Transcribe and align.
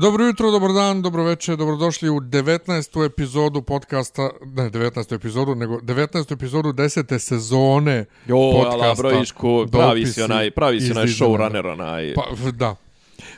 Dobro 0.00 0.24
jutro, 0.24 0.50
dobar 0.50 0.72
dan, 0.72 1.02
dobro 1.02 1.24
večer, 1.24 1.56
dobrodošli 1.56 2.08
u 2.10 2.20
19. 2.20 3.06
epizodu 3.06 3.62
podcasta, 3.62 4.30
ne 4.44 4.70
19. 4.70 5.14
epizodu, 5.14 5.54
nego 5.54 5.78
19. 5.78 6.32
epizodu 6.32 6.72
10. 6.72 7.18
sezone 7.18 8.04
Jo, 8.26 8.36
ala, 8.36 8.64
podcasta. 8.64 9.02
brojišku, 9.02 9.66
pravi 9.72 10.06
si 10.06 10.22
onaj, 10.22 10.50
pravi 10.50 10.80
si 10.80 10.90
onaj 10.90 11.06
showrunner, 11.06 11.66
onaj. 11.66 12.14
Pa, 12.14 12.22
da. 12.50 12.76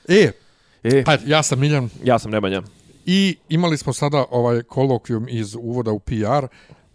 E, 0.08 0.32
E, 0.84 1.04
ajde, 1.06 1.22
ja 1.26 1.42
sam 1.42 1.60
Miljan 1.60 1.90
ja 2.04 2.18
sam 2.18 2.30
Nemanja. 2.30 2.62
i 3.06 3.36
imali 3.48 3.76
smo 3.76 3.92
sada 3.92 4.24
ovaj 4.30 4.62
kolokvijum 4.62 5.26
iz 5.28 5.54
uvoda 5.54 5.92
u 5.92 5.98
PR. 5.98 6.46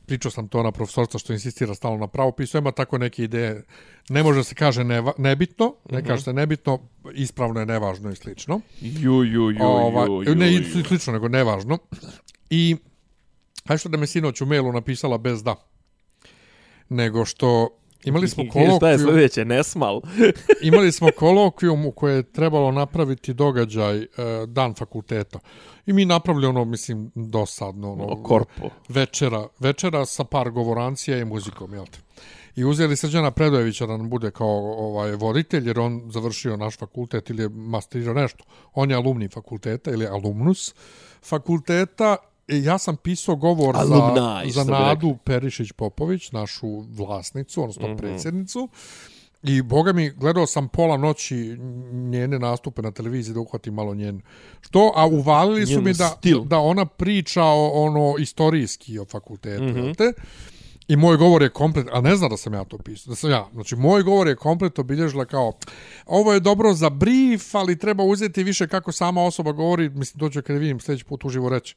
Pričao 0.08 0.32
sam 0.32 0.48
to 0.48 0.64
na 0.64 0.72
profesorca 0.72 1.18
što 1.18 1.34
insistira 1.34 1.76
stalno 1.76 1.98
na 1.98 2.08
pravopisu. 2.08 2.58
Ima 2.58 2.72
tako 2.72 2.98
neke 2.98 3.24
ideje. 3.24 3.64
Ne 4.10 4.24
može 4.24 4.44
se 4.44 4.56
kaže 4.56 4.84
neva, 4.84 5.14
nebitno, 5.18 5.76
ne 5.92 6.04
kaže 6.04 6.24
se 6.24 6.34
nebitno, 6.34 6.80
ispravno 7.14 7.60
je 7.60 7.66
nevažno 7.66 8.12
i 8.12 8.16
slično. 8.16 8.62
Ju, 8.82 9.24
ju, 9.24 9.52
ju, 9.52 9.58
Ovaj, 9.62 10.08
ju, 10.08 10.24
ju, 10.24 10.36
ne, 10.36 10.52
i 10.52 10.56
ju. 10.56 10.84
slično, 10.84 11.14
nego 11.14 11.28
nevažno. 11.28 11.78
I, 12.50 12.76
hajde 13.66 13.80
što 13.80 13.90
da 13.90 13.98
me 13.98 14.08
sinoć 14.08 14.42
u 14.42 14.46
mailu 14.46 14.72
napisala 14.72 15.18
bez 15.18 15.44
da. 15.44 15.56
Nego 16.90 17.26
što 17.26 17.70
imali 18.08 18.28
smo 18.28 18.44
Šta 18.50 18.60
je 18.60 18.66
kolokvijum, 18.68 19.00
sljedeće, 19.00 19.46
nesmal? 19.46 20.02
imali 20.70 20.92
smo 20.92 21.08
kolokvijum 21.18 21.86
u 21.86 21.92
koje 21.92 22.16
je 22.16 22.24
trebalo 22.24 22.72
napraviti 22.72 23.34
događaj 23.34 23.98
e, 23.98 24.08
dan 24.48 24.74
fakulteta. 24.74 25.40
I 25.86 25.94
mi 25.94 26.06
napravili 26.06 26.48
ono, 26.48 26.66
mislim, 26.66 27.12
dosadno. 27.16 27.92
Ono, 27.92 28.04
O, 28.04 28.24
korpo. 28.24 28.70
Večera, 28.90 29.48
večera 29.60 30.06
sa 30.06 30.24
par 30.24 30.50
govorancija 30.50 31.18
i 31.18 31.26
muzikom, 31.26 31.74
jel 31.74 31.86
te? 31.86 32.00
I 32.56 32.66
uzeli 32.66 32.98
Srđana 32.98 33.32
Predojevića 33.32 33.86
da 33.86 33.98
nam 33.98 34.10
bude 34.10 34.32
kao 34.32 34.88
ovaj 34.88 35.12
voditelj, 35.12 35.68
jer 35.68 35.80
on 35.80 36.02
završio 36.12 36.58
naš 36.58 36.78
fakultet 36.78 37.30
ili 37.30 37.44
je 37.44 37.50
masterirao 37.50 38.14
nešto. 38.14 38.44
On 38.74 38.92
je 38.92 38.96
alumni 38.96 39.28
fakulteta 39.28 39.92
ili 39.92 40.08
alumnus 40.08 40.76
fakulteta. 41.24 42.16
I 42.48 42.64
ja 42.64 42.78
sam 42.78 42.96
pisao 42.98 43.36
govor 43.36 43.76
za, 43.76 43.82
Alumni, 43.82 44.52
za 44.52 44.64
bi 44.64 44.72
Nadu 44.72 45.18
Perišić-Popović, 45.26 46.34
našu 46.34 46.80
vlasnicu, 46.80 47.62
odnosno 47.62 47.88
mm 47.88 47.92
-hmm. 47.92 47.98
predsjednicu. 47.98 48.70
I 49.44 49.62
boga 49.62 49.94
mi, 49.94 50.10
gledao 50.10 50.46
sam 50.46 50.68
pola 50.68 50.98
noći 50.98 51.36
njene 51.92 52.40
nastupe 52.40 52.82
na 52.82 52.92
televiziji 52.92 53.34
da 53.34 53.40
uhvatim 53.40 53.74
malo 53.74 53.96
njen 53.96 54.22
što, 54.62 54.92
a 54.96 55.06
uvalili 55.06 55.66
su 55.66 55.72
Njen 55.72 55.84
mi 55.84 55.94
da, 55.94 56.08
stil. 56.08 56.44
da 56.44 56.60
ona 56.60 56.86
priča 56.86 57.44
o, 57.44 57.72
ono 57.74 58.16
istorijski 58.20 59.00
o 59.00 59.06
fakultetu, 59.06 59.64
mm 59.64 59.76
-hmm. 59.76 59.96
te? 59.96 60.14
I 60.88 60.96
moj 60.96 61.18
govor 61.18 61.42
je 61.42 61.50
komplet, 61.50 61.88
a 61.92 62.02
ne 62.02 62.16
zna 62.16 62.28
da 62.28 62.38
sam 62.38 62.54
ja 62.54 62.64
to 62.64 62.78
pisao, 62.78 63.12
da 63.12 63.16
sam 63.16 63.32
ja. 63.32 63.48
Znači, 63.54 63.76
moj 63.76 64.04
govor 64.04 64.28
je 64.28 64.36
komplet 64.36 64.80
obilježila 64.80 65.26
kao, 65.26 65.54
ovo 66.06 66.34
je 66.34 66.40
dobro 66.40 66.74
za 66.74 66.90
brief, 66.90 67.56
ali 67.56 67.80
treba 67.80 68.04
uzeti 68.04 68.44
više 68.44 68.68
kako 68.68 68.92
sama 68.92 69.24
osoba 69.24 69.52
govori, 69.52 69.90
mislim, 69.90 70.20
to 70.20 70.30
ću 70.30 70.42
kad 70.42 70.56
je 70.56 70.60
vidim 70.60 70.80
sljedeći 70.80 71.06
put 71.06 71.26
uživo 71.26 71.50
reći. 71.50 71.76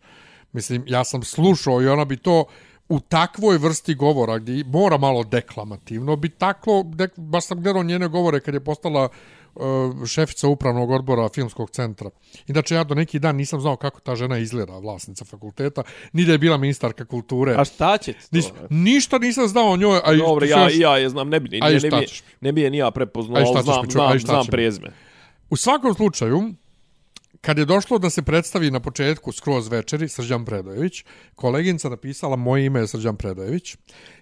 Mislim, 0.53 0.84
ja 0.87 1.05
sam 1.05 1.23
slušao 1.23 1.83
i 1.83 1.89
ona 1.89 2.05
bi 2.05 2.17
to 2.17 2.45
u 2.89 3.01
takvoj 3.01 3.59
vrsti 3.59 3.95
govora 3.95 4.39
gdje 4.39 4.65
mora 4.65 4.98
malo 4.98 5.25
deklamativno 5.25 6.17
bi 6.17 6.29
taklo, 6.29 6.83
dek, 6.84 7.19
baš 7.19 7.47
sam 7.47 7.62
gledao 7.62 7.83
njene 7.83 8.09
govore 8.09 8.41
kad 8.41 8.55
je 8.55 8.61
postala 8.61 9.09
uh, 9.55 9.62
šefica 10.06 10.48
upravnog 10.48 10.91
odbora 10.91 11.28
filmskog 11.28 11.71
centra. 11.71 12.11
Inače, 12.47 12.75
ja 12.75 12.84
do 12.84 12.95
neki 12.95 13.19
dan 13.19 13.37
nisam 13.37 13.61
znao 13.61 13.77
kako 13.77 14.01
ta 14.01 14.17
žena 14.17 14.39
izgleda, 14.39 14.78
vlasnica 14.78 15.25
fakulteta, 15.25 15.83
ni 16.12 16.25
da 16.25 16.33
je 16.33 16.39
bila 16.39 16.56
ministarka 16.56 17.05
kulture. 17.05 17.55
A 17.59 17.65
šta 17.65 17.98
će 17.98 18.12
ti 18.12 18.21
to? 18.21 18.27
Nis, 18.37 18.47
ništa 18.71 19.19
nisam 19.19 19.49
znao 19.49 19.71
o 19.71 19.77
njoj. 19.77 20.00
A 20.05 20.15
što 20.15 20.44
ja, 20.44 20.65
još- 20.65 20.78
ja 20.78 20.97
je 20.97 21.09
znam, 21.09 21.28
ne 21.28 21.41
bi, 21.41 21.49
ne, 21.50 21.78
šta 21.78 21.88
ne, 21.91 22.00
bi, 22.00 22.06
ne 22.41 22.53
bi 22.53 22.61
je 22.61 22.71
ni 22.71 22.77
ja 22.77 22.91
prepoznao, 22.91 23.44
znam, 23.47 23.62
znam, 23.91 24.19
znam 24.19 24.47
prezme. 24.47 24.93
U 25.50 25.56
svakom 25.56 25.94
slučaju, 25.94 26.50
kad 27.41 27.59
je 27.59 27.65
došlo 27.65 27.99
da 27.99 28.11
se 28.11 28.23
predstavi 28.23 28.71
na 28.71 28.81
početku 28.81 29.33
skroz 29.33 29.69
večeri 29.69 30.09
Srđan 30.09 30.45
Predojević, 30.45 31.05
koleginica 31.34 31.89
napisala 31.89 32.37
moje 32.37 32.67
ime 32.67 32.81
je 32.81 32.87
Srđan 32.87 33.17
Predojević. 33.17 33.77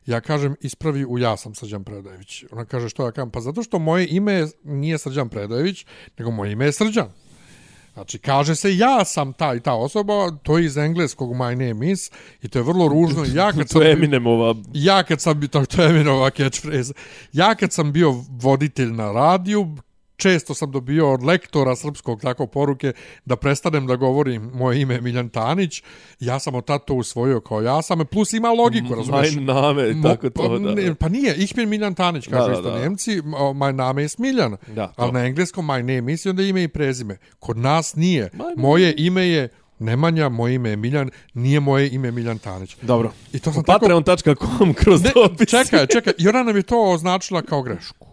Ja 0.06 0.20
kažem 0.20 0.56
ispravi 0.60 1.04
u 1.04 1.18
ja 1.18 1.36
sam 1.36 1.54
Srđan 1.54 1.84
Predojević. 1.84 2.44
Ona 2.50 2.64
kaže 2.64 2.88
što 2.88 3.04
ja 3.04 3.12
kažem? 3.12 3.30
Pa 3.30 3.40
zato 3.40 3.62
što 3.62 3.78
moje 3.78 4.06
ime 4.06 4.32
je- 4.32 4.48
nije 4.64 4.98
Srđan 4.98 5.28
Predojević, 5.28 5.86
nego 6.18 6.30
moje 6.30 6.52
ime 6.52 6.64
je 6.64 6.72
Srđan. 6.72 7.08
Znači, 7.94 8.18
kaže 8.18 8.54
se 8.54 8.76
ja 8.76 9.04
sam 9.04 9.32
ta 9.32 9.54
i 9.54 9.60
ta 9.60 9.74
osoba, 9.74 10.12
to 10.42 10.58
je 10.58 10.64
iz 10.64 10.76
engleskog 10.76 11.30
my 11.30 11.50
name 11.68 11.90
is 11.90 12.10
i 12.42 12.48
to 12.48 12.58
je 12.58 12.62
vrlo 12.62 12.88
ružno. 12.88 13.24
Ja 13.26 13.52
kad 13.52 13.60
To 13.62 13.68
sam 13.68 13.82
je 13.82 13.86
bio- 13.86 13.92
Eminemova 13.94 14.54
ja 14.74 15.02
kad 15.02 15.20
sam 15.20 15.48
to, 15.48 15.64
to 15.66 15.82
je 15.82 15.90
Eminova 15.90 16.30
catchphrase, 16.30 16.92
ja 17.32 17.54
kad 17.54 17.72
sam 17.72 17.92
bio 17.92 18.10
voditelj 18.30 18.92
na 18.92 19.12
radiju, 19.12 19.76
često 20.18 20.54
sam 20.54 20.70
dobio 20.70 21.12
od 21.12 21.22
lektora 21.22 21.76
srpskog 21.76 22.20
tako 22.20 22.46
poruke 22.46 22.92
da 23.24 23.36
prestanem 23.36 23.86
da 23.86 23.96
govorim 23.96 24.50
moje 24.54 24.80
ime 24.80 24.94
je 24.94 25.00
Miljan 25.00 25.28
Tanić, 25.28 25.82
ja 26.20 26.38
sam 26.38 26.54
od 26.54 26.64
tad 26.64 26.84
to 26.84 26.94
usvojio 26.94 27.40
kao 27.40 27.62
ja 27.62 27.82
sam, 27.82 28.06
plus 28.06 28.32
ima 28.32 28.48
logiku, 28.48 28.94
razumiješ? 28.94 29.34
Maj 29.34 29.44
name, 29.44 29.82
Mo- 29.82 30.02
tako 30.02 30.30
to, 30.30 30.42
pa, 30.42 30.58
da. 30.58 30.74
ne, 30.74 30.94
pa 30.94 31.08
nije, 31.08 31.34
ich 31.36 31.54
bin 31.54 31.68
Miljan 31.68 31.94
Tanić, 31.94 32.26
kažu 32.28 32.46
Da, 32.46 32.52
isto 32.52 32.70
da. 32.70 32.78
Nemci, 32.78 33.22
my 33.54 33.72
name 33.72 34.04
is 34.04 34.18
Miljan, 34.18 34.56
Da, 34.66 34.92
ali 34.96 35.12
na 35.12 35.24
engleskom 35.26 35.66
my 35.66 35.96
name 35.96 36.12
is 36.12 36.24
i 36.24 36.28
onda 36.28 36.42
ime 36.42 36.62
i 36.62 36.68
prezime. 36.68 37.16
Kod 37.38 37.56
nas 37.56 37.94
nije, 37.96 38.30
moje 38.56 38.94
ime 38.96 39.28
je 39.28 39.48
Nemanja, 39.78 40.28
moje 40.28 40.54
ime 40.54 40.70
je 40.70 40.76
Miljan, 40.76 41.10
nije 41.34 41.60
moje 41.60 41.90
ime 41.90 42.10
Miljan 42.10 42.38
Tanić. 42.38 42.76
Dobro. 42.82 43.12
I 43.32 43.38
to 43.38 43.52
sam 43.52 43.64
tako 43.64 43.78
Patreon.com 43.80 44.74
kroz 44.74 45.02
Ne, 45.02 45.10
dopis. 45.14 45.48
čekaj, 45.48 45.86
čekaj. 45.86 46.12
I 46.18 46.28
ona 46.28 46.42
nam 46.42 46.56
je 46.56 46.62
to 46.62 46.82
označila 46.82 47.42
kao 47.42 47.62
grešku. 47.62 48.07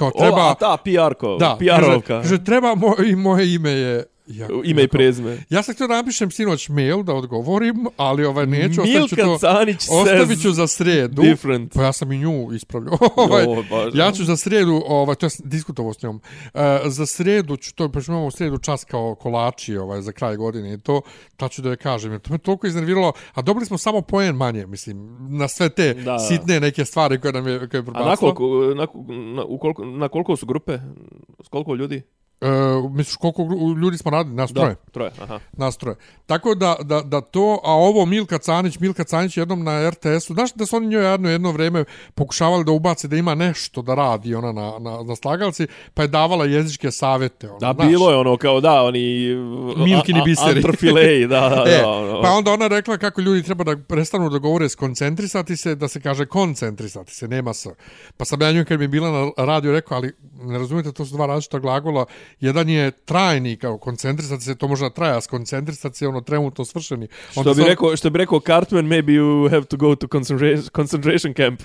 Kao 0.00 0.10
treba... 0.10 0.44
Ova, 0.44 0.54
ta 0.54 0.76
PR-ko, 0.84 1.36
PR-ovka. 1.60 2.22
kaže, 2.24 2.28
kaže, 2.28 2.44
treba 2.44 2.74
moje, 2.74 3.16
moje 3.16 3.54
ime 3.54 3.70
je... 3.70 4.04
Ja, 4.30 4.46
Ime 4.64 4.82
i 4.82 4.88
prezime. 4.88 5.38
Ja 5.50 5.62
sam 5.62 5.74
htio 5.74 5.86
da 5.86 5.94
napišem 5.94 6.30
sinoć 6.30 6.68
mail 6.68 7.02
da 7.02 7.14
odgovorim, 7.14 7.86
ali 7.96 8.24
ovaj 8.24 8.46
neću, 8.46 8.82
ostavit 8.82 9.08
ću 9.08 9.16
Milka 9.16 9.32
to... 9.32 9.38
Canić 9.38 9.86
Ostavit 9.90 10.42
ću 10.42 10.50
za 10.52 10.66
sredu. 10.66 11.22
different. 11.22 11.74
Pa 11.74 11.82
ja 11.82 11.92
sam 11.92 12.12
i 12.12 12.18
nju 12.18 12.48
ispravljao. 12.52 12.98
ovaj, 13.16 13.44
Jo, 13.44 13.54
baš, 13.70 13.94
ja 13.94 14.12
ću 14.12 14.24
za 14.24 14.36
sredu, 14.36 14.82
ovaj, 14.86 15.14
to 15.16 15.26
je 15.26 15.30
diskutovao 15.44 15.94
s 15.94 16.02
njom, 16.02 16.16
uh, 16.54 16.60
za 16.86 17.06
sredu 17.06 17.56
ću, 17.56 17.74
to 17.74 17.92
pa 17.92 18.00
imamo 18.08 18.26
u 18.26 18.30
sredu 18.30 18.58
čas 18.58 18.84
kao 18.84 19.14
kolači 19.14 19.76
ovaj, 19.76 20.02
za 20.02 20.12
kraj 20.12 20.36
godine 20.36 20.74
i 20.74 20.78
to, 20.80 21.00
ta 21.36 21.48
ću 21.48 21.62
da 21.62 21.68
joj 21.68 21.76
kažem. 21.76 22.12
Jer 22.12 22.20
to 22.20 22.32
me 22.32 22.38
toliko 22.38 22.66
iznerviralo, 22.66 23.12
a 23.34 23.42
dobili 23.42 23.66
smo 23.66 23.78
samo 23.78 24.00
poen 24.00 24.36
manje, 24.36 24.66
mislim, 24.66 25.16
na 25.30 25.48
sve 25.48 25.68
te 25.68 25.94
Da. 25.94 26.18
sitne 26.18 26.60
neke 26.60 26.84
stvari 26.84 27.20
koje 27.20 27.32
nam 27.32 27.48
je, 27.48 27.58
koje 27.58 27.78
je 27.78 27.82
A 27.82 27.84
prebacilo. 27.84 28.28
na 28.30 28.34
koliko, 28.34 28.74
na, 28.74 29.14
na, 29.34 29.44
u 29.44 29.58
koliko, 29.58 29.84
na 29.84 30.08
koliko 30.08 30.36
su 30.36 30.46
grupe? 30.46 30.78
S 31.44 31.48
koliko 31.48 31.74
ljudi? 31.74 32.02
Uh, 32.42 32.92
misliš 32.92 33.16
koliko 33.16 33.42
ljudi 33.82 33.98
smo 33.98 34.10
radili? 34.10 34.34
Nas 34.36 34.52
troje. 34.52 34.68
Da, 34.68 34.90
troje, 34.92 35.10
aha. 35.22 35.38
Nas 35.52 35.76
troje. 35.76 35.96
Tako 36.26 36.54
da, 36.54 36.76
da, 36.82 37.00
da 37.02 37.20
to, 37.20 37.60
a 37.64 37.72
ovo 37.72 38.06
Milka 38.06 38.38
Canić, 38.38 38.78
Milka 38.78 39.04
Canić 39.04 39.36
jednom 39.36 39.64
na 39.64 39.90
RTS-u, 39.90 40.34
znaš 40.34 40.52
da 40.54 40.66
su 40.66 40.76
oni 40.76 40.86
njoj 40.86 41.10
jedno, 41.10 41.30
jedno 41.30 41.52
vreme 41.52 41.84
pokušavali 42.14 42.64
da 42.64 42.72
ubace 42.72 43.08
da 43.08 43.16
ima 43.16 43.34
nešto 43.34 43.82
da 43.82 43.94
radi 43.94 44.34
ona 44.34 44.52
na, 44.52 44.72
na, 44.78 45.02
na 45.02 45.16
slagalci, 45.16 45.66
pa 45.94 46.02
je 46.02 46.08
davala 46.08 46.44
jezičke 46.44 46.90
savete. 46.90 47.50
Ono, 47.50 47.58
Da, 47.58 47.72
znaš. 47.74 47.88
bilo 47.88 48.10
je 48.10 48.16
ono 48.16 48.36
kao 48.36 48.60
da, 48.60 48.82
oni... 48.82 49.34
Milkini 49.76 50.22
biseri. 50.24 50.56
Antrofileji, 50.56 51.26
da, 51.34 51.40
da, 51.48 51.64
E, 51.70 51.78
da. 51.78 51.88
ono. 51.88 52.22
pa 52.22 52.30
onda 52.30 52.52
ona 52.52 52.66
rekla 52.66 52.98
kako 52.98 53.20
ljudi 53.20 53.42
treba 53.42 53.64
da 53.64 53.76
prestanu 53.76 54.30
da 54.30 54.38
govore 54.38 54.68
skoncentrisati 54.68 55.56
se, 55.56 55.74
da 55.74 55.88
se 55.88 56.00
kaže 56.00 56.26
koncentrisati 56.26 57.14
se, 57.14 57.28
nema 57.28 57.54
se. 57.54 57.70
Pa 58.16 58.24
sam 58.24 58.42
ja 58.42 58.52
nju 58.52 58.64
kad 58.68 58.78
mi 58.78 58.84
je 58.84 58.88
bila 58.88 59.10
na 59.10 59.44
radio 59.44 59.72
rekao, 59.72 59.96
ali 59.96 60.12
ne 60.42 60.58
razumijete, 60.58 60.92
to 60.92 61.04
su 61.06 61.14
dva 61.14 61.26
različita 61.26 61.58
glagola. 61.58 62.06
Jedan 62.40 62.68
je 62.68 62.90
trajni, 62.90 63.56
kao 63.56 63.78
koncentrisati 63.78 64.44
se, 64.44 64.54
to 64.54 64.68
možda 64.68 64.90
traja, 64.90 65.20
skoncentrisati 65.20 65.96
se 65.96 66.04
je 66.04 66.08
ono 66.08 66.20
trenutno 66.20 66.64
svršeni. 66.64 67.08
Što 67.30 67.54
bi, 67.54 67.62
rekao, 67.62 67.96
što 67.96 68.10
bi 68.10 68.18
rekao 68.18 68.40
Cartman, 68.40 68.84
maybe 68.84 69.20
you 69.20 69.50
have 69.50 69.64
to 69.64 69.76
go 69.76 69.94
to 69.96 70.08
concentration, 70.08 70.68
concentration 70.72 71.34
camp. 71.34 71.62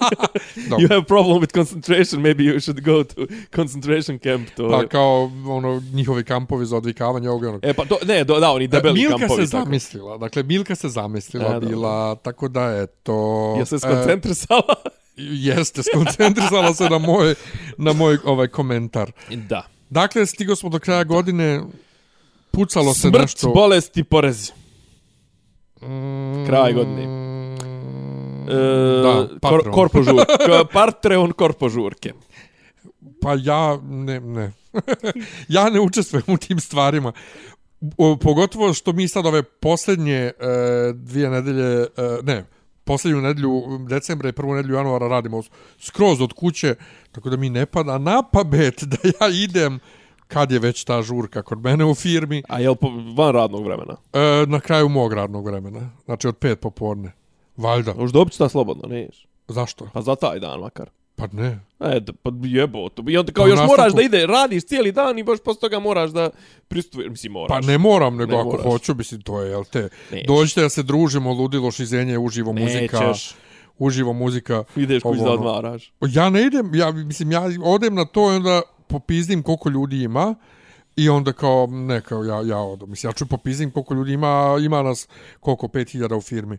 you 0.80 0.88
have 0.88 1.04
problem 1.06 1.40
with 1.40 1.52
concentration, 1.54 2.22
maybe 2.22 2.42
you 2.42 2.60
should 2.60 2.80
go 2.84 3.04
to 3.04 3.26
concentration 3.56 4.18
camp. 4.18 4.50
To... 4.56 4.70
Pa 4.70 4.88
kao 4.88 5.30
ono, 5.48 5.82
njihovi 5.92 6.24
kampovi 6.24 6.66
za 6.66 6.76
odvikavanje 6.76 7.30
ovog 7.30 7.42
onog. 7.42 7.60
E, 7.64 7.74
pa 7.74 7.84
to, 7.84 7.98
ne, 8.06 8.24
do, 8.24 8.40
da, 8.40 8.50
oni 8.50 8.68
debeli 8.68 9.00
Milka 9.00 9.18
kampovi. 9.18 9.46
se 9.46 9.52
tako. 9.52 9.64
zamislila, 9.64 10.18
dakle 10.18 10.42
Milka 10.42 10.74
se 10.74 10.88
zamislila 10.88 11.56
E, 11.56 11.60
bila, 11.60 12.14
tako 12.14 12.48
da 12.48 12.64
je 12.64 12.86
to... 12.86 13.54
Ja 13.58 13.66
se 13.66 13.76
e, 13.76 13.78
skoncentrisala. 13.78 14.74
jeste, 15.16 15.82
skoncentrisala 15.82 16.74
se 16.74 16.88
na 16.88 16.98
moj, 16.98 17.34
na 17.78 17.92
moj 17.92 18.18
ovaj 18.24 18.48
komentar. 18.48 19.12
da. 19.30 19.79
Dakle, 19.90 20.26
stigo 20.26 20.56
smo 20.56 20.68
do 20.68 20.78
kraja 20.78 21.04
godine, 21.04 21.60
pucalo 22.50 22.94
se 22.94 23.00
Smrt, 23.00 23.20
nešto... 23.20 23.48
bolest 23.48 23.96
i 23.96 24.04
porezi. 24.04 24.52
Mm, 25.82 26.46
kraj 26.46 26.72
godine. 26.72 27.02
E, 28.42 28.54
Da, 29.02 29.12
kor, 29.18 29.38
Patreon. 29.40 29.74
korpo 29.74 30.02
žur, 30.02 30.24
k- 30.38 30.72
Patreon 30.72 31.32
korpo 31.32 31.68
žurke. 31.68 32.12
Pa 33.22 33.34
ja 33.34 33.78
ne, 33.82 34.20
ne. 34.20 34.52
ja 35.48 35.70
ne 35.70 35.80
učestvujem 35.80 36.24
u 36.26 36.36
tim 36.36 36.60
stvarima. 36.60 37.12
Pogotovo 38.20 38.74
što 38.74 38.92
mi 38.92 39.08
sad 39.08 39.26
ove 39.26 39.42
posljednje 39.42 40.14
e, 40.14 40.32
dvije 40.94 41.30
nedelje, 41.30 41.64
e, 41.76 41.86
ne, 42.22 42.44
posljednju 42.90 43.20
nedelju 43.20 43.78
decembra 43.88 44.28
i 44.28 44.32
prvu 44.32 44.54
nedelju 44.54 44.74
januara 44.74 45.08
radimo 45.08 45.42
skroz 45.78 46.20
od 46.20 46.32
kuće, 46.32 46.74
tako 47.12 47.30
da 47.30 47.36
mi 47.36 47.50
ne 47.50 47.66
pada 47.66 47.98
na 47.98 48.22
pamet 48.22 48.82
da 48.92 48.96
ja 49.04 49.28
idem 49.44 49.78
kad 50.26 50.52
je 50.52 50.58
već 50.58 50.84
ta 50.84 51.02
žurka 51.02 51.42
kod 51.42 51.58
mene 51.58 51.84
u 51.84 51.94
firmi. 51.94 52.42
A 52.48 52.60
je 52.60 52.70
li 52.70 52.76
po, 52.76 52.90
van 53.16 53.32
radnog 53.32 53.64
vremena? 53.64 53.96
E, 54.12 54.46
na 54.46 54.60
kraju 54.60 54.88
mog 54.88 55.12
radnog 55.12 55.46
vremena. 55.46 55.90
Znači 56.04 56.28
od 56.28 56.36
pet 56.36 56.60
popodne. 56.60 57.12
Valjda. 57.56 57.94
Možda 57.94 58.18
dobit 58.18 58.38
ta 58.38 58.48
slobodno, 58.48 58.88
ne 58.88 59.00
ješ? 59.00 59.26
Zašto? 59.48 59.88
Pa 59.92 60.02
za 60.02 60.16
taj 60.16 60.40
dan 60.40 60.60
makar. 60.60 60.90
Pa 61.20 61.26
ne. 61.32 61.58
E, 61.80 62.00
da, 62.00 62.12
pa 62.14 62.30
jebo 62.42 62.88
to. 62.88 63.04
I 63.08 63.16
onda 63.16 63.32
kao 63.32 63.44
Pa 63.44 63.48
još 63.48 63.58
nastavku- 63.58 63.70
moraš 63.72 63.92
da 63.92 64.02
ide, 64.02 64.26
radiš 64.26 64.64
cijeli 64.64 64.92
dan 64.92 65.18
i 65.18 65.24
baš 65.24 65.38
posle 65.40 65.60
toga 65.60 65.78
moraš 65.78 66.10
da 66.10 66.30
pristupuješ. 66.68 67.10
Mislim, 67.10 67.32
moraš. 67.32 67.48
Pa 67.50 67.60
ne 67.62 67.78
moram, 67.78 68.16
nego 68.16 68.32
Ne 68.32 68.38
ako 68.38 68.48
moraš. 68.48 68.64
hoću, 68.64 68.94
mislim, 68.94 69.20
to 69.20 69.40
je, 69.40 69.50
jel 69.50 69.64
te, 69.64 69.88
Nećeš. 70.12 70.26
dođite 70.26 70.60
da 70.60 70.68
se 70.68 70.82
družimo, 70.82 71.32
ludilo, 71.32 71.70
šizenje, 71.70 72.18
uživo 72.18 72.52
muzika, 72.52 73.00
Nećeš. 73.00 73.34
uživo 73.78 74.12
muzika. 74.12 74.64
Ideš 74.76 75.02
kući 75.02 75.20
da 75.20 75.30
odmaraš. 75.30 75.92
Ja 76.02 76.30
ne 76.30 76.42
idem, 76.42 76.74
ja, 76.74 76.90
mislim, 76.92 77.32
ja 77.32 77.42
odem 77.62 77.94
na 77.94 78.04
to 78.04 78.32
i 78.32 78.36
onda 78.36 78.62
popizdim 78.86 79.42
koliko 79.42 79.68
ljudi 79.68 80.02
ima 80.02 80.34
i 80.96 81.08
onda 81.08 81.32
kao, 81.32 81.66
ne, 81.66 82.00
kao 82.00 82.24
ja, 82.24 82.42
ja 82.42 82.58
odem. 82.58 82.90
Mislim, 82.90 83.08
ja 83.08 83.14
ću 83.14 83.26
popizdim 83.26 83.70
koliko 83.70 83.94
ljudi 83.94 84.12
ima, 84.12 84.56
ima 84.60 84.82
nas 84.82 85.08
koliko, 85.40 85.66
5000 85.66 86.14
u 86.14 86.20
firmi. 86.20 86.58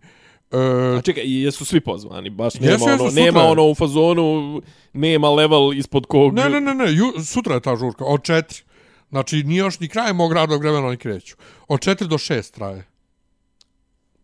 E, 0.51 0.97
A 0.97 1.01
čekaj, 1.01 1.43
jesu 1.43 1.65
svi 1.65 1.81
pozvani, 1.81 2.29
baš 2.29 2.53
nema 2.53 2.71
Jesu, 2.71 2.89
jesu, 2.89 3.03
ono, 3.03 3.09
sutra 3.09 3.23
nema 3.23 3.43
ono 3.43 3.69
u 3.69 3.75
fazonu, 3.75 4.61
nema 4.93 5.29
level 5.29 5.73
ispod 5.73 6.05
kog... 6.05 6.33
ne, 6.33 6.49
ne, 6.49 6.61
ne, 6.61 6.75
ne, 6.75 6.91
ju, 6.93 7.13
sutra 7.25 7.53
je 7.53 7.61
ta 7.61 7.75
žurka, 7.75 8.05
od 8.05 8.23
četiri. 8.23 8.59
Znači, 9.09 9.43
nije 9.43 9.59
još 9.59 9.79
ni 9.79 9.87
kraj 9.87 10.13
mog 10.13 10.33
radnog 10.33 10.61
vremena, 10.61 10.87
oni 10.87 10.97
kreću. 10.97 11.35
Od 11.67 11.79
četiri 11.79 12.07
do 12.07 12.17
šest 12.17 12.53
traje. 12.53 12.87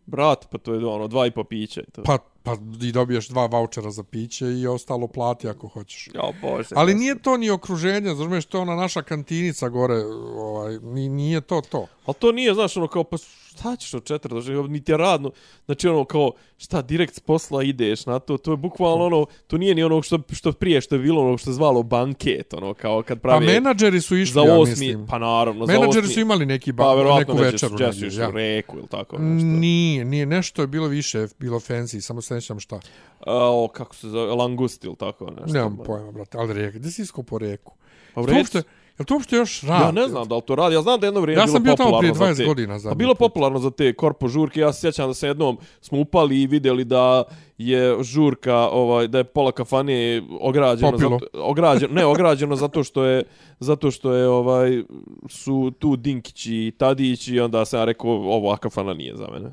Brat, 0.06 0.48
pa 0.50 0.58
to 0.58 0.74
je 0.74 0.86
ono, 0.86 1.08
dva 1.08 1.26
i 1.26 1.30
po 1.30 1.44
piće. 1.44 1.82
To. 1.92 2.02
Pa, 2.02 2.18
pa 2.42 2.56
i 2.82 2.92
dobiješ 2.92 3.28
dva 3.28 3.46
vouchera 3.46 3.90
za 3.90 4.02
piće 4.02 4.46
i 4.46 4.66
ostalo 4.66 5.06
plati 5.06 5.48
ako 5.48 5.68
hoćeš. 5.68 6.08
Ja, 6.14 6.22
bože. 6.42 6.68
Ali 6.74 6.92
to- 6.92 6.98
nije 6.98 7.18
to 7.18 7.36
ni 7.36 7.50
okruženje, 7.50 8.14
znaš, 8.14 8.44
to 8.44 8.58
je 8.58 8.62
ona 8.62 8.76
naša 8.76 9.02
kantinica 9.02 9.68
gore, 9.68 9.94
ovaj, 10.36 10.78
ni, 10.82 11.08
nije 11.08 11.40
to 11.40 11.60
to. 11.70 11.86
Ali 12.06 12.14
to 12.14 12.32
nije, 12.32 12.54
znaš, 12.54 12.76
ono 12.76 12.86
kao, 12.88 13.04
pa 13.04 13.16
šta 13.58 13.76
ćeš 13.76 13.94
od 13.94 14.04
četiri 14.04 14.34
do 14.34 14.42
šest, 14.42 14.68
niti 14.68 14.92
je 14.92 14.96
radno. 14.96 15.30
Znači, 15.66 15.88
ono, 15.88 16.04
kao, 16.04 16.32
šta, 16.58 16.82
direkt 16.82 17.14
s 17.14 17.20
posla 17.20 17.62
ideš 17.62 18.06
na 18.06 18.18
to, 18.18 18.36
to 18.38 18.50
je 18.50 18.56
bukvalno 18.56 19.04
ono, 19.04 19.26
to 19.46 19.58
nije 19.58 19.74
ni 19.74 19.82
ono 19.82 20.02
što, 20.02 20.18
što 20.32 20.52
prije, 20.52 20.80
što 20.80 20.94
je 20.94 20.98
bilo 20.98 21.22
ono 21.22 21.38
što 21.38 21.50
je 21.50 21.54
zvalo 21.54 21.82
banket, 21.82 22.54
ono, 22.54 22.74
kao 22.74 23.02
kad 23.02 23.18
Pa 23.18 23.28
pravi... 23.28 23.46
menadžeri 23.46 24.00
su 24.00 24.16
išli, 24.16 24.32
za 24.32 24.40
ja 24.40 24.58
osmi, 24.58 24.70
mislim. 24.70 25.06
pa 25.06 25.18
naravno, 25.18 25.66
za 25.66 25.72
menadžeri 25.72 26.04
osmi, 26.04 26.14
su 26.14 26.20
imali 26.20 26.46
neki 26.46 26.72
ba, 26.72 26.84
pa, 26.84 26.94
verovatno 26.94 27.34
neku 27.34 27.44
večeru. 27.44 27.72
Nećeš, 27.72 27.86
negdje, 27.86 28.06
nećeš 28.06 28.18
ja. 28.18 28.28
u 28.28 28.32
reku 28.32 28.78
ili 28.78 28.88
tako 28.88 29.18
nešto. 29.18 29.46
Nije, 29.46 30.04
nije, 30.04 30.26
nešto 30.26 30.62
je 30.62 30.66
bilo 30.66 30.86
više, 30.86 31.26
bilo 31.38 31.60
fancy, 31.60 32.00
samo 32.00 32.22
se 32.22 32.34
nećam 32.34 32.60
šta. 32.60 32.80
A, 33.26 33.50
o, 33.50 33.68
kako 33.68 33.94
se 33.94 34.08
zove, 34.08 34.32
langust 34.32 34.84
ili 34.84 34.96
tako 34.96 35.30
nešto. 35.30 35.52
Nemam 35.52 35.78
pojma, 35.86 36.12
brate, 36.12 36.38
ali 36.38 36.54
rijeka, 36.54 36.78
gdje 36.78 36.90
si 36.90 37.02
isko 37.02 37.22
po 37.22 37.38
reku? 37.38 37.72
Pa 38.14 38.20
u 38.20 38.26
reku- 38.26 38.62
je 38.98 39.02
li 39.02 39.06
to 39.06 39.14
uopšte 39.14 39.36
još 39.36 39.62
radi? 39.62 39.84
Ja 39.84 39.92
ne 39.92 40.08
znam 40.08 40.28
da 40.28 40.36
li 40.36 40.42
to 40.42 40.54
radi. 40.54 40.74
Ja 40.74 40.82
znam 40.82 41.00
da 41.00 41.06
je 41.06 41.08
jedno 41.08 41.20
vrijeme 41.20 41.40
Ja 41.40 41.46
bilo 41.46 41.54
sam 41.54 41.62
bio 41.62 41.76
tamo 41.76 41.98
prije 41.98 42.14
za 42.14 42.24
20 42.24 42.36
te- 42.36 42.44
godina 42.44 42.78
Pa 42.84 42.94
bilo 42.94 43.14
popularno 43.14 43.58
za 43.58 43.70
te 43.70 43.92
korpo 43.92 44.28
žurke. 44.28 44.60
Ja 44.60 44.72
se 44.72 44.80
sjećam 44.80 45.08
da 45.08 45.14
se 45.14 45.26
jednom 45.26 45.58
smo 45.80 45.98
upali 46.00 46.42
i 46.42 46.46
vidjeli 46.46 46.84
da 46.84 47.24
je 47.58 48.02
žurka, 48.02 48.56
ovaj, 48.58 49.08
da 49.08 49.18
je 49.18 49.24
pola 49.24 49.52
kafane 49.52 50.22
ograđeno, 50.40 50.90
Popilo. 50.92 51.18
zato, 51.22 51.42
ograđeno, 51.42 51.94
ne, 51.94 52.04
ograđeno 52.06 52.56
zato 52.56 52.84
što 52.84 53.04
je, 53.04 53.22
zato 53.60 53.90
što 53.90 54.12
je, 54.12 54.28
ovaj, 54.28 54.82
su 55.28 55.72
tu 55.78 55.96
Dinkići 55.96 56.54
i 56.56 56.72
Tadić 56.72 57.28
i 57.28 57.40
onda 57.40 57.64
sam 57.64 57.80
ja 57.80 57.84
rekao, 57.84 58.10
ovo, 58.10 58.56
kafana 58.56 58.94
nije 58.94 59.16
za 59.16 59.26
mene. 59.28 59.50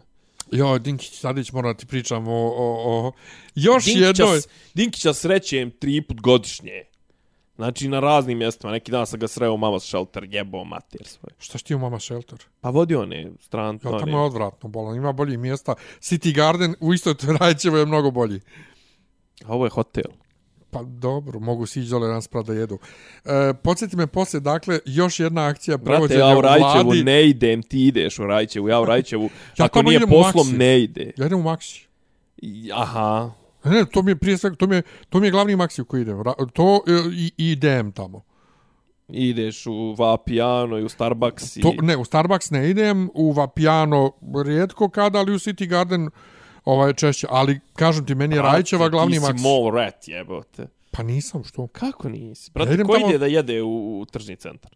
Jo, 0.51 0.79
Dinkić, 0.79 1.19
Tadić, 1.19 1.51
moram 1.51 1.71
da 1.71 1.77
ti 1.77 1.85
pričam 1.85 2.27
o, 2.27 2.47
o, 2.47 2.67
o 2.87 3.11
još 3.55 3.87
jednoj. 3.87 4.41
s- 4.41 4.47
Dinkića 4.73 5.13
srećem 5.13 5.71
tri 5.71 6.01
put 6.01 6.21
godišnje. 6.21 6.83
Znači 7.55 7.87
na 7.87 7.99
raznim 7.99 8.37
mjestima. 8.37 8.71
Neki 8.71 8.91
dan 8.91 9.07
sam 9.07 9.19
ga 9.19 9.27
sreo 9.27 9.57
mama 9.57 9.79
shelter, 9.79 10.27
jebo 10.31 10.63
mater 10.63 11.07
svoj. 11.07 11.29
Šta 11.39 11.57
što 11.57 11.67
ti 11.67 11.75
u 11.75 11.79
Mama 11.79 11.99
Shelter? 11.99 12.39
Pa 12.61 12.69
vodi 12.69 12.95
one 12.95 13.31
stran, 13.39 13.79
Ja, 13.83 13.99
tamo 13.99 14.17
je 14.17 14.23
odvratno 14.23 14.69
bolan, 14.69 14.95
ima 14.97 15.11
boljih 15.11 15.39
mjesta. 15.39 15.75
City 15.99 16.35
Garden 16.35 16.75
u 16.79 16.93
istoj 16.93 17.13
Rajčevo 17.39 17.77
je 17.77 17.85
mnogo 17.85 18.11
bolji. 18.11 18.39
A 19.45 19.53
ovo 19.53 19.65
je 19.65 19.69
hotel. 19.69 20.11
Pa 20.71 20.83
dobro, 20.83 21.39
mogu 21.39 21.65
si 21.65 21.79
ići 21.79 21.89
dole 21.89 22.07
rasprat 22.07 22.45
da 22.45 22.53
jedu. 22.53 22.79
E, 23.25 23.53
podsjeti 23.63 23.95
me 23.97 24.07
poslije, 24.07 24.41
dakle, 24.41 24.79
još 24.85 25.19
jedna 25.19 25.47
akcija 25.47 25.77
Brate, 25.77 25.91
prevođenja 25.91 26.25
ja 26.25 26.35
u 26.35 26.37
u 26.37 26.41
Rajčevu 26.41 26.83
vladi. 26.85 27.03
ne 27.03 27.27
idem, 27.27 27.63
ti 27.63 27.87
ideš 27.87 28.19
u 28.19 28.25
Rajčevu, 28.25 28.69
ja 28.69 28.81
u 28.81 28.85
Rajčevu, 28.91 29.29
Ja 29.57 29.65
ako 29.65 29.81
nije 29.81 30.05
u 30.05 30.07
poslom, 30.07 30.57
ne 30.57 30.79
ide. 30.81 31.11
Ja 31.17 31.25
idem 31.25 31.39
u 31.39 31.43
Maxi. 31.43 31.85
Aha. 32.73 33.31
Ne, 33.65 33.85
to 33.85 34.01
mi 34.01 34.11
je 34.11 34.15
prije 34.15 34.37
svega, 34.37 34.55
to 34.55 34.67
mi 34.67 34.75
je, 34.75 34.81
to 35.09 35.19
mi 35.19 35.27
je 35.27 35.31
glavni 35.31 35.55
Maxi 35.55 35.81
u 35.81 35.85
koji 35.85 36.01
idem. 36.01 36.23
To 36.53 36.81
e, 36.87 36.91
i, 37.13 37.31
i 37.37 37.51
idem 37.51 37.91
tamo. 37.91 38.21
Ideš 39.07 39.67
u 39.67 39.95
Vapiano 39.97 40.79
i 40.79 40.83
u 40.83 40.89
Starbucks 40.89 41.57
i... 41.57 41.61
To, 41.61 41.73
ne, 41.81 41.97
u 41.97 42.05
Starbucks 42.05 42.51
ne 42.51 42.69
idem, 42.69 43.09
u 43.13 43.31
Vapiano 43.31 44.11
rijetko 44.45 44.89
kada, 44.89 45.19
ali 45.19 45.33
u 45.33 45.39
City 45.39 45.67
Garden 45.67 46.09
ovaj 46.65 46.93
češće. 46.93 47.27
Ali, 47.29 47.59
kažem 47.75 48.05
ti, 48.05 48.15
meni 48.15 48.35
je 48.35 48.41
Rajčeva 48.41 48.89
glavni 48.89 49.19
Ti 49.19 49.25
si 49.25 49.43
mall 49.43 49.71
rat, 49.75 50.07
jebote. 50.07 50.67
Pa 50.91 51.03
nisam, 51.03 51.43
što? 51.43 51.67
Kako 51.67 52.09
nisi? 52.09 52.49
Ja 52.49 52.53
Brate, 52.53 52.73
idem 52.73 52.87
ko 52.87 52.93
tamo- 52.93 53.09
ide 53.09 53.17
da 53.17 53.25
jede 53.25 53.61
u, 53.61 53.99
u 53.99 54.05
tržni 54.05 54.35
centar? 54.35 54.71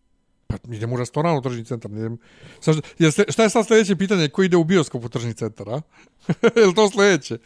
Pa 0.48 0.56
idem 0.74 0.94
u 0.94 0.98
restoran 0.98 1.38
u 1.38 1.42
tržni 1.42 1.66
centar. 1.66 1.92
Idem. 1.92 2.18
Sle- 2.62 3.32
šta 3.32 3.44
je 3.44 3.50
sad 3.50 3.68
sljedeće 3.68 3.96
pitanje? 3.96 4.30
Ko 4.30 4.44
ide 4.44 4.58
u 4.58 4.64
bioskop 4.64 5.06
u 5.06 5.10
tržni 5.10 5.34
centar, 5.34 5.70
a? 5.70 5.82
je 6.60 6.76
to 6.76 6.90
sljedeće? 6.90 7.38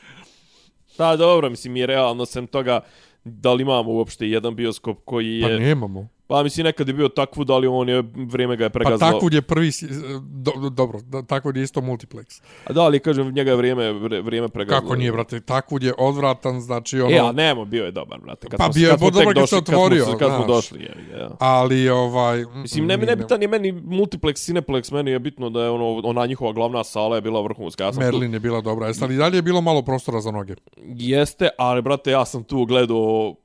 Da, 0.97 1.15
dobro, 1.15 1.49
mislim, 1.49 1.75
je 1.75 1.85
realno 1.85 2.25
sem 2.25 2.47
toga 2.47 2.79
da 3.23 3.53
li 3.53 3.61
imamo 3.61 3.91
uopšte 3.91 4.29
jedan 4.29 4.55
bioskop 4.55 4.97
koji 5.05 5.41
Pa 5.41 5.49
je... 5.49 5.59
nemamo. 5.59 6.07
Pa 6.27 6.43
mislim, 6.43 6.63
nekad 6.63 6.87
je 6.87 6.93
bio 6.93 7.07
takvu, 7.07 7.43
da 7.43 7.57
li 7.57 7.67
on 7.67 7.89
je, 7.89 8.03
vrijeme 8.15 8.55
ga 8.55 8.63
je 8.63 8.69
Pa 8.69 8.73
pregazilo. 8.79 9.11
Takvud 9.11 9.33
je 9.33 9.41
prvi, 9.41 9.71
si- 9.71 9.87
do, 10.21 10.51
do, 10.61 10.69
dobro, 10.69 10.99
da, 11.01 11.21
Takvud 11.21 11.57
je 11.57 11.63
isto 11.63 11.81
multiplex. 11.81 12.41
A 12.65 12.73
da 12.73 12.87
li, 12.87 12.99
kažem, 12.99 13.31
njega 13.31 13.51
je 13.51 13.57
vrijeme, 13.57 13.91
vrijeme 14.21 14.47
pregazilo. 14.47 14.81
Kako 14.81 14.95
nije, 14.95 15.11
brate, 15.11 15.39
Takvud 15.39 15.83
je 15.83 15.93
odvratan, 15.97 16.61
znači 16.61 17.01
ono... 17.01 17.15
E, 17.15 17.19
a 17.19 17.31
nemo, 17.31 17.65
bio 17.65 17.85
je 17.85 17.91
dobar, 17.91 18.19
brate. 18.19 18.49
Kad 18.49 18.57
Pa 18.57 18.63
smo, 18.63 18.73
bio 18.73 18.89
je 18.89 18.97
dobro 18.97 19.33
kad 19.33 19.49
se 19.49 19.55
otvorio, 19.55 20.05
Kad 20.05 20.09
smo, 20.09 20.19
kad 20.19 20.35
smo 20.35 20.45
došli, 20.45 20.79
je, 20.79 20.95
ja. 21.19 21.29
Ali, 21.39 21.89
ovaj... 21.89 22.45
Mislim, 22.53 22.85
ne, 22.85 22.97
nije- 22.97 23.05
nebitan 23.07 23.41
je 23.41 23.47
meni 23.47 23.71
multiplex, 23.71 24.33
cineplex, 24.51 24.93
meni 24.93 25.11
je 25.11 25.19
bitno 25.19 25.49
da 25.49 25.63
je 25.63 25.69
ono, 25.69 26.01
ona 26.03 26.25
njihova 26.25 26.53
glavna 26.53 26.83
sala 26.83 27.15
je 27.15 27.21
bila 27.21 27.41
vrhunska. 27.41 27.83
Ja 27.83 27.93
sam 27.93 27.99
tu, 28.01 28.05
Merlin 28.05 28.33
je 28.33 28.39
bila 28.39 28.61
dobra. 28.61 28.87
Jeste 28.87 29.05
ali 29.05 29.17
dalje 29.17 29.35
je 29.37 29.41
bilo 29.41 29.61
malo 29.61 29.81
prostora 29.81 30.21
za 30.21 30.31
noge? 30.31 30.53
jeste, 30.95 31.49
ali, 31.57 31.81
brate, 31.81 32.11
ja 32.11 32.25
sam 32.25 32.43
tu 32.43 32.65
gledao 32.65 33.35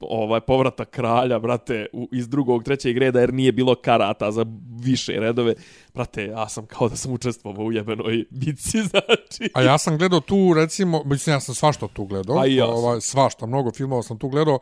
ovaj 0.00 0.40
povratak 0.40 0.90
kralja, 0.90 1.38
brate, 1.38 1.86
u, 1.92 2.08
iz 2.12 2.28
drugog, 2.28 2.64
trećeg 2.64 2.98
reda, 2.98 3.20
jer 3.20 3.34
nije 3.34 3.52
bilo 3.52 3.74
karata 3.74 4.32
za 4.32 4.46
više 4.82 5.12
redove. 5.12 5.54
Brate, 5.94 6.24
ja 6.24 6.48
sam 6.48 6.66
kao 6.66 6.88
da 6.88 6.96
sam 6.96 7.12
učestvovao 7.12 7.64
u 7.64 7.72
jebenoj 7.72 8.24
bici, 8.30 8.82
znači. 8.90 9.50
A 9.54 9.62
ja 9.62 9.78
sam 9.78 9.98
gledao 9.98 10.20
tu, 10.20 10.52
recimo, 10.56 11.02
mislim, 11.04 11.34
ja 11.34 11.40
sam 11.40 11.54
svašta 11.54 11.88
tu 11.88 12.04
gledao. 12.04 12.38
A 12.38 12.46
ja 12.46 12.66
ovaj, 12.66 13.00
svašta, 13.00 13.46
mnogo 13.46 13.72
filmova 13.72 14.02
sam 14.02 14.18
tu 14.18 14.28
gledao. 14.28 14.58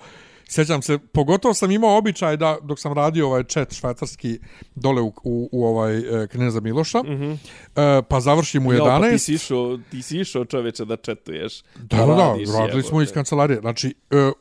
Sjećam 0.49 0.83
se, 0.83 0.99
pogotovo 0.99 1.55
sam 1.55 1.71
imao 1.71 1.99
običaj 1.99 2.37
da, 2.37 2.59
dok 2.63 2.81
sam 2.81 2.93
radio 2.93 3.27
ovaj 3.27 3.45
čet 3.45 3.75
švajcarski 3.75 4.39
dole 4.75 5.03
u, 5.03 5.13
u, 5.25 5.49
u 5.53 5.67
ovaj 5.67 5.99
e, 5.99 6.27
Kneza 6.27 6.61
Miloša, 6.61 6.99
mm 6.99 7.09
-hmm. 7.09 7.37
e, 7.77 8.03
pa 8.03 8.21
završim 8.21 8.67
u 8.67 8.71
11. 8.71 8.87
Ja, 8.87 9.01
pa 9.01 9.11
ti 9.11 9.19
si 9.19 9.35
išao, 9.35 9.79
ti 9.91 10.03
si 10.03 10.19
išao 10.19 10.45
čoveče 10.45 10.85
da 10.85 10.97
četuješ. 10.97 11.63
Da, 11.77 11.97
da, 11.97 12.07
da, 12.07 12.35
radili 12.59 12.83
smo 12.83 13.03
iz 13.03 13.13
kancelarije. 13.13 13.61
Znači, 13.61 13.95
e, 14.11 14.33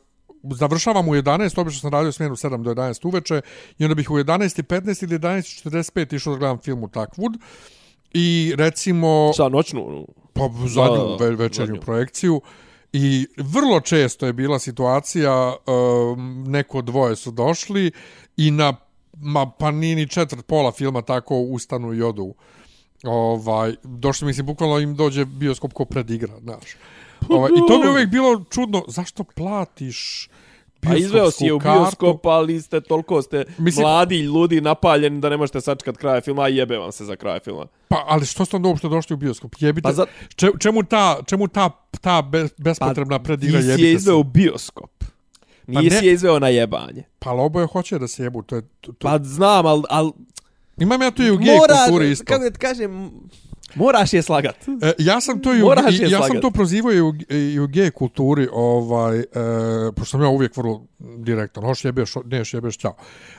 završavam 0.50 1.08
u 1.08 1.12
11, 1.14 1.60
obično 1.60 1.80
sam 1.80 1.90
radio 1.90 2.12
smjenu 2.12 2.36
7 2.36 2.62
do 2.62 2.74
11 2.74 3.06
uveče 3.06 3.40
i 3.78 3.84
onda 3.84 3.94
bih 3.94 4.10
u 4.10 4.14
11.15 4.14 5.04
ili 5.04 5.18
11.45 5.18 6.14
išao 6.16 6.32
da 6.32 6.38
gledam 6.38 6.58
film 6.58 6.84
u 6.84 6.88
Takwood 6.88 7.38
i 8.12 8.52
recimo 8.56 9.30
Šta, 9.34 9.48
noćnu? 9.48 10.06
pa 10.32 10.48
zadnju 10.66 11.16
Da, 11.18 11.24
ve, 11.24 11.30
večernju 11.30 11.66
zadnju. 11.66 11.80
projekciju 11.80 12.40
i 12.92 13.26
vrlo 13.36 13.80
često 13.80 14.26
je 14.26 14.32
bila 14.32 14.58
situacija 14.58 15.54
um, 15.56 16.44
neko 16.48 16.82
dvoje 16.82 17.16
su 17.16 17.30
došli 17.30 17.90
i 18.36 18.50
na 18.50 18.74
ma, 19.16 19.50
pa 19.58 19.70
nije 19.70 19.96
ni 19.96 20.08
četvrt 20.08 20.46
pola 20.46 20.72
filma 20.72 21.02
tako 21.02 21.36
ustanu 21.38 21.94
i 21.94 22.02
odu 22.02 22.34
ovaj, 23.04 23.74
došli 23.82 24.26
mislim 24.26 24.46
bukvalno 24.46 24.78
im 24.78 24.96
dođe 24.96 25.24
bioskop 25.24 25.72
ko 25.72 25.84
predigra 25.84 26.34
znaš 26.40 26.76
ovaj, 27.28 27.50
i 27.50 27.68
to 27.68 27.78
mi 27.78 27.84
je 27.84 27.90
uvijek 27.90 28.08
bilo 28.08 28.44
čudno 28.46 28.84
zašto 28.88 29.24
platiš 29.24 30.28
A 30.82 30.96
izveo 30.96 31.30
si 31.30 31.44
je 31.44 31.52
u 31.52 31.58
kartu? 31.58 31.78
bioskop, 31.78 32.26
ali 32.26 32.60
ste 32.60 32.80
toliko 32.80 33.22
ste 33.22 33.44
Mislim- 33.58 33.82
mladi, 33.84 34.18
ljudi, 34.18 34.60
napaljeni 34.60 35.20
da 35.20 35.28
ne 35.28 35.36
možete 35.36 35.60
sačekat 35.60 35.96
kraja 35.96 36.20
filma, 36.20 36.42
a 36.42 36.48
jebe 36.48 36.76
vam 36.76 36.92
se 36.92 37.04
za 37.04 37.16
kraj 37.16 37.40
filma. 37.40 37.66
Pa, 37.88 38.04
ali 38.06 38.26
što 38.26 38.44
ste 38.44 38.56
onda 38.56 38.68
uopšte 38.68 38.88
došli 38.88 39.14
u 39.14 39.18
bioskop? 39.18 39.54
Jebite, 39.58 39.82
Pa 39.82 39.92
za- 39.92 40.06
če, 40.28 40.50
čemu 40.58 40.82
ta, 40.82 41.20
čemu 41.26 41.48
ta, 41.48 41.70
ta 42.00 42.22
be, 42.22 42.48
bespotrebna 42.58 43.18
Pa, 43.18 43.24
predigra 43.24 43.58
ti 43.58 43.62
si 43.62 43.68
je 43.68 43.72
jebite 43.72 43.88
se? 43.88 43.92
izveo 43.92 44.18
u 44.18 44.24
bioskop. 44.24 44.90
Nisi 45.66 45.96
ne- 45.96 46.06
je 46.06 46.12
izveo 46.12 46.38
na 46.38 46.48
jebanje. 46.48 47.02
Pa 47.18 47.30
ali 47.30 47.40
oboje 47.40 47.66
hoće 47.66 47.98
da 47.98 48.08
se 48.08 48.22
jebu, 48.22 48.42
to 48.42 48.56
je... 48.56 48.62
To, 48.80 48.92
to. 48.92 48.94
Pa 49.00 49.18
znam, 49.20 49.66
al, 49.66 49.82
al 49.90 50.12
Imam 50.78 51.02
ja 51.02 51.10
to 51.10 51.22
i 51.22 51.30
u 51.30 51.36
gej 51.38 51.56
kulturi 51.58 52.10
isto. 52.10 52.24
kako 52.24 52.40
da 52.40 52.50
ti 52.50 52.58
kažem, 52.58 53.10
moraš 53.74 54.12
je 54.12 54.22
slagat. 54.22 54.56
E, 54.82 54.92
ja 54.98 55.20
sam 55.20 55.42
to 55.42 55.54
i 55.54 55.62
u, 55.62 55.64
Moraš 55.64 56.00
ja 56.00 56.22
sam 56.22 56.40
to 56.40 56.50
prozivao 56.50 56.92
i 56.92 57.00
u, 57.00 57.14
i 57.30 57.58
u 57.60 57.66
gej 57.66 57.90
kulturi, 57.90 58.48
ovaj, 58.52 59.18
e, 59.18 59.24
pošto 59.96 60.10
sam 60.10 60.22
ja 60.22 60.28
uvijek 60.28 60.56
vrlo 60.56 60.86
direktan, 60.98 61.64
hoš 61.64 61.84
jebeš, 61.84 62.14
neš 62.24 62.54
jebeš, 62.54 62.78
čao. 62.78 62.94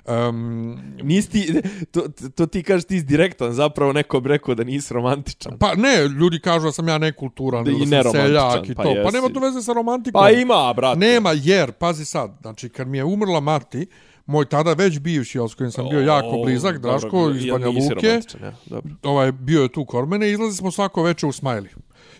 Um, 0.05 0.79
Nisi 1.03 1.29
ti, 1.29 1.61
to, 1.91 2.07
to 2.35 2.45
ti 2.45 2.63
kažeš 2.63 2.85
ti 2.85 3.01
direktan, 3.01 3.53
zapravo 3.53 3.93
neko 3.93 4.19
bi 4.19 4.29
rekao 4.29 4.55
da 4.55 4.63
nisi 4.63 4.93
romantičan. 4.93 5.57
pa 5.59 5.75
ne, 5.75 6.07
ljudi 6.07 6.39
kažu 6.39 6.65
da 6.65 6.71
sam 6.71 6.87
ja 6.87 6.97
nekulturan, 6.97 7.63
Da 7.63 7.71
da, 7.71 7.77
sam 7.77 7.89
neromantičan, 7.89 8.51
seljak 8.51 8.69
i 8.69 8.75
pa 8.75 8.83
to. 8.83 8.89
Pa 8.89 8.99
jesi. 8.99 9.13
nema 9.13 9.29
to 9.29 9.39
veze 9.39 9.61
sa 9.61 9.73
romantikom. 9.73 10.21
Pa 10.21 10.29
ima, 10.29 10.73
brate. 10.73 10.99
Nema, 10.99 11.31
jer, 11.35 11.71
pazi 11.71 12.05
sad, 12.05 12.37
znači 12.41 12.69
kad 12.69 12.87
mi 12.87 12.97
je 12.97 13.03
umrla 13.03 13.39
mati, 13.39 13.87
moj 14.25 14.45
tada 14.45 14.73
već 14.73 14.99
bivši, 14.99 15.39
ali 15.39 15.49
s 15.49 15.53
kojim 15.53 15.71
sam 15.71 15.89
bio 15.89 15.99
jako 15.99 16.27
O, 16.27 16.43
blizak, 16.43 16.77
dobro, 16.77 16.99
Draško 16.99 17.29
iz 17.29 17.45
jel 17.45 17.59
Banja 17.59 17.67
Luke, 17.67 18.21
ja, 18.41 18.53
dobro. 18.65 18.91
ovaj, 19.03 19.31
bio 19.31 19.61
je 19.61 19.71
tu 19.71 19.85
kod 19.85 20.09
mene 20.09 20.29
i 20.29 20.31
izlazi 20.31 20.57
smo 20.57 20.71
svako 20.71 21.03
veče 21.03 21.25
u 21.25 21.31
smajli. 21.31 21.69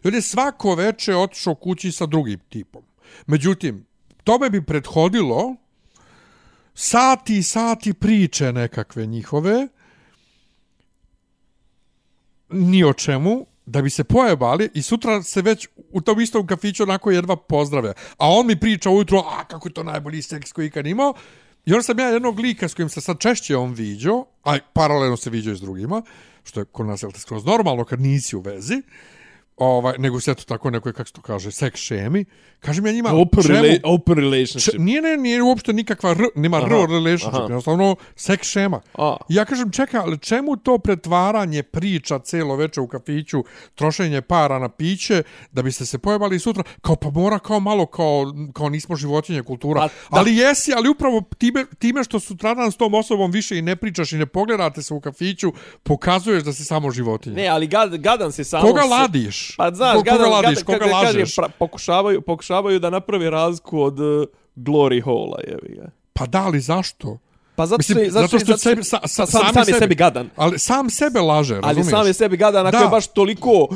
I 0.04 0.08
on 0.08 0.14
je 0.14 0.22
svako 0.22 0.76
veče 0.76 1.16
otišao 1.16 1.56
kući 1.56 1.92
sa 1.92 2.06
drugim 2.06 2.40
tipom. 2.50 2.84
Međutim, 3.28 3.86
tome 4.24 4.50
bi 4.50 4.66
prethodilo 4.66 5.56
sati 6.74 7.38
i 7.38 7.44
sati 7.44 7.94
priče 7.94 8.54
nekakve 8.54 9.06
njihove, 9.06 9.68
ni 12.50 12.84
o 12.84 12.94
čemu, 12.94 13.46
da 13.66 13.82
bi 13.82 13.90
se 13.90 14.04
pojebali 14.04 14.70
i 14.74 14.82
sutra 14.82 15.24
se 15.24 15.42
već 15.42 15.68
u 15.92 16.02
tom 16.02 16.22
istom 16.22 16.48
kafiću 16.48 16.84
onako 16.84 17.12
jedva 17.12 17.36
pozdrave. 17.36 17.94
A 18.18 18.30
on 18.30 18.48
mi 18.48 18.60
priča 18.60 18.90
ujutro, 18.90 19.20
a 19.20 19.46
kako 19.48 19.68
je 19.68 19.74
to 19.74 19.84
najbolji 19.84 20.22
seks 20.22 20.52
koji 20.52 20.68
ikad 20.68 20.86
imao. 20.86 21.14
I 21.66 21.74
onda 21.74 21.84
sam 21.84 22.00
ja 22.00 22.08
jednog 22.08 22.40
lika 22.40 22.68
s 22.68 22.74
kojim 22.74 22.90
se 22.90 23.02
sad 23.02 23.20
češće 23.20 23.58
on 23.58 23.74
viđao, 23.74 24.26
a 24.44 24.58
paralelno 24.74 25.18
se 25.18 25.30
viđao 25.30 25.54
i 25.54 25.58
s 25.58 25.62
drugima, 25.62 26.02
što 26.44 26.60
je 26.60 26.66
kod 26.66 26.86
nas 26.86 27.04
je 27.04 27.10
skroz 27.16 27.46
normalno 27.46 27.86
kad 27.86 28.02
nisi 28.02 28.36
u 28.36 28.40
vezi, 28.40 28.82
ovaj, 29.58 29.94
nego 29.98 30.20
se 30.20 30.32
eto 30.32 30.44
tako 30.44 30.70
nekoj, 30.70 30.94
kako 30.94 31.08
se 31.08 31.14
to 31.14 31.22
kaže, 31.22 31.52
seks 31.52 31.80
šemi. 31.80 32.26
Kažem 32.60 32.86
ja 32.86 32.92
njima, 32.92 33.10
Open, 33.14 33.44
čemu, 33.44 33.62
rela 33.62 33.80
open 33.84 34.16
če, 34.16 34.22
relationship. 34.22 34.74
nije, 34.78 35.02
ne, 35.02 35.18
nije 35.18 35.42
uopšte 35.44 35.74
nikakva 35.74 36.12
r, 36.12 36.18
nema 36.36 36.58
r 36.58 36.70
relationship, 36.90 37.34
aha. 37.34 37.44
jednostavno 37.44 37.96
seks 38.16 38.48
šema. 38.48 38.82
A. 38.94 39.18
Ja 39.30 39.46
kažem, 39.46 39.72
čekaj, 39.72 40.00
ali 40.00 40.18
čemu 40.18 40.58
to 40.58 40.78
pretvaranje 40.78 41.64
priča 41.64 42.20
celo 42.20 42.56
veče 42.56 42.82
u 42.82 42.88
kafiću, 42.88 43.44
trošenje 43.76 44.22
para 44.22 44.60
na 44.60 44.70
piće, 44.70 45.24
da 45.52 45.62
biste 45.62 45.86
se 45.86 45.98
pojebali 45.98 46.40
sutra, 46.40 46.64
kao 46.82 46.96
pa 46.96 47.10
mora 47.10 47.40
kao 47.40 47.60
malo, 47.60 47.86
kao, 47.86 48.34
kao 48.54 48.70
nismo 48.70 48.96
životinje 48.96 49.44
kultura. 49.44 49.82
Da. 49.82 49.90
ali 50.10 50.36
jesi, 50.36 50.74
ali 50.74 50.90
upravo 50.90 51.24
time, 51.38 51.66
time 51.80 52.04
što 52.04 52.20
sutradan 52.20 52.72
s 52.72 52.78
tom 52.78 52.94
osobom 52.94 53.32
više 53.32 53.58
i 53.58 53.62
ne 53.62 53.76
pričaš 53.76 54.12
i 54.12 54.18
ne 54.18 54.26
pogledate 54.26 54.82
se 54.82 54.94
u 54.94 55.00
kafiću, 55.00 55.54
pokazuješ 55.84 56.44
da 56.44 56.54
si 56.54 56.64
samo 56.64 56.92
životinja. 56.92 57.36
Ne, 57.36 57.48
ali 57.48 57.68
gad, 57.68 57.98
gadan 57.98 58.32
se 58.32 58.44
samo... 58.44 58.68
koga 58.68 58.82
se- 58.82 58.88
Pa 59.58 59.72
znaš, 59.72 59.96
koga 59.96 60.12
koga 60.12 60.52
kako 60.78 60.86
da 60.86 60.92
kažem, 60.92 61.20
lažeš? 61.20 61.36
pra, 61.36 61.50
pokušavaju, 61.50 62.22
pokušavaju 62.22 62.80
da 62.80 62.90
naprave 62.90 63.30
razliku 63.30 63.82
od 63.82 64.00
uh, 64.00 64.28
Glory 64.56 65.02
Hole-a, 65.02 65.42
jevi 65.48 65.76
ga. 65.76 65.90
Pa 66.14 66.26
da, 66.26 66.42
ali 66.42 66.60
zašto? 66.60 67.18
Pa 67.56 67.66
zato 67.66 67.78
Mislim, 67.80 68.12
zato 68.12 68.40
što 68.40 68.58
sebi, 68.58 68.84
sa, 68.84 69.00
sa, 69.04 69.26
sam, 69.26 69.28
sami 69.28 69.54
sam 69.54 69.60
je 69.62 69.66
sebi, 69.66 69.80
sebi 69.80 69.96
gadan. 69.96 70.30
Ali 70.36 70.60
sam 70.60 70.90
sebe 70.90 71.20
laže, 71.20 71.56
Ali 71.56 71.62
razumiješ? 71.64 71.90
sam 71.90 72.08
je 72.08 72.14
sebi 72.14 72.38
gadan, 72.38 72.68
ako 72.68 72.78
Da. 72.78 72.84
je 72.84 72.90
baš 72.90 73.08
toliko 73.08 73.68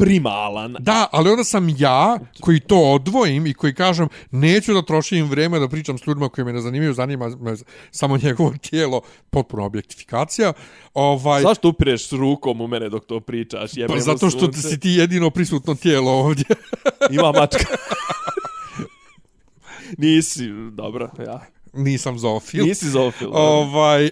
primalan. 0.00 0.76
Da, 0.78 1.06
ali 1.12 1.30
onda 1.30 1.44
sam 1.44 1.68
ja 1.78 2.18
koji 2.40 2.60
to 2.60 2.78
odvojim 2.78 3.46
i 3.46 3.54
koji 3.54 3.74
kažem 3.74 4.08
neću 4.30 4.74
da 4.74 4.82
trošim 4.82 5.26
vrijeme 5.28 5.58
da 5.58 5.68
pričam 5.68 5.98
s 5.98 6.06
ljudima 6.06 6.28
koji 6.28 6.44
me 6.44 6.52
ne 6.52 6.60
zanimaju, 6.60 6.94
zanima 6.94 7.28
me 7.40 7.54
samo 7.90 8.16
njegovo 8.16 8.52
tijelo, 8.70 9.00
potpuno 9.30 9.64
objektifikacija. 9.64 10.52
Ovaj, 10.94 11.42
Zašto 11.42 11.68
upireš 11.68 12.08
s 12.08 12.12
rukom 12.12 12.60
u 12.60 12.66
mene 12.66 12.88
dok 12.88 13.06
to 13.06 13.20
pričaš? 13.20 13.70
pa 13.88 14.00
zato 14.00 14.30
što 14.30 14.40
sunce. 14.40 14.62
si 14.62 14.80
ti 14.80 14.90
jedino 14.90 15.30
prisutno 15.30 15.74
tijelo 15.74 16.10
ovdje. 16.10 16.46
Ima 17.10 17.32
mačka. 17.32 17.64
Nisi, 19.98 20.48
dobro, 20.72 21.10
ja. 21.26 21.57
Nisam 21.72 22.18
zoofil. 22.18 22.64
Nisi 22.64 22.88
zoofil. 22.88 23.28
Ovaj, 23.32 24.06
e, 24.06 24.10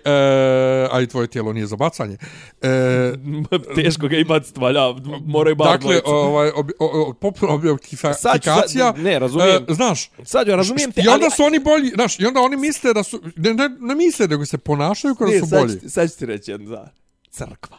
a 0.91 1.01
i 1.01 1.07
tvoje 1.07 1.27
tijelo 1.27 1.53
nije 1.53 1.67
za 1.67 1.77
bacanje. 1.77 2.17
E, 2.63 3.13
Teško 3.77 4.09
ga 4.09 4.17
imati, 4.17 4.53
valja, 4.57 4.81
moraju 5.21 5.57
bar 5.57 5.69
dakle, 5.69 6.01
ovaj, 6.05 6.51
ob, 6.51 6.71
o, 6.71 6.87
o, 7.01 7.13
potpuno 7.15 7.55
objektifikacija. 7.55 8.93
ne, 8.93 9.19
razumijem. 9.19 9.65
E, 9.69 9.75
znaš, 9.75 10.11
Sad 10.25 10.49
ja 10.49 10.57
razumijem 10.57 10.93
te, 10.93 11.03
I 11.03 11.09
onda 11.09 11.31
su 11.31 11.43
oni 11.45 11.59
bolji, 11.59 11.89
znaš, 11.89 12.21
i 12.21 12.27
onda 12.27 12.41
oni 12.41 12.57
misle 12.57 12.95
da 12.95 13.03
su, 13.03 13.23
ne, 13.37 13.55
ne, 13.55 13.69
ne 13.71 13.95
misle 13.95 14.29
nego 14.29 14.47
se 14.47 14.59
ponašaju 14.59 15.15
kao 15.15 15.27
da 15.27 15.33
Ne, 15.33 15.41
su 15.41 15.47
sad, 15.47 15.61
bolji. 15.61 15.81
ti- 15.81 15.91
sad 15.91 16.13
ću 16.13 16.19
ti 16.19 16.27
reći 16.27 16.51
jednu 16.51 16.67
stvar. 16.67 16.89
Crkva. 17.31 17.79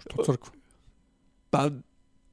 Što 0.00 0.24
crkva? 0.24 0.52
Pa, 1.50 1.70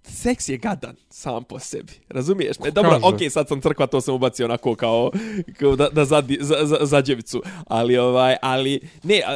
seks 0.03 0.49
je 0.49 0.57
gadan 0.57 0.95
sam 1.09 1.43
po 1.43 1.59
sebi. 1.59 1.93
Razumiješ 2.09 2.59
me? 2.59 2.65
Ko 2.65 2.71
Dobro, 2.71 2.91
kaže? 2.91 3.05
okej, 3.05 3.29
sad 3.29 3.47
sam 3.47 3.61
crkva, 3.61 3.87
to 3.87 4.01
sam 4.01 4.15
ubacio 4.15 4.45
onako 4.45 4.75
kao, 4.75 5.11
kao 5.53 5.75
da, 5.75 5.89
da 5.89 6.05
zadi, 6.05 6.37
za, 6.41 6.55
za, 6.61 6.77
za 6.81 7.01
djevicu. 7.01 7.41
Ali, 7.65 7.97
ovaj, 7.97 8.35
ali, 8.41 8.79
ne, 9.03 9.21
a, 9.27 9.31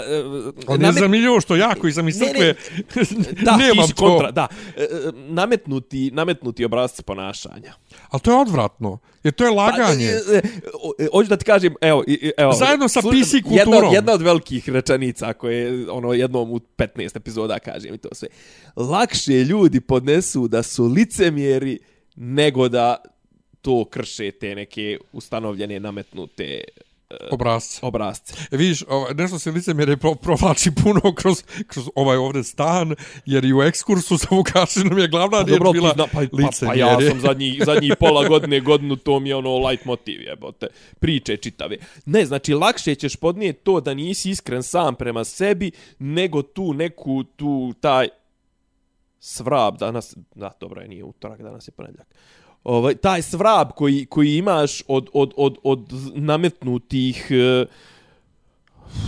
Ali 0.68 0.80
ne 0.80 0.88
namet- 0.88 0.94
zanimljivo 0.94 1.42
što 1.42 1.56
ja 1.56 1.76
koji 1.76 1.94
sam 1.94 2.08
iz 2.08 2.20
Ne, 2.20 2.28
crkve 2.28 2.56
da, 3.44 3.58
nemam 3.58 3.76
ti 3.78 3.88
si 3.88 3.96
to. 3.96 4.06
kontra, 4.06 4.32
da. 4.32 4.48
E, 4.78 4.82
e, 4.82 4.88
nametnuti, 5.14 6.12
nametnuti 6.12 6.66
obrazci 6.66 7.04
ponašanja. 7.04 7.74
Ali 8.10 8.22
to 8.22 8.32
je 8.32 8.38
odvratno. 8.38 8.98
Jer 9.26 9.34
to 9.34 9.46
je 9.46 9.52
laganje. 9.52 10.10
Pa, 10.26 10.34
e, 10.34 10.38
e, 10.38 10.42
o- 10.76 10.94
e, 11.00 11.08
Hoću 11.12 11.30
da 11.30 11.38
ti 11.38 11.46
kažem, 11.46 11.76
evo, 11.82 12.04
evo 12.38 12.54
Zajedno 12.54 12.88
sa 12.88 13.02
PC 13.02 13.34
Jedna, 13.36 13.64
kulturom. 13.64 13.94
jedna 13.94 14.14
od 14.14 14.22
velikih 14.22 14.70
rečenica 14.70 15.34
koje 15.34 15.92
ono 15.92 16.14
jednom 16.14 16.52
u 16.52 16.60
15 16.60 17.16
epizoda 17.16 17.60
kažem 17.60 17.94
i 17.94 17.98
to 17.98 18.10
sve. 18.12 18.28
Lakše 18.76 19.34
ljudi 19.34 19.80
podnesu 19.82 20.48
da 20.48 20.64
su 20.64 20.86
licemjeri 20.86 21.80
nego 22.16 22.70
da 22.70 22.96
to 23.62 23.86
krše 23.86 24.32
te 24.32 24.56
neke 24.56 24.98
ustanovljene 25.14 25.80
nametnute 25.80 26.64
Obrazce. 27.32 27.80
obrazce. 27.82 28.34
E, 28.52 28.58
vidiš, 28.58 28.84
ovaj, 28.88 29.14
nešto 29.14 29.40
se 29.40 29.52
licemjerje 29.52 29.98
pro, 29.98 30.16
provlači 30.16 30.72
puno 30.84 31.02
kroz, 31.20 31.44
kroz 31.68 31.90
ovaj 31.96 32.18
ovdje 32.18 32.44
stan, 32.44 32.96
jer 33.26 33.46
i 33.46 33.54
u 33.54 33.62
ekskursu 33.62 34.18
sa 34.18 34.28
Vukašinom 34.32 34.98
je 34.98 35.08
glavna 35.08 35.42
riječ 35.42 35.58
Dobro, 35.58 35.72
bila 35.72 35.94
zna, 35.94 36.04
pa, 36.04 36.20
pa, 36.20 36.26
pa 36.32 36.38
licemjerje. 36.38 36.80
ja 36.80 37.10
sam 37.10 37.20
zadnji, 37.20 37.60
zadnji 37.66 37.92
pola 38.00 38.28
godine, 38.28 38.60
godinu, 38.60 38.96
to 38.96 39.20
mi 39.20 39.30
je 39.30 39.36
ono 39.36 39.68
light 39.68 39.86
motiv, 39.86 40.22
jebote, 40.22 40.68
priče 41.00 41.38
čitave. 41.38 41.78
Ne, 42.06 42.26
znači, 42.26 42.54
lakše 42.54 42.96
ćeš 42.96 43.16
podnijeti 43.16 43.60
to 43.64 43.82
da 43.82 43.94
nisi 43.94 44.30
iskren 44.30 44.64
sam 44.64 44.96
prema 44.96 45.24
sebi, 45.24 45.72
nego 46.00 46.42
tu 46.42 46.74
neku, 46.74 47.24
tu, 47.24 47.74
taj 47.80 48.08
svrab, 49.20 49.78
danas, 49.78 50.16
da, 50.36 50.52
dobro 50.60 50.82
je, 50.82 50.88
nije 50.88 51.04
utorak, 51.04 51.42
danas 51.42 51.68
je 51.68 51.72
ponedljak. 51.72 52.08
Ovaj, 52.66 52.96
taj 52.96 53.22
svrab 53.22 53.72
koji, 53.76 54.06
koji 54.06 54.38
imaš 54.38 54.84
od, 54.88 55.10
od, 55.14 55.34
od, 55.38 55.58
od 55.64 55.94
nametnutih 56.16 57.28
e, 57.32 57.66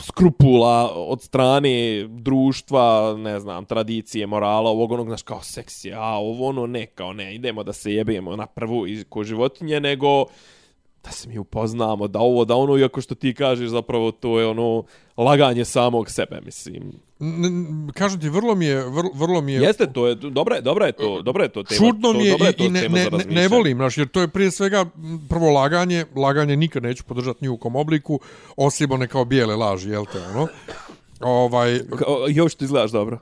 skrupula 0.04 0.92
od 0.96 1.22
strane 1.22 2.08
društva, 2.10 3.16
ne 3.18 3.40
znam, 3.40 3.66
tradicije, 3.66 4.28
morala, 4.28 4.70
ovog 4.70 4.92
onog, 4.92 5.08
znaš, 5.08 5.22
kao 5.22 5.42
seksije, 5.42 5.94
a 5.98 6.18
ovo 6.18 6.48
ono 6.48 6.68
ne, 6.68 6.86
kao 6.86 7.14
ne, 7.14 7.36
idemo 7.36 7.64
da 7.64 7.74
se 7.74 7.94
jebemo 7.94 8.36
na 8.36 8.46
prvu 8.46 8.88
iz 8.88 9.06
ko 9.10 9.24
životinje, 9.24 9.80
nego 9.80 10.26
da 11.08 11.12
se 11.12 11.30
mi 11.30 11.38
upoznamo, 11.38 12.08
da 12.08 12.20
ovo, 12.20 12.46
da 12.46 12.56
ono, 12.56 12.78
iako 12.78 13.02
što 13.02 13.16
ti 13.16 13.34
kažeš, 13.34 13.70
zapravo 13.70 14.12
to 14.12 14.40
je 14.40 14.48
ono 14.48 14.84
laganje 15.18 15.66
samog 15.66 16.10
sebe, 16.10 16.42
mislim. 16.42 16.92
N- 17.20 17.92
Kažem 17.94 18.20
ti, 18.20 18.30
vrlo 18.30 18.56
mi 18.56 18.66
je, 18.66 18.84
vrlo, 18.84 19.12
vrlo 19.14 19.42
mi 19.42 19.54
je 19.54 19.62
Jeste, 19.62 19.88
to 19.88 20.08
je, 20.08 20.16
dobro 20.16 20.56
je, 20.56 20.62
dobro 20.62 20.86
je 20.86 20.92
to, 20.92 21.22
dobro 21.22 21.44
je 21.44 21.50
to 21.50 21.64
tema. 21.64 21.78
čudno 21.80 22.14
mi 22.14 22.26
je 22.26 22.32
dobra 22.32 22.50
i, 22.50 22.54
to 22.54 22.64
i 22.64 22.70
ne, 22.70 22.82
ne, 22.82 23.08
ne, 23.12 23.26
ne 23.26 23.48
volim, 23.48 23.78
znaš, 23.78 23.98
jer 23.98 24.08
to 24.08 24.22
je 24.22 24.28
prije 24.28 24.52
svega 24.52 24.86
prvo 25.30 25.52
laganje, 25.52 26.06
laganje 26.16 26.56
nikad 26.58 26.84
neću 26.84 27.04
podržati 27.04 27.40
ni 27.42 27.50
u 27.50 27.58
kom 27.58 27.76
obliku, 27.76 28.20
osim 28.58 28.92
one 28.92 29.08
kao 29.08 29.26
bijele 29.26 29.56
laži, 29.56 29.90
jel 29.90 30.06
te, 30.06 30.20
ono? 30.22 30.48
Ovaj, 31.20 31.80
Još 32.30 32.56
ti 32.56 32.66
izgledaš 32.66 32.92
dobro. 32.92 33.20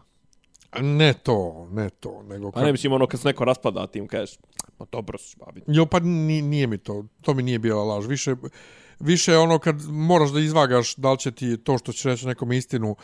Ne 0.82 1.14
to, 1.14 1.68
ne 1.72 1.90
to, 1.90 2.24
nego 2.30 2.52
A 2.56 2.64
ne 2.64 2.72
mislim 2.72 2.94
ono 2.94 3.08
kad 3.08 3.20
se 3.20 3.28
neko 3.28 3.46
raspada 3.46 3.88
ti 3.88 4.00
im 4.00 4.08
kažeš, 4.08 4.38
pa 4.78 4.86
dobro 4.92 5.18
si, 5.18 5.38
babi. 5.46 5.62
Jo, 5.68 5.86
pa 5.86 6.00
ni, 6.00 6.42
nije 6.42 6.68
mi 6.68 6.78
to, 6.78 7.06
to 7.22 7.34
mi 7.34 7.44
nije 7.44 7.60
bila 7.60 7.84
laž. 7.84 8.06
Više, 8.06 8.36
više 9.00 9.32
je 9.32 9.38
ono 9.38 9.60
kad 9.60 9.76
moraš 9.90 10.30
da 10.30 10.40
izvagaš 10.40 10.96
da 10.96 11.12
li 11.12 11.18
će 11.18 11.32
ti 11.32 11.58
to 11.58 11.78
što 11.78 11.92
ćeš 11.92 12.04
reći 12.04 12.28
nekom 12.28 12.52
istinu 12.52 12.96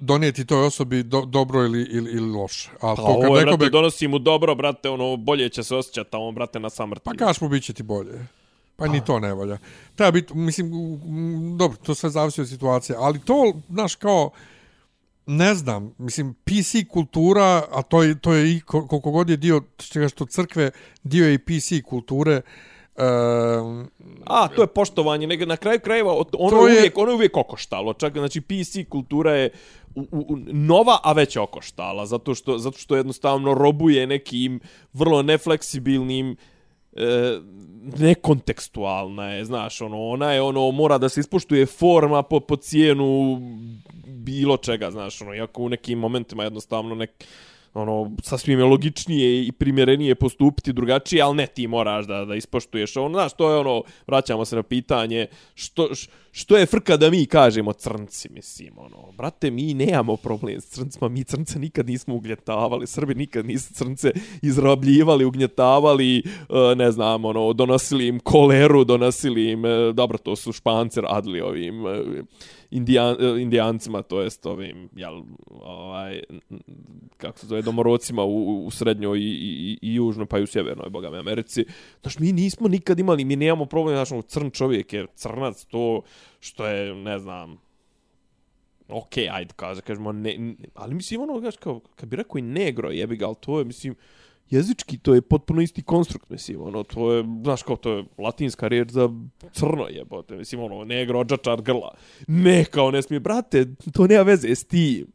donijeti 0.00 0.44
toj 0.46 0.66
osobi 0.66 1.02
do, 1.02 1.24
dobro 1.24 1.64
ili, 1.64 1.82
ili, 1.82 2.10
ili 2.10 2.30
loše. 2.30 2.70
A 2.74 2.78
Pa 2.80 2.96
to 2.96 3.20
kad 3.20 3.28
ovo 3.28 3.38
je, 3.38 3.44
nekome, 3.44 3.56
brate, 3.56 3.70
donosi 3.70 4.08
mu 4.08 4.18
dobro, 4.18 4.54
brate, 4.54 4.88
ono, 4.88 5.16
bolje 5.16 5.48
će 5.48 5.62
se 5.62 5.76
osjećati, 5.76 6.10
a 6.12 6.18
on, 6.18 6.34
brate, 6.34 6.60
na 6.60 6.70
samrti. 6.70 7.02
pa 7.04 7.12
kaš 7.12 7.40
mu 7.40 7.48
bit 7.48 7.64
će 7.64 7.72
ti 7.72 7.82
bolje. 7.82 8.26
Pa 8.76 8.88
ni 8.88 9.04
to 9.04 9.18
ne 9.20 9.34
valja. 9.34 9.58
Treba 9.94 10.10
biti, 10.10 10.34
mislim, 10.34 10.70
dobro, 11.58 11.78
to 11.82 11.94
sve 11.94 12.10
zavisi 12.10 12.40
od 12.40 12.48
situacije, 12.48 12.96
ali 12.98 13.20
to, 13.20 13.52
znaš, 13.68 13.94
kao, 13.94 14.30
ne 15.30 15.54
znam, 15.54 15.94
mislim, 15.98 16.34
PC 16.36 16.88
kultura, 16.88 17.42
a 17.70 17.82
to 17.82 18.02
je, 18.02 18.18
to 18.18 18.32
je 18.32 18.52
i 18.52 18.60
ko- 18.60 18.86
koliko 18.86 19.10
god 19.10 19.30
je 19.30 19.36
dio 19.36 19.60
čega 19.78 20.08
što 20.08 20.26
crkve, 20.26 20.70
dio 21.02 21.26
je 21.26 21.34
i 21.34 21.38
PC 21.38 21.82
kulture, 21.84 22.40
Um, 22.92 23.88
A, 24.26 24.48
to 24.48 24.62
je 24.62 24.66
poštovanje, 24.66 25.26
nego 25.26 25.46
na 25.46 25.56
kraju 25.56 25.80
krajeva 25.80 26.12
ono 26.32 26.56
je 26.58 26.72
je- 26.72 26.78
uvijek, 26.78 26.98
ono 26.98 27.10
je 27.10 27.14
uvijek 27.14 27.36
okoštalo. 27.36 27.92
Čak, 27.92 28.12
znači, 28.12 28.40
PC 28.40 28.88
kultura 28.88 29.32
je 29.32 29.50
u, 29.94 30.06
u, 30.10 30.26
nova, 30.46 30.98
a 31.02 31.12
već 31.12 31.36
okoštala, 31.36 32.06
zato 32.06 32.34
što, 32.34 32.58
zato 32.58 32.78
što 32.78 32.96
jednostavno 32.96 33.54
robuje 33.54 34.06
nekim 34.06 34.60
vrlo 34.92 35.22
nefleksibilnim 35.22 36.36
e, 36.92 37.38
nekontekstualna 37.98 39.30
je, 39.30 39.44
znaš, 39.44 39.80
ono, 39.80 40.08
ona 40.08 40.32
je, 40.32 40.42
ono, 40.42 40.70
mora 40.70 40.98
da 40.98 41.08
se 41.08 41.20
ispoštuje 41.20 41.66
forma 41.66 42.22
po, 42.22 42.40
po 42.40 42.56
cijenu 42.56 43.38
bilo 44.06 44.56
čega, 44.56 44.90
znaš, 44.90 45.22
ono, 45.22 45.34
iako 45.34 45.62
u 45.62 45.68
nekim 45.68 45.98
momentima 45.98 46.44
jednostavno 46.44 46.94
nek, 46.94 47.24
ono, 47.74 48.10
sasvim 48.22 48.58
je 48.58 48.64
logičnije 48.64 49.46
i 49.46 49.52
primjerenije 49.52 50.14
postupiti 50.14 50.72
drugačije, 50.72 51.22
ali 51.22 51.36
ne 51.36 51.46
ti 51.46 51.66
moraš 51.66 52.06
da, 52.06 52.24
da 52.24 52.34
ispoštuješ 52.34 52.96
ono, 52.96 53.08
znaš, 53.18 53.32
to 53.32 53.50
je 53.50 53.58
ono, 53.58 53.82
vraćamo 54.06 54.44
se 54.44 54.56
na 54.56 54.62
pitanje, 54.62 55.26
što, 55.54 55.94
š- 55.94 56.08
što 56.32 56.56
je 56.56 56.66
frka 56.66 56.96
da 56.96 57.10
mi 57.10 57.26
kažemo 57.26 57.72
crnci, 57.72 58.28
mislim, 58.32 58.78
ono, 58.78 59.12
brate, 59.12 59.50
mi 59.50 59.74
nemamo 59.74 60.16
problem 60.16 60.60
s 60.60 60.66
crncima, 60.68 61.08
mi 61.08 61.24
crnce 61.24 61.58
nikad 61.58 61.86
nismo 61.86 62.14
ugnjetavali, 62.14 62.86
Srbi 62.86 63.14
nikad 63.14 63.46
nisu 63.46 63.74
crnce 63.74 64.12
izrabljivali, 64.42 65.24
ugnjetavali, 65.24 66.18
e, 66.18 66.22
ne 66.76 66.90
znam, 66.92 67.24
ono, 67.24 67.52
donosili 67.52 68.06
im 68.06 68.20
koleru, 68.20 68.84
donosili 68.84 69.50
im, 69.50 69.64
e, 69.66 69.92
dobro, 69.92 70.18
to 70.18 70.36
su 70.36 70.52
špancer, 70.52 71.04
adli 71.08 71.40
ovim, 71.40 71.86
e, 71.86 72.22
indijan, 72.70 73.16
e, 73.20 73.40
indijancima, 73.42 74.02
to 74.02 74.20
jest 74.20 74.46
ovim, 74.46 74.88
jel, 74.96 75.22
ovaj, 75.50 76.22
kako 77.16 77.38
se 77.38 77.46
zove, 77.46 77.62
domorocima 77.62 78.24
u, 78.24 78.64
u 78.66 78.70
srednjoj 78.70 79.18
i, 79.18 79.22
i, 79.22 79.78
i 79.82 79.94
južnoj, 79.94 80.26
pa 80.26 80.38
i 80.38 80.42
u 80.42 80.46
sjevernoj, 80.46 80.90
boga 80.90 81.10
me, 81.10 81.18
Americi. 81.18 81.64
Znaš, 82.02 82.18
mi 82.18 82.32
nismo 82.32 82.68
nikad 82.68 82.98
imali, 82.98 83.24
mi 83.24 83.36
nemamo 83.36 83.66
problem, 83.66 83.96
znaš, 83.96 84.12
ono, 84.12 84.22
crn 84.22 84.50
čovjek 84.50 84.92
je 84.92 85.06
crnac, 85.14 85.64
to 85.64 86.02
što 86.40 86.66
je, 86.66 86.94
ne 86.94 87.18
znam, 87.18 87.58
ok, 88.88 89.16
ajde, 89.32 89.54
kaže, 89.56 89.80
kažemo, 89.80 90.12
ne, 90.12 90.38
ne, 90.38 90.54
ali 90.74 90.94
mislim, 90.94 91.20
ono, 91.20 91.40
znaš, 91.40 91.56
kao, 91.56 91.80
kad 91.96 92.08
bi 92.08 92.16
rekao 92.16 92.38
i 92.38 92.42
negro, 92.42 92.90
jebi 92.90 93.16
ga, 93.16 93.26
ali 93.26 93.36
to 93.40 93.58
je, 93.58 93.64
mislim, 93.64 93.94
jezički 94.50 94.98
to 94.98 95.14
je 95.14 95.22
potpuno 95.22 95.60
isti 95.62 95.82
konstrukt, 95.82 96.30
mislim, 96.30 96.62
ono, 96.62 96.82
to 96.82 97.12
je, 97.12 97.24
znaš 97.42 97.62
kao, 97.62 97.76
to 97.76 97.92
je 97.92 98.04
latinska 98.18 98.68
riječ 98.68 98.90
za 98.90 99.08
crno 99.52 99.86
jebote, 99.88 100.36
mislim, 100.36 100.62
ono, 100.62 100.84
negro, 100.84 101.20
odžačar, 101.20 101.62
grla. 101.62 101.94
Ne, 102.26 102.64
kao, 102.64 102.90
ne 102.90 103.02
smije, 103.02 103.20
brate, 103.20 103.66
to 103.92 104.06
nema 104.06 104.22
veze 104.22 104.48
s 104.48 104.64
tim. 104.64 105.06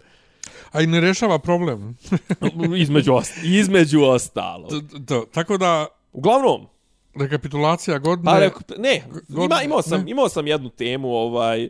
a 0.72 0.82
i 0.82 0.88
ne 0.88 1.02
rešava 1.02 1.40
problem. 1.40 1.98
između, 2.78 3.14
ost 3.14 3.34
između 3.44 4.02
ostalo. 4.02 4.68
T- 4.70 5.06
t- 5.06 5.32
Tako 5.32 5.58
da, 5.58 5.88
Uglavnom, 6.14 6.68
rekapitulacija 7.16 8.00
godine... 8.00 8.26
pa 8.26 8.40
rekao, 8.40 8.62
ne, 8.78 9.04
god- 9.30 9.46
ima, 9.46 9.62
imao, 9.62 9.82
sam, 9.82 10.02
ne. 10.04 10.12
imao 10.12 10.30
sam 10.30 10.48
jednu 10.48 10.70
temu, 10.70 11.10
ovaj, 11.10 11.70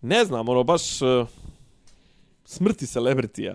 ne 0.00 0.24
znam, 0.24 0.48
ono, 0.48 0.64
baš 0.64 1.02
uh, 1.02 1.28
smrti 2.44 2.86
celebritija. 2.86 3.54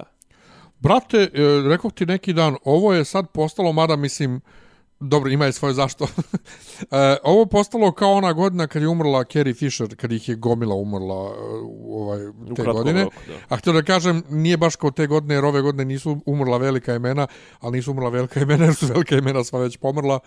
Brate, 0.81 1.17
e, 1.17 1.29
rekao 1.69 1.91
ti 1.91 2.05
neki 2.05 2.33
dan, 2.33 2.55
ovo 2.65 2.93
je 2.93 3.05
sad 3.05 3.31
postalo, 3.31 3.71
mada 3.71 3.95
mislim, 3.95 4.41
dobro, 4.99 5.29
ima 5.29 5.45
je 5.45 5.51
svoje 5.51 5.73
zašto. 5.73 6.05
e, 6.91 7.17
ovo 7.23 7.45
postalo 7.45 7.91
kao 7.91 8.11
ona 8.11 8.33
godina 8.33 8.67
kad 8.67 8.81
je 8.81 8.87
umrla 8.87 9.23
Carrie 9.23 9.53
Fisher, 9.53 9.95
kad 9.95 10.11
ih 10.11 10.29
je 10.29 10.35
gomila 10.35 10.75
umrla 10.75 11.33
e, 11.35 11.39
u 11.63 12.01
ovaj, 12.01 12.27
U 12.27 12.33
te 12.55 12.63
kratkom 12.63 12.73
godine. 12.73 13.03
roku, 13.03 13.15
da. 13.27 13.33
A 13.55 13.57
htio 13.57 13.73
da 13.73 13.83
kažem, 13.83 14.23
nije 14.29 14.57
baš 14.57 14.75
kao 14.75 14.91
te 14.91 15.07
godine, 15.07 15.35
jer 15.35 15.45
ove 15.45 15.61
godine 15.61 15.85
nisu 15.85 16.17
umrla 16.25 16.57
velika 16.57 16.95
imena, 16.95 17.27
ali 17.59 17.77
nisu 17.77 17.91
umrla 17.91 18.09
velika 18.09 18.39
imena, 18.39 18.65
jer 18.67 18.75
su 18.75 18.85
velika 18.85 19.15
imena 19.17 19.43
sva 19.43 19.59
već 19.59 19.77
pomrla. 19.77 20.19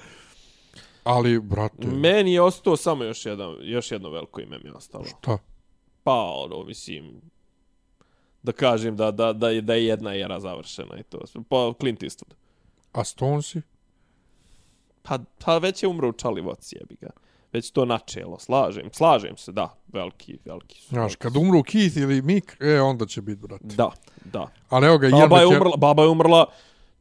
Ali, 1.05 1.41
brate, 1.41 1.87
Meni 1.87 2.33
je 2.33 2.43
ostao 2.43 2.77
samo 2.77 3.05
još, 3.05 3.27
jedan, 3.27 3.57
još 3.61 3.93
jedno 3.93 4.11
veliko 4.11 4.41
ime 4.41 4.59
mi 4.59 4.69
je 4.69 4.73
ostalo. 4.73 5.05
šta? 5.05 5.39
Pa, 6.05 6.33
ono, 6.45 6.65
mislim, 6.65 7.21
da 8.45 8.53
kažem 8.53 8.97
da, 8.97 9.11
da, 9.11 9.33
da, 9.33 9.49
je, 9.49 9.61
da 9.61 9.75
je 9.75 9.87
jedna 9.87 10.15
era 10.15 10.41
završena 10.41 10.99
i 10.99 11.03
to. 11.03 11.19
Pa, 11.49 11.73
Clint 11.81 12.01
Eastwood. 12.01 12.35
A 12.93 13.05
Stonesi? 13.05 13.61
Pa, 15.03 15.19
pa 15.45 15.59
već 15.59 15.83
je 15.83 15.89
umro 15.89 16.09
u 16.09 16.13
Čalivoci, 16.13 16.77
jebi 16.81 16.97
ga. 17.01 17.11
Već 17.53 17.71
to 17.71 17.85
načelo, 17.85 18.39
slažem, 18.39 18.89
slažem 18.93 19.37
se, 19.37 19.53
da, 19.53 19.75
veliki, 19.89 20.39
veliki 20.45 20.81
su. 20.81 20.89
Znaš, 20.89 21.17
kad 21.17 21.37
umru 21.37 21.63
Keith 21.63 21.97
ili 21.97 22.23
Mick, 22.23 22.61
e, 22.61 22.81
onda 22.81 23.07
će 23.07 23.23
biti, 23.23 23.41
brate. 23.41 23.65
Da, 23.67 23.91
da. 24.25 24.47
Ali 24.69 24.87
evo 24.87 24.99
ga, 24.99 25.09
Baba 25.11 25.39
je 25.39 25.47
McKellen- 25.47 25.57
umrla, 25.57 25.77
baba 25.77 26.03
je 26.03 26.09
umrla, 26.09 26.47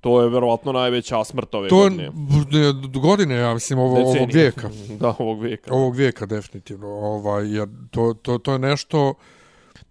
to 0.02 0.22
je 0.22 0.30
verovatno 0.30 0.72
najveća 0.72 1.24
smrt 1.24 1.56
ove 1.56 1.70
To 1.70 1.84
je 1.84 1.90
godine. 1.90 2.10
b- 2.10 2.88
d- 2.88 3.00
godine, 3.00 3.36
ja 3.36 3.54
mislim, 3.54 3.80
ovo, 3.80 3.96
ovog 3.96 4.06
Decenije. 4.06 4.28
vijeka. 4.34 4.70
Da, 5.00 5.16
ovog 5.20 5.42
vijeka. 5.42 5.74
Ovog 5.74 5.96
vijeka, 5.96 6.26
definitivno. 6.26 6.88
Ovaj, 6.88 7.56
jer 7.56 7.68
to, 7.92 8.14
to, 8.14 8.38
to 8.38 8.54
je 8.54 8.60
nešto... 8.60 9.14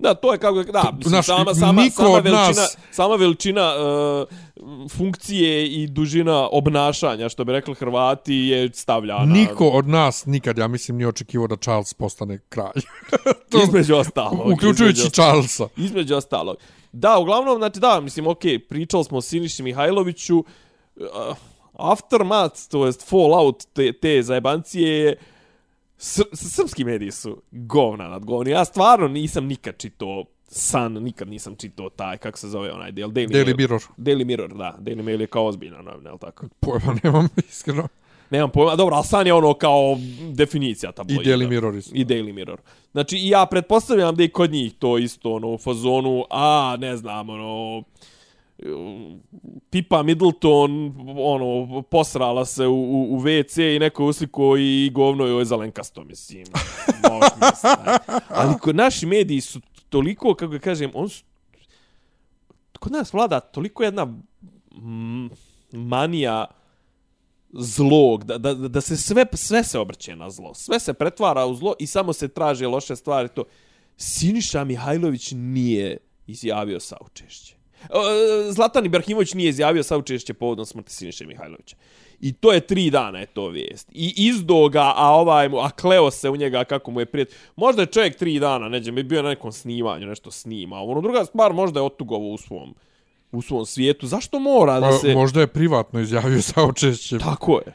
Da, 0.02 0.14
to 0.14 0.32
je 0.32 0.38
kako 0.38 0.62
da, 0.62 0.92
mislim, 0.96 1.10
znaš, 1.10 1.26
sama 1.26 1.54
sama 1.54 1.90
sama 1.90 2.18
veličina, 2.18 2.62
nas- 2.62 2.76
sama 2.90 3.14
veličina 3.14 3.72
uh, 3.76 4.88
funkcije 4.90 5.66
i 5.66 5.86
dužina 5.86 6.48
obnašanja, 6.52 7.28
što 7.28 7.44
bi 7.44 7.52
rekli 7.52 7.74
Hrvati, 7.74 8.34
je 8.34 8.70
stavljana. 8.74 9.24
Niko 9.24 9.68
od 9.68 9.88
nas 9.88 10.26
nikad, 10.26 10.58
ja 10.58 10.68
mislim, 10.68 10.96
nije 10.96 11.08
očekivao 11.08 11.46
da 11.46 11.56
Charles 11.56 11.94
postane 11.94 12.38
kralj. 12.48 12.82
to, 13.50 13.62
između 13.62 13.94
ostalog. 13.96 14.50
uključujući 14.52 14.98
između, 14.98 15.10
Charlesa. 15.10 15.68
između 15.76 16.14
ostalog. 16.16 16.56
Da, 16.92 17.18
uglavnom, 17.18 17.58
znači 17.58 17.80
da, 17.80 18.00
mislim, 18.00 18.26
ok, 18.26 18.42
pričali 18.68 19.04
smo 19.04 19.18
o 19.18 19.22
Siniši 19.22 19.62
Mihajloviću, 19.62 20.38
uh, 20.38 21.36
aftermath, 21.72 22.60
to 22.70 22.86
jest 22.86 23.08
fallout 23.08 23.64
te, 23.72 23.92
te 23.92 24.22
zajebancije 24.22 24.98
je 24.98 25.16
Sr 26.04 26.24
srpski 26.32 26.84
mediji 26.84 27.10
su 27.10 27.42
govna 27.50 28.08
nad 28.08 28.24
govni. 28.24 28.50
Ja 28.50 28.64
stvarno 28.64 29.08
nisam 29.08 29.46
nikad 29.46 29.76
čitao 29.78 30.24
San, 30.46 30.92
nikad 30.92 31.28
nisam 31.28 31.56
čitao 31.56 31.90
taj, 31.90 32.18
kako 32.18 32.38
se 32.38 32.48
zove 32.48 32.72
onaj 32.72 32.92
del, 32.92 33.08
Daily, 33.08 33.28
Daily 33.28 33.44
Mail. 33.44 33.56
Mirror. 33.56 33.82
Daily 33.96 34.24
Mirror, 34.24 34.54
da. 34.54 34.76
Daily 34.80 35.02
Mail 35.02 35.20
je 35.20 35.26
kao 35.26 35.46
ozbiljna 35.46 35.82
novina, 35.82 36.08
je 36.10 36.12
li 36.12 36.18
tako? 36.18 36.46
Pojma 36.60 36.96
nemam, 37.04 37.28
iskreno. 37.50 37.88
Nemam 38.30 38.50
pojma, 38.50 38.76
dobro, 38.76 38.96
ali 38.96 39.04
San 39.04 39.26
je 39.26 39.32
ono 39.32 39.54
kao 39.54 39.96
definicija 40.32 40.90
I 40.90 40.94
tabloida. 40.94 41.30
Daily 41.30 41.48
Mirror 41.48 41.74
isto. 41.74 41.90
I 41.94 42.04
Daily 42.04 42.32
Mirror. 42.32 42.60
Znači, 42.92 43.16
i 43.16 43.28
ja 43.28 43.46
pretpostavljam 43.46 44.16
da 44.16 44.22
je 44.22 44.28
kod 44.28 44.52
njih 44.52 44.74
to 44.78 44.98
isto, 44.98 45.32
ono, 45.32 45.48
u 45.48 45.58
fazonu, 45.58 46.24
a, 46.30 46.76
ne 46.80 46.96
znam, 46.96 47.30
ono, 47.30 47.82
tipa 49.70 50.02
Middleton, 50.02 50.94
ono, 51.18 51.82
posrala 51.82 52.44
se 52.44 52.66
u, 52.66 52.74
u, 52.74 53.16
u 53.16 53.20
WC 53.20 53.76
i 53.76 53.78
neko 53.78 54.04
usliko 54.04 54.56
i 54.56 54.90
govno 54.94 55.26
joj 55.26 55.40
je 55.40 55.44
zelenkasto, 55.44 56.04
mislim. 56.04 56.44
Ali 58.28 58.58
kod 58.60 58.76
naši 58.76 59.06
mediji 59.06 59.40
su 59.40 59.60
toliko, 59.88 60.34
kako 60.34 60.58
kažem, 60.58 60.90
on 60.94 61.08
su, 61.08 61.24
kod 62.78 62.92
nas 62.92 63.12
vlada 63.12 63.40
toliko 63.40 63.82
jedna 63.82 64.04
mm, 64.04 65.30
manija 65.72 66.46
zlog, 67.52 68.24
da, 68.24 68.38
da, 68.38 68.54
da 68.54 68.80
se 68.80 68.96
sve, 68.96 69.26
sve 69.32 69.64
se 69.64 69.78
obrće 69.78 70.16
na 70.16 70.30
zlo. 70.30 70.54
Sve 70.54 70.80
se 70.80 70.92
pretvara 70.92 71.46
u 71.46 71.54
zlo 71.54 71.74
i 71.78 71.86
samo 71.86 72.12
se 72.12 72.28
traže 72.28 72.66
loše 72.66 72.96
stvari. 72.96 73.28
To. 73.28 73.44
Siniša 73.96 74.64
Mihajlović 74.64 75.32
nije 75.36 75.96
izjavio 76.26 76.80
saučešće. 76.80 77.61
E, 77.90 78.52
Zlatan 78.52 78.86
Ibrahimović 78.86 79.34
nije 79.34 79.48
izjavio 79.48 79.82
saučešće 79.82 80.34
povodom 80.34 80.66
smrti 80.66 80.92
Siniše 80.92 81.26
Mihajlovića. 81.26 81.76
I 82.20 82.32
to 82.32 82.52
je 82.52 82.60
tri 82.60 82.90
dana 82.90 83.18
je 83.18 83.26
to 83.26 83.48
vijest. 83.48 83.88
I 83.92 84.14
izdo 84.16 84.68
ga, 84.68 84.92
a 84.96 85.10
ovaj 85.10 85.48
mu, 85.48 85.58
a 85.58 85.70
kleo 85.70 86.10
se 86.10 86.30
u 86.30 86.36
njega 86.36 86.64
kako 86.64 86.90
mu 86.90 87.00
je 87.00 87.06
prijet. 87.06 87.34
Možda 87.56 87.82
je 87.82 87.86
čovjek 87.86 88.16
tri 88.16 88.38
dana, 88.38 88.68
neđe, 88.68 88.92
bi 88.92 89.02
bio 89.02 89.22
na 89.22 89.28
nekom 89.28 89.52
snimanju, 89.52 90.06
nešto 90.06 90.30
snima. 90.30 90.80
Ono 90.82 91.00
druga 91.00 91.24
stvar, 91.24 91.52
možda 91.52 91.80
je 91.80 91.84
otugovo 91.86 92.32
u 92.32 92.38
svom, 92.38 92.74
u 93.32 93.42
svom 93.42 93.66
svijetu. 93.66 94.06
Zašto 94.06 94.38
mora 94.38 94.80
da 94.80 94.92
se... 94.92 95.14
Možda 95.14 95.40
je 95.40 95.46
privatno 95.46 96.00
izjavio 96.00 96.42
sa 96.52 96.62
očešće. 96.62 97.18
Tako 97.18 97.60
je. 97.66 97.72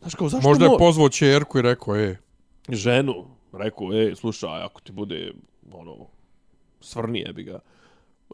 Znaš 0.00 0.14
kao, 0.14 0.28
zašto 0.28 0.48
Možda 0.48 0.64
je 0.64 0.70
mo- 0.70 0.78
pozvao 0.78 1.08
čerku 1.08 1.58
i 1.58 1.62
rekao, 1.62 1.96
e, 1.96 2.16
ženu, 2.68 3.24
rekao, 3.52 3.92
ej, 3.92 4.14
slušaj, 4.14 4.62
ako 4.62 4.80
ti 4.80 4.92
bude, 4.92 5.32
ono, 5.72 5.96
svrnije 6.80 7.32
bi 7.32 7.42
ga, 7.42 7.58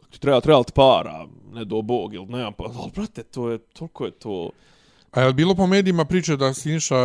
ti 0.09 0.19
treba, 0.19 0.41
treba 0.41 0.63
ti 0.63 0.71
para, 0.71 1.25
ne 1.51 1.65
do 1.65 1.81
bog, 1.81 2.13
ili 2.13 2.25
nemam 2.25 2.53
pa, 2.53 2.63
ali, 2.75 2.91
brate, 2.91 3.23
to 3.23 3.49
je, 3.49 3.57
toliko 3.57 4.05
je 4.05 4.11
to, 4.11 4.49
a 5.11 5.21
je 5.21 5.33
bilo 5.33 5.55
po 5.55 5.67
medijima 5.67 6.05
priče 6.05 6.37
da 6.37 6.53
Siniša 6.53 6.97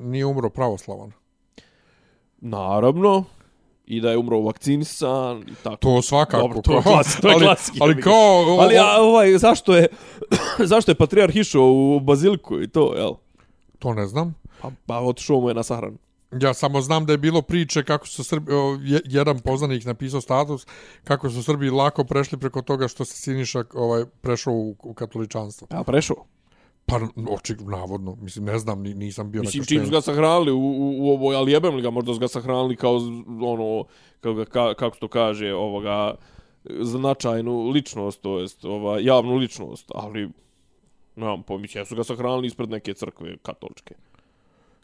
nije 0.00 0.26
umro 0.26 0.50
pravoslavan? 0.50 1.12
naravno, 2.40 3.24
i 3.86 4.00
da 4.00 4.10
je 4.10 4.18
umro 4.18 4.40
vakcinisan, 4.40 5.42
i 5.42 5.54
tako. 5.54 5.76
To 5.76 6.02
svakako. 6.02 6.38
Dobro, 6.38 6.62
to 6.62 6.72
je 6.72 6.80
klasi- 6.82 7.20
to 7.20 7.28
je 7.28 7.34
ali, 7.34 7.44
klasik, 7.44 7.74
Ali 7.80 8.00
kao... 8.02 8.14
o- 8.48 8.58
Ali, 8.60 8.76
a, 8.76 9.00
ovaj, 9.00 9.38
zašto 9.38 9.76
je, 9.76 9.86
zašto 10.64 10.90
je 10.90 10.94
patrijarh 10.94 11.36
išao 11.36 11.62
u 11.64 12.00
baziliku 12.00 12.60
i 12.60 12.68
to, 12.68 12.94
jel? 12.96 13.12
To 13.78 13.94
ne 13.94 14.06
znam. 14.06 14.34
Pa, 14.62 14.70
pa 14.86 14.98
otišao 14.98 15.40
mu 15.40 15.48
je 15.48 15.54
na 15.54 15.62
sahranu. 15.62 15.96
Ja 16.36 16.54
samo 16.54 16.80
znam 16.80 17.06
da 17.06 17.12
je 17.12 17.18
bilo 17.18 17.42
priče 17.42 17.84
kako 17.84 18.06
su 18.06 18.24
Srbi, 18.24 18.52
o, 18.52 18.78
je- 18.82 19.00
jedan 19.04 19.38
poznanik 19.40 19.84
napisao 19.84 20.20
status 20.20 20.66
kako 21.04 21.30
su 21.30 21.42
Srbi 21.42 21.70
lako 21.70 22.04
prešli 22.04 22.38
preko 22.38 22.62
toga 22.62 22.88
što 22.88 23.04
se 23.04 23.16
Siniša 23.16 23.64
ovaj 23.74 24.04
prešao 24.20 24.52
u, 24.52 24.76
u 24.80 24.94
katoličanstvo. 24.94 25.68
Ja, 25.70 25.82
prešao. 25.82 26.16
Pa, 26.86 27.00
očigledno, 27.28 27.76
navodno. 27.76 28.14
Mislim, 28.14 28.44
ne 28.44 28.58
znam, 28.58 28.82
ni- 28.82 28.94
nisam 28.94 29.30
bio 29.30 29.40
Mislim, 29.40 29.60
na 29.60 29.64
čim 29.64 29.76
su 29.76 29.80
krštenju. 29.80 29.90
ga 29.92 30.00
sahranili 30.02 30.52
u, 30.52 30.58
u, 30.58 30.98
u 30.98 31.10
ovoj, 31.10 31.36
ali 31.36 31.52
jebem 31.52 31.74
li 31.74 31.82
ga, 31.82 31.90
možda 31.90 32.14
su 32.14 32.20
ga 32.20 32.28
sahranili 32.28 32.76
kao, 32.76 32.96
ono, 33.42 33.84
kako, 34.20 34.34
ga, 34.34 34.44
ka, 34.44 34.74
kako 34.74 34.96
to 34.96 35.08
kaže, 35.08 35.54
ovoga, 35.54 36.14
značajnu 36.82 37.68
ličnost, 37.68 38.20
to 38.20 38.40
jest, 38.40 38.64
ova, 38.64 38.98
javnu 39.00 39.36
ličnost, 39.36 39.90
ali, 39.94 40.30
nemam 41.16 41.42
pomića, 41.42 41.84
su 41.84 41.96
ga 41.96 42.04
sahranili 42.04 42.46
ispred 42.46 42.70
neke 42.70 42.94
crkve 42.94 43.36
katoličke. 43.38 43.94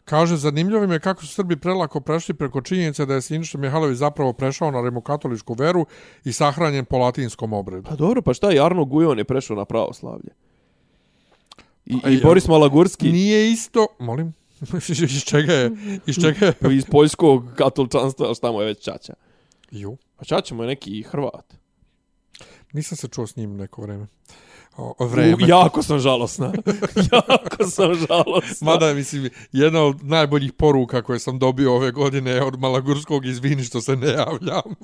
Kaže, 0.05 0.37
zanimljivo 0.37 0.87
mi 0.87 0.93
je 0.93 0.99
kako 0.99 1.21
su 1.21 1.27
Srbi 1.27 1.55
prelako 1.55 1.99
prešli 2.01 2.33
preko 2.33 2.61
činjenice 2.61 3.05
da 3.05 3.13
je 3.13 3.21
Siniša 3.21 3.57
Mihajlović 3.57 3.97
zapravo 3.97 4.33
prešao 4.33 4.71
na 4.71 4.81
rimokatoličku 4.81 5.53
veru 5.53 5.85
i 6.25 6.33
sahranjen 6.33 6.85
po 6.85 6.97
latinskom 6.97 7.53
obredu. 7.53 7.83
Pa 7.83 7.95
dobro, 7.95 8.21
pa 8.21 8.33
šta 8.33 8.51
je, 8.51 8.61
Arno 8.61 8.85
Gujon 8.85 9.17
je 9.17 9.23
prešao 9.23 9.55
na 9.55 9.65
pravoslavlje. 9.65 10.29
I, 11.85 12.01
Pa 12.01 12.09
i 12.09 12.13
je- 12.13 12.21
Boris 12.21 12.47
Malagurski 12.47 13.11
Nije 13.11 13.51
isto, 13.51 13.87
molim, 13.99 14.33
iz 15.09 15.23
čega 15.23 15.53
je, 15.53 15.71
iz 16.05 16.15
čega 16.15 16.45
je, 16.45 16.53
iz 16.71 16.85
poljskog 16.85 17.51
katoličanstva, 17.55 18.33
šta 18.33 18.51
mu 18.51 18.61
je 18.61 18.67
već 18.67 18.83
čača. 18.83 19.13
ju, 19.71 19.97
A 20.17 20.23
čača 20.23 20.55
mu 20.55 20.63
je 20.63 20.67
neki 20.67 21.03
Hrvat. 21.03 21.53
nisam 22.73 22.97
se 22.97 23.07
čuo 23.07 23.27
s 23.27 23.35
njim 23.35 23.55
neko 23.55 23.81
vreme. 23.81 24.07
O, 24.77 24.93
o 24.97 25.07
vreme. 25.07 25.33
U, 25.33 25.47
jako 25.47 25.83
sam 25.83 25.99
žalosna. 25.99 26.53
jako 27.13 27.65
sam 27.69 27.95
žalosna. 27.95 28.71
Mada, 28.71 28.93
mislim, 28.93 29.29
jedna 29.51 29.81
od 29.81 30.03
najboljih 30.03 30.53
poruka 30.53 31.01
koje 31.01 31.19
sam 31.19 31.39
dobio 31.39 31.75
ove 31.75 31.91
godine 31.91 32.31
je 32.31 32.43
od 32.43 32.59
Malagurskog 32.59 33.25
izvini 33.25 33.63
što 33.63 33.81
se 33.81 33.95
ne 33.95 34.07
javljam. 34.07 34.61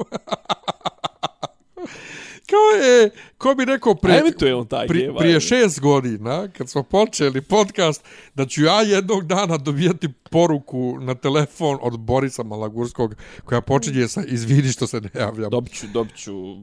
Kao 2.50 2.86
je, 2.86 3.10
ko 3.38 3.56
bi 3.56 3.66
rekao 3.66 3.96
pre, 3.96 4.14
A 4.14 4.20
emituje 4.20 4.56
on 4.56 4.68
taj 4.68 4.88
pri, 4.88 5.00
jeba, 5.00 5.20
prije 5.20 5.34
je. 5.34 5.40
šest 5.40 5.80
godina, 5.80 6.48
kad 6.48 6.70
smo 6.70 6.84
počeli 6.84 7.42
podcast, 7.42 8.04
da 8.36 8.46
ću 8.46 8.64
ja 8.64 8.82
jednog 8.82 9.28
dana 9.28 9.58
dobijati 9.58 10.10
poruku 10.30 10.98
na 11.00 11.16
telefon 11.16 11.78
od 11.82 12.00
Borisa 12.00 12.44
Malagurskog, 12.44 13.16
koja 13.46 13.62
počinje 13.62 14.08
sa 14.08 14.24
izvini 14.28 14.72
što 14.72 14.88
se 14.88 15.02
ne 15.02 15.10
javljam. 15.16 15.50
Dobit 15.50 15.74
ću, 15.74 15.88
dobit 15.88 16.16
ću 16.16 16.56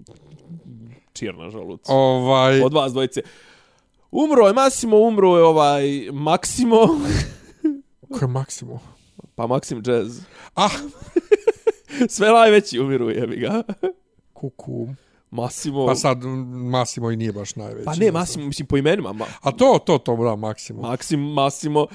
čir 1.15 1.35
na. 1.35 1.51
Ovaj, 1.89 2.63
Od 2.63 2.73
vas 2.75 2.93
dvojice. 2.93 3.23
Umro 4.11 4.47
je 4.47 4.53
Massimo, 4.53 4.99
umro 4.99 5.37
je 5.37 5.45
ovaj 5.45 5.83
Maksimo. 6.13 6.77
ko 8.13 8.19
je 8.21 8.29
Maksimo? 8.29 8.81
Pa 9.35 9.47
Maksim 9.47 9.83
Jazz. 9.87 10.21
Ah, 10.55 10.71
Sve 12.09 12.29
najveći 12.29 12.79
umiru, 12.81 13.11
jebi 13.11 13.37
ga. 13.37 13.63
kuku. 14.33 14.89
Massimo. 15.35 15.87
Pa 15.87 15.95
sad, 15.95 16.25
Massimo 16.71 17.11
i 17.11 17.17
nije 17.17 17.33
baš 17.33 17.57
najveći. 17.57 17.85
Pa 17.85 17.95
ne, 17.95 18.13
Massimo, 18.13 18.47
mislim, 18.47 18.67
po 18.67 18.77
imenima. 18.77 19.13
Ma, 19.13 19.25
A 19.41 19.51
to, 19.51 19.79
to, 19.87 19.99
to, 19.99 20.17
da, 20.17 20.37
Maksimo. 20.37 20.83
Maksim, 20.83 21.21
Massimo. 21.21 21.87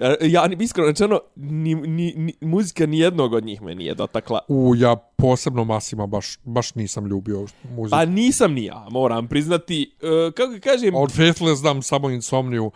Ja, 0.00 0.16
Ja, 0.20 0.48
iskreno 0.60 0.88
rečeno, 0.88 1.20
ni, 1.36 1.74
ni, 1.74 2.14
ni, 2.16 2.34
muzika 2.40 2.86
ni 2.86 2.98
jednog 2.98 3.32
od 3.32 3.44
njih 3.44 3.62
me 3.62 3.74
nije 3.74 3.94
dotakla. 3.94 4.40
U, 4.48 4.74
ja 4.76 4.96
posebno 4.96 5.64
Masima 5.64 6.06
baš, 6.06 6.38
baš 6.44 6.74
nisam 6.74 7.06
ljubio 7.06 7.46
muziku. 7.76 7.90
Pa 7.90 8.04
nisam 8.04 8.52
ni 8.52 8.64
ja, 8.64 8.86
moram 8.90 9.28
priznati. 9.28 9.94
Uh, 10.02 10.32
kako 10.34 10.52
kažem, 10.62 10.94
od 10.94 11.12
Faithless 11.12 11.60
znam 11.60 11.82
samo 11.82 12.10
Insomniju 12.10 12.70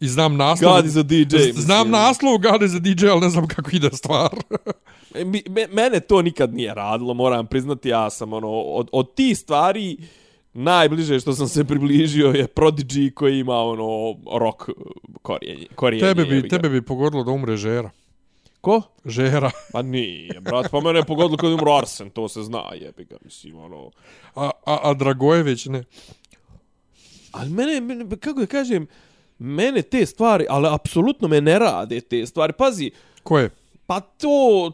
i 0.00 0.08
znam 0.08 0.36
naslov. 0.36 0.74
God 0.76 0.86
is 0.86 0.96
a 0.96 1.02
DJ. 1.02 1.36
Znam 1.52 1.78
mislim. 1.86 1.90
naslov 1.90 2.38
God 2.38 2.62
is 2.62 2.74
a 2.74 2.78
DJ, 2.78 3.06
ali 3.08 3.20
ne 3.20 3.28
znam 3.30 3.48
kako 3.48 3.70
ide 3.72 3.90
stvar. 3.92 4.30
E, 5.14 5.24
mi- 5.24 5.42
me, 5.48 5.66
mene 5.66 6.00
to 6.00 6.22
nikad 6.22 6.54
nije 6.54 6.74
radilo, 6.74 7.14
moram 7.14 7.46
priznati, 7.46 7.88
ja 7.88 8.10
sam 8.10 8.32
ono, 8.32 8.48
od, 8.48 8.88
od 8.92 9.14
tih 9.14 9.38
stvari 9.38 9.96
najbliže 10.54 11.20
što 11.20 11.32
sam 11.32 11.48
se 11.48 11.64
približio 11.64 12.26
je 12.28 12.46
Prodigy 12.46 13.14
koji 13.14 13.38
ima 13.38 13.54
ono 13.56 14.16
rock 14.38 14.62
korijenje. 15.22 15.66
korijenje 15.74 16.06
tebe, 16.08 16.24
bi, 16.24 16.48
tebe 16.48 16.68
bi 16.68 16.82
pogodilo 16.82 17.24
da 17.24 17.30
umre 17.30 17.56
Žera. 17.56 17.90
Ko? 18.60 18.82
Žera. 19.04 19.50
Pa 19.72 19.82
nije, 19.82 20.40
brat, 20.40 20.70
pa 20.70 20.80
mene 20.80 20.98
je 20.98 21.04
pogodilo 21.04 21.36
kad 21.36 21.52
umro 21.52 21.76
Arsen, 21.76 22.10
to 22.10 22.28
se 22.28 22.42
zna, 22.42 22.62
jebi 22.80 23.04
ga, 23.04 23.16
mislim, 23.24 23.58
ono. 23.58 23.90
A, 24.34 24.50
a, 24.66 24.78
a 24.82 24.94
Dragojević 24.94 25.66
ne. 25.66 25.84
Ali 27.32 27.50
mene, 27.50 27.80
mene, 27.80 28.16
kako 28.20 28.40
da 28.40 28.46
kažem, 28.46 28.86
mene 29.38 29.82
te 29.82 30.06
stvari, 30.06 30.46
ali 30.48 30.68
apsolutno 30.70 31.28
me 31.28 31.40
ne 31.40 31.58
rade 31.58 32.00
te 32.00 32.26
stvari. 32.26 32.52
Pazi, 32.52 32.90
Ko 33.22 33.38
je? 33.38 33.50
pa 33.86 34.00
to, 34.00 34.72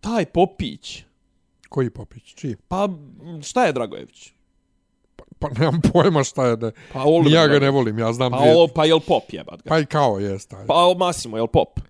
taj 0.00 0.24
Popić, 0.24 1.02
Koji 1.68 1.90
Popić? 1.90 2.34
Čiji? 2.34 2.56
pa 2.68 2.88
šta 3.42 3.64
je 3.66 3.72
Dragojević? 3.72 4.32
Pa 5.38 5.48
nemam 5.58 5.80
pojma 5.92 6.24
šta 6.24 6.46
je 6.46 6.56
da... 6.56 6.70
Pa 6.92 7.04
ja 7.30 7.46
ga 7.46 7.58
ne 7.58 7.70
volim, 7.70 7.98
ja 7.98 8.12
znam 8.12 8.32
Pa, 8.32 8.38
dvije... 8.38 8.54
o, 8.56 8.66
pa 8.74 8.84
jel 8.84 9.00
pop 9.00 9.32
jebat 9.32 9.62
ga? 9.62 9.68
Pa 9.68 9.78
i 9.78 9.86
kao 9.86 10.18
je, 10.18 10.38
taj. 10.38 10.66
Pa 10.66 10.74
o, 10.74 10.94
Massimo, 10.94 11.36
jel 11.36 11.46
pop? 11.46 11.80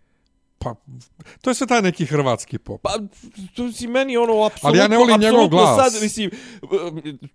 Pa, 0.63 0.75
to 1.41 1.51
je 1.51 1.55
sve 1.55 1.67
taj 1.67 1.83
neki 1.83 2.07
hrvatski 2.07 2.59
pop. 2.59 2.81
Pa, 2.83 2.91
to 3.55 3.73
si 3.73 3.87
meni 3.87 4.17
ono, 4.17 4.45
apsolutno... 4.45 4.69
Ali 4.69 4.79
ja 4.79 4.89
ne 4.89 4.97
volim 4.97 5.21
njegov 5.21 5.49
glas. 5.49 5.93
Sad, 5.93 6.03
mislim, 6.03 6.31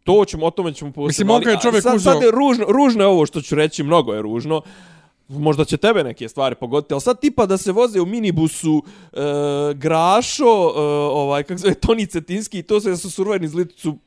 to 0.03 0.25
ćemo, 0.25 0.45
o 0.45 0.51
tome 0.51 0.73
ćemo 0.73 0.91
posebno. 0.91 1.07
Mislim, 1.07 1.29
on 1.29 1.41
kad 1.41 1.49
je 1.49 1.53
ali 1.53 1.61
čovjek 1.61 1.83
sad, 1.83 1.95
uzeo- 1.95 2.13
Sad 2.13 2.21
je 2.21 2.31
ružno, 2.31 2.65
ružno 2.67 3.03
je 3.03 3.07
ovo 3.07 3.25
što 3.25 3.41
ću 3.41 3.55
reći, 3.55 3.83
mnogo 3.83 4.13
je 4.13 4.21
ružno. 4.21 4.61
Možda 5.27 5.65
će 5.65 5.77
tebe 5.77 6.03
neke 6.03 6.29
stvari 6.29 6.55
pogoditi, 6.55 6.93
ali 6.93 7.01
sad 7.01 7.19
tipa 7.19 7.45
da 7.45 7.57
se 7.57 7.71
voze 7.71 8.01
u 8.01 8.05
minibusu 8.05 8.83
e, 9.13 9.19
Grašo, 9.73 10.73
e, 10.75 10.79
ovaj, 11.11 11.43
kako 11.43 11.57
se 11.57 11.61
zove, 11.61 11.73
Toni 11.73 12.07
Cetinski 12.07 12.59
i 12.59 12.63
to 12.63 12.81
se 12.81 12.97
su 12.97 13.11
surveni 13.11 13.47
zliticu 13.47 13.97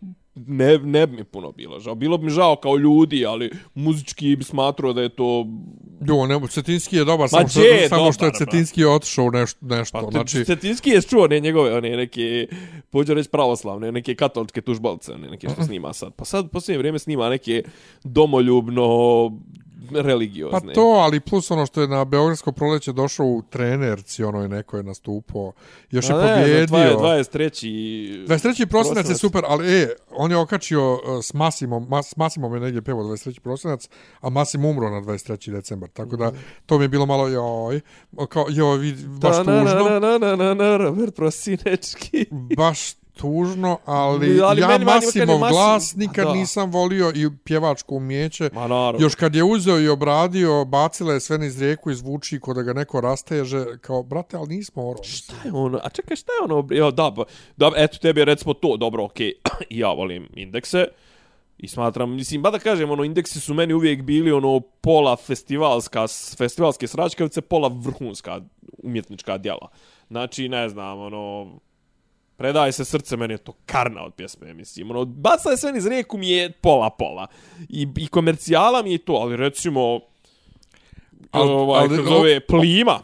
ne, 0.47 0.79
ne 0.79 1.07
bi 1.07 1.17
mi 1.17 1.25
puno 1.25 1.53
bilo 1.53 1.81
žao. 1.81 1.95
Bilo 1.95 2.19
bi 2.19 2.25
mi 2.25 2.31
žao 2.31 2.57
kao 2.57 2.77
ljudi, 2.77 3.27
ali 3.27 3.51
muzički 3.75 4.37
bi 4.37 4.45
smatrao 4.45 4.93
da 4.93 5.03
je 5.03 5.09
to... 5.09 5.47
Jo, 6.07 6.27
ne, 6.27 6.49
Cetinski 6.49 6.97
je 6.97 7.05
dobar, 7.05 7.29
samo, 7.29 7.49
što, 7.49 7.61
je 7.61 7.89
samo 7.89 8.13
što 8.13 8.25
je 8.25 8.31
dobar, 8.31 8.39
Cetinski 8.39 8.85
otišao 8.85 9.25
u 9.25 9.31
nešto. 9.31 9.67
nešto 9.67 10.01
Pa, 10.01 10.11
znači, 10.11 10.31
znači... 10.31 10.45
Cetinski 10.45 10.91
je 10.91 11.03
čuo 11.03 11.27
ne 11.27 11.41
njegove, 11.41 11.77
one 11.77 11.97
neke, 11.97 12.47
pođe 12.91 13.15
reći 13.15 13.29
pravoslavne, 13.29 13.93
neke 13.93 14.15
katoličke 14.15 14.61
tužbalce, 14.61 15.13
one 15.13 15.29
neke 15.31 15.49
što 15.49 15.65
snima 15.65 15.93
sad. 15.93 16.13
Pa 16.17 16.25
sad, 16.25 16.45
u 16.45 16.49
posljednje 16.49 16.79
vrijeme 16.79 16.99
snima 16.99 17.29
neke 17.29 17.63
domoljubno 18.05 18.87
Pa 19.93 20.03
religiozne. 20.03 20.73
to, 20.73 20.81
ali 20.81 21.21
plus 21.21 21.51
ono 21.51 21.67
što 21.67 21.81
je 21.81 21.89
na 21.89 22.05
Beogradsko 22.05 22.53
proleće 22.53 22.93
došao 22.93 23.27
u 23.27 23.43
trenerci, 23.51 24.25
ono 24.25 24.43
je 24.43 24.49
neko 24.49 24.77
je 24.77 24.83
nastupao. 24.83 25.53
Još 25.91 26.09
je 26.09 26.15
A 26.15 26.19
ne, 26.19 26.41
pobjedio. 26.41 26.67
znam, 26.67 26.81
23. 26.81 28.27
23. 28.27 28.67
prosinac 28.67 29.09
je 29.09 29.15
super, 29.15 29.45
ali 29.49 29.83
e, 29.83 29.89
on 30.11 30.31
je 30.31 30.37
okačio 30.37 30.93
uh, 30.95 31.01
s 31.23 31.35
Masimom, 31.35 31.87
mas, 31.89 32.09
s 32.09 32.17
Masimom 32.17 32.55
je 32.55 32.61
negdje 32.61 32.83
pevo 32.83 33.03
23. 33.03 33.41
prosinac, 33.41 33.89
a 34.21 34.29
Masim 34.31 34.65
umro 34.65 34.91
na 34.91 35.01
23. 35.01 35.53
decembar, 35.53 35.91
tako 35.91 36.17
da 36.17 36.33
to 36.67 36.79
mi 36.79 36.85
je 36.85 36.89
bilo 36.89 37.07
malo, 37.07 37.29
joj, 37.29 37.81
kao, 38.29 38.47
joj, 38.49 38.79
baš 39.07 39.37
Da, 39.37 39.43
na, 39.43 39.63
tužno, 39.63 39.89
na, 39.89 39.99
na, 39.99 40.19
na, 40.19 40.37
na, 40.37 40.55
na, 40.55 40.77
Robert 40.77 41.15
Prosinečki. 41.17 42.27
baš 42.57 42.95
tužno, 43.19 43.79
ali, 43.85 44.41
Ali 44.43 44.61
ja 44.61 44.69
meni- 44.69 44.85
Masimov 44.85 45.39
Masim- 45.39 45.51
glas 45.51 45.95
nikad 45.97 46.27
Da. 46.27 46.33
nisam 46.33 46.71
volio 46.71 47.11
i 47.11 47.29
pjevačko 47.39 47.95
umjeće, 47.95 48.51
Ma 48.53 48.61
naravno. 48.61 48.99
Još 49.01 49.15
kad 49.15 49.35
je 49.35 49.45
uzeo 49.45 49.81
i 49.81 49.89
obradio, 49.89 50.65
bacila 50.65 51.15
je 51.15 51.21
sve 51.21 51.39
niz 51.39 51.63
rijeku 51.63 51.91
i 51.91 51.95
zvuči 51.95 52.41
kod 52.41 52.57
da 52.57 52.63
ga 52.63 52.73
neko 52.73 53.01
rasteže, 53.01 53.39
kao, 53.79 54.03
brate, 54.03 54.37
ali 54.37 54.49
nismo 54.49 54.89
oro. 54.89 55.03
Šta 55.05 55.35
je 55.45 55.53
ono? 55.53 55.79
A 55.79 55.91
čekaj, 55.91 56.17
šta 56.17 56.33
je 56.33 56.45
ono? 56.45 56.67
Jo, 56.71 56.91
da, 56.91 57.13
da, 57.57 57.71
eto, 57.77 57.99
tebi 57.99 58.21
je 58.21 58.25
recimo 58.25 58.55
to, 58.55 58.77
dobro, 58.77 59.05
okej, 59.05 59.33
i 59.71 59.79
ja 59.79 59.89
volim 59.89 60.29
indekse. 60.35 60.87
I 61.59 61.69
smatram, 61.69 62.11
mislim, 62.11 62.43
ba 62.43 62.51
da 62.51 62.59
kažem, 62.59 62.91
ono, 62.91 63.05
indeksi 63.05 63.41
su 63.41 63.55
meni 63.55 63.75
uvijek 63.75 64.03
bili, 64.03 64.33
ono, 64.33 64.61
pola 64.61 65.17
festivalska, 65.17 66.07
festivalske 66.37 66.87
sračkavice, 66.87 67.41
pola 67.41 67.71
vrhunska 67.75 68.41
umjetnička 68.79 69.39
djela. 69.39 69.69
Znači, 70.09 70.49
ne 70.49 70.69
znam, 70.69 70.99
ono, 71.01 71.47
Predaje 72.39 72.73
se 72.73 72.85
srce, 72.85 73.17
meni 73.17 73.35
je 73.35 73.39
to 73.39 73.53
karna 73.67 74.03
od 74.03 74.15
pjesme, 74.15 74.55
mislim. 74.55 74.91
Ono, 74.91 75.05
bacaj 75.05 75.57
sve 75.57 75.73
niz 75.73 75.87
rijeku 75.87 76.19
mi 76.19 76.29
je 76.29 76.53
pola-pola. 76.53 77.27
I, 77.69 77.89
I 77.97 78.07
komercijala 78.07 78.83
mi 78.83 78.93
je 78.93 78.99
to, 78.99 79.13
ali 79.13 79.37
recimo, 79.37 80.01
Al- 81.31 81.51
ovaj, 81.51 81.81
ali- 81.81 82.05
zove, 82.05 82.41
plima. 82.41 83.01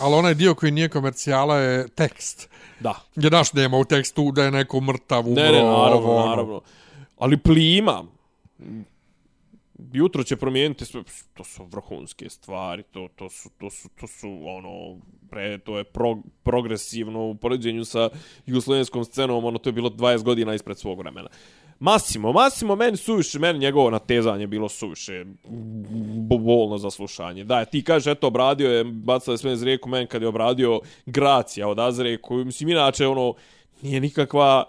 Ali 0.00 0.14
onaj 0.14 0.34
dio 0.34 0.54
koji 0.54 0.72
nije 0.72 0.88
komercijala 0.88 1.56
je 1.56 1.88
tekst. 1.88 2.48
Da. 2.80 2.94
Gdje 3.14 3.30
naš 3.30 3.52
nema 3.52 3.76
u 3.76 3.84
tekstu 3.84 4.30
da 4.32 4.44
je 4.44 4.50
neko 4.50 4.80
mrtav, 4.80 5.28
umro, 5.28 5.42
Ne, 5.42 5.52
ne, 5.52 5.58
naravno, 5.58 5.96
ovo, 5.96 6.16
ono. 6.16 6.26
naravno. 6.26 6.60
Ali 7.18 7.36
plima, 7.36 8.04
jutro 9.92 10.22
će 10.22 10.36
promijeniti 10.36 10.84
sve, 10.84 11.02
to 11.34 11.44
su 11.44 11.64
vrhunske 11.64 12.30
stvari, 12.30 12.82
to, 12.82 13.08
to, 13.16 13.28
su, 13.28 13.50
to, 13.58 13.70
su, 13.70 13.88
to 14.00 14.06
su, 14.06 14.28
ono, 14.46 15.00
pre, 15.30 15.58
to 15.58 15.78
je 15.78 15.84
pro, 15.84 16.16
progresivno 16.42 17.26
u 17.26 17.34
poređenju 17.34 17.84
sa 17.84 18.08
jugoslovenskom 18.46 19.04
scenom, 19.04 19.44
ono, 19.44 19.58
to 19.58 19.68
je 19.68 19.72
bilo 19.72 19.90
20 19.90 20.22
godina 20.22 20.54
ispred 20.54 20.78
svog 20.78 20.98
vremena. 20.98 21.28
Massimo, 21.80 22.32
Massimo, 22.32 22.76
meni 22.76 22.96
suviše, 22.96 23.38
meni 23.38 23.58
njegovo 23.58 23.90
natezanje 23.90 24.46
bilo 24.46 24.68
suviše 24.68 25.24
bolno 26.38 26.78
za 26.78 26.90
slušanje. 26.90 27.44
Da, 27.44 27.64
ti 27.64 27.84
kažeš, 27.84 28.06
eto, 28.06 28.26
obradio 28.26 28.70
je, 28.70 28.84
bacao 28.84 29.32
je 29.32 29.38
sve 29.38 29.52
iz 29.52 29.62
rijeku, 29.62 29.88
meni 29.88 30.06
kad 30.06 30.22
je 30.22 30.28
obradio 30.28 30.80
Gracija 31.06 31.68
od 31.68 31.78
Azre, 31.78 32.16
koju, 32.16 32.44
mislim, 32.44 32.68
inače, 32.68 33.06
ono, 33.06 33.34
nije 33.82 34.00
nikakva, 34.00 34.64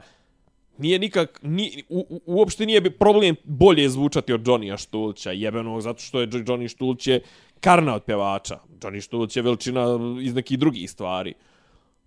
Nije 0.77 0.99
nikak, 0.99 1.39
ni, 1.43 1.83
u, 1.89 2.21
uopšte 2.25 2.65
nije 2.65 2.81
bi 2.81 2.89
problem 2.89 3.35
bolje 3.43 3.89
zvučati 3.89 4.33
od 4.33 4.41
Johnny'a 4.41 4.77
Štulća, 4.77 5.31
jebenog, 5.31 5.81
zato 5.81 5.99
što 5.99 6.21
je 6.21 6.27
Johnny 6.27 6.67
Štulć 6.67 7.07
je 7.07 7.21
karna 7.59 7.95
od 7.95 8.03
pjevača. 8.03 8.59
Johnny 8.81 9.01
Štulć 9.01 9.37
je 9.37 9.41
veličina 9.43 9.99
iz 10.21 10.35
nekih 10.35 10.59
drugih 10.59 10.91
stvari. 10.91 11.33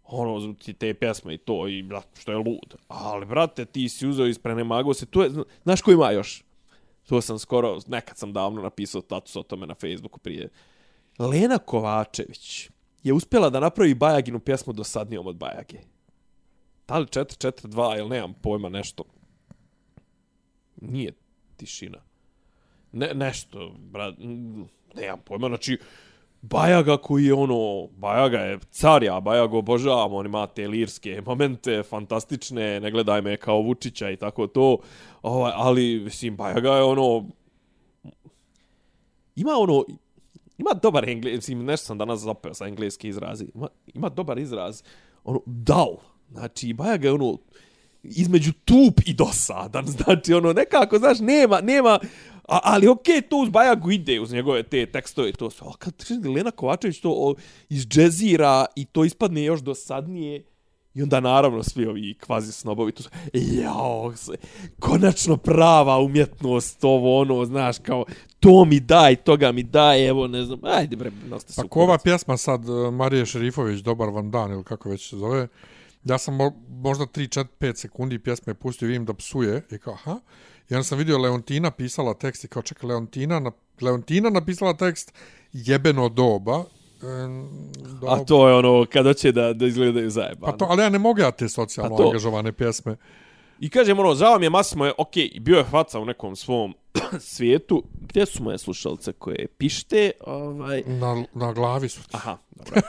Ono, 0.04 0.54
ti 0.54 0.72
te 0.72 0.94
pjesme 0.94 1.34
i 1.34 1.38
to, 1.38 1.68
i 1.68 1.82
brat, 1.82 2.06
što 2.20 2.32
je 2.32 2.38
lud. 2.38 2.74
Ali, 2.88 3.26
brate, 3.26 3.64
ti 3.64 3.88
si 3.88 4.06
uzeo 4.06 4.26
iz 4.26 4.38
Prenemago 4.38 4.94
se, 4.94 5.06
to 5.06 5.22
je, 5.22 5.30
znaš 5.62 5.82
ko 5.82 5.92
ima 5.92 6.10
još? 6.10 6.42
To 7.08 7.20
sam 7.20 7.38
skoro, 7.38 7.78
nekad 7.86 8.18
sam 8.18 8.32
davno 8.32 8.62
napisao 8.62 9.00
status 9.00 9.36
o 9.36 9.42
tome 9.42 9.66
na 9.66 9.74
Facebooku 9.74 10.18
prije. 10.18 10.48
Lena 11.18 11.58
Kovačević 11.58 12.70
je 13.02 13.12
uspjela 13.12 13.50
da 13.50 13.60
napravi 13.60 13.94
Bajaginu 13.94 14.40
pjesmu 14.40 14.72
dosadnijom 14.72 15.26
od 15.26 15.36
Bajage. 15.36 15.78
Da 16.90 16.98
li 16.98 17.06
4-4-2 17.06 17.98
ili 17.98 18.08
nemam 18.08 18.34
pojma 18.42 18.68
nešto. 18.68 19.04
Nije 20.80 21.12
tišina. 21.56 21.98
Ne, 22.92 23.14
nešto, 23.14 23.72
brad, 23.78 24.14
nemam 24.94 25.20
pojma, 25.24 25.48
znači, 25.48 25.78
Bajaga 26.42 26.96
koji 26.96 27.24
je 27.24 27.34
ono, 27.34 27.86
Bajaga 27.86 28.38
je 28.38 28.58
car, 28.70 29.02
ja 29.02 29.20
Bajaga 29.20 29.56
obožavam, 29.56 30.14
on 30.14 30.26
ima 30.26 30.46
te 30.46 30.68
lirske 30.68 31.22
momente, 31.26 31.82
fantastične, 31.82 32.80
ne 32.80 32.90
gledaj 32.90 33.22
me 33.22 33.36
kao 33.36 33.62
Vučića 33.62 34.10
i 34.10 34.16
tako 34.16 34.46
to, 34.46 34.78
ovaj, 35.22 35.52
ali, 35.54 36.00
mislim, 36.00 36.36
Bajaga 36.36 36.74
je 36.74 36.82
ono, 36.82 37.28
ima 39.36 39.52
ono, 39.58 39.84
ima 40.58 40.70
dobar 40.82 41.08
engleski, 41.08 41.36
mislim, 41.36 41.64
nešto 41.64 41.86
sam 41.86 41.98
danas 41.98 42.20
zapeo 42.20 42.54
sa 42.54 42.66
engleski 42.66 43.08
izrazi, 43.08 43.46
ima, 43.54 43.68
ima 43.94 44.08
dobar 44.08 44.38
izraz, 44.38 44.82
ono, 45.24 45.40
dull, 45.46 45.96
znači, 46.30 46.72
Bajaga 46.72 47.08
je 47.08 47.12
ono, 47.12 47.38
između 48.02 48.52
tup 48.64 49.00
i 49.06 49.14
dosadan, 49.14 49.86
znači, 49.96 50.34
ono, 50.34 50.52
nekako, 50.52 50.98
znaš, 50.98 51.18
nema, 51.20 51.60
nema, 51.60 51.98
A, 52.50 52.58
ali 52.62 52.88
okej, 52.88 53.14
okay, 53.14 53.28
to 53.28 53.36
uz 53.36 53.48
Bajagu 53.48 53.90
ide, 53.90 54.20
uz 54.20 54.32
njegove 54.32 54.62
te 54.62 54.86
tekstove 54.86 55.32
to 55.32 55.50
sve. 55.50 55.66
A 55.68 55.76
kad 55.78 55.94
Lena 56.36 56.50
Kovačević 56.50 57.00
to 57.00 57.10
o, 57.10 57.34
izđezira 57.68 58.66
i 58.76 58.84
to 58.84 59.04
ispadne 59.04 59.44
još 59.44 59.60
dosadnije, 59.60 60.44
i 60.94 61.02
onda 61.02 61.20
naravno 61.20 61.62
svi 61.62 61.86
ovi 61.86 62.14
kvazi 62.14 62.52
snobovi 62.52 62.92
tu 62.92 63.02
su, 63.02 63.10
jao, 63.32 64.12
konačno 64.80 65.36
prava 65.36 65.98
umjetnost, 65.98 66.84
ovo 66.84 67.20
ono, 67.20 67.44
znaš, 67.44 67.78
kao, 67.78 68.04
to 68.40 68.64
mi 68.64 68.80
daj, 68.80 69.16
toga 69.16 69.52
mi 69.52 69.62
daj, 69.62 70.08
evo, 70.08 70.26
ne 70.26 70.44
znam, 70.44 70.58
ajde 70.62 70.96
bre, 70.96 71.10
noste 71.28 71.52
se. 71.52 71.62
Pa 71.70 71.80
ova 71.80 71.98
pjesma 71.98 72.36
sad, 72.36 72.68
e, 72.68 72.90
Marije 72.90 73.26
Šerifović, 73.26 73.80
Dobar 73.80 74.08
van 74.08 74.30
dan, 74.30 74.52
ili 74.52 74.64
kako 74.64 74.88
već 74.88 75.10
se 75.10 75.16
zove, 75.16 75.48
ja 76.04 76.18
sam 76.18 76.38
možda 76.68 77.04
3, 77.04 77.40
4, 77.40 77.46
5 77.60 77.74
sekundi 77.74 78.18
pjesme 78.18 78.54
pustio, 78.54 78.88
vidim 78.88 79.04
da 79.04 79.14
psuje, 79.14 79.62
i 79.70 79.78
kao, 79.78 79.94
aha, 79.94 80.20
I 80.70 80.74
onda 80.74 80.84
sam 80.84 80.98
vidio 80.98 81.18
Leontina 81.18 81.70
pisala 81.70 82.14
tekst 82.14 82.44
i 82.44 82.48
kao 82.48 82.62
čekaj, 82.62 82.88
Leontina, 82.88 83.40
na, 83.40 83.52
Leontina 83.80 84.30
napisala 84.30 84.74
tekst 84.74 85.14
jebeno 85.52 86.08
doba. 86.08 86.64
doba. 88.00 88.14
A 88.14 88.24
to 88.24 88.48
je 88.48 88.54
ono, 88.54 88.86
kada 88.92 89.14
će 89.14 89.32
da, 89.32 89.52
da 89.52 89.66
izgledaju 89.66 90.10
zajebano. 90.10 90.52
Pa 90.52 90.58
to, 90.58 90.66
ali 90.68 90.82
ja 90.82 90.88
ne 90.88 90.98
mogu 90.98 91.20
ja 91.20 91.30
te 91.30 91.48
socijalno 91.48 91.96
pa 91.96 92.04
angažovane 92.04 92.52
pjesme. 92.52 92.96
I 93.60 93.70
kažem 93.70 93.98
ono, 93.98 94.14
žao 94.14 94.38
mi 94.38 94.46
je 94.46 94.50
Masimo 94.50 94.86
je, 94.86 94.92
ok, 94.98 95.12
bio 95.40 95.56
je 95.58 95.64
hvaca 95.64 95.98
u 96.00 96.04
nekom 96.04 96.36
svom 96.36 96.74
svijetu. 97.20 97.82
Gdje 98.00 98.26
su 98.26 98.42
moje 98.42 98.58
slušalce 98.58 99.12
koje 99.12 99.46
pište? 99.58 100.10
Ovaj... 100.26 100.82
Na, 100.86 101.24
na 101.34 101.52
glavi 101.52 101.88
su 101.88 102.02
ti. 102.02 102.08
Aha, 102.12 102.36
dobro. 102.56 102.80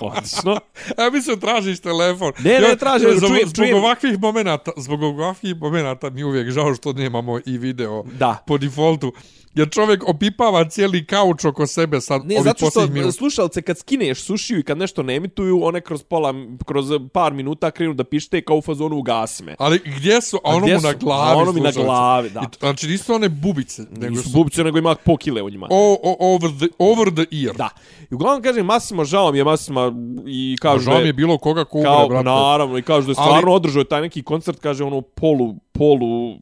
Odlično. 0.00 0.58
Ja 0.98 1.10
mi 1.10 1.22
se 1.22 1.40
tražiš 1.40 1.80
telefon. 1.80 2.32
Ne, 2.38 2.60
ne, 2.60 2.76
tražim. 2.76 3.08
Zbog, 3.16 3.30
čujem, 3.30 3.48
zbog 3.48 3.68
ovakvih 3.72 4.18
momenata, 4.20 4.70
zbog 4.76 5.02
ovakvih 5.02 5.56
momenata 5.56 6.10
mi 6.10 6.24
uvijek 6.24 6.50
žao 6.50 6.74
što 6.74 6.92
nemamo 6.92 7.40
i 7.46 7.58
video 7.58 8.02
da. 8.02 8.44
po 8.46 8.58
defaultu. 8.58 9.12
Jer 9.56 9.70
čovjek 9.70 10.08
opipava 10.08 10.68
cijeli 10.68 11.06
kauč 11.06 11.44
oko 11.44 11.66
sebe 11.66 12.00
sad. 12.00 12.26
Ne, 12.26 12.42
zato 12.42 12.70
što 12.70 12.86
minut. 12.86 13.14
slušalce 13.14 13.62
kad 13.62 13.78
skineš 13.78 14.20
sušiju 14.20 14.58
i 14.58 14.62
kad 14.62 14.78
nešto 14.78 15.02
ne 15.02 15.16
emituju, 15.16 15.64
one 15.64 15.80
kroz 15.80 16.02
pola, 16.02 16.34
kroz 16.66 16.86
par 17.12 17.32
minuta 17.32 17.70
krenu 17.70 17.94
da 17.94 18.04
pište 18.04 18.40
kao 18.40 18.56
u 18.56 18.62
fazonu 18.62 18.96
ugasme. 18.96 19.54
Ali 19.58 19.80
gdje 19.96 20.20
su? 20.22 20.40
A 20.44 20.56
ono 20.56 20.66
mu 20.66 20.80
na 20.80 20.92
glavi. 20.92 21.38
A 21.38 21.42
ono 21.42 21.52
mi 21.52 21.60
na 21.60 21.70
glavi, 21.70 22.30
da. 22.30 22.40
I, 22.40 22.44
znači 22.58 22.86
nisu 22.86 23.14
one 23.14 23.28
bubice. 23.28 23.82
Nego 23.90 24.10
nisu 24.10 24.22
su... 24.22 24.38
bubice, 24.38 24.64
nego 24.64 24.78
ima 24.78 24.94
po 24.94 25.16
kile 25.16 25.42
u 25.42 25.50
njima. 25.50 25.66
O, 25.70 25.98
o, 26.02 26.34
over, 26.34 26.50
the, 26.58 26.66
over 26.78 27.14
the 27.14 27.36
ear. 27.44 27.56
Da. 27.56 27.68
I 28.10 28.14
uglavnom 28.14 28.42
kažem, 28.42 28.66
Masimo, 28.66 29.04
žao 29.04 29.32
mi 29.32 29.38
je 29.38 29.44
Masima 29.44 29.92
i 30.26 30.56
kažu 30.60 30.84
žao 30.84 31.00
mi 31.00 31.06
je 31.06 31.12
bilo 31.12 31.38
koga 31.38 31.64
ko 31.64 31.78
umre, 31.78 32.08
brate. 32.08 32.24
Naravno, 32.24 32.78
i 32.78 32.82
kažu 32.82 33.06
da 33.06 33.10
je 33.10 33.14
stvarno 33.14 33.50
Ali... 33.50 33.56
održao 33.56 33.84
taj 33.84 34.00
neki 34.00 34.22
koncert, 34.22 34.60
kaže 34.60 34.84
ono 34.84 35.00
polu, 35.00 35.54
polu 35.72 36.38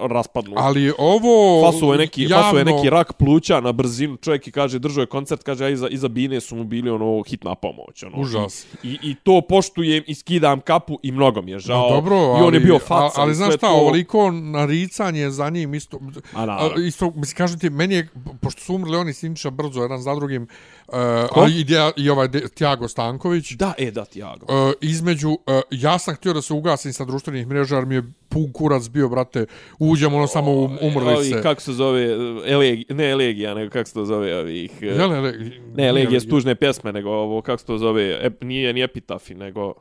raspadnu. 0.00 0.54
Ali 0.56 0.92
ovo 0.98 1.62
fasu 1.66 1.92
je 1.92 1.98
neki 1.98 2.22
javno... 2.22 2.44
fasu 2.44 2.56
je 2.56 2.64
neki 2.64 2.90
rak 2.90 3.12
pluća 3.12 3.60
na 3.60 3.72
brzinu. 3.72 4.16
Čovjek 4.16 4.50
kaže 4.50 4.78
držao 4.78 5.02
je 5.02 5.06
koncert, 5.06 5.42
kaže 5.42 5.64
a 5.64 5.68
iza 5.68 5.88
iza 5.88 6.08
bine 6.08 6.40
su 6.40 6.56
mu 6.56 6.64
bili 6.64 6.90
ono 6.90 7.22
hitna 7.22 7.54
pomoć, 7.54 8.02
ono. 8.02 8.18
Užas. 8.20 8.66
I, 8.82 8.98
i 9.02 9.14
to 9.14 9.40
poštujem 9.48 10.04
i 10.06 10.14
skidam 10.14 10.60
kapu 10.60 10.98
i 11.02 11.12
mnogo 11.12 11.42
mi 11.42 11.50
je 11.50 11.58
žao. 11.58 11.88
No, 11.88 11.94
dobro, 11.94 12.16
I 12.16 12.42
on 12.42 12.54
je 12.54 12.60
bio 12.60 12.78
faca. 12.78 12.94
Ali, 12.94 13.12
ali 13.16 13.34
znaš 13.34 13.54
šta, 13.54 13.66
to... 13.66 13.74
ovoliko 13.74 14.30
naricanje 14.30 15.30
za 15.30 15.50
njim 15.50 15.74
isto 15.74 16.00
a, 16.34 16.42
a, 16.44 16.70
isto 16.86 17.12
mislim 17.16 17.36
kažete 17.36 17.70
meni 17.70 17.94
je 17.94 18.08
pošto 18.40 18.62
su 18.62 18.74
umrli 18.74 18.96
oni 18.96 19.12
Sinčića 19.12 19.50
brzo 19.50 19.82
jedan 19.82 20.02
za 20.02 20.14
drugim 20.14 20.46
Uh, 20.88 20.94
ali 21.30 21.52
i, 21.52 21.66
i 21.96 22.10
ovaj 22.10 22.28
Tiago 22.54 22.88
Stanković. 22.88 23.52
Da, 23.52 23.74
e, 23.78 23.90
da, 23.90 24.04
Tiago. 24.04 24.46
Uh, 24.48 24.72
između, 24.80 25.30
uh, 25.30 25.38
ja 25.70 25.98
sam 25.98 26.14
htio 26.14 26.32
da 26.32 26.42
se 26.42 26.54
ugasim 26.54 26.92
sa 26.92 27.04
društvenih 27.04 27.46
mreža, 27.46 27.76
jer 27.76 27.86
mi 27.86 27.94
je 27.94 28.02
pun 28.28 28.52
kurac 28.52 28.88
bio, 28.88 29.08
brate, 29.08 29.46
uđemo 29.78 30.16
ono 30.16 30.26
samo 30.26 30.52
umrli 30.80 31.14
ovi, 31.14 31.28
se. 31.28 31.42
Kako 31.42 31.60
se 31.60 31.72
zove, 31.72 32.04
elegi, 32.46 32.84
ne 32.88 33.10
Elegija, 33.10 33.54
nego 33.54 33.70
kako 33.70 33.88
se 33.88 33.94
to 33.94 34.04
zove 34.04 34.38
ovih... 34.38 34.82
Jel, 34.82 35.12
ele, 35.12 35.34
ne, 35.74 35.88
Elegija 35.88 36.20
je 36.22 36.28
tužne 36.28 36.54
pjesme, 36.54 36.92
nego 36.92 37.10
ovo, 37.10 37.42
kako 37.42 37.58
se 37.58 37.66
to 37.66 37.78
zove, 37.78 38.18
ep, 38.22 38.42
nije 38.42 38.72
ni 38.72 38.82
epitafi, 38.82 39.34
nego... 39.34 39.74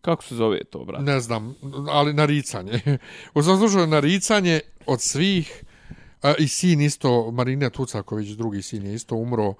Kako 0.00 0.22
se 0.22 0.34
zove 0.34 0.64
to, 0.64 0.84
brate? 0.84 1.04
Ne 1.04 1.20
znam, 1.20 1.54
ali 1.90 2.14
naricanje. 2.14 2.80
U 3.34 3.42
svom 3.42 3.58
slučaju, 3.58 3.86
naricanje 3.86 4.60
od 4.86 5.00
svih 5.00 5.64
A, 6.26 6.34
I 6.38 6.48
sin 6.48 6.80
isto, 6.80 7.30
Marina 7.30 7.70
Tucaković, 7.70 8.28
drugi 8.28 8.62
sin 8.62 8.86
je 8.86 8.94
isto 8.94 9.14
umro. 9.14 9.54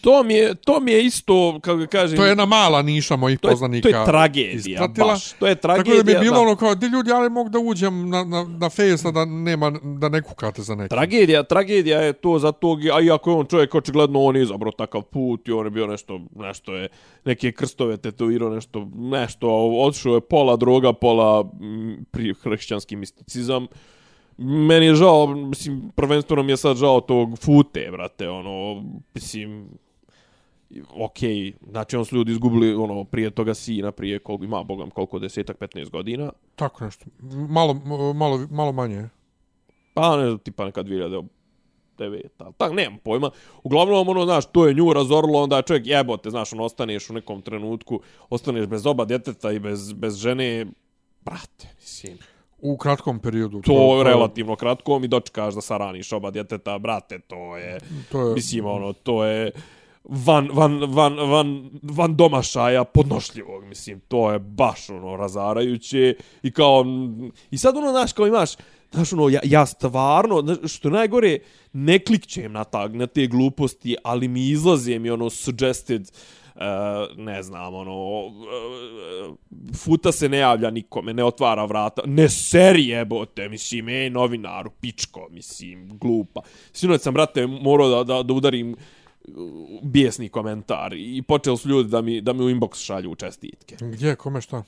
To 0.00 0.22
mi 0.22 0.34
je, 0.34 0.54
to 0.54 0.80
mi 0.80 0.92
je 0.92 1.04
isto, 1.04 1.58
kako 1.62 1.86
kažem... 1.90 2.16
To 2.16 2.24
je 2.24 2.28
jedna 2.28 2.46
mala 2.46 2.82
niša 2.82 3.16
mojih 3.16 3.38
to 3.38 3.48
je, 3.48 3.52
poznanika. 3.52 3.88
To 3.88 3.98
je 3.98 4.04
tragedija, 4.04 4.56
ispratila. 4.56 5.06
baš. 5.06 5.32
To 5.32 5.46
je 5.46 5.54
tragedija. 5.54 5.94
Tako 5.94 6.04
da 6.04 6.12
mi 6.12 6.16
je 6.16 6.20
bilo 6.20 6.34
da. 6.34 6.40
ono 6.40 6.56
kao, 6.56 6.74
di 6.74 6.86
ljudi, 6.86 7.12
ali 7.12 7.30
mogu 7.30 7.48
da 7.48 7.58
uđem 7.58 8.08
na, 8.08 8.24
na, 8.24 8.44
na 8.44 8.68
face 8.68 9.12
da, 9.12 9.24
nema, 9.24 9.72
da 9.82 10.08
ne 10.08 10.22
kukate 10.22 10.62
za 10.62 10.74
nekim. 10.74 10.88
Tragedija, 10.88 11.42
tragedija 11.42 12.00
je 12.00 12.12
to 12.12 12.38
za 12.38 12.52
tog, 12.52 12.78
a 12.84 13.00
iako 13.00 13.30
je 13.30 13.36
on 13.36 13.46
čovjek, 13.46 13.74
očigledno 13.74 14.22
on 14.22 14.36
je 14.36 14.42
izabro 14.42 14.70
takav 14.70 15.02
put 15.02 15.48
i 15.48 15.52
on 15.52 15.66
je 15.66 15.70
bio 15.70 15.86
nešto, 15.86 16.20
nešto 16.36 16.74
je, 16.74 16.88
neke 17.24 17.52
krstove 17.52 17.96
tetovirao, 17.96 18.50
nešto, 18.50 18.88
nešto, 18.94 19.48
odšao 19.68 20.14
je 20.14 20.20
pola 20.20 20.56
droga, 20.56 20.92
pola 20.92 21.50
m, 21.60 22.04
pri 22.10 22.34
hrišćanski 22.42 22.96
misticizam 22.96 23.66
meni 24.38 24.86
je 24.86 24.94
žao, 24.94 25.26
mislim, 25.26 25.90
prvenstveno 25.96 26.42
mi 26.42 26.52
je 26.52 26.56
sad 26.56 26.76
žao 26.76 27.00
tog 27.00 27.38
fute, 27.38 27.88
brate, 27.92 28.28
ono, 28.28 28.84
mislim, 29.14 29.68
okej, 30.90 31.36
okay, 31.36 31.52
znači 31.70 31.96
on 31.96 32.04
su 32.04 32.16
ljudi 32.16 32.32
izgubili, 32.32 32.74
ono, 32.74 33.04
prije 33.04 33.30
toga 33.30 33.54
sina, 33.54 33.92
prije 33.92 34.18
koliko 34.18 34.44
ima, 34.44 34.62
bogam, 34.62 34.90
koliko, 34.90 35.18
desetak, 35.18 35.58
15 35.58 35.90
godina. 35.90 36.32
Tako 36.56 36.84
nešto, 36.84 37.04
malo, 37.48 37.74
malo, 38.14 38.46
malo 38.50 38.72
manje. 38.72 39.08
Pa 39.94 40.16
ne 40.16 40.26
znam, 40.26 40.38
tipa 40.38 40.64
nekad 40.64 40.86
2009, 40.86 41.28
ali 42.38 42.52
tak, 42.58 42.72
nemam 42.72 42.98
pojma. 43.04 43.30
Uglavnom, 43.62 44.08
ono, 44.08 44.24
znaš, 44.24 44.46
to 44.52 44.66
je 44.66 44.74
nju 44.74 44.92
razorilo, 44.92 45.42
onda 45.42 45.62
čovjek 45.62 45.86
jebote, 45.86 46.30
znaš, 46.30 46.52
on 46.52 46.60
ostaneš 46.60 47.10
u 47.10 47.14
nekom 47.14 47.42
trenutku, 47.42 48.00
ostaneš 48.30 48.66
bez 48.66 48.86
oba 48.86 49.04
djeteta 49.04 49.52
i 49.52 49.58
bez, 49.58 49.92
bez 49.92 50.16
žene, 50.16 50.66
brate, 51.24 51.68
mislim. 51.80 52.18
U 52.58 52.76
kratkom 52.76 53.18
periodu. 53.18 53.60
To, 53.62 53.72
to 53.72 54.02
relativno 54.02 54.56
kratko, 54.56 54.98
mi 54.98 55.08
dočekaš 55.08 55.54
da 55.54 55.60
saraniš 55.60 56.12
oba 56.12 56.30
djeteta, 56.30 56.78
brate, 56.78 57.18
to 57.18 57.56
je, 57.56 57.78
to 58.12 58.28
je 58.28 58.34
mislim, 58.34 58.66
ono, 58.66 58.92
to 58.92 59.24
je 59.24 59.50
van, 60.04 60.48
van, 60.52 60.80
van, 60.88 61.16
van, 61.30 61.70
van 61.82 62.16
domašaja 62.16 62.84
podnošljivog, 62.84 63.64
mislim, 63.64 64.00
to 64.08 64.30
je 64.32 64.38
baš, 64.38 64.90
ono, 64.90 65.16
razarajuće 65.16 66.14
i 66.42 66.52
kao, 66.52 66.84
i 67.50 67.58
sad, 67.58 67.76
ono, 67.76 67.90
znaš, 67.90 68.12
kao 68.12 68.26
imaš, 68.26 68.50
znaš, 68.92 69.12
ono, 69.12 69.28
ja, 69.28 69.40
ja 69.44 69.66
stvarno, 69.66 70.56
što 70.66 70.90
najgore, 70.90 71.38
ne 71.72 71.98
klikćem 71.98 72.52
na, 72.52 72.64
tag, 72.64 72.94
na 72.94 73.06
te 73.06 73.26
gluposti, 73.26 73.96
ali 74.04 74.28
mi 74.28 74.48
izlaze 74.48 74.98
mi, 74.98 75.10
ono, 75.10 75.30
suggested, 75.30 76.02
Uh, 76.02 76.37
ne 77.16 77.42
znam, 77.42 77.74
ono, 77.74 78.26
uh, 78.26 78.34
futa 79.76 80.12
se 80.12 80.28
ne 80.28 80.38
javlja 80.38 80.70
nikome, 80.70 81.14
ne 81.14 81.24
otvara 81.24 81.64
vrata, 81.64 82.02
ne 82.06 82.28
serije, 82.28 83.04
bote, 83.04 83.48
mislim, 83.48 83.88
ej, 83.88 84.10
novinaru, 84.10 84.70
pičko, 84.80 85.28
mislim, 85.30 85.98
glupa. 85.98 86.40
Sinoć 86.72 87.00
sam, 87.00 87.14
brate, 87.14 87.46
morao 87.46 87.88
da, 87.88 88.14
da, 88.14 88.22
da 88.22 88.34
udarim 88.34 88.76
bijesni 89.82 90.28
komentar 90.28 90.92
i 90.92 91.22
počeli 91.22 91.56
su 91.56 91.68
ljudi 91.68 91.88
da 91.88 92.02
mi, 92.02 92.20
da 92.20 92.32
mi 92.32 92.44
u 92.44 92.50
inbox 92.50 92.84
šalju 92.84 93.14
čestitke. 93.14 93.76
Gdje, 93.80 94.16
kome 94.16 94.40
šta? 94.40 94.62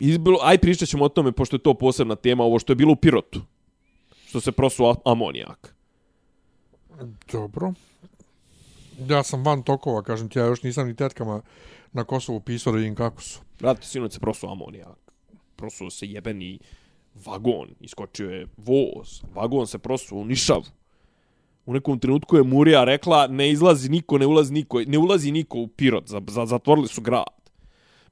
Izbilo, 0.00 0.38
aj 0.42 0.58
pričat 0.58 0.88
ćemo 0.88 1.04
o 1.04 1.08
tome, 1.08 1.32
pošto 1.32 1.56
je 1.56 1.62
to 1.62 1.74
posebna 1.74 2.16
tema, 2.16 2.44
ovo 2.44 2.58
što 2.58 2.72
je 2.72 2.76
bilo 2.76 2.92
u 2.92 2.96
Pirotu. 2.96 3.40
Što 4.26 4.40
se 4.40 4.52
prosuo 4.52 4.96
amonijak. 5.04 5.74
Dobro. 7.32 7.72
Ja 9.06 9.22
sam 9.22 9.44
van 9.44 9.62
tokova, 9.62 10.02
kažem 10.02 10.28
ti, 10.28 10.38
ja 10.38 10.44
još 10.46 10.62
nisam 10.62 10.86
ni 10.86 10.96
tetkama 10.96 11.42
na 11.92 12.04
Kosovu 12.04 12.40
pisao 12.40 12.72
da 12.72 12.78
vidim 12.78 12.94
kako 12.94 13.22
su. 13.22 13.40
Brate, 13.60 13.86
sinoć 13.86 14.12
se 14.12 14.20
prosuo 14.20 14.52
amonijak. 14.52 14.98
Prosuo 15.56 15.90
se 15.90 16.06
jebeni 16.06 16.58
vagon. 17.26 17.68
Iskočio 17.80 18.30
je 18.30 18.46
voz. 18.56 19.22
Vagon 19.34 19.66
se 19.66 19.78
prosuo 19.78 20.18
u 20.18 20.24
Nišavu. 20.24 20.64
U 21.66 21.72
nekom 21.72 21.98
trenutku 21.98 22.36
je 22.36 22.42
Murija 22.42 22.84
rekla 22.84 23.26
ne 23.26 23.50
izlazi 23.50 23.88
niko, 23.88 24.18
ne 24.18 24.26
ulazi 24.26 24.52
niko, 24.52 24.80
ne 24.86 24.98
ulazi 24.98 25.32
niko 25.32 25.58
u 25.58 25.66
Pirot, 25.66 26.08
za, 26.08 26.20
za, 26.28 26.46
zatvorili 26.46 26.88
su 26.88 27.00
grad. 27.00 27.50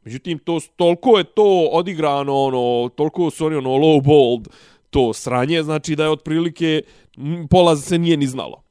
Međutim, 0.05 0.39
to, 0.39 0.61
toliko 0.77 1.19
je 1.19 1.25
to 1.25 1.69
odigrano, 1.73 2.35
ono, 2.35 2.89
toliko 2.89 3.31
su 3.31 3.47
oni 3.47 3.57
ono 3.57 3.71
low 3.71 4.03
bold, 4.03 4.49
to 4.91 5.13
sranje, 5.13 5.63
znači 5.63 5.97
da 5.97 6.05
je 6.05 6.11
otprilike 6.11 6.83
pola 7.51 7.77
se 7.77 7.99
nije 7.99 8.17
ni 8.17 8.27
znalo. 8.27 8.63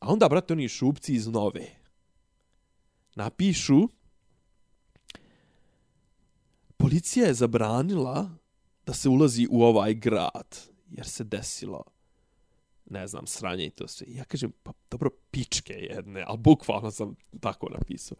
A 0.00 0.12
onda, 0.12 0.28
brate, 0.28 0.52
oni 0.52 0.68
šupci 0.68 1.14
iz 1.14 1.26
nove 1.26 1.66
napišu 3.14 3.88
policija 6.76 7.26
je 7.26 7.34
zabranila 7.34 8.30
da 8.86 8.92
se 8.92 9.08
ulazi 9.08 9.46
u 9.50 9.62
ovaj 9.62 9.94
grad, 9.94 10.58
jer 10.90 11.06
se 11.06 11.24
desilo 11.24 11.84
ne 12.90 13.06
znam, 13.06 13.26
sranje 13.26 13.66
i 13.66 13.70
to 13.70 13.88
sve. 13.88 14.06
Ja 14.10 14.24
kažem, 14.24 14.52
pa 14.62 14.72
dobro, 14.90 15.10
pičke 15.30 15.72
jedne, 15.72 16.24
ali 16.26 16.38
bukvalno 16.38 16.90
sam 16.90 17.14
tako 17.40 17.68
napisao. 17.68 18.16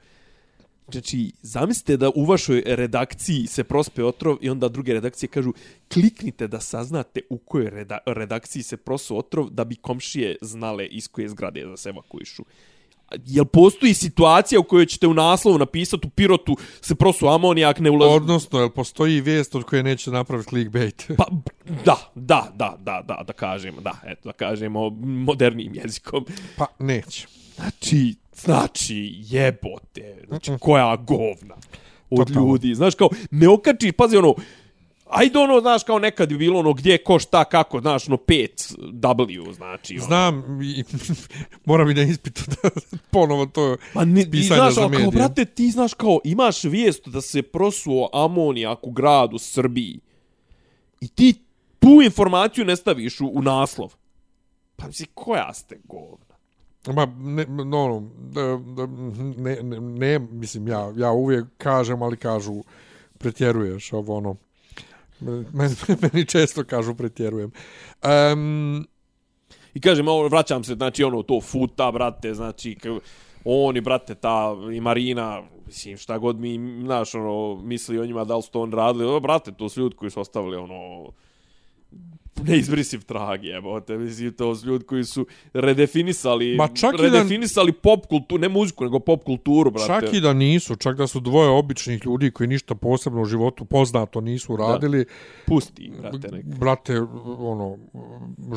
Znači, 0.92 1.32
zamislite 1.42 1.96
da 1.96 2.10
u 2.14 2.24
vašoj 2.24 2.62
redakciji 2.66 3.46
se 3.46 3.64
prospe 3.64 4.04
otrov 4.04 4.36
i 4.40 4.50
onda 4.50 4.68
druge 4.68 4.92
redakcije 4.92 5.28
kažu 5.28 5.52
kliknite 5.92 6.48
da 6.48 6.60
saznate 6.60 7.20
u 7.30 7.38
kojoj 7.38 7.70
reda 7.70 7.98
redakciji 8.06 8.62
se 8.62 8.76
prosu 8.76 9.18
otrov 9.18 9.50
da 9.50 9.64
bi 9.64 9.76
komšije 9.76 10.36
znale 10.40 10.86
iz 10.86 11.08
koje 11.08 11.28
zgrade 11.28 11.66
da 11.66 11.76
se 11.76 11.88
evakuišu. 11.88 12.44
Jel 13.26 13.44
postoji 13.44 13.94
situacija 13.94 14.60
u 14.60 14.64
kojoj 14.64 14.86
ćete 14.86 15.06
u 15.06 15.14
naslovu 15.14 15.58
napisati 15.58 16.06
u 16.06 16.10
pirotu 16.10 16.56
se 16.80 16.94
prosu 16.94 17.26
amonijak 17.26 17.78
ne 17.78 17.90
ulazi? 17.90 18.14
Odnosno, 18.14 18.58
jel 18.58 18.70
postoji 18.70 19.20
vijest 19.20 19.54
od 19.54 19.64
koje 19.64 19.82
neće 19.82 20.10
napraviti 20.10 20.48
clickbait? 20.48 21.10
Pa, 21.16 21.26
da, 21.84 21.96
da, 22.14 22.52
da, 22.54 22.76
da, 22.78 23.02
da, 23.06 23.22
da 23.26 23.32
kažemo, 23.32 23.80
da, 23.80 24.00
eto, 24.06 24.20
da 24.24 24.32
kažemo 24.32 24.90
modernim 25.00 25.74
jezikom. 25.74 26.26
Pa, 26.56 26.66
neće. 26.78 27.26
Znači, 27.56 28.14
znači, 28.44 29.14
jebote, 29.18 30.24
znači, 30.28 30.52
koja 30.60 30.96
govna 30.96 31.54
od 32.10 32.26
Totalno. 32.26 32.48
ljudi. 32.48 32.74
Znaš, 32.74 32.94
kao, 32.94 33.08
ne 33.30 33.48
okačiš, 33.48 33.92
pazi, 33.92 34.16
ono, 34.16 34.34
ajde 35.10 35.38
ono, 35.38 35.60
znaš, 35.60 35.84
kao 35.84 35.98
nekad 35.98 36.28
bi 36.28 36.38
bilo 36.38 36.58
ono, 36.58 36.72
gdje, 36.72 36.98
ko, 36.98 37.18
šta, 37.18 37.44
kako, 37.44 37.80
znaš, 37.80 38.08
ono, 38.08 38.16
5 38.16 38.76
W, 38.78 39.52
znači, 39.52 39.94
ono. 39.94 40.04
Znam, 40.04 40.62
i, 40.62 40.84
moram 41.64 41.90
i 41.90 41.94
da 41.94 42.02
ispitu 42.02 42.42
da 42.46 42.70
ponovo 43.12 43.46
to 43.46 43.76
Pa 43.94 44.04
ne, 44.04 44.20
i 44.22 44.30
pisanje 44.30 44.60
znaš, 44.60 44.74
za 44.74 44.80
ono, 44.80 44.96
kao, 44.96 45.06
medije. 45.06 45.18
brate, 45.18 45.44
ti 45.44 45.70
znaš, 45.70 45.94
kao, 45.94 46.18
imaš 46.24 46.64
vijest 46.64 47.08
da 47.08 47.20
se 47.20 47.42
prosuo 47.42 48.10
amonijak 48.12 48.78
u 48.86 48.90
gradu 48.90 49.38
Srbiji 49.38 50.00
i 51.00 51.08
ti 51.08 51.34
tu 51.78 52.02
informaciju 52.04 52.64
ne 52.64 52.76
staviš 52.76 53.20
u, 53.20 53.26
u 53.34 53.42
naslov. 53.42 53.94
Pa 54.76 54.86
misli, 54.86 55.06
koja 55.14 55.54
ste 55.54 55.78
govna? 55.84 56.29
Ma, 56.86 57.06
ne, 57.18 57.44
no, 57.48 57.64
no, 57.64 58.10
da, 58.18 58.86
ne, 59.36 59.62
ne, 59.62 59.80
ne, 59.80 60.18
mislim, 60.18 60.68
ja, 60.68 60.92
ja 60.96 61.10
uvijek 61.12 61.44
kažem, 61.58 62.02
ali 62.02 62.16
kažu, 62.16 62.62
pretjeruješ, 63.18 63.92
ovo 63.92 64.16
ono, 64.16 64.36
meni, 65.20 65.74
meni 66.02 66.26
često 66.26 66.64
kažu 66.64 66.94
pretjerujem. 66.94 67.50
Um, 68.32 68.86
I 69.74 69.80
kažem, 69.80 70.08
ovo, 70.08 70.28
vraćam 70.28 70.64
se, 70.64 70.74
znači, 70.74 71.04
ono, 71.04 71.22
to 71.22 71.40
futa, 71.40 71.92
brate, 71.92 72.34
znači, 72.34 72.76
oni, 73.44 73.80
brate, 73.80 74.14
ta 74.14 74.56
i 74.72 74.80
Marina, 74.80 75.42
mislim, 75.66 75.96
šta 75.96 76.18
god 76.18 76.40
mi, 76.40 76.80
znaš, 76.84 77.14
ono, 77.14 77.60
misli 77.62 77.98
o 77.98 78.06
njima, 78.06 78.24
da 78.24 78.36
li 78.36 78.42
su 78.42 78.50
to 78.50 78.62
on 78.62 78.72
radili, 78.72 79.04
o, 79.04 79.20
brate, 79.20 79.52
to 79.52 79.68
su 79.68 79.80
ljudi 79.80 79.96
koji 79.96 80.10
su 80.10 80.20
ostavili, 80.20 80.56
ono, 80.56 81.10
neizbrisiv 82.46 83.04
trag, 83.04 83.44
jebote, 83.44 83.98
mislim, 83.98 84.32
to 84.32 84.54
su 84.56 84.66
ljudi 84.66 84.84
koji 84.84 85.04
su 85.04 85.26
redefinisali, 85.52 86.56
Ma 86.56 86.68
čak 86.68 86.94
i 86.94 86.96
da- 86.96 87.02
redefinisali 87.02 87.72
pop 87.72 88.06
kulturu, 88.06 88.40
ne 88.40 88.48
muziku, 88.48 88.84
nego 88.84 88.98
pop 88.98 89.24
kulturu, 89.24 89.70
brate. 89.70 89.86
čak 89.86 90.14
i 90.14 90.20
da 90.20 90.32
nisu, 90.32 90.76
čak 90.76 90.96
da 90.96 91.06
su 91.06 91.20
dvoje 91.20 91.48
običnih 91.48 92.04
ljudi 92.04 92.30
koji 92.30 92.46
ništa 92.46 92.74
posebno 92.74 93.22
u 93.22 93.24
životu 93.24 93.64
poznato 93.64 94.20
nisu 94.20 94.56
radili, 94.56 95.04
Pusti, 95.46 95.92
brate, 96.00 96.28
nek. 96.32 96.44
brate, 96.44 97.00
ono, 97.38 97.76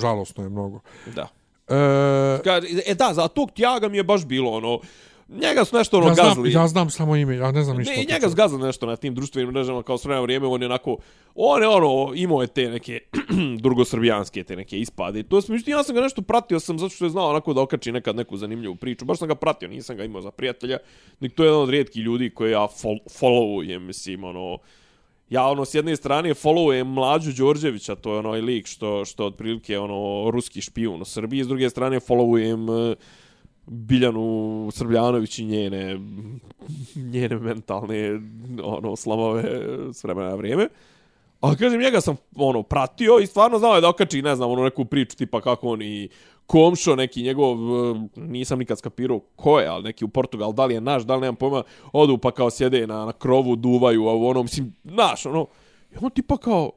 žalosno 0.02 0.44
je 0.44 0.50
mnogo. 0.50 0.80
Da. 1.16 1.28
E, 1.68 2.40
e 2.86 2.96
da, 2.96 3.14
za 3.14 3.28
tog 3.28 3.52
tjaga 3.52 3.88
mi 3.90 3.98
je 3.98 4.04
baš 4.04 4.26
bilo, 4.26 4.52
ono, 4.52 4.80
njega 5.42 5.66
su 5.66 5.78
nešto 5.78 5.98
ono 5.98 6.08
ja, 6.08 6.14
znam, 6.14 6.28
gazili. 6.28 6.52
ja 6.52 6.68
znam 6.68 6.90
samo 6.90 7.16
ime, 7.16 7.36
ja 7.36 7.52
ne 7.52 7.64
znam 7.64 7.78
ništa. 7.78 7.94
Ne, 7.94 7.98
i 7.98 8.00
njega 8.00 8.14
čovjeku. 8.14 8.32
zgazali 8.32 8.64
nešto 8.64 8.86
na 8.86 8.96
tim 8.96 9.16
društvenim 9.16 9.52
mrežama 9.52 9.84
kao 9.84 9.98
s 9.98 10.06
vremena 10.06 10.22
vrijeme, 10.22 10.48
on 10.48 10.62
je 10.62 10.66
onako, 10.66 10.98
on 11.36 11.62
je 11.62 11.68
ono, 11.68 12.12
imao 12.16 12.42
je 12.42 12.48
te 12.48 12.70
neke 12.70 13.00
drugosrbijanske 13.64 14.44
te 14.44 14.56
neke 14.56 14.80
ispade. 14.80 15.20
I 15.20 15.24
to 15.24 15.42
sam, 15.42 15.56
ja 15.66 15.84
sam 15.84 15.96
ga 15.96 16.02
nešto 16.02 16.22
pratio 16.22 16.60
sam 16.60 16.80
zato 16.80 16.96
što 16.96 17.06
je 17.06 17.10
znao 17.10 17.30
onako 17.30 17.54
da 17.54 17.62
okači 17.62 17.92
nekad 17.92 18.16
neku 18.16 18.38
zanimljivu 18.38 18.76
priču. 18.76 19.06
Baš 19.06 19.20
sam 19.20 19.28
ga 19.28 19.36
pratio, 19.36 19.70
nisam 19.70 19.98
ga 19.98 20.04
imao 20.04 20.22
za 20.22 20.32
prijatelja. 20.32 20.78
Nek 21.20 21.36
to 21.36 21.44
je 21.44 21.48
jedan 21.48 21.62
od 21.62 21.70
rijetkih 21.70 22.04
ljudi 22.04 22.30
koje 22.30 22.52
ja 22.52 22.68
fol 22.68 22.98
followujem, 23.20 23.80
mislim, 23.80 24.24
ono, 24.24 24.58
ja 25.30 25.48
ono 25.48 25.66
s 25.66 25.74
jedne 25.74 25.96
strane 25.96 26.34
followujem 26.34 26.84
Mlađu 26.84 27.32
Đorđevića, 27.32 27.96
to 27.96 28.14
je 28.14 28.20
onaj 28.20 28.42
lik 28.42 28.68
što 28.68 29.06
što 29.06 29.26
otprilike 29.26 29.80
ono 29.80 30.32
ruski 30.32 30.62
špijun 30.62 31.02
u 31.02 31.06
Srbiji, 31.06 31.44
s 31.44 31.48
druge 31.48 31.70
strane 31.70 32.00
followujem 32.00 32.92
eh, 32.92 32.96
Biljanu 33.66 34.70
Srbljanović 34.72 35.40
i 35.40 35.46
njene 35.46 36.00
njene 36.96 37.38
mentalne 37.38 38.20
ono 38.64 38.96
slamove 38.96 39.44
s 39.94 40.04
vremena 40.04 40.30
na 40.30 40.36
vrijeme. 40.36 40.68
A 41.42 41.56
kažem, 41.56 41.82
njega 41.82 42.02
sam 42.02 42.16
ono 42.36 42.64
pratio 42.64 43.20
i 43.20 43.28
stvarno 43.28 43.60
znao 43.60 43.76
je 43.76 43.82
da 43.82 43.90
okači, 43.90 44.22
ne 44.22 44.36
znam, 44.36 44.52
ono 44.52 44.64
neku 44.64 44.86
priču 44.86 45.18
tipa 45.18 45.42
kako 45.42 45.70
on 45.70 45.82
i 45.82 46.10
komšo, 46.46 46.96
neki 46.96 47.24
njegov, 47.24 47.56
eh, 47.56 48.00
nisam 48.16 48.60
nikad 48.60 48.78
skapirao 48.78 49.20
ko 49.20 49.60
je, 49.60 49.68
ali 49.68 49.84
neki 49.84 50.06
u 50.06 50.08
Portugal, 50.08 50.54
da 50.54 50.66
li 50.66 50.74
je 50.74 50.82
naš, 50.82 51.04
da 51.04 51.16
li 51.16 51.22
nemam 51.22 51.36
pojma, 51.36 51.64
odu 51.92 52.18
pa 52.18 52.32
kao 52.32 52.50
sjede 52.50 52.88
na, 52.88 53.06
na 53.06 53.12
krovu, 53.12 53.56
duvaju, 53.56 54.08
a 54.08 54.16
ono, 54.16 54.44
mislim, 54.44 54.76
naš, 54.84 55.26
ono, 55.26 55.48
i 55.92 55.96
on 56.02 56.12
tipa 56.12 56.38
kao, 56.38 56.72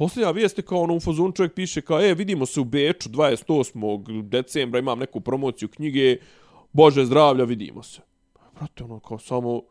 Posljednja 0.00 0.30
vijest 0.30 0.58
je 0.58 0.64
kao 0.64 0.80
ono 0.80 0.94
u 0.94 1.00
fazonu 1.00 1.32
čovjek 1.32 1.54
piše 1.54 1.80
kao, 1.80 2.00
e, 2.00 2.14
vidimo 2.14 2.46
se 2.46 2.60
u 2.60 2.64
Beču 2.64 3.08
28. 3.08 4.22
decembra, 4.22 4.78
imam 4.78 4.98
neku 4.98 5.20
promociju 5.20 5.68
knjige, 5.68 6.16
Bože 6.72 7.04
zdravlja, 7.04 7.44
vidimo 7.44 7.82
se. 7.82 8.00
Brate, 8.54 8.84
ono, 8.84 9.00
kao 9.00 9.18
samo, 9.18 9.62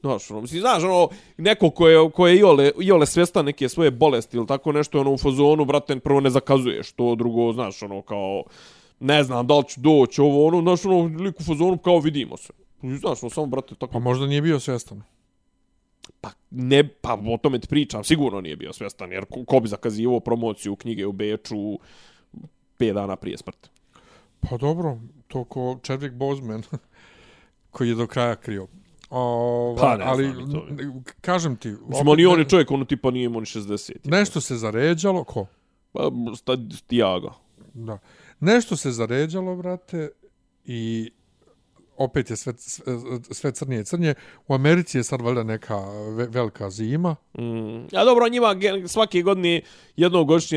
znaš, 0.00 0.30
ono, 0.30 0.40
mislim, 0.40 0.60
znaš, 0.60 0.82
ono, 0.82 1.08
neko 1.36 1.70
ko 1.70 1.88
je, 1.88 2.10
ko 2.10 2.26
je 2.26 2.38
iole, 2.38 2.70
iole 2.80 3.06
svjesta 3.06 3.42
neke 3.42 3.68
svoje 3.68 3.90
bolesti 3.90 4.36
ili 4.36 4.46
tako 4.46 4.72
nešto, 4.72 5.00
ono, 5.00 5.12
u 5.12 5.18
fazonu, 5.18 5.64
brate, 5.64 6.00
prvo 6.00 6.20
ne 6.20 6.30
zakazuješ 6.30 6.92
to, 6.92 7.14
drugo, 7.14 7.52
znaš, 7.52 7.82
ono, 7.82 8.02
kao, 8.02 8.44
ne 9.00 9.24
znam, 9.24 9.46
da 9.46 9.58
li 9.58 9.64
ću 9.68 9.80
doći, 9.80 10.20
ovo, 10.20 10.46
ono, 10.46 10.60
znaš, 10.60 10.84
ono, 10.84 11.24
lik 11.24 11.40
u 11.40 11.44
fazonu, 11.44 11.78
kao, 11.78 11.98
vidimo 11.98 12.36
se. 12.36 12.52
Znaš, 12.82 13.22
ono, 13.22 13.30
samo, 13.30 13.46
brate, 13.46 13.74
tako, 13.74 13.92
Pa 13.92 13.98
možda 13.98 14.26
nije 14.26 14.42
bio 14.42 14.60
svjestan. 14.60 15.02
Pa 16.20 16.30
ne, 16.50 16.88
pa 16.88 17.14
o 17.14 17.38
tome 17.42 17.58
ti 17.58 17.68
pričam, 17.68 18.04
sigurno 18.04 18.40
nije 18.40 18.56
bio 18.56 18.72
svjestan, 18.72 19.12
jer 19.12 19.24
ko, 19.24 19.44
ko 19.44 19.60
bi 19.60 19.68
zakazivo 19.68 20.20
promociju 20.20 20.76
knjige 20.76 21.06
u 21.06 21.12
Beču 21.12 21.78
5 22.78 22.92
dana 22.92 23.16
prije 23.16 23.38
smrti. 23.38 23.68
Pa 24.40 24.56
dobro, 24.56 24.98
to 25.28 25.44
ko 25.44 25.78
Chadwick 25.82 26.14
Boseman, 26.14 26.62
koji 27.70 27.88
je 27.88 27.94
do 27.94 28.06
kraja 28.06 28.36
krio. 28.36 28.66
O, 29.10 29.76
Pa, 29.80 29.96
ne 29.96 30.04
ali, 30.04 30.32
znam 30.32 30.52
to. 30.52 30.66
kažem 31.20 31.56
ti, 31.56 31.68
Mislim, 31.68 32.08
on 32.08 32.20
i 32.20 32.26
on 32.26 32.38
je 32.38 32.48
čovjek, 32.48 32.70
ono 32.70 32.84
tipa 32.84 33.10
nije 33.10 33.24
imao 33.24 33.40
ni 33.40 33.46
60. 33.46 33.92
nešto 34.04 34.40
se 34.40 34.56
zaređalo, 34.56 35.24
ko? 35.24 35.46
Pa, 35.92 36.10
sta, 36.36 36.56
Tiago. 36.86 37.32
Da. 37.74 37.98
Nešto 38.40 38.76
se 38.76 38.90
zaređalo, 38.90 39.56
brate, 39.56 40.08
i 40.64 41.10
opet 41.96 42.30
je 42.30 42.36
sve, 42.36 42.52
sve, 42.56 42.94
sve 43.30 43.52
crnije 43.52 43.80
i 43.80 43.84
crnije. 43.84 44.14
U 44.48 44.54
Americi 44.54 44.98
je 44.98 45.04
sad 45.04 45.20
valjda 45.20 45.42
neka 45.42 45.76
velika 46.28 46.70
zima. 46.70 47.16
Mm. 47.38 47.84
A 47.92 48.04
dobro, 48.04 48.28
njima 48.28 48.54
gen- 48.54 48.88
svake 48.88 49.22
godine 49.22 49.62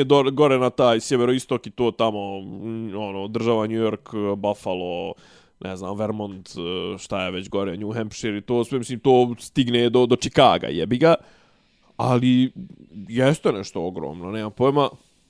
do, 0.05 0.31
gore 0.31 0.59
na 0.59 0.69
taj 0.69 0.99
sjeveroistok 0.99 1.67
i 1.67 1.71
to 1.71 1.91
tamo, 1.91 2.39
mm, 2.41 2.97
ono, 2.97 3.27
država 3.27 3.67
New 3.67 3.81
York, 3.81 4.35
Buffalo, 4.37 5.13
ne 5.59 5.77
znam, 5.77 5.97
Vermont, 5.97 6.49
e, 6.49 6.97
šta 6.97 7.25
je 7.25 7.31
već 7.31 7.49
gore, 7.49 7.77
New 7.77 7.91
Hampshire 7.93 8.37
i 8.37 8.41
to, 8.41 8.63
sve, 8.63 8.79
mislim, 8.79 8.99
to 8.99 9.35
stigne 9.39 9.89
do, 9.89 10.05
do 10.05 10.15
Chicaga, 10.15 10.67
jebi 10.67 10.97
ga. 10.97 11.15
Ali 11.97 12.51
jeste 13.07 13.51
nešto 13.51 13.81
ogromno, 13.81 14.31
nemam 14.31 14.51
pojma. 14.51 14.89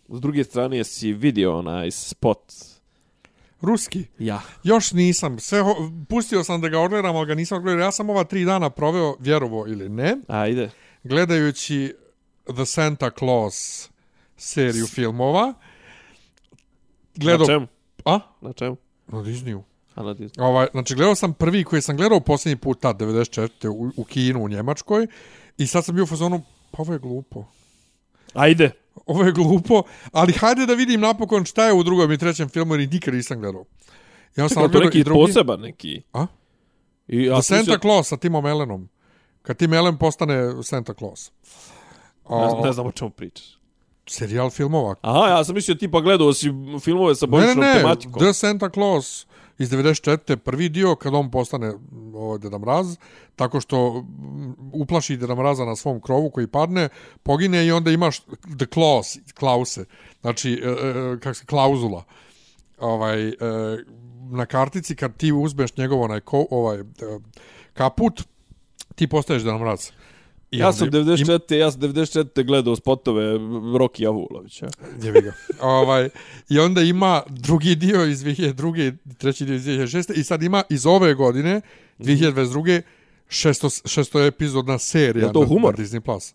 S 0.09 0.21
druge 0.21 0.43
strane, 0.43 0.83
si 0.83 1.13
vidio 1.13 1.57
onaj 1.57 1.91
spot. 1.91 2.76
Ruski. 3.61 4.05
Ja. 4.19 4.41
Još 4.63 4.91
nisam. 4.91 5.39
Sve, 5.39 5.61
ho- 5.61 5.91
pustio 6.09 6.43
sam 6.43 6.61
da 6.61 6.69
ga 6.69 6.79
odgledam, 6.79 7.15
ali 7.15 7.27
ga 7.27 7.35
nisam 7.35 7.61
gledao. 7.61 7.81
Ja 7.83 7.91
sam 7.91 8.09
ova 8.09 8.23
tri 8.23 8.45
dana 8.45 8.69
proveo, 8.69 9.15
vjerovo 9.19 9.65
ili 9.67 9.89
ne, 9.89 10.17
Ajde. 10.27 10.69
gledajući 11.03 11.95
The 12.55 12.65
Santa 12.65 13.09
Claus 13.19 13.89
seriju 14.37 14.87
filmova. 14.87 15.45
Na 15.45 15.53
Gledao... 17.15 17.45
čemu? 17.45 17.67
A? 18.05 18.19
Na 18.41 18.53
čemu? 18.53 18.77
Na 19.07 19.17
Disneyu. 19.17 19.61
A 19.95 20.03
na 20.03 20.13
Disney. 20.13 20.41
Ovaj, 20.41 20.67
znači, 20.71 20.95
gledao 20.95 21.15
sam 21.15 21.33
prvi 21.33 21.63
koji 21.63 21.81
sam 21.81 21.97
gledao 21.97 22.19
posljednji 22.19 22.55
put 22.55 22.81
tad, 22.81 22.97
94. 23.01 23.67
u, 23.67 23.91
u 23.97 24.03
Kinu, 24.03 24.43
u 24.43 24.49
Njemačkoj. 24.49 25.07
I 25.57 25.67
sad 25.67 25.85
sam 25.85 25.95
bio 25.95 26.03
u 26.03 26.07
fazonu, 26.07 26.41
pa 26.71 26.81
ovo 26.81 26.93
je 26.93 26.99
glupo. 26.99 27.45
Ajde. 28.33 28.71
Ovo 29.07 29.23
je 29.23 29.31
glupo, 29.31 29.83
ali 30.11 30.33
hajde 30.33 30.65
da 30.65 30.73
vidim 30.73 31.01
napokon 31.01 31.45
šta 31.45 31.65
je 31.65 31.73
u 31.73 31.83
drugom 31.83 32.11
i 32.11 32.17
trećem 32.17 32.49
filmu, 32.49 32.75
jer 32.75 32.89
nikad 32.89 33.13
nisam 33.13 33.39
gledao. 33.39 33.65
Ja 34.35 34.49
sam 34.49 34.63
Čekaj, 34.63 34.71
to 34.71 34.85
neki 34.85 35.03
drugi. 35.03 35.19
poseban 35.21 35.59
neki. 35.59 36.01
A? 36.13 36.25
I, 37.07 37.17
ja 37.17 37.33
The 37.33 37.41
sam 37.41 37.57
Santa 37.57 37.61
mislio- 37.63 37.79
Claus 37.81 38.07
sa 38.07 38.17
Timom 38.17 38.45
Ellenom. 38.45 38.89
Kad 39.41 39.57
Tim 39.57 39.73
Ellen 39.73 39.97
postane 39.97 40.35
Santa 40.63 40.93
Claus. 40.93 41.31
Ne, 42.29 42.49
znam- 42.49 42.59
A, 42.59 42.65
ne 42.65 42.73
znam 42.73 42.87
o 42.87 42.91
čemu 42.91 43.09
pričaš. 43.11 43.57
serijal 44.07 44.49
filmova. 44.49 44.95
Aha, 45.01 45.27
ja 45.27 45.43
sam 45.43 45.55
mislio 45.55 45.75
tipa 45.75 46.01
gledao 46.01 46.33
si 46.33 46.49
filmove 46.79 47.15
sa 47.15 47.25
Ne, 47.25 47.31
ne, 47.31 47.37
bojičnom 47.37 47.65
ne, 47.65 47.73
tematikom. 47.75 48.21
The 48.21 48.33
Santa 48.33 48.69
Claus 48.69 49.25
iz 49.57 49.71
94. 49.71 50.35
prvi 50.35 50.69
dio 50.69 50.95
kad 50.95 51.13
on 51.13 51.31
postane 51.31 51.71
mm, 51.71 52.15
ovaj 52.15 52.39
Deda 52.39 52.57
Mraz, 52.57 52.97
tako 53.35 53.61
što 53.61 54.01
mm, 54.01 54.53
uplaši 54.73 55.17
Deda 55.17 55.35
Mraza 55.35 55.65
na 55.65 55.75
svom 55.75 56.01
krovu 56.01 56.29
koji 56.29 56.47
padne, 56.47 56.89
pogine 57.23 57.65
i 57.65 57.71
onda 57.71 57.91
imaš 57.91 58.19
The 58.57 58.65
Claus, 58.73 59.17
Klause, 59.39 59.85
znači, 60.21 60.61
e, 60.63 60.67
e, 60.67 61.29
e 61.29 61.33
se, 61.33 61.45
klauzula. 61.45 62.03
Ovaj, 62.79 63.27
e, 63.27 63.33
na 64.31 64.45
kartici 64.45 64.95
kad 64.95 65.17
ti 65.17 65.31
uzmeš 65.31 65.77
njegov 65.77 66.01
onaj 66.01 66.19
ko, 66.19 66.47
ovaj, 66.51 66.79
e, 66.79 66.83
kaput, 67.73 68.23
ti 68.95 69.07
postaješ 69.07 69.43
Deda 69.43 69.57
Mraz. 69.57 69.89
I 70.51 70.57
Ja 70.57 70.73
sam 70.73 70.87
im- 70.87 70.91
94. 70.93 71.55
Ja 71.55 71.71
sam 71.71 71.81
94. 71.81 72.43
gledao 72.43 72.75
spotove 72.75 73.23
Rocky 73.73 74.07
Avulovića. 74.07 74.67
Jebi 75.03 75.21
ga. 75.21 75.33
ovaj, 75.61 76.09
I 76.49 76.59
onda 76.59 76.81
ima 76.81 77.21
drugi 77.27 77.75
dio 77.75 78.05
iz 78.05 78.19
2002. 78.19 78.93
treći 79.17 79.45
dio 79.45 79.55
iz 79.55 79.63
2006. 79.63 80.11
I 80.11 80.23
sad 80.23 80.43
ima 80.43 80.63
iz 80.69 80.85
ove 80.85 81.13
godine, 81.13 81.61
2022. 81.99 82.81
šesto, 83.29 83.69
šesto 83.85 84.21
epizodna 84.21 84.77
serija 84.77 85.25
Je 85.25 85.33
to 85.33 85.39
na, 85.39 85.47
humor? 85.47 85.79
na 85.79 85.85
Disney+. 85.85 85.99
Plus. 85.99 86.33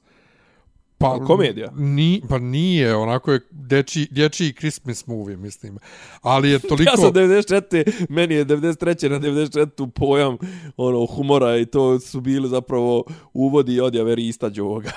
Pa, 1.03 1.25
Komedija? 1.27 1.71
Ni, 1.77 2.23
pa 2.29 2.39
nije, 2.39 2.97
onako 2.97 3.33
je 3.33 3.41
dečiji, 3.51 4.07
dječiji 4.11 4.53
Christmas 4.53 5.07
movie, 5.07 5.37
mislim. 5.37 5.79
Ali 6.21 6.51
je 6.51 6.59
toliko... 6.59 6.83
Ja 6.91 6.97
sam 6.97 7.13
94. 7.13 8.07
Meni 8.09 8.35
je 8.35 8.47
93. 8.47 9.09
na 9.09 9.21
94. 9.21 9.91
pojam 9.91 10.37
ono, 10.77 11.07
humora 11.07 11.57
i 11.57 11.67
to 11.67 12.01
su 12.01 12.21
bili 12.21 12.49
zapravo 12.49 13.05
uvodi 13.33 13.75
i 13.75 13.81
odjave 13.81 14.15
Rista 14.15 14.49
Đoga. 14.49 14.93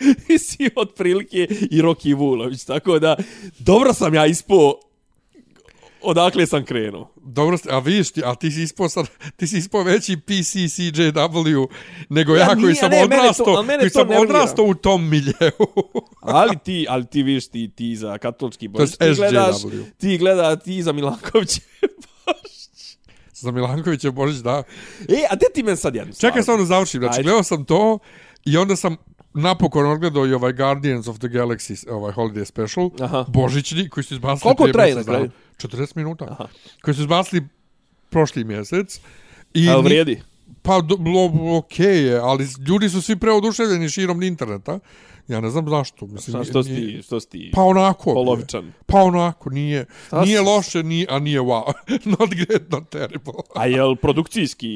I 0.34 0.38
si 0.38 0.70
otprilike 0.76 1.46
i 1.70 1.82
Rocky 1.82 2.16
Vulović. 2.16 2.64
Tako 2.64 2.98
da, 2.98 3.16
dobro 3.58 3.92
sam 3.92 4.14
ja 4.14 4.26
ispo 4.26 4.74
odakle 6.04 6.46
sam 6.46 6.64
krenuo. 6.64 7.12
Dobro, 7.16 7.56
ste- 7.56 7.72
a 7.72 7.78
vidiš 7.78 8.10
ti, 8.10 8.22
a 8.24 8.34
ti 8.34 8.50
si 8.50 8.62
ispao 8.62 8.88
sad, 8.88 9.06
ti 9.36 9.46
si 9.46 9.58
ispao 9.58 9.82
veći 9.82 10.16
PCCJW 10.18 11.66
nego 12.08 12.34
ja, 12.34 12.40
Ja 12.40 12.46
koji 12.46 12.62
nije, 12.62 12.74
sam 12.74 12.90
ne, 12.90 12.96
mene 12.98 13.08
to- 13.08 13.20
odrastao, 13.20 13.46
ali 13.48 13.66
mene 13.66 13.78
koji 13.78 13.90
sam 13.90 14.08
nervira. 14.08 14.20
odrastao 14.22 14.64
u 14.64 14.74
tom 14.74 15.08
miljeu. 15.10 15.50
Ali 16.22 16.58
ti, 16.58 16.86
ali 16.88 17.06
ti 17.06 17.22
vidiš 17.22 17.48
ti, 17.48 17.70
ti 17.70 17.96
za 17.96 18.18
katolički 18.18 18.66
To 18.66 18.72
božić, 18.72 18.90
ti 18.92 19.14
gledaš, 19.16 19.56
SJW. 19.56 19.84
ti 19.98 20.18
gleda 20.18 20.56
ti 20.56 20.82
za 20.82 20.92
Milanković. 20.92 21.60
Za 23.34 23.50
Milankovića 23.50 24.10
Božić, 24.10 24.38
da. 24.38 24.62
e, 25.00 25.26
a 25.30 25.36
gde 25.36 25.46
ti 25.54 25.62
men 25.62 25.76
sad 25.76 25.94
jednu 25.94 26.12
stvar? 26.12 26.30
Čekaj 26.30 26.42
samo 26.42 26.58
da 26.58 26.64
završim. 26.64 27.00
Znači, 27.00 27.12
Ajde. 27.12 27.22
gledao 27.22 27.42
sam 27.42 27.64
to 27.64 27.98
i 28.44 28.56
onda 28.56 28.76
sam 28.76 28.96
napokon 29.34 29.86
odgledao 29.86 30.26
i 30.26 30.34
ovaj 30.34 30.52
Guardians 30.52 31.08
of 31.08 31.18
the 31.18 31.28
Galaxy, 31.28 31.90
ovaj 31.90 32.12
Holiday 32.12 32.44
Special, 32.44 32.90
Aha. 33.00 33.24
božićni, 33.28 33.88
koji 33.88 34.04
su 34.04 34.14
izbacili 34.14 34.40
Koliko 34.56 34.72
traje 34.72 34.94
na 34.94 35.04
kraju? 35.04 35.20
dana. 35.20 35.78
40 35.84 35.96
minuta. 35.96 36.24
Aha. 36.30 36.48
Koji 36.82 36.94
su 36.94 37.00
izbacili 37.00 37.42
prošli 38.10 38.44
mjesec. 38.44 39.00
I 39.54 39.60
ni- 39.60 39.82
vrijedi? 39.82 40.22
Pa, 40.62 40.80
okej 41.58 42.06
je, 42.06 42.18
ali 42.18 42.46
ljudi 42.68 42.88
su 42.88 43.02
svi 43.02 43.16
preoduševljeni 43.16 43.88
širom 43.88 44.22
interneta. 44.22 44.78
Ja 45.28 45.40
ne 45.40 45.50
znam 45.50 45.68
zašto. 45.68 46.06
Mislim, 46.06 46.34
Šta, 46.34 46.44
što 46.44 46.62
si 46.62 46.70
nije- 46.70 46.96
ti, 46.96 47.02
što 47.02 47.20
si 47.20 47.28
ti 47.28 47.50
Pa 47.54 47.62
onako. 47.62 48.14
polovičan? 48.14 48.72
Pa 48.86 48.98
onako, 48.98 49.50
nije, 49.50 49.86
Šta 50.06 50.20
nije 50.22 50.38
si- 50.38 50.44
loše, 50.44 50.82
nije, 50.82 51.06
a 51.10 51.18
nije 51.18 51.40
wow. 51.40 51.72
not 52.18 52.30
great, 52.30 52.70
not 52.70 52.88
terrible. 52.88 53.32
A 53.54 53.66
jel 53.66 53.96
produkcijski... 53.96 54.68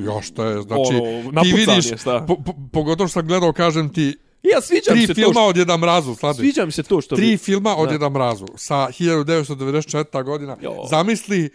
Jo, 0.00 0.20
šta 0.22 0.44
je, 0.44 0.62
znači, 0.62 0.94
Ono, 1.26 1.42
ti 1.42 1.52
vidiš, 1.52 1.86
je, 1.86 1.98
šta? 1.98 2.24
po, 2.28 2.36
po, 2.36 2.52
pogotovo 2.72 3.08
što 3.08 3.12
sam 3.12 3.26
gledao, 3.26 3.52
kažem 3.52 3.88
ti, 3.88 4.16
Ja 4.44 4.60
sviđa 4.60 4.90
mi 4.90 4.96
tri 4.96 5.06
se 5.06 5.14
filma 5.14 5.34
to 5.34 5.46
od 5.46 5.54
Djeda 5.54 5.76
Mrazu, 5.76 6.04
što, 6.06 6.14
slade. 6.14 6.36
sviđa 6.36 6.64
mi 6.64 6.72
se 6.72 6.82
to 6.82 7.00
što 7.00 7.16
Tri 7.16 7.26
bi 7.26 7.36
filma 7.36 7.76
od 7.76 7.84
Da. 7.84 7.90
Djeda 7.90 8.08
Mrazu 8.08 8.46
sa 8.56 8.88
1994. 8.90 10.22
godina. 10.22 10.56
Jo. 10.62 10.74
Zamisli 10.90 11.50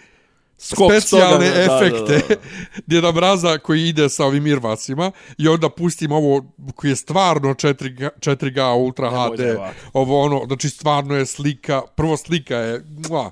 skok 0.57 0.91
specijalne 0.91 1.49
toga, 1.49 1.67
da, 1.67 1.75
efekte 1.75 2.13
da, 2.27 2.35
da. 2.35 2.41
Djeda 2.85 3.11
Mraza 3.11 3.57
koji 3.57 3.87
ide 3.87 4.09
sa 4.09 4.25
ovim 4.25 4.47
irvacima 4.47 5.11
i 5.37 5.47
onda 5.47 5.69
pustim 5.69 6.11
ovo 6.11 6.45
koji 6.75 6.91
je 6.91 6.95
stvarno 6.95 7.53
4G, 7.53 8.09
4G 8.19 8.75
Ultra 8.75 9.11
Nemoj 9.11 9.37
HD. 9.37 9.73
Ovo 9.93 10.21
ono, 10.21 10.41
znači 10.45 10.69
stvarno 10.69 11.15
je 11.15 11.25
slika, 11.25 11.81
prvo 11.95 12.17
slika 12.17 12.55
je, 12.55 12.85
mua. 13.09 13.31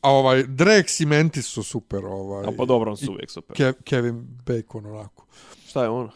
A 0.00 0.10
ovaj, 0.10 0.44
Drex 0.44 1.02
i 1.02 1.06
Mantis 1.06 1.46
su 1.46 1.62
super. 1.62 2.04
Ovaj, 2.04 2.44
A 2.46 2.50
pa 2.58 2.64
dobro, 2.64 2.90
on 2.90 2.96
su 2.96 3.12
uvijek 3.12 3.30
super. 3.30 3.56
Ke, 3.56 3.72
Kevin 3.84 4.26
Bacon 4.46 4.86
onako. 4.86 5.26
Šta 5.68 5.82
je 5.82 5.88
ono? 5.88 6.10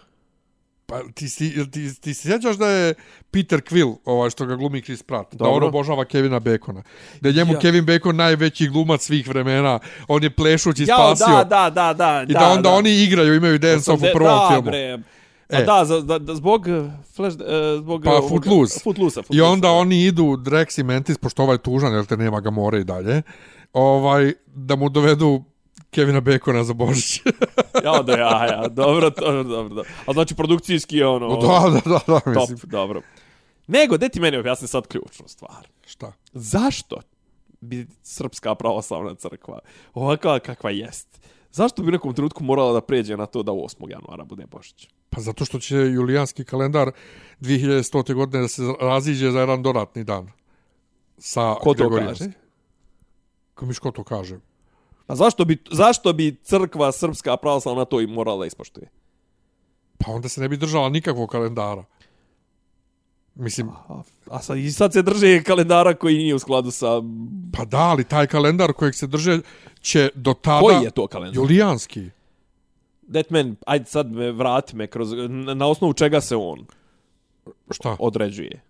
Pa 0.90 1.00
ti 1.14 1.28
si, 1.28 1.70
ti, 1.70 2.00
ti 2.00 2.14
se 2.14 2.28
sjećaš 2.28 2.56
da 2.56 2.66
je 2.68 2.94
Peter 3.30 3.60
Quill, 3.60 3.96
ovaj 4.04 4.30
što 4.30 4.46
ga 4.46 4.56
glumi 4.56 4.82
Chris 4.82 5.02
Pratt, 5.02 5.34
da 5.34 5.38
Dobro. 5.38 5.56
on 5.56 5.62
obožava 5.64 6.04
Kevina 6.04 6.40
Bacona. 6.40 6.82
Da 7.20 7.28
je 7.28 7.34
njemu 7.34 7.52
Ja. 7.52 7.58
Kevin 7.58 7.86
Bacon 7.86 8.16
najveći 8.16 8.68
glumac 8.68 9.02
svih 9.02 9.28
vremena, 9.28 9.78
on 10.08 10.22
je 10.22 10.30
plešući 10.30 10.86
spasio. 10.86 11.26
da, 11.26 11.44
da, 11.44 11.70
da, 11.70 11.92
da. 11.94 12.24
I 12.28 12.32
da, 12.32 12.48
onda 12.48 12.70
oni 12.70 13.02
igraju, 13.02 13.34
imaju 13.34 13.58
dance 13.58 13.92
off 13.92 14.02
u 14.02 14.06
Osam- 14.06 14.14
prvom 14.14 14.38
da, 14.38 14.48
filmu. 14.48 14.70
Bre. 14.70 14.98
A 15.48 15.58
E. 15.58 15.64
da, 15.64 15.84
za, 15.84 16.00
da, 16.00 16.18
da, 16.18 16.34
zbog 16.34 16.66
uh, 16.68 16.90
Flash, 17.16 17.36
uh, 17.36 17.44
zbog... 17.78 18.02
Pa 18.04 18.14
uh, 18.14 18.28
Footloose. 18.28 18.80
Footloose. 18.80 19.20
I 19.30 19.40
onda 19.40 19.70
oni 19.70 20.04
idu, 20.04 20.24
Drex 20.24 20.80
i 20.80 20.84
Mantis, 20.84 21.18
pošto 21.18 21.42
ovaj 21.42 21.58
tužan, 21.58 21.94
jer 21.94 22.04
te 22.04 22.16
nema 22.16 22.40
ga 22.40 22.50
more 22.50 22.80
i 22.80 22.84
dalje, 22.84 23.22
ovaj, 23.72 24.32
da 24.46 24.76
mu 24.76 24.88
dovedu 24.88 25.44
Kevina 25.90 26.20
Bacona 26.20 26.64
za 26.64 26.74
Božić. 26.74 27.20
Ja, 27.84 28.02
da, 28.02 28.12
ja, 28.12 28.46
ja. 28.46 28.68
Dobro, 28.68 29.10
dobro, 29.10 29.42
dobro. 29.42 29.68
dobro. 29.68 29.84
A 30.06 30.12
znači 30.12 30.34
produkcijski 30.34 30.96
je 30.96 31.06
ono... 31.06 31.36
da, 31.36 31.70
da, 31.70 31.80
da, 31.90 32.00
da, 32.06 32.20
top, 32.20 32.48
mislim. 32.50 32.58
dobro. 32.62 33.02
Nego, 33.66 33.96
de 33.98 34.08
ti 34.08 34.20
meni 34.20 34.36
objasni 34.36 34.68
sad 34.68 34.86
ključnu 34.86 35.28
stvar. 35.28 35.68
Šta? 35.86 36.12
Zašto 36.32 37.00
bi 37.60 37.86
Srpska 38.02 38.54
pravoslavna 38.54 39.14
crkva 39.14 39.58
ovakva 39.94 40.38
kakva 40.38 40.70
jest? 40.70 41.20
Zašto 41.52 41.82
bi 41.82 41.88
u 41.88 41.92
nekom 41.92 42.14
trenutku 42.14 42.44
morala 42.44 42.72
da 42.72 42.80
pređe 42.80 43.16
na 43.16 43.26
to 43.26 43.42
da 43.42 43.52
8. 43.52 43.90
januara 43.90 44.24
bude 44.24 44.46
Božić? 44.46 44.88
Pa 45.10 45.20
zato 45.20 45.44
što 45.44 45.58
će 45.58 45.76
julijanski 45.76 46.44
kalendar 46.44 46.90
2100. 47.40 48.14
godine 48.14 48.42
da 48.42 48.48
se 48.48 48.62
raziđe 48.80 49.30
za 49.30 49.40
jedan 49.40 49.62
dodatni 49.62 50.04
dan. 50.04 50.30
Sa 51.18 51.54
Ko 51.54 51.74
to 51.74 51.90
kaže? 51.90 52.30
Ko 53.54 53.66
miš 53.66 53.78
ko 53.78 53.90
to 53.90 54.04
kaže? 54.04 54.38
A 55.10 55.14
zašto 55.14 55.44
bi, 55.44 55.58
zašto 55.70 56.12
bi 56.12 56.36
crkva 56.42 56.92
Srpska 56.92 57.36
pravoslavna 57.36 57.84
to 57.84 58.00
i 58.00 58.06
morala 58.06 58.46
ispoštuje? 58.46 58.88
Pa 59.98 60.12
onda 60.12 60.28
se 60.28 60.40
ne 60.40 60.48
bi 60.48 60.56
držala 60.56 60.88
nikakvog 60.88 61.30
kalendara. 61.30 61.84
Mislim, 63.34 63.68
A, 63.68 64.02
a 64.30 64.42
sad, 64.42 64.58
i 64.58 64.70
sad 64.70 64.92
se 64.92 65.02
drže 65.02 65.42
kalendara 65.42 65.94
koji 65.94 66.16
nije 66.16 66.34
u 66.34 66.38
skladu 66.38 66.70
sa... 66.70 67.02
pa 67.56 67.64
da, 67.64 67.78
ali 67.78 68.04
taj 68.04 68.26
kalendar 68.26 68.72
kojeg 68.72 68.94
se 68.94 69.06
drže 69.06 69.40
će 69.80 70.10
do 70.14 70.34
tada... 70.34 70.60
Koji 70.60 70.84
je 70.84 70.90
to 70.90 71.06
kalendar? 71.06 71.36
Julijanski. 71.36 72.10
Deadman, 73.02 73.56
ajde 73.66 73.84
sad 73.84 74.12
me 74.12 74.32
vrati 74.32 74.76
me 74.76 74.86
kroz... 74.86 75.12
Na, 75.28 75.54
na 75.54 75.66
osnovu 75.66 75.92
čega 75.92 76.20
se 76.20 76.36
on 76.36 76.66
Šta? 77.70 77.96
određuje? 77.98 78.62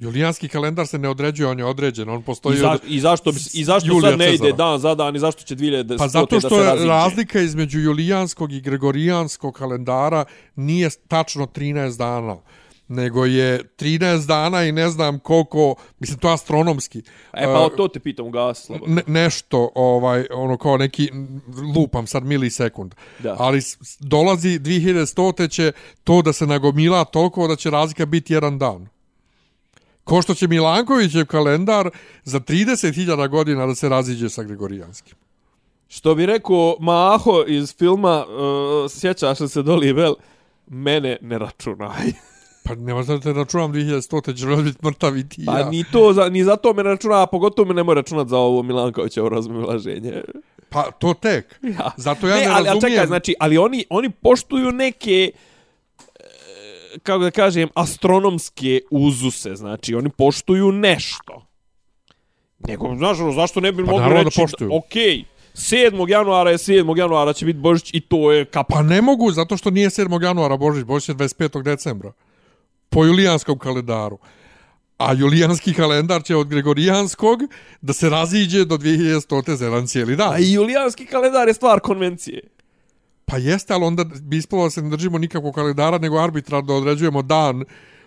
Julijanski 0.00 0.48
kalendar 0.48 0.86
se 0.86 0.98
ne 0.98 1.08
određuje, 1.08 1.48
on 1.48 1.58
je 1.58 1.64
određen. 1.64 2.08
On 2.08 2.20
I, 2.20 2.24
postoji... 2.24 2.56
za, 2.56 2.70
od- 2.70 2.80
I 2.86 3.00
zašto, 3.00 3.32
bi, 3.32 3.38
i 3.52 3.64
zašto 3.64 3.88
Julija 3.88 4.10
sad 4.10 4.18
ne 4.18 4.34
ide 4.34 4.52
dan 4.52 4.78
za 4.78 4.94
dan 4.94 5.16
i 5.16 5.18
zašto 5.18 5.42
će 5.42 5.56
2000 5.56 5.98
Pa 5.98 6.08
zato 6.08 6.40
što 6.40 6.60
je 6.60 6.86
razlika 6.86 7.40
između 7.40 7.80
julijanskog 7.80 8.52
i 8.52 8.60
gregorijanskog 8.60 9.54
kalendara 9.54 10.24
nije 10.56 10.90
tačno 11.08 11.46
13 11.46 11.98
dana 11.98 12.36
nego 12.88 13.24
je 13.24 13.64
13 13.78 14.26
dana 14.26 14.64
i 14.64 14.72
ne 14.72 14.88
znam 14.88 15.18
koliko, 15.18 15.74
mislim 15.98 16.18
to 16.18 16.28
astronomski. 16.28 17.02
E 17.32 17.44
pa 17.44 17.66
Uh, 17.66 17.76
to 17.76 17.88
te 17.88 18.00
pitam 18.00 18.26
u 18.26 18.30
gas, 18.30 18.64
slobodno. 18.66 18.94
ne, 18.94 19.02
nešto 19.06 19.70
ovaj 19.74 20.26
ono 20.30 20.56
kao 20.56 20.76
neki 20.76 21.10
lupam 21.74 22.06
sad 22.06 22.24
milisekund. 22.24 22.94
Da. 23.18 23.36
Ali 23.38 23.60
dolazi 24.00 24.58
2100 24.58 25.36
te 25.36 25.48
će 25.48 25.72
to 26.04 26.22
da 26.22 26.32
se 26.32 26.46
nagomila 26.46 27.04
toliko 27.04 27.48
da 27.48 27.56
će 27.56 27.70
razlika 27.70 28.06
biti 28.06 28.32
jedan 28.32 28.58
dan. 28.58 28.88
Ko 30.08 30.22
što 30.22 30.34
će 30.34 30.48
Milankovićev 30.48 31.26
kalendar 31.26 31.90
za 32.24 32.40
30.000 32.40 33.28
godina 33.28 33.66
da 33.66 33.74
se 33.74 33.88
raziđe 33.88 34.28
sa 34.28 34.42
Gregorijanskim. 34.42 35.14
Što 35.88 36.14
bi 36.14 36.26
rekao 36.26 36.76
Maho 36.80 37.44
iz 37.46 37.76
filma 37.76 38.24
uh, 38.26 38.90
Sjećaš 38.90 39.38
se 39.38 39.62
Dolly 39.62 39.94
Bell? 39.94 40.14
Mene 40.66 41.16
ne 41.20 41.38
računaj. 41.38 42.06
Pa 42.64 42.74
nema 42.74 43.02
da 43.02 43.20
te 43.20 43.32
računam 43.32 43.72
2100, 43.72 44.22
te 44.24 44.34
ćeš 44.34 44.46
biti 44.64 44.86
mrtav 44.86 45.16
i 45.16 45.28
ti 45.28 45.42
Pa 45.46 45.58
ja. 45.58 45.70
ni 45.70 45.84
to, 45.92 46.12
za, 46.12 46.28
ni 46.28 46.44
za 46.44 46.56
to 46.56 46.74
me 46.74 46.82
ne 46.82 46.90
računa, 46.90 47.22
a 47.22 47.26
pogotovo 47.26 47.68
me 47.68 47.74
ne 47.74 47.82
mora 47.82 48.00
računat 48.00 48.28
za 48.28 48.38
ovo 48.38 48.62
Milankovićevo 48.62 49.28
razmilaženje. 49.28 50.22
Pa 50.68 50.90
to 50.90 51.14
tek. 51.14 51.60
Ja. 51.62 51.90
Zato 51.96 52.28
ja 52.28 52.34
ne, 52.34 52.40
ne, 52.40 52.46
ali, 52.46 52.56
ali 52.56 52.66
razumijem. 52.66 52.92
čekaj, 52.92 53.06
znači, 53.06 53.34
ali 53.40 53.58
oni, 53.58 53.84
oni 53.90 54.10
poštuju 54.10 54.72
neke 54.72 55.30
e, 55.34 55.47
kako 57.02 57.24
da 57.24 57.30
kažem, 57.30 57.68
astronomske 57.74 58.80
uzuse, 58.90 59.54
znači 59.56 59.94
oni 59.94 60.10
poštuju 60.10 60.72
nešto. 60.72 61.46
Nego, 62.58 62.94
znaš, 62.96 63.18
ono, 63.20 63.32
zašto 63.32 63.60
ne 63.60 63.72
bi 63.72 63.84
Pa 63.84 63.90
mogli 63.90 64.08
da 64.14 64.22
reći, 64.22 64.40
poštuju. 64.40 64.70
okej, 64.72 65.24
7. 65.54 66.10
januara 66.10 66.50
je 66.50 66.58
7. 66.58 66.98
januara 66.98 67.32
će 67.32 67.46
biti 67.46 67.58
Božić 67.58 67.90
i 67.94 68.00
to 68.00 68.32
je 68.32 68.44
kapa. 68.44 68.74
Pa 68.74 68.82
ne 68.82 69.02
mogu, 69.02 69.30
zato 69.32 69.56
što 69.56 69.70
nije 69.70 69.90
7. 69.90 70.22
januara 70.22 70.56
Božić, 70.56 70.84
Božić 70.84 71.08
je 71.08 71.14
25. 71.14 71.62
decembra. 71.62 72.12
Po 72.88 73.04
julijanskom 73.04 73.58
kalendaru. 73.58 74.18
A 74.98 75.12
julijanski 75.12 75.74
kalendar 75.74 76.22
će 76.22 76.36
od 76.36 76.48
gregorijanskog 76.48 77.40
da 77.80 77.92
se 77.92 78.08
raziđe 78.08 78.64
do 78.64 78.76
2100. 78.76 79.54
za 79.54 79.64
jedan 79.64 79.86
cijeli 79.86 80.16
dan. 80.16 80.34
A 80.34 80.38
i 80.38 80.52
julijanski 80.52 81.06
kalendar 81.06 81.48
je 81.48 81.54
stvar 81.54 81.80
konvencije. 81.80 82.40
Pa 83.28 83.36
jeste, 83.36 83.74
ali 83.74 83.84
onda 83.84 84.04
bi 84.04 84.36
ispalo 84.36 84.64
da 84.64 84.70
se 84.70 84.82
ne 84.82 84.90
držimo 84.90 85.18
nikakvog 85.18 85.54
kalendara, 85.54 85.98
nego 85.98 86.18
arbitrarno 86.18 86.74
određujemo 86.74 87.22
dan 87.22 87.64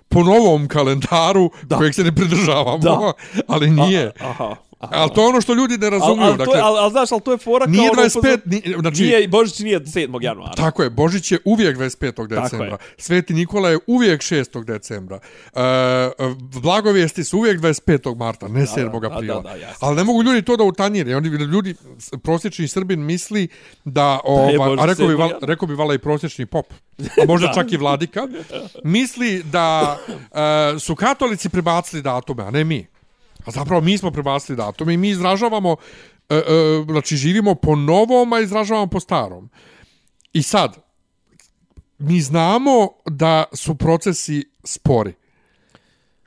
po 0.10 0.24
novom 0.24 0.68
kalendaru 0.68 1.50
da. 1.64 1.78
kojeg 1.78 1.96
se 1.96 2.04
ne 2.04 2.16
pridržavamo. 2.16 2.78
Da. 2.78 3.14
ali 3.48 3.70
nije. 3.70 4.12
A, 4.20 4.30
aha. 4.30 4.56
Ali 4.82 5.12
to 5.16 5.22
je 5.22 5.28
ono 5.28 5.42
što 5.42 5.54
ljudi 5.54 5.78
ne 5.78 5.90
razumiju. 5.90 6.26
Al, 6.26 6.32
al, 6.32 6.38
dakle, 6.38 6.60
al, 6.60 6.78
al, 6.78 6.90
znaš, 6.90 7.12
ali 7.12 7.22
to 7.22 7.32
je 7.32 7.38
fora 7.38 7.66
nije 7.66 7.90
kao... 7.90 8.00
ono 8.00 8.10
25, 8.10 8.40
ni, 8.46 8.62
znači, 8.80 9.04
Nije, 9.04 9.28
Božić 9.28 9.60
nije 9.60 9.80
7. 9.80 10.24
januara. 10.24 10.54
Tako 10.54 10.84
je, 10.84 10.90
Božić 10.90 11.32
je 11.32 11.40
uvijek 11.46 11.78
25. 11.78 12.28
decembra. 12.28 12.78
Sveti 12.98 13.34
Nikola 13.34 13.70
je 13.70 13.80
uvijek 13.88 14.22
6. 14.22 14.64
decembra. 14.64 15.20
E, 15.54 15.60
blagovijesti 16.62 17.24
su 17.24 17.38
uvijek 17.38 17.60
25. 17.60 18.18
marta, 18.18 18.48
ne 18.48 18.62
7. 18.62 19.02
da, 19.02 19.16
aprila. 19.16 19.42
da, 19.42 19.50
da, 19.50 19.56
jasno. 19.56 19.88
Ali 19.88 19.96
ne 19.96 20.04
mogu 20.04 20.24
ljudi 20.24 20.42
to 20.42 20.58
da 20.58 20.64
utanjire. 20.64 21.16
Oni, 21.16 21.30
ljudi, 21.30 21.76
prosječni 22.24 22.68
Srbin 22.68 23.06
misli 23.06 23.48
da, 23.86 24.20
Božić 24.58 24.82
a 24.82 24.86
rekao 24.86 25.08
bi, 25.08 25.14
7. 25.14 25.18
val, 25.18 25.32
rekao 25.42 25.68
bi 25.68 25.74
vala 25.74 25.94
i 25.94 26.00
prosječni 26.00 26.46
pop, 26.46 26.66
a 27.00 27.26
možda 27.32 27.52
čak 27.54 27.72
i 27.72 27.78
vladika, 27.78 28.28
misli 28.84 29.44
da 29.44 29.98
e, 30.76 30.80
su 30.80 30.96
katolici 30.96 31.50
prebacili 31.50 32.02
datume, 32.02 32.44
a 32.44 32.52
ne 32.52 32.64
mi. 32.64 32.88
A 33.46 33.52
zapravo 33.52 33.82
mi 33.82 33.98
smo 33.98 34.12
prebacili 34.12 34.56
datume 34.56 34.94
i 34.94 34.98
mi 34.98 35.10
izražavamo, 35.10 35.76
e, 36.30 36.36
e, 36.36 36.42
znači 36.86 37.18
živimo 37.18 37.56
po 37.56 37.76
novom, 37.76 38.34
a 38.34 38.40
izražavamo 38.40 38.88
po 38.88 39.00
starom. 39.00 39.50
I 40.34 40.44
sad, 40.44 40.78
mi 41.98 42.22
znamo 42.22 42.90
da 43.06 43.44
su 43.54 43.76
procesi 43.76 44.50
spori. 44.64 45.14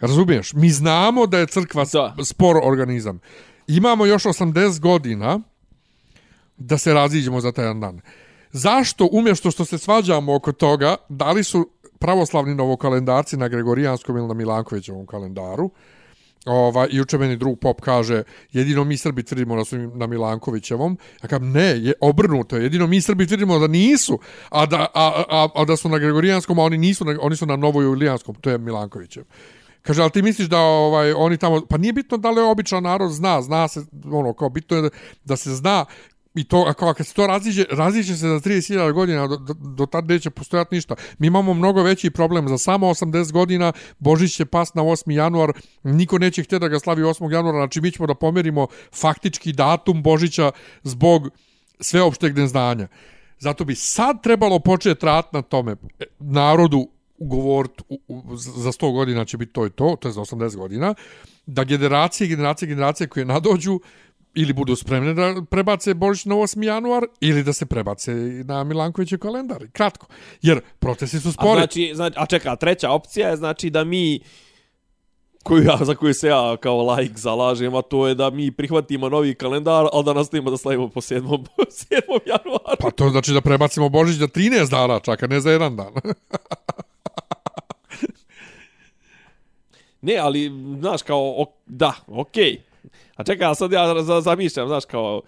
Razumiješ? 0.01 0.53
Mi 0.53 0.71
znamo 0.71 1.27
da 1.27 1.39
je 1.39 1.47
crkva 1.47 1.85
Da. 1.93 2.15
spor 2.25 2.57
organizam. 2.63 3.21
Imamo 3.67 4.07
još 4.07 4.23
80 4.23 4.81
godina 4.81 5.41
da 6.57 6.79
se 6.79 6.95
raziđemo 6.95 7.41
za 7.41 7.53
taj 7.53 7.75
dan. 7.75 8.01
Zašto, 8.53 9.09
umjesto 9.13 9.51
što 9.51 9.65
se 9.65 9.79
svađamo 9.79 10.35
oko 10.35 10.53
toga, 10.53 10.97
da 11.09 11.33
li 11.33 11.45
su 11.45 11.71
pravoslavni 11.99 12.55
novokalendarci 12.55 13.37
na 13.37 13.49
Gregorijanskom 13.49 14.17
ili 14.17 14.29
na 14.29 14.35
Milankovićevom 14.35 15.07
kalendaru, 15.07 15.71
Ova, 16.45 16.87
I 16.91 16.97
juče 16.97 17.19
meni 17.19 17.37
drug 17.37 17.59
pop 17.59 17.81
kaže, 17.81 18.23
jedino 18.53 18.85
mi 18.85 18.97
Srbi 18.97 19.23
tvrdimo 19.23 19.57
da 19.57 19.65
su 19.65 19.77
na 19.79 20.07
Milankovićevom. 20.07 20.99
Ja 21.23 21.29
kažem, 21.29 21.53
ne, 21.53 21.65
je 21.65 21.93
obrnuto. 22.01 22.57
Jedino 22.57 22.87
mi 22.87 23.01
Srbi 23.01 23.27
tvrdimo 23.27 23.59
da 23.59 23.67
nisu, 23.67 24.19
a 24.51 24.67
da, 24.67 24.87
a, 24.95 25.23
a, 25.29 25.49
a 25.55 25.65
da 25.65 25.77
su 25.77 25.89
na 25.89 25.99
Gregorijanskom, 25.99 26.59
a 26.59 26.63
oni 26.63 26.79
nisu, 26.79 27.05
na, 27.05 27.19
oni 27.21 27.37
su 27.37 27.47
na 27.47 27.57
Novoj 27.57 27.85
Novojulijanskom, 27.85 28.35
to 28.35 28.51
je 28.51 28.59
Milankovićev. 28.59 29.25
Kaže, 29.83 30.03
ali 30.03 30.11
ti 30.11 30.23
misliš 30.23 30.49
da 30.49 30.59
ovaj 30.59 31.13
oni 31.13 31.37
tamo, 31.37 31.61
pa 31.69 31.79
nije 31.79 31.93
bitno 31.93 32.17
da 32.17 32.31
li 32.31 32.41
običan 32.41 32.83
narod 32.83 33.13
zna, 33.13 33.43
zna 33.43 33.69
se, 33.69 33.85
ono, 34.13 34.33
kao 34.33 34.49
bitno 34.49 34.77
je 34.77 34.83
da, 34.83 34.89
da 35.25 35.37
se 35.37 35.55
zna 35.55 35.85
i 36.35 36.45
to, 36.45 36.65
ako 36.69 36.87
ako 36.87 37.05
se 37.05 37.15
to 37.15 37.27
raziđe, 37.27 37.65
raziđe 37.71 38.17
se 38.17 38.29
za 38.29 38.41
30.000 38.41 38.93
godina, 38.93 39.27
do, 39.27 39.37
do, 39.37 39.55
do 39.55 39.87
tad 39.87 40.09
neće 40.09 40.31
postojati 40.31 40.75
ništa. 40.75 40.95
Mi 41.19 41.27
imamo 41.27 41.55
mnogo 41.55 41.83
veći 41.83 42.11
problem. 42.11 42.49
Za 42.49 42.59
samo 42.59 42.87
80 42.87 43.33
godina 43.33 43.73
Božić 43.99 44.37
će 44.37 44.45
pas 44.45 44.75
na 44.75 44.83
8. 44.83 45.13
januar, 45.13 45.53
niko 45.83 46.19
neće 46.19 46.43
htjeti 46.43 46.61
da 46.61 46.69
ga 46.69 46.79
slavi 46.79 47.03
8. 47.03 47.33
januara, 47.33 47.59
znači 47.59 47.81
mi 47.81 47.91
ćemo 47.91 48.07
da 48.07 48.15
pomerimo 48.15 48.67
faktički 48.93 49.53
datum 49.53 50.03
Božića 50.03 50.51
zbog 50.83 51.31
sveopšteg 51.81 52.39
neznanja. 52.39 52.89
Zato 53.39 53.65
bi 53.65 53.75
sad 53.75 54.23
trebalo 54.23 54.59
početi 54.59 55.07
rat 55.07 55.33
na 55.33 55.43
tome 55.43 55.77
e, 55.99 56.05
narodu 56.19 56.89
ugovoriti 57.19 57.83
u, 57.89 58.01
u, 58.09 58.37
za 58.37 58.73
100 58.73 58.93
godina 58.93 59.25
će 59.25 59.37
biti 59.37 59.53
to 59.53 59.67
i 59.67 59.71
to, 59.71 59.97
to 60.01 60.09
je 60.09 60.13
za 60.13 60.21
80 60.21 60.57
godina, 60.57 60.95
da 61.47 61.65
generacije, 61.65 62.29
generacije, 62.29 62.69
generacije 62.69 63.09
koje 63.09 63.25
nadođu 63.25 63.81
ili 64.35 64.53
budu 64.53 64.77
spremne 64.77 65.15
da 65.15 65.43
prebace 65.51 65.95
Božić 65.95 66.25
na 66.25 66.35
8. 66.35 66.65
januar 66.65 67.05
ili 67.21 67.43
da 67.43 67.53
se 67.53 67.67
prebace 67.67 68.13
na 68.45 68.65
Milankovićev 68.65 69.19
kalendar. 69.19 69.67
Kratko. 69.73 70.07
Jer 70.43 70.61
procesi 70.79 71.21
su 71.21 71.29
A 71.29 71.33
spori. 71.33 71.61
znači, 71.61 71.93
znači, 71.95 72.17
a 72.19 72.27
čeka, 72.27 72.57
treća 72.57 72.91
opcija 72.91 73.29
je 73.29 73.37
znači 73.37 73.71
da 73.71 73.85
mi 73.85 74.21
koju 75.43 75.65
ja, 75.65 75.79
za 75.85 75.95
koju 75.95 76.15
se 76.15 76.29
ja 76.29 76.57
kao 76.57 76.83
laik 76.83 77.19
zalažem, 77.19 77.75
a 77.75 77.83
to 77.83 78.09
je 78.09 78.15
da 78.15 78.31
mi 78.31 78.51
prihvatimo 78.51 79.09
novi 79.09 79.35
kalendar, 79.35 79.87
ali 79.93 80.05
da 80.05 80.13
nastavimo 80.13 80.51
da 80.51 80.57
slavimo 80.57 80.89
po 80.89 81.01
7. 81.01 81.47
7. 81.59 82.01
januara. 82.27 82.77
Pa 82.81 82.91
to 82.91 83.09
znači 83.11 83.33
da 83.33 83.41
prebacimo 83.41 83.89
Božić 83.89 84.17
za 84.17 84.27
13 84.27 84.71
dana 84.71 85.01
čak, 85.01 85.23
a 85.23 85.27
ne 85.27 85.41
za 85.41 85.51
jedan 85.51 85.77
dan. 85.77 85.93
Ne, 90.05 90.17
ali, 90.17 90.51
znaš, 90.79 91.03
kao, 91.03 91.43
ok, 91.43 91.49
da, 91.67 91.93
okej. 92.07 92.45
Okay. 92.45 92.74
A 93.17 93.25
čekaj, 93.25 93.55
sad 93.55 93.73
ja 93.73 94.03
za, 94.03 94.21
zamišljam, 94.21 94.69
znaš, 94.69 94.85
kao, 94.85 95.23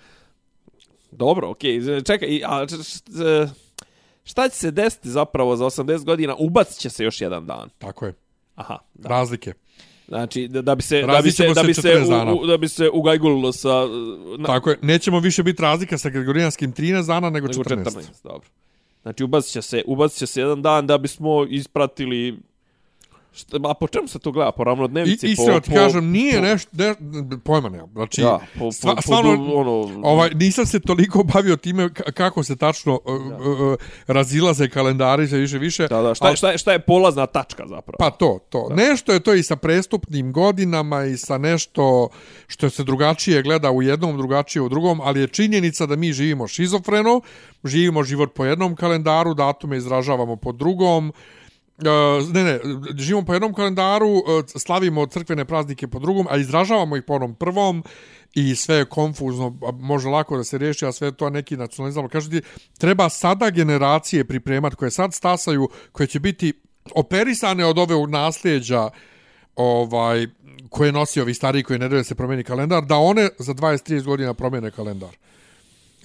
dobro, 1.11 1.51
okej, 1.51 1.81
okay. 1.81 2.07
čekaj, 2.07 2.43
a 2.45 2.67
šta 4.25 4.49
će 4.49 4.57
se 4.57 4.71
desiti 4.71 5.11
zapravo 5.11 5.57
za 5.57 5.65
80 5.65 6.05
godina? 6.05 6.35
Ubacit 6.39 6.79
će 6.79 6.91
se 6.91 7.05
još 7.05 7.21
jedan 7.21 7.47
dan. 7.47 7.69
Tako 7.79 8.07
je. 8.07 8.15
Aha, 8.55 8.79
da. 8.95 9.09
Razlike. 9.09 9.53
Znači, 10.09 10.49
da, 10.49 10.63
da 10.63 10.75
bi 10.75 10.83
se, 10.83 11.03
da 11.03 11.23
bi 11.23 11.31
se, 11.31 11.49
da 11.55 11.63
bi 11.63 11.75
se, 11.75 11.83
14 11.83 12.33
u, 12.33 12.43
u, 12.43 12.47
da 12.47 12.57
bi 12.57 12.69
se 12.69 12.91
ugajgulilo 12.93 13.53
sa... 13.53 13.87
Na, 14.39 14.47
Tako 14.47 14.71
je. 14.71 14.79
Nećemo 14.83 15.21
više 15.21 15.43
biti 15.43 15.63
razlika 15.63 15.99
sa 15.99 16.09
Gregorijanskim 16.11 16.73
13 16.75 17.07
dana 17.07 17.31
nego 17.31 17.49
14. 17.49 17.77
nego 17.77 17.91
14. 17.91 18.03
Dobro. 18.25 18.49
Znači, 19.03 19.25
ubacit 19.25 19.53
će 19.53 19.63
se, 19.63 19.83
ubacit 19.87 20.19
će 20.19 20.27
se 20.27 20.41
jedan 20.41 20.63
dan 20.63 20.87
da 20.87 20.99
bismo 20.99 21.47
ispratili... 21.51 22.39
Šta, 23.37 23.59
a 23.65 23.75
po 23.75 23.89
čemu 23.89 24.09
se 24.09 24.19
to 24.19 24.33
gleda? 24.33 24.53
Po 24.53 24.63
I, 24.63 24.65
ravnodnevici? 24.65 25.27
iskreno 25.27 25.53
po, 25.53 25.61
ti 25.61 25.71
kažem, 25.71 26.11
nije 26.11 26.35
po, 26.35 26.41
nešto, 26.41 26.71
ne, 26.73 26.95
pojma 27.45 27.69
nema. 27.69 27.89
Znači, 27.93 28.21
Ja, 28.21 28.39
po, 28.55 28.59
po, 28.59 28.73
stva- 28.73 28.95
po, 28.97 29.03
stvarno, 29.03 29.37
po, 29.37 29.53
ono, 29.53 30.01
ovaj, 30.03 30.31
nisam 30.35 30.67
se 30.67 30.81
toliko 30.81 31.25
bavio 31.25 31.57
time 31.57 31.83
ka- 31.83 32.13
kako 32.13 32.43
se 32.43 32.57
tačno 32.57 33.01
uh, 33.05 33.15
uh, 33.15 33.61
uh, 33.61 33.77
razilaze 34.07 34.69
kalendari 34.69 35.27
za 35.27 35.37
više 35.37 35.59
više. 35.59 35.89
Da, 35.89 36.03
da, 36.03 36.15
šta, 36.15 36.31
je, 36.31 36.37
šta, 36.37 36.51
je, 36.51 36.59
šta 36.59 36.73
je 36.73 36.79
polazna 36.79 37.27
tačka 37.27 37.63
zapravo? 37.69 37.97
Pa 37.99 38.11
to, 38.11 38.39
to. 38.49 38.67
Da. 38.69 38.75
Nešto 38.75 39.13
je 39.13 39.21
to 39.21 39.35
i 39.35 39.43
sa 39.43 39.57
prestupnim 39.57 40.33
godinama 40.33 41.05
i 41.05 41.17
sa 41.17 41.39
nešto 41.39 42.09
što 42.47 42.71
se 42.71 42.85
drugačije 42.85 43.43
gleda 43.43 43.71
u 43.71 43.83
jednom, 43.83 44.17
drugačije 44.17 44.63
u 44.63 44.69
drugom, 44.69 45.01
ali 45.01 45.21
je 45.21 45.29
činjenica 45.29 45.87
da 45.87 45.97
mi 45.97 46.13
živimo 46.13 46.49
šizofreno, 46.49 47.21
živimo 47.65 48.03
život 48.03 48.35
po 48.35 48.45
jednom 48.45 48.77
kalendaru, 48.77 49.35
datume 49.35 49.77
izražavamo 49.77 50.37
po 50.37 50.53
drugom, 50.53 51.09
Uh, 51.09 51.15
E, 51.79 51.89
ne, 52.33 52.45
ne, 52.45 52.61
živimo 52.97 53.27
po 53.27 53.33
jednom 53.35 53.55
kalendaru, 53.55 54.09
uh, 54.09 54.23
slavimo 54.57 55.07
crkvene 55.07 55.45
praznike 55.45 55.89
po 55.89 55.99
drugom, 55.99 56.27
a 56.31 56.37
izražavamo 56.37 56.97
ih 56.97 57.03
po 57.03 57.15
onom 57.15 57.35
prvom 57.35 57.83
i 58.35 58.55
sve 58.55 58.77
je 58.77 58.85
konfuzno, 58.85 59.59
a 59.69 59.71
može 59.73 60.09
lako 60.09 60.37
da 60.37 60.45
se 60.45 60.59
riješi, 60.59 60.87
a 60.87 60.93
sve 60.93 61.13
to 61.13 61.31
neki 61.31 61.57
nacionalizam. 61.57 62.09
Kažu 62.09 62.31
ti, 62.31 62.43
treba 62.79 63.09
sada 63.09 63.51
generacije 63.51 64.25
pripremati 64.25 64.77
koje 64.77 64.91
sad 64.91 65.15
stasaju, 65.15 65.69
koje 65.93 66.07
će 66.07 66.21
biti 66.21 66.53
operisane 66.95 67.67
od 67.67 67.79
ove 67.79 68.07
nasljeđa 68.07 68.91
ovaj 69.57 70.27
koje 70.69 70.93
nosi 70.93 71.21
ovi 71.21 71.35
stariji 71.35 71.63
koji 71.63 71.79
ne 71.79 71.89
daju 71.89 72.01
da 72.01 72.05
se 72.05 72.15
promeni 72.15 72.45
kalendar, 72.45 72.85
da 72.85 72.97
one 72.97 73.29
za 73.39 73.55
20-30 73.55 74.05
godina 74.05 74.35
promene 74.35 74.71
kalendar. 74.71 75.17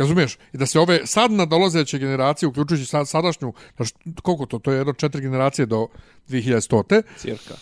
Razumiješ? 0.01 0.37
I 0.53 0.57
da 0.57 0.65
se 0.65 0.79
ove 0.79 1.01
sad 1.05 1.31
nadolazeće 1.31 1.97
generacije, 1.97 2.49
uključujući 2.49 2.85
sad, 2.85 3.07
sadašnju, 3.07 3.53
znači, 3.75 3.93
koliko 4.21 4.45
to, 4.45 4.59
to 4.59 4.71
je 4.71 4.77
jedno 4.77 4.93
četiri 4.93 5.21
generacije 5.21 5.65
do 5.65 5.87
2100. 6.29 7.01
Cirka. 7.17 7.53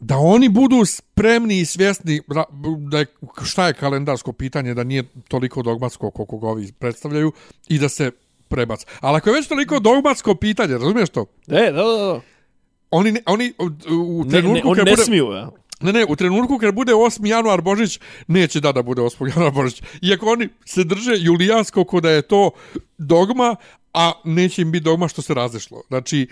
Da 0.00 0.16
oni 0.16 0.48
budu 0.48 0.84
spremni 0.84 1.60
i 1.60 1.64
svjesni 1.66 2.20
da 2.80 2.98
je, 2.98 3.06
šta 3.44 3.66
je 3.66 3.74
kalendarsko 3.74 4.32
pitanje, 4.32 4.74
da 4.74 4.84
nije 4.84 5.04
toliko 5.28 5.62
dogmatsko 5.62 6.10
koliko 6.10 6.38
ga 6.38 6.48
ovi 6.48 6.72
predstavljaju 6.72 7.32
i 7.68 7.78
da 7.78 7.88
se 7.88 8.10
prebac. 8.48 8.86
Ali 9.00 9.16
ako 9.16 9.30
je 9.30 9.34
već 9.34 9.48
toliko 9.48 9.80
dogmatsko 9.80 10.34
pitanje, 10.34 10.72
razumiješ 10.74 11.08
to? 11.08 11.26
E, 11.48 11.72
da, 11.72 11.82
da, 11.82 11.96
da. 11.96 12.20
Oni, 12.90 13.12
ne- 13.12 13.22
oni 13.26 13.52
u, 13.58 13.64
u 13.94 14.24
Ne, 14.24 14.30
trenutku 14.30 14.66
ne, 14.66 14.70
oni 14.72 14.82
ne 14.82 14.90
bude... 14.92 15.04
smiju, 15.04 15.32
ja. 15.32 15.50
Ne, 15.80 15.92
ne, 15.92 16.04
u 16.08 16.16
trenutku 16.16 16.58
kad 16.58 16.74
bude 16.74 16.92
8. 16.92 17.26
januar 17.26 17.60
Božić, 17.60 18.00
neće 18.26 18.60
da 18.60 18.72
da 18.72 18.82
bude 18.82 19.02
8. 19.02 19.28
januar 19.36 19.52
Božić. 19.52 19.82
Iako 20.02 20.32
oni 20.32 20.48
se 20.64 20.84
drže 20.84 21.12
julijansko 21.16 21.84
ko 21.84 22.00
da 22.00 22.10
je 22.10 22.22
to 22.22 22.50
dogma, 22.98 23.56
a 23.94 24.12
neće 24.24 24.62
im 24.62 24.72
biti 24.72 24.84
dogma 24.84 25.08
što 25.08 25.22
se 25.22 25.34
razešlo. 25.34 25.82
Znači, 25.88 26.26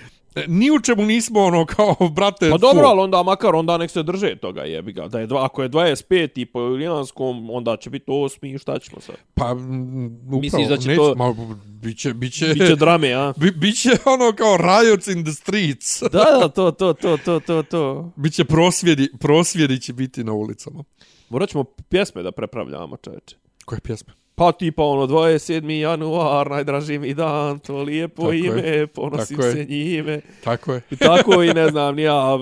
ni 0.46 0.70
u 0.70 0.80
čemu 0.80 1.02
nismo 1.02 1.40
ono 1.40 1.66
kao, 1.66 1.94
brate, 2.10 2.50
Pa 2.50 2.58
dobro, 2.58 2.86
ali 2.86 3.00
onda 3.00 3.22
makar 3.22 3.54
onda 3.54 3.78
nek 3.78 3.90
se 3.90 4.02
drže 4.02 4.36
toga 4.36 4.62
jebi 4.62 4.92
ga. 4.92 5.08
Da 5.08 5.20
je 5.20 5.26
dva, 5.26 5.44
ako 5.44 5.62
je 5.62 5.70
25 5.70 6.30
i 6.34 6.46
po 6.46 6.60
Ilijanskom, 6.60 7.50
onda 7.50 7.76
će 7.76 7.90
biti 7.90 8.04
osmi 8.08 8.52
i 8.52 8.58
šta 8.58 8.78
ćemo 8.78 9.00
sad? 9.00 9.16
Pa, 9.34 9.52
upravo, 9.52 10.40
Misliš 10.40 10.68
da 10.68 10.76
će 10.76 10.88
neće, 10.88 10.96
to- 10.96 11.14
Ma, 11.14 11.34
biće, 11.64 12.14
biće, 12.14 12.46
Biće 12.46 12.76
drame, 12.76 13.12
a? 13.12 13.32
bi, 13.40 13.50
biće 13.50 13.90
ono 14.04 14.32
kao 14.32 14.56
riots 14.56 15.06
in 15.06 15.24
the 15.24 15.32
streets. 15.32 16.02
Da, 16.12 16.38
da, 16.40 16.48
to, 16.48 16.70
to, 16.70 16.92
to, 16.92 17.16
to, 17.16 17.40
to, 17.40 17.62
to. 17.62 18.12
Biće 18.16 18.44
prosvjedi, 18.44 19.08
prosvjedi 19.20 19.80
će 19.80 19.92
biti 19.92 20.24
na 20.24 20.32
ulicama. 20.32 20.84
Morat 21.28 21.48
ćemo 21.50 21.64
pjesme 21.64 22.22
da 22.22 22.32
prepravljamo, 22.32 22.96
čoveče. 22.96 23.36
Koje 23.64 23.80
pjesme? 23.80 24.12
Pa 24.38 24.52
tipa 24.52 24.82
ono 24.82 25.06
27. 25.06 25.70
januar, 25.70 26.50
najdraži 26.50 26.98
mi 26.98 27.14
dan, 27.14 27.58
to 27.58 27.82
lijepo 27.82 28.22
Tako 28.22 28.32
ime, 28.32 28.60
je. 28.62 28.86
ponosim 28.86 29.36
Tako 29.36 29.46
je. 29.48 29.52
se 29.52 29.64
njime. 29.64 30.20
Tako 30.44 30.72
je. 30.74 30.80
I 30.90 30.96
tako 30.96 31.42
i 31.42 31.54
ne 31.54 31.68
znam, 31.68 31.94
ni 31.96 32.02
ja, 32.02 32.38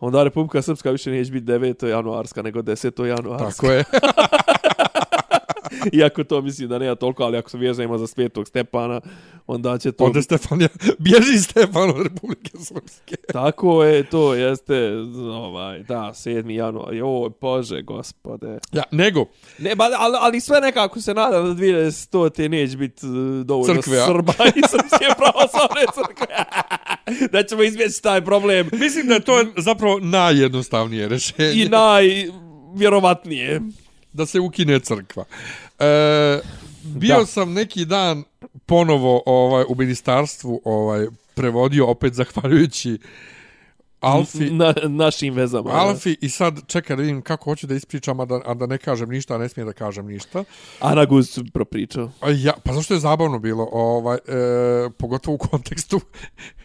onda 0.00 0.24
Republika 0.24 0.62
Srpska 0.62 0.90
više 0.90 1.10
neće 1.10 1.32
biti 1.32 1.46
9. 1.46 1.86
januarska, 1.86 2.42
nego 2.42 2.62
10. 2.62 3.04
januarska. 3.04 3.46
Tako 3.62 3.72
je. 3.72 3.84
Iako 5.98 6.24
to 6.24 6.42
mislim 6.42 6.68
da 6.68 6.78
nema 6.78 6.94
toliko, 6.94 7.22
ali 7.22 7.38
ako 7.38 7.50
se 7.50 7.58
vježemo 7.58 7.98
za 7.98 8.06
svetog 8.06 8.48
Stepana, 8.48 9.00
onda 9.46 9.78
će 9.78 9.92
to... 9.92 10.04
Ode 10.04 10.22
Stefan, 10.22 10.60
ja, 10.60 10.68
bježi 10.98 11.38
Stefan 11.38 11.90
od 11.90 12.02
Republike 12.02 12.50
Srpske. 12.58 13.16
Tako 13.32 13.84
je, 13.84 14.02
to 14.02 14.34
jeste, 14.34 14.92
ovaj, 15.32 15.82
da, 15.82 16.12
7. 16.14 16.50
januar, 16.50 16.94
joj, 16.94 17.30
bože, 17.40 17.82
gospode. 17.82 18.58
Ja, 18.72 18.82
nego, 18.90 19.26
Ne, 19.58 19.74
ba, 19.74 19.88
ali, 19.98 20.16
ali 20.20 20.40
sve 20.40 20.60
nekako 20.60 21.00
se 21.00 21.14
nada 21.14 21.40
da 21.42 21.48
2100 21.48 22.30
te 22.30 22.48
neće 22.48 22.76
biti 22.76 23.06
uh, 23.06 23.46
dovoljno 23.46 23.82
Crkve, 23.82 23.98
a? 23.98 24.06
Srba 24.06 24.32
i 24.46 24.60
srpske 24.70 25.06
pravoslavne 25.18 25.82
crkve. 25.94 26.26
da 27.32 27.42
ćemo 27.42 27.62
izvjeći 27.62 28.02
taj 28.02 28.24
problem 28.24 28.70
mislim 28.72 29.06
da 29.06 29.14
je 29.14 29.20
to 29.20 29.44
zapravo 29.56 29.98
najjednostavnije 29.98 31.08
rešenje. 31.08 31.52
i 31.52 31.68
najvjerovatnije. 31.68 33.60
da 34.12 34.26
se 34.26 34.40
ukine 34.40 34.80
crkva. 34.80 35.24
E, 35.80 36.40
bio 36.84 37.18
Da. 37.18 37.26
sam 37.26 37.52
neki 37.52 37.84
dan 37.84 38.24
ponovo 38.66 39.22
ovaj 39.26 39.64
u 39.68 39.74
ministarstvu 39.74 40.60
ovaj 40.64 41.06
prevodio 41.34 41.86
opet 41.86 42.14
zahvaljujući 42.14 42.98
Alfi 44.00 44.50
Na, 44.50 44.74
našim 44.88 45.34
vezama. 45.34 45.70
Alfi 45.70 46.16
i 46.20 46.28
sad 46.28 46.60
čekaj 46.66 46.96
da 46.96 47.02
vidim 47.02 47.22
kako 47.22 47.44
hoću 47.44 47.66
da 47.66 47.74
ispričam 47.74 48.20
a 48.20 48.24
da, 48.24 48.40
a 48.44 48.54
da 48.54 48.66
ne 48.66 48.78
kažem 48.78 49.08
ništa, 49.08 49.34
a 49.34 49.38
ne 49.38 49.48
smijem 49.48 49.66
da 49.66 49.72
kažem 49.72 50.06
ništa. 50.06 50.44
Ana 50.80 51.04
Guz 51.04 51.38
propričao. 51.52 52.10
Ja, 52.36 52.52
pa 52.64 52.72
zašto 52.72 52.94
je 52.94 53.00
zabavno 53.00 53.38
bilo, 53.38 53.68
ovaj, 53.72 54.16
e, 54.16 54.90
pogotovo 54.98 55.34
u 55.34 55.38
kontekstu 55.38 56.00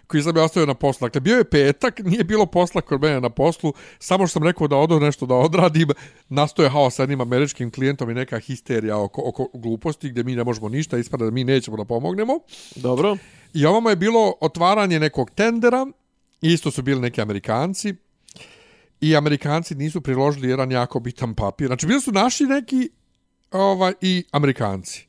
koji 0.08 0.24
sam 0.24 0.38
ja 0.38 0.44
ostavio 0.44 0.66
na 0.66 0.74
poslu. 0.74 1.06
Dakle, 1.06 1.22
bio 1.22 1.38
je 1.38 1.44
petak, 1.44 2.00
nije 2.00 2.24
bilo 2.24 2.46
posla 2.46 2.82
kod 2.82 3.02
mene 3.02 3.22
na 3.22 3.30
poslu, 3.30 3.74
samo 4.00 4.28
što 4.28 4.34
sam 4.34 4.44
rekao 4.44 4.68
da 4.68 4.76
odo 4.76 5.00
nešto 5.00 5.26
da 5.26 5.36
odradim, 5.36 5.90
nastoje 6.30 6.70
haos 6.70 6.96
sa 6.96 7.04
jednim 7.04 7.22
američkim 7.22 7.72
klijentom 7.72 8.10
i 8.10 8.14
neka 8.14 8.40
histerija 8.40 8.98
oko, 8.98 9.22
oko 9.26 9.50
gluposti 9.54 10.10
gdje 10.10 10.24
mi 10.24 10.36
ne 10.36 10.44
možemo 10.44 10.70
ništa, 10.70 10.98
ispada 10.98 11.26
da 11.26 11.32
mi 11.32 11.44
nećemo 11.44 11.78
da 11.78 11.86
pomognemo. 11.86 12.40
Dobro. 12.76 13.18
I 13.54 13.66
ovamo 13.66 13.90
je 13.90 13.96
bilo 13.96 14.34
otvaranje 14.42 15.00
nekog 15.00 15.32
tendera, 15.32 15.88
isto 16.42 16.72
su 16.72 16.82
bili 16.82 17.02
neki 17.02 17.22
Amerikanci, 17.22 17.96
i 19.02 19.16
Amerikanci 19.16 19.76
nisu 19.76 20.02
priložili 20.02 20.50
jedan 20.50 20.72
jako 20.72 21.00
bitan 21.00 21.36
papir. 21.36 21.68
Znači, 21.68 21.88
bili 21.88 22.02
su 22.02 22.12
naši 22.12 22.44
neki 22.44 22.90
ovaj, 23.52 23.94
i 24.02 24.24
Amerikanci. 24.32 25.08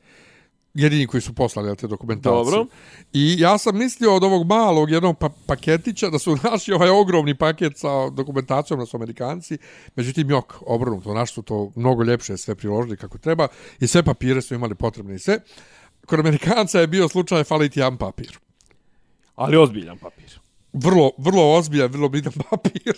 Jedini 0.79 1.07
koji 1.07 1.21
su 1.21 1.35
poslali 1.35 1.77
te 1.77 1.87
dokumentacije. 1.87 2.45
Dobro. 2.45 2.67
I 3.13 3.37
ja 3.39 3.59
sam 3.59 3.79
mislio 3.79 4.15
od 4.15 4.25
ovog 4.25 4.47
malog 4.47 4.91
jednog 4.91 5.19
pa 5.19 5.29
paketića 5.47 6.11
da 6.11 6.19
su 6.19 6.37
naši 6.51 6.73
ovaj 6.73 6.89
ogromni 6.89 7.35
paket 7.35 7.79
sa 7.79 8.11
dokumentacijom 8.11 8.81
da 8.81 8.87
su 8.87 8.97
Amerikanci. 8.97 9.59
Međutim, 9.97 10.31
jok, 10.31 10.55
obrnuto. 10.67 11.15
Naši 11.15 11.35
su 11.35 11.43
to 11.43 11.73
mnogo 11.77 12.03
ljepše 12.03 12.37
sve 12.37 12.55
priložili 12.55 12.97
kako 12.97 13.19
treba 13.19 13.49
i 13.81 13.87
sve 13.87 14.03
papire 14.03 14.43
su 14.43 14.55
imali 14.55 14.75
potrebne 14.75 15.15
i 15.15 15.19
sve. 15.19 15.39
Kod 16.07 16.21
Amerikanca 16.21 16.81
je 16.81 16.87
bio 16.87 17.09
slučaj 17.09 17.45
faliti 17.45 17.81
jedan 17.81 17.97
papir. 17.97 18.39
Ali 19.35 19.57
ozbiljan 19.57 19.99
papir. 19.99 20.46
Vrlo, 20.77 21.11
vrlo 21.19 21.55
ozbiljan, 21.55 21.89
vrlo 21.89 22.09
bitan 22.09 22.33
papir. 22.51 22.95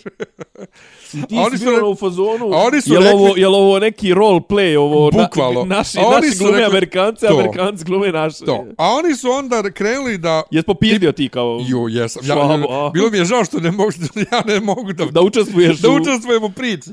I 1.13 1.21
ti 1.23 1.35
oni 1.37 1.57
si 1.57 1.63
bio 1.65 1.75
re- 1.75 1.83
u 1.83 1.95
fazonu. 1.95 2.49
oni 2.51 2.81
su 2.81 2.93
jel, 2.93 3.01
rekli- 3.03 3.13
ovo, 3.15 3.33
jel 3.37 3.55
ovo 3.55 3.79
neki 3.79 4.13
role 4.13 4.39
play, 4.39 4.77
ovo 4.77 5.11
Bukvalno. 5.13 5.59
Na, 5.59 5.75
naši, 5.75 5.97
oni 5.99 6.27
naši 6.27 6.37
glume 6.37 6.53
rekli- 6.53 6.65
Amerikanci, 6.65 7.25
to. 7.27 7.33
Amerikanci 7.33 7.83
glume 7.85 8.11
naše. 8.11 8.45
to. 8.45 8.65
A 8.77 8.87
oni 8.89 9.15
su 9.15 9.29
onda 9.29 9.71
krenuli 9.71 10.17
da... 10.17 10.43
Jes 10.51 10.65
popizdio 10.65 11.11
ti 11.11 11.29
kao 11.29 11.59
Jo, 11.67 11.87
jesam. 11.89 12.21
Ja, 12.25 12.35
švabo, 12.35 12.89
bilo 12.89 13.09
mi 13.09 13.17
je 13.17 13.25
žao 13.25 13.45
što 13.45 13.59
ne 13.59 13.71
mogu, 13.71 13.91
ja 14.31 14.43
ne 14.45 14.59
mogu 14.59 14.93
da, 14.93 15.05
da 15.05 15.21
učestvuješ 15.21 15.77
da 15.77 15.89
u... 15.89 15.95
učestvujem 15.95 16.43
u 16.43 16.49
priči. 16.49 16.89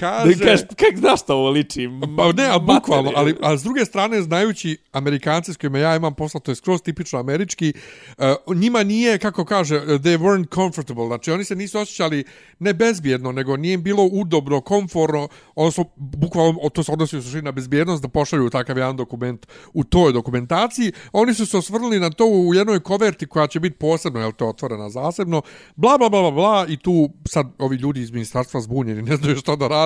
Kaže... 0.00 0.32
im 0.32 0.38
kažeš, 0.38 0.60
kak 0.76 0.98
znaš 0.98 1.22
šta 1.22 1.34
ovo 1.34 1.50
liči? 1.50 1.88
Pa 2.16 2.32
ne, 2.32 2.46
a 2.50 2.58
bukvalno, 2.58 3.12
ali 3.16 3.36
a 3.42 3.56
s 3.56 3.62
druge 3.62 3.84
strane, 3.84 4.22
znajući 4.22 4.76
Amerikanci 4.92 5.52
s 5.52 5.56
kojima 5.56 5.78
ja 5.78 5.96
imam 5.96 6.14
posla, 6.14 6.40
to 6.40 6.50
je 6.50 6.54
skroz 6.54 6.82
tipično 6.82 7.18
američki, 7.18 7.72
uh, 8.18 8.56
njima 8.56 8.82
nije, 8.82 9.18
kako 9.18 9.44
kaže, 9.44 9.80
they 9.80 10.18
weren't 10.18 10.54
comfortable, 10.54 11.06
znači 11.06 11.30
oni 11.30 11.44
se 11.44 11.56
nisu 11.56 11.78
osjećali 11.78 12.24
ne 12.58 12.74
bezbjedno, 12.74 13.32
nego 13.32 13.56
nije 13.56 13.74
im 13.74 13.82
bilo 13.82 14.04
udobno, 14.12 14.60
komforno, 14.60 15.28
odnosno, 15.54 15.84
bukvalno, 15.96 16.68
to 16.74 16.82
se 16.82 16.92
odnosi 16.92 17.16
u 17.16 17.22
suštini 17.22 17.42
na 17.42 17.52
bezbjednost, 17.52 18.02
da 18.02 18.08
pošalju 18.08 18.50
takav 18.50 18.78
jedan 18.78 18.96
dokument 18.96 19.46
u 19.74 19.84
toj 19.84 20.12
dokumentaciji. 20.12 20.92
Oni 21.12 21.34
su 21.34 21.46
se 21.46 21.56
osvrnuli 21.56 22.00
na 22.00 22.10
to 22.10 22.26
u 22.26 22.54
jednoj 22.54 22.80
koverti 22.80 23.26
koja 23.26 23.46
će 23.46 23.60
biti 23.60 23.76
posebno, 23.76 24.20
jel 24.20 24.32
to 24.32 24.48
otvorena 24.48 24.90
zasebno, 24.90 25.42
bla, 25.76 25.98
bla, 25.98 26.08
bla, 26.08 26.20
bla, 26.20 26.30
bla, 26.30 26.66
i 26.68 26.76
tu 26.76 27.10
sad 27.28 27.46
ovi 27.58 27.76
ljudi 27.76 28.00
iz 28.00 28.10
ministarstva 28.10 28.60
zbunjeni, 28.60 29.02
ne 29.02 29.16
znaju 29.16 29.36
šta 29.36 29.56
da 29.56 29.68
rade, 29.68 29.85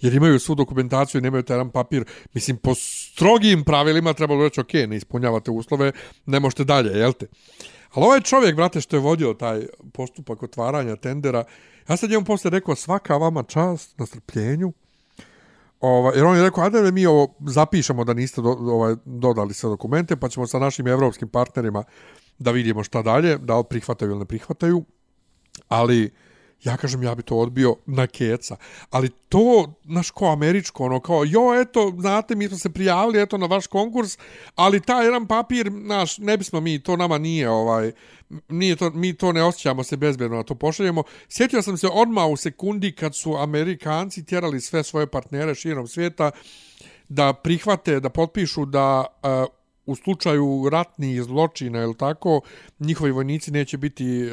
jer 0.00 0.14
imaju 0.14 0.38
svu 0.38 0.54
dokumentaciju 0.54 1.18
i 1.18 1.22
nemaju 1.22 1.42
taj 1.42 1.54
jedan 1.54 1.70
papir. 1.70 2.04
Mislim, 2.34 2.56
po 2.56 2.74
strogim 2.74 3.64
pravilima 3.64 4.12
trebalo 4.12 4.44
reći, 4.44 4.60
ok, 4.60 4.72
ne 4.72 4.96
ispunjavate 4.96 5.50
uslove, 5.50 5.92
ne 6.26 6.40
možete 6.40 6.64
dalje, 6.64 6.98
jel 6.98 7.12
te? 7.12 7.26
Ali 7.92 8.06
ovaj 8.06 8.20
čovjek, 8.20 8.56
brate, 8.56 8.80
što 8.80 8.96
je 8.96 9.00
vodio 9.00 9.34
taj 9.34 9.66
postupak 9.92 10.42
otvaranja 10.42 10.96
tendera, 10.96 11.44
ja 11.88 11.96
sad 11.96 12.10
njemu 12.10 12.24
posle 12.24 12.50
rekao, 12.50 12.74
svaka 12.74 13.16
vama 13.16 13.42
čast 13.42 13.98
na 13.98 14.06
strpljenju, 14.06 14.72
Ova, 15.80 16.12
jer 16.14 16.24
on 16.24 16.36
je 16.36 16.42
rekao, 16.42 16.64
ajde 16.64 16.82
da 16.82 16.90
mi 16.90 17.06
ovo 17.06 17.34
zapišemo 17.46 18.04
da 18.04 18.14
niste 18.14 18.42
do, 18.42 18.48
ovaj, 18.48 18.94
dodali 19.04 19.54
sve 19.54 19.70
dokumente, 19.70 20.16
pa 20.16 20.28
ćemo 20.28 20.46
sa 20.46 20.58
našim 20.58 20.86
evropskim 20.86 21.28
partnerima 21.28 21.84
da 22.38 22.50
vidimo 22.50 22.84
šta 22.84 23.02
dalje, 23.02 23.38
da 23.38 23.58
li 23.58 23.64
prihvataju 23.70 24.10
ili 24.10 24.18
ne 24.18 24.24
prihvataju. 24.24 24.84
Ali, 25.68 26.10
ja 26.64 26.76
kažem, 26.76 27.02
ja 27.02 27.14
bi 27.14 27.22
to 27.22 27.36
odbio 27.36 27.76
na 27.86 28.06
keca. 28.06 28.56
Ali 28.90 29.08
to, 29.28 29.74
naš 29.84 30.10
ko 30.10 30.26
američko, 30.26 30.84
ono 30.84 31.00
kao, 31.00 31.24
jo, 31.24 31.60
eto, 31.60 31.92
znate, 31.98 32.34
mi 32.34 32.48
smo 32.48 32.58
se 32.58 32.70
prijavili, 32.70 33.22
eto, 33.22 33.38
na 33.38 33.46
vaš 33.46 33.66
konkurs, 33.66 34.18
ali 34.54 34.80
taj 34.80 35.04
jedan 35.04 35.26
papir, 35.26 35.72
naš, 35.72 36.18
ne 36.18 36.36
bismo 36.36 36.60
mi, 36.60 36.82
to 36.82 36.96
nama 36.96 37.18
nije, 37.18 37.50
ovaj, 37.50 37.92
nije 38.48 38.76
to, 38.76 38.90
mi 38.90 39.14
to 39.14 39.32
ne 39.32 39.42
osjećamo 39.42 39.82
se 39.84 39.96
bezbedno 39.96 40.36
da 40.36 40.42
to 40.42 40.54
pošaljemo. 40.54 41.02
Sjetio 41.28 41.62
sam 41.62 41.76
se 41.76 41.88
odmah 41.92 42.26
u 42.26 42.36
sekundi 42.36 42.92
kad 42.92 43.14
su 43.14 43.36
Amerikanci 43.36 44.24
tjerali 44.24 44.60
sve 44.60 44.82
svoje 44.82 45.06
partnere 45.06 45.54
širom 45.54 45.86
svijeta 45.88 46.30
da 47.08 47.32
prihvate, 47.32 48.00
da 48.00 48.08
potpišu 48.08 48.64
da 48.64 49.04
uh, 49.22 49.59
u 49.90 49.94
slučaju 49.96 50.68
ratnih 50.70 51.22
zločina 51.22 51.82
ili 51.82 51.94
tako, 51.96 52.40
njihovi 52.78 53.10
vojnici 53.10 53.50
neće 53.50 53.76
biti 53.76 54.24
uh, 54.24 54.30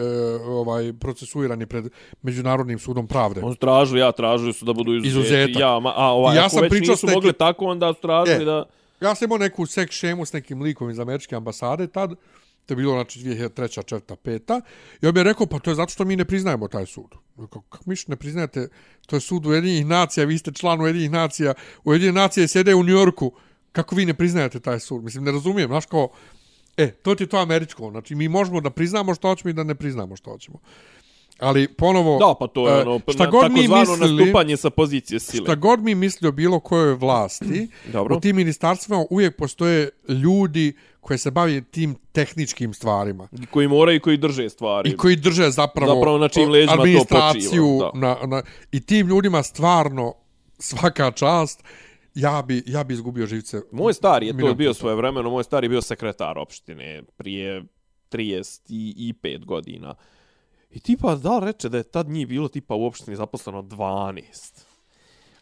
ovaj 0.47 0.93
procesuirani 0.93 1.65
pred 1.65 1.85
Međunarodnim 2.21 2.79
sudom 2.79 3.07
pravde. 3.07 3.41
On 3.43 3.55
tražu, 3.55 3.97
ja 3.97 4.11
tražio 4.11 4.53
su 4.53 4.65
da 4.65 4.73
budu 4.73 4.95
izuzeti. 4.95 5.09
Izuzetak. 5.09 5.61
Ja, 5.61 5.79
ma, 5.79 5.93
a 5.95 6.05
ovaj, 6.11 6.35
Ja 6.37 6.41
ako 6.41 6.49
sam 6.49 6.61
već 6.61 6.69
pričao 6.69 6.93
nisu 6.93 6.99
s 6.99 7.03
nekim- 7.03 7.15
mogli 7.15 7.33
tako, 7.33 7.65
onda 7.65 7.93
su 7.93 8.01
tražili 8.01 8.41
E. 8.41 8.45
da... 8.45 8.65
Ja 9.01 9.15
sam 9.15 9.25
imao 9.25 9.37
neku 9.37 9.65
sek 9.65 9.91
šemu 9.91 10.25
s 10.25 10.33
nekim 10.33 10.61
likom 10.61 10.89
iz 10.89 10.99
američke 10.99 11.35
ambasade 11.35 11.87
tad, 11.87 12.09
to 12.65 12.73
je 12.73 12.75
bilo 12.75 12.93
znači 12.93 13.19
2003. 13.19 13.73
četvrta, 13.73 14.15
peta, 14.15 14.61
i 15.01 15.07
on 15.07 15.13
mi 15.13 15.19
je 15.19 15.23
rekao, 15.23 15.45
pa 15.45 15.59
to 15.59 15.71
je 15.71 15.75
zato 15.75 15.91
što 15.91 16.05
mi 16.05 16.15
ne 16.15 16.25
priznajemo 16.25 16.67
taj 16.67 16.85
sud. 16.85 17.15
Rekao, 17.37 17.61
kako 17.61 17.83
mi 17.85 17.95
ne 18.07 18.15
priznajete, 18.15 18.69
to 19.05 19.15
je 19.15 19.19
sud 19.19 19.45
Ujedinjenih 19.45 19.85
nacija, 19.85 20.25
vi 20.25 20.37
ste 20.37 20.51
član 20.53 20.81
Ujedinjenih 20.81 21.11
nacija, 21.11 21.53
Ujedinjene 21.83 22.21
nacije 22.21 22.47
sjede 22.47 22.75
u 22.75 22.83
Njorku, 22.83 23.31
kako 23.77 23.95
vi 23.95 24.05
ne 24.05 24.13
priznajete 24.13 24.59
taj 24.59 24.79
sud? 24.79 25.03
Mislim, 25.03 25.23
ne 25.23 25.31
razumijem, 25.31 25.69
znaš 25.69 25.85
kao, 25.85 26.09
e, 26.77 26.91
to 26.91 27.15
ti 27.15 27.23
je 27.23 27.27
to 27.27 27.37
američko, 27.37 27.91
znači 27.91 28.15
mi 28.15 28.27
možemo 28.27 28.61
da 28.61 28.69
priznamo 28.69 29.15
što 29.15 29.27
hoćemo 29.27 29.49
i 29.49 29.53
da 29.53 29.63
ne 29.63 29.75
priznamo 29.75 30.15
što 30.15 30.31
hoćemo. 30.31 30.57
Ali 31.39 31.67
ponovo, 31.67 32.17
Da, 32.19 32.33
pa 32.39 32.47
to 32.47 32.67
je 32.69 32.77
e, 32.77 32.81
ono, 32.81 32.99
šta 33.13 33.23
na- 33.23 33.29
god 33.29 33.51
mi 33.51 33.67
mislili, 33.67 34.17
nastupanje 34.17 34.57
sa 34.57 34.69
pozicije 34.69 35.19
sile. 35.19 35.45
šta 35.45 35.55
god 35.55 35.83
mi 35.83 35.95
misli 35.95 36.27
o 36.27 36.31
bilo 36.31 36.59
kojoj 36.59 36.93
vlasti, 36.93 37.67
Dobro. 37.93 38.17
u 38.17 38.19
tim 38.19 38.35
ministarstvima 38.35 39.05
uvijek 39.09 39.37
postoje 39.37 39.89
ljudi 40.09 40.73
koji 40.99 41.17
se 41.17 41.31
bave 41.31 41.61
tim 41.61 41.95
tehničkim 42.11 42.73
stvarima. 42.73 43.27
Koji 43.51 43.67
moraju 43.67 43.97
i 43.97 43.99
koji 43.99 44.17
drže 44.17 44.49
stvari. 44.49 44.89
I 44.89 44.97
koji 44.97 45.15
drže 45.15 45.49
zapravo, 45.51 45.95
Zapravo 45.95 46.17
na 46.17 46.27
čijim 46.27 46.49
leđima 46.49 46.75
to 46.75 47.05
počiva, 47.09 47.91
na, 47.93 48.17
na, 48.27 48.41
I 48.71 48.79
tim 48.79 49.07
ljudima 49.07 49.43
stvarno 49.43 50.13
svaka 50.59 51.11
čast, 51.11 51.63
ja 52.17 52.41
bi, 52.41 52.63
ja 52.65 52.83
bi 52.83 52.93
izgubio 52.93 53.25
živce. 53.25 53.61
Moj 53.71 53.93
stari 53.93 54.27
je 54.27 54.37
to 54.37 54.53
bio 54.53 54.73
svoje 54.73 54.95
vremeno, 54.95 55.29
moj 55.29 55.43
stari 55.43 55.65
je 55.65 55.69
bio 55.69 55.81
sekretar 55.81 56.37
opštine 56.37 57.03
prije 57.17 57.63
35 58.11 59.45
godina. 59.45 59.95
I 60.71 60.79
tipa, 60.79 61.15
da 61.15 61.37
li 61.37 61.45
reče 61.45 61.69
da 61.69 61.77
je 61.77 61.83
tad 61.83 62.09
njih 62.09 62.27
bilo 62.27 62.47
tipa 62.47 62.75
u 62.75 62.85
opštini 62.85 63.17
zaposleno 63.17 63.61
12. 63.61 64.67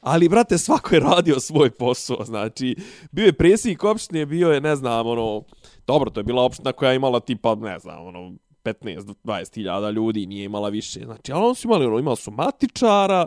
Ali, 0.01 0.29
brate, 0.29 0.57
svako 0.57 0.95
je 0.95 0.99
radio 0.99 1.39
svoj 1.39 1.69
posao, 1.69 2.23
znači, 2.25 2.75
bio 3.11 3.25
je 3.25 3.33
presijek 3.33 3.83
opštine, 3.83 4.25
bio 4.25 4.51
je, 4.51 4.61
ne 4.61 4.75
znam, 4.75 5.07
ono, 5.07 5.43
dobro, 5.87 6.09
to 6.09 6.19
je 6.19 6.23
bila 6.23 6.43
opština 6.43 6.71
koja 6.71 6.91
je 6.91 6.95
imala 6.95 7.19
tipa, 7.19 7.55
ne 7.55 7.79
znam, 7.79 8.07
ono, 8.07 8.33
15-20 8.63 9.55
hiljada 9.55 9.89
ljudi, 9.89 10.25
nije 10.25 10.45
imala 10.45 10.69
više, 10.69 10.99
znači, 11.05 11.31
ali 11.31 11.45
oni 11.45 11.55
su 11.55 11.67
imali, 11.67 11.85
ono, 11.85 11.99
imali 11.99 12.17
su 12.17 12.31
matičara, 12.31 13.25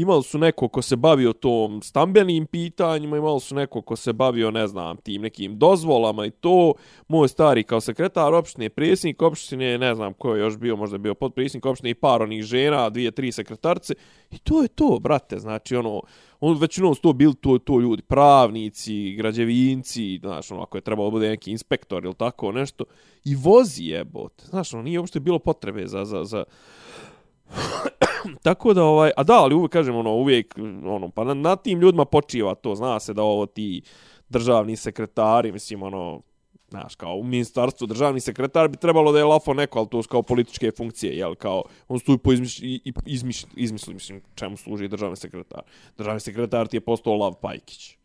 imali 0.00 0.22
su 0.22 0.38
neko 0.38 0.68
ko 0.68 0.82
se 0.82 0.96
bavio 0.96 1.32
tom 1.32 1.82
stambenim 1.82 2.46
pitanjima, 2.46 3.16
imali 3.16 3.40
su 3.40 3.54
neko 3.54 3.82
ko 3.82 3.96
se 3.96 4.12
bavio, 4.12 4.50
ne 4.50 4.66
znam, 4.66 4.96
tim 4.96 5.22
nekim 5.22 5.58
dozvolama 5.58 6.26
i 6.26 6.30
to. 6.30 6.74
Moj 7.08 7.28
stari 7.28 7.62
kao 7.62 7.80
sekretar 7.80 8.34
opštine, 8.34 8.68
predsjednik 8.68 9.22
opštine, 9.22 9.78
ne 9.78 9.94
znam 9.94 10.12
ko 10.12 10.34
je 10.34 10.40
još 10.40 10.56
bio, 10.56 10.76
možda 10.76 10.94
je 10.94 10.98
bio 10.98 11.14
podpredsjednik 11.14 11.66
opštine 11.66 11.90
i 11.90 11.94
par 11.94 12.22
onih 12.22 12.42
žena, 12.42 12.90
dvije, 12.90 13.10
tri 13.10 13.32
sekretarce. 13.32 13.94
I 14.30 14.38
to 14.38 14.62
je 14.62 14.68
to, 14.68 14.98
brate, 15.00 15.38
znači 15.38 15.76
ono, 15.76 16.02
on 16.40 16.58
većinom 16.58 16.94
su 16.94 17.00
to 17.00 17.12
bili 17.12 17.34
to, 17.34 17.58
to 17.58 17.80
ljudi, 17.80 18.02
pravnici, 18.02 19.12
građevinci, 19.12 20.18
znaš, 20.18 20.50
ono, 20.50 20.62
ako 20.62 20.78
je 20.78 20.82
trebalo 20.82 21.10
bude 21.10 21.28
neki 21.28 21.50
inspektor 21.50 22.04
ili 22.04 22.14
tako 22.14 22.52
nešto, 22.52 22.84
i 23.24 23.34
vozi 23.34 23.84
jebote, 23.84 24.44
znaš, 24.46 24.74
ono, 24.74 24.82
nije 24.82 24.98
uopšte 24.98 25.20
bilo 25.20 25.38
potrebe 25.38 25.86
za, 25.86 26.04
za, 26.04 26.24
za, 26.24 26.44
Tako 28.42 28.74
da 28.74 28.84
ovaj, 28.84 29.10
a 29.16 29.22
da, 29.22 29.34
ali 29.34 29.54
uvijek 29.54 29.72
kažem 29.72 29.96
ono, 29.96 30.12
uvijek 30.12 30.54
ono, 30.84 31.08
pa 31.08 31.24
na, 31.24 31.34
na 31.34 31.56
tim 31.56 31.80
ljudima 31.80 32.04
počiva 32.04 32.54
to, 32.54 32.74
zna 32.74 33.00
se 33.00 33.14
da 33.14 33.22
ovo 33.22 33.46
ti 33.46 33.82
državni 34.28 34.76
sekretari, 34.76 35.52
mislim 35.52 35.82
ono, 35.82 36.20
znaš, 36.68 36.94
kao 36.94 37.14
u 37.14 37.24
ministarstvu 37.24 37.86
državni 37.86 38.20
sekretar 38.20 38.68
bi 38.68 38.76
trebalo 38.76 39.12
da 39.12 39.18
je 39.18 39.24
lafo 39.24 39.54
neko, 39.54 39.78
ali 39.78 39.88
to 39.88 40.02
su 40.02 40.08
kao 40.08 40.22
političke 40.22 40.70
funkcije, 40.70 41.12
jel, 41.14 41.34
kao, 41.34 41.62
on 41.88 41.98
stoji 41.98 42.18
po 42.18 42.32
izmiš, 42.32 42.58
i, 42.58 42.80
i- 42.84 42.92
izmiš, 43.06 43.44
izmisli, 43.56 43.94
mislim, 43.94 44.22
čemu 44.34 44.56
služi 44.56 44.88
državni 44.88 45.16
sekretar. 45.16 45.62
Državni 45.98 46.20
sekretar 46.20 46.66
ti 46.66 46.76
je 46.76 46.80
postao 46.80 47.14
Lav 47.14 47.34
Pajkić. 47.34 47.96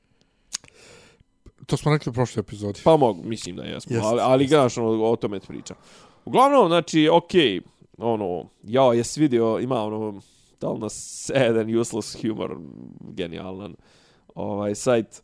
To 1.66 1.78
smo 1.78 1.92
rekli 1.92 2.10
u 2.10 2.14
prošloj 2.14 2.42
epizodi. 2.42 2.80
Pa 2.84 2.98
mogu, 2.98 3.24
mislim 3.24 3.56
da 3.56 3.64
jesmo, 3.64 3.96
Jeste, 3.96 4.08
ali, 4.08 4.20
ali 4.22 4.44
jeste. 4.44 4.56
znaš, 4.56 4.78
ono, 4.78 5.04
o 5.04 5.16
tome 5.16 5.40
pričam. 5.40 5.78
Uglavnom, 6.26 6.68
znači, 6.68 7.10
okej, 7.10 7.62
ono, 7.98 8.50
ja 8.64 8.94
jes 8.94 9.18
vidio, 9.18 9.60
ima 9.60 9.84
ono, 9.84 10.22
da 10.62 10.70
li 10.70 10.90
sad 10.90 11.58
and 11.58 11.76
useless 11.76 12.22
humor, 12.22 12.58
genijalan, 13.02 13.76
ovaj, 14.36 14.76
sajt, 14.76 15.24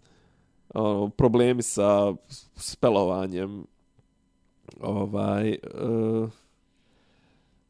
ono, 0.74 1.10
problemi 1.10 1.62
sa 1.62 2.14
spelovanjem, 2.56 3.66
ovaj, 4.82 5.58
uh, 5.84 6.30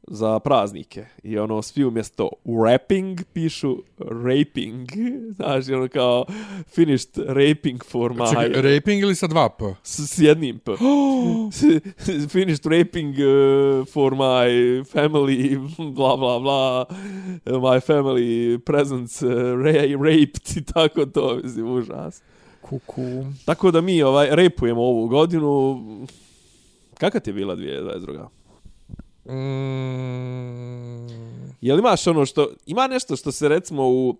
za 0.09 0.39
praznike. 0.39 1.05
I 1.23 1.37
ono, 1.37 1.61
svi 1.61 1.85
umjesto 1.85 2.29
rapping 2.65 3.19
pišu 3.33 3.77
raping. 3.97 4.89
Znaš, 5.35 5.69
ono 5.69 5.87
kao 5.87 6.25
finished 6.67 7.17
raping 7.17 7.83
for 7.83 8.13
my... 8.13 8.29
Čekaj, 8.29 8.61
raping 8.61 9.01
ili 9.01 9.15
sa 9.15 9.27
dva 9.27 9.49
p? 9.49 9.63
S, 9.83 9.99
s 9.99 10.19
jednim 10.19 10.59
p. 10.59 10.71
Finished 12.29 12.65
raping 12.65 13.15
uh, 13.15 13.87
for 13.87 14.13
my 14.13 14.83
family, 14.83 15.57
bla 15.95 16.17
bla 16.17 16.39
bla, 16.39 16.85
my 17.45 17.79
family 17.87 18.59
presents 18.59 19.21
uh, 19.21 19.31
ra 19.63 19.71
raped 20.09 20.57
i 20.57 20.65
tako 20.65 21.05
to, 21.05 21.39
mislim, 21.43 21.67
užas. 21.67 22.21
Kuku. 22.61 23.25
Tako 23.45 23.71
da 23.71 23.81
mi 23.81 24.03
ovaj 24.03 24.27
repujemo 24.31 24.81
ovu 24.81 25.07
godinu. 25.07 25.81
Kakva 26.97 27.19
ti 27.19 27.29
je 27.29 27.33
bila 27.33 27.55
2022? 27.55 28.38
Mm, 29.25 31.09
Jel 31.61 31.79
imaš 31.79 32.07
ono 32.07 32.25
što, 32.25 32.47
ima 32.65 32.87
nešto 32.87 33.15
što 33.15 33.31
se 33.31 33.47
recimo 33.47 33.89
u 33.89 34.17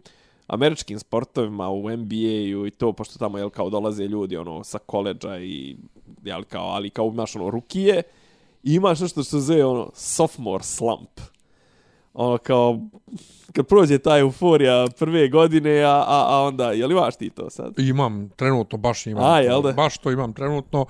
američkim 0.48 1.00
sportovima, 1.00 1.70
u 1.70 1.90
NBA-u 1.90 2.68
i 2.68 2.72
to, 2.78 2.94
pošto 2.94 3.20
tamo, 3.20 3.38
jel, 3.38 3.50
kao 3.50 3.70
dolaze 3.70 4.04
ljudi, 4.04 4.38
ono, 4.38 4.64
sa 4.64 4.78
koleđa 4.78 5.40
i, 5.40 5.78
jel, 6.24 6.44
kao, 6.44 6.66
ali 6.66 6.90
kao 6.90 7.08
imaš, 7.14 7.36
ono, 7.36 7.50
rukije, 7.50 8.04
i 8.64 8.74
imaš 8.74 9.00
nešto 9.00 9.24
što 9.24 9.24
se 9.24 9.40
zove, 9.40 9.66
ono, 9.66 9.92
sophomore 9.94 10.64
slump. 10.64 11.20
Ono, 12.14 12.38
kao, 12.38 12.80
kad 13.54 13.68
prođe 13.68 13.98
ta 13.98 14.18
euforija 14.18 14.88
prve 15.00 15.28
godine, 15.28 15.84
a, 15.84 16.04
a, 16.08 16.26
a 16.28 16.42
onda, 16.42 16.72
jel 16.72 16.92
imaš 16.92 17.16
ti 17.16 17.30
to 17.30 17.50
sad? 17.50 17.74
imam, 17.80 18.30
trenutno 18.36 18.78
baš 18.78 19.08
imam. 19.08 19.24
A, 19.24 19.40
jel 19.40 19.62
da? 19.62 19.72
Baš 19.72 19.98
to 19.98 20.12
imam 20.12 20.34
trenutno. 20.34 20.86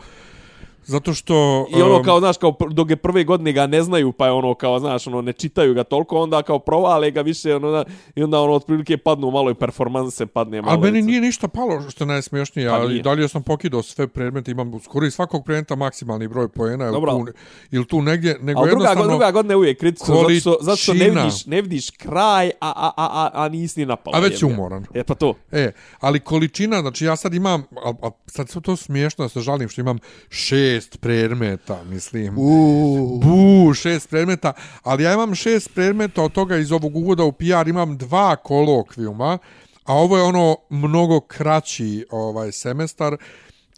Zato 0.85 1.13
što... 1.13 1.67
I 1.77 1.81
ono 1.81 2.03
kao, 2.03 2.19
znaš, 2.19 2.37
kao 2.37 2.55
dok 2.71 2.89
je 2.89 2.95
prve 2.95 3.23
godine 3.23 3.51
ga 3.51 3.67
ne 3.67 3.83
znaju, 3.83 4.11
pa 4.11 4.25
je 4.25 4.31
ono 4.31 4.53
kao, 4.53 4.79
znaš, 4.79 5.07
ono, 5.07 5.21
ne 5.21 5.33
čitaju 5.33 5.73
ga 5.73 5.83
toliko, 5.83 6.17
onda 6.17 6.41
kao 6.41 6.59
provale 6.59 7.11
ga 7.11 7.21
više, 7.21 7.55
ono, 7.55 7.71
da, 7.71 7.83
i 8.15 8.23
onda 8.23 8.39
ono, 8.39 8.53
otprilike 8.53 8.97
padnu 8.97 9.31
malo 9.31 9.51
i 9.51 9.53
performanse, 9.53 10.25
padne 10.25 10.61
malo. 10.61 10.71
Ali 10.71 10.91
meni 10.91 11.01
nije 11.01 11.21
ništa 11.21 11.47
palo 11.47 11.89
što 11.89 12.03
je 12.03 12.07
najsmešnije, 12.07 12.69
Pa 12.69 12.75
ali 12.75 12.89
nije. 12.89 13.03
dalje 13.03 13.27
sam 13.27 13.43
pokidao 13.43 13.81
sve 13.83 14.07
predmete, 14.07 14.51
imam 14.51 14.79
skoro 14.83 15.05
iz 15.05 15.13
svakog 15.13 15.45
predmeta 15.45 15.75
maksimalni 15.75 16.27
broj 16.27 16.47
poena, 16.47 16.85
ili 16.85 17.01
tu, 17.01 17.25
ili 17.71 17.85
tu 17.87 18.01
negdje, 18.01 18.37
nego 18.41 18.59
Ali 18.59 18.69
druga, 18.69 18.83
jednostavno... 18.83 19.11
druga 19.11 19.31
godina 19.31 19.53
je 19.53 19.57
uvijek 19.57 19.79
kritično, 19.79 20.15
zato 20.15 20.29
što, 20.29 20.57
zato 20.61 20.77
što 20.77 20.93
ne 20.93 21.09
vidiš, 21.09 21.45
ne 21.45 21.61
vidiš 21.61 21.89
kraj, 21.89 22.49
a, 22.49 22.73
a, 22.75 22.91
a, 22.97 23.09
a, 23.13 23.29
a 23.33 23.49
nisi 23.49 23.79
ni 23.79 23.85
napala. 23.85 24.17
A 24.17 24.19
već 24.19 24.41
ga. 24.41 24.47
umoran. 24.47 24.85
E, 24.93 25.03
pa 25.03 25.15
to. 25.15 25.33
E, 25.51 25.71
ali 25.99 26.19
količina, 26.19 26.81
znači 26.81 27.05
ja 27.05 27.15
sad 27.15 27.33
imam, 27.33 27.63
a, 27.85 27.93
a 28.01 28.09
sad 28.25 28.61
to 28.61 28.75
smiješno, 28.75 29.29
se 29.29 29.39
žalim 29.39 29.69
što 29.69 29.81
imam 29.81 29.97
šest 30.29 30.68
predmeta, 31.01 31.83
mislim. 31.83 32.37
Uuu. 32.37 33.19
Bu, 33.19 33.73
šest 33.73 34.09
predmeta, 34.09 34.53
ali 34.83 35.03
ja 35.03 35.13
imam 35.13 35.35
šest 35.35 35.73
predmeta, 35.73 36.23
od 36.23 36.31
toga 36.31 36.57
iz 36.57 36.71
ovog 36.71 36.95
uvoda 36.95 37.23
u 37.23 37.31
PR 37.31 37.67
imam 37.67 37.97
dva 37.97 38.35
kolokvijuma, 38.35 39.37
a 39.83 39.93
ovo 39.93 40.17
je 40.17 40.23
ono 40.23 40.55
mnogo 40.69 41.19
kraći 41.19 42.05
ovaj 42.11 42.51
semestar 42.51 43.17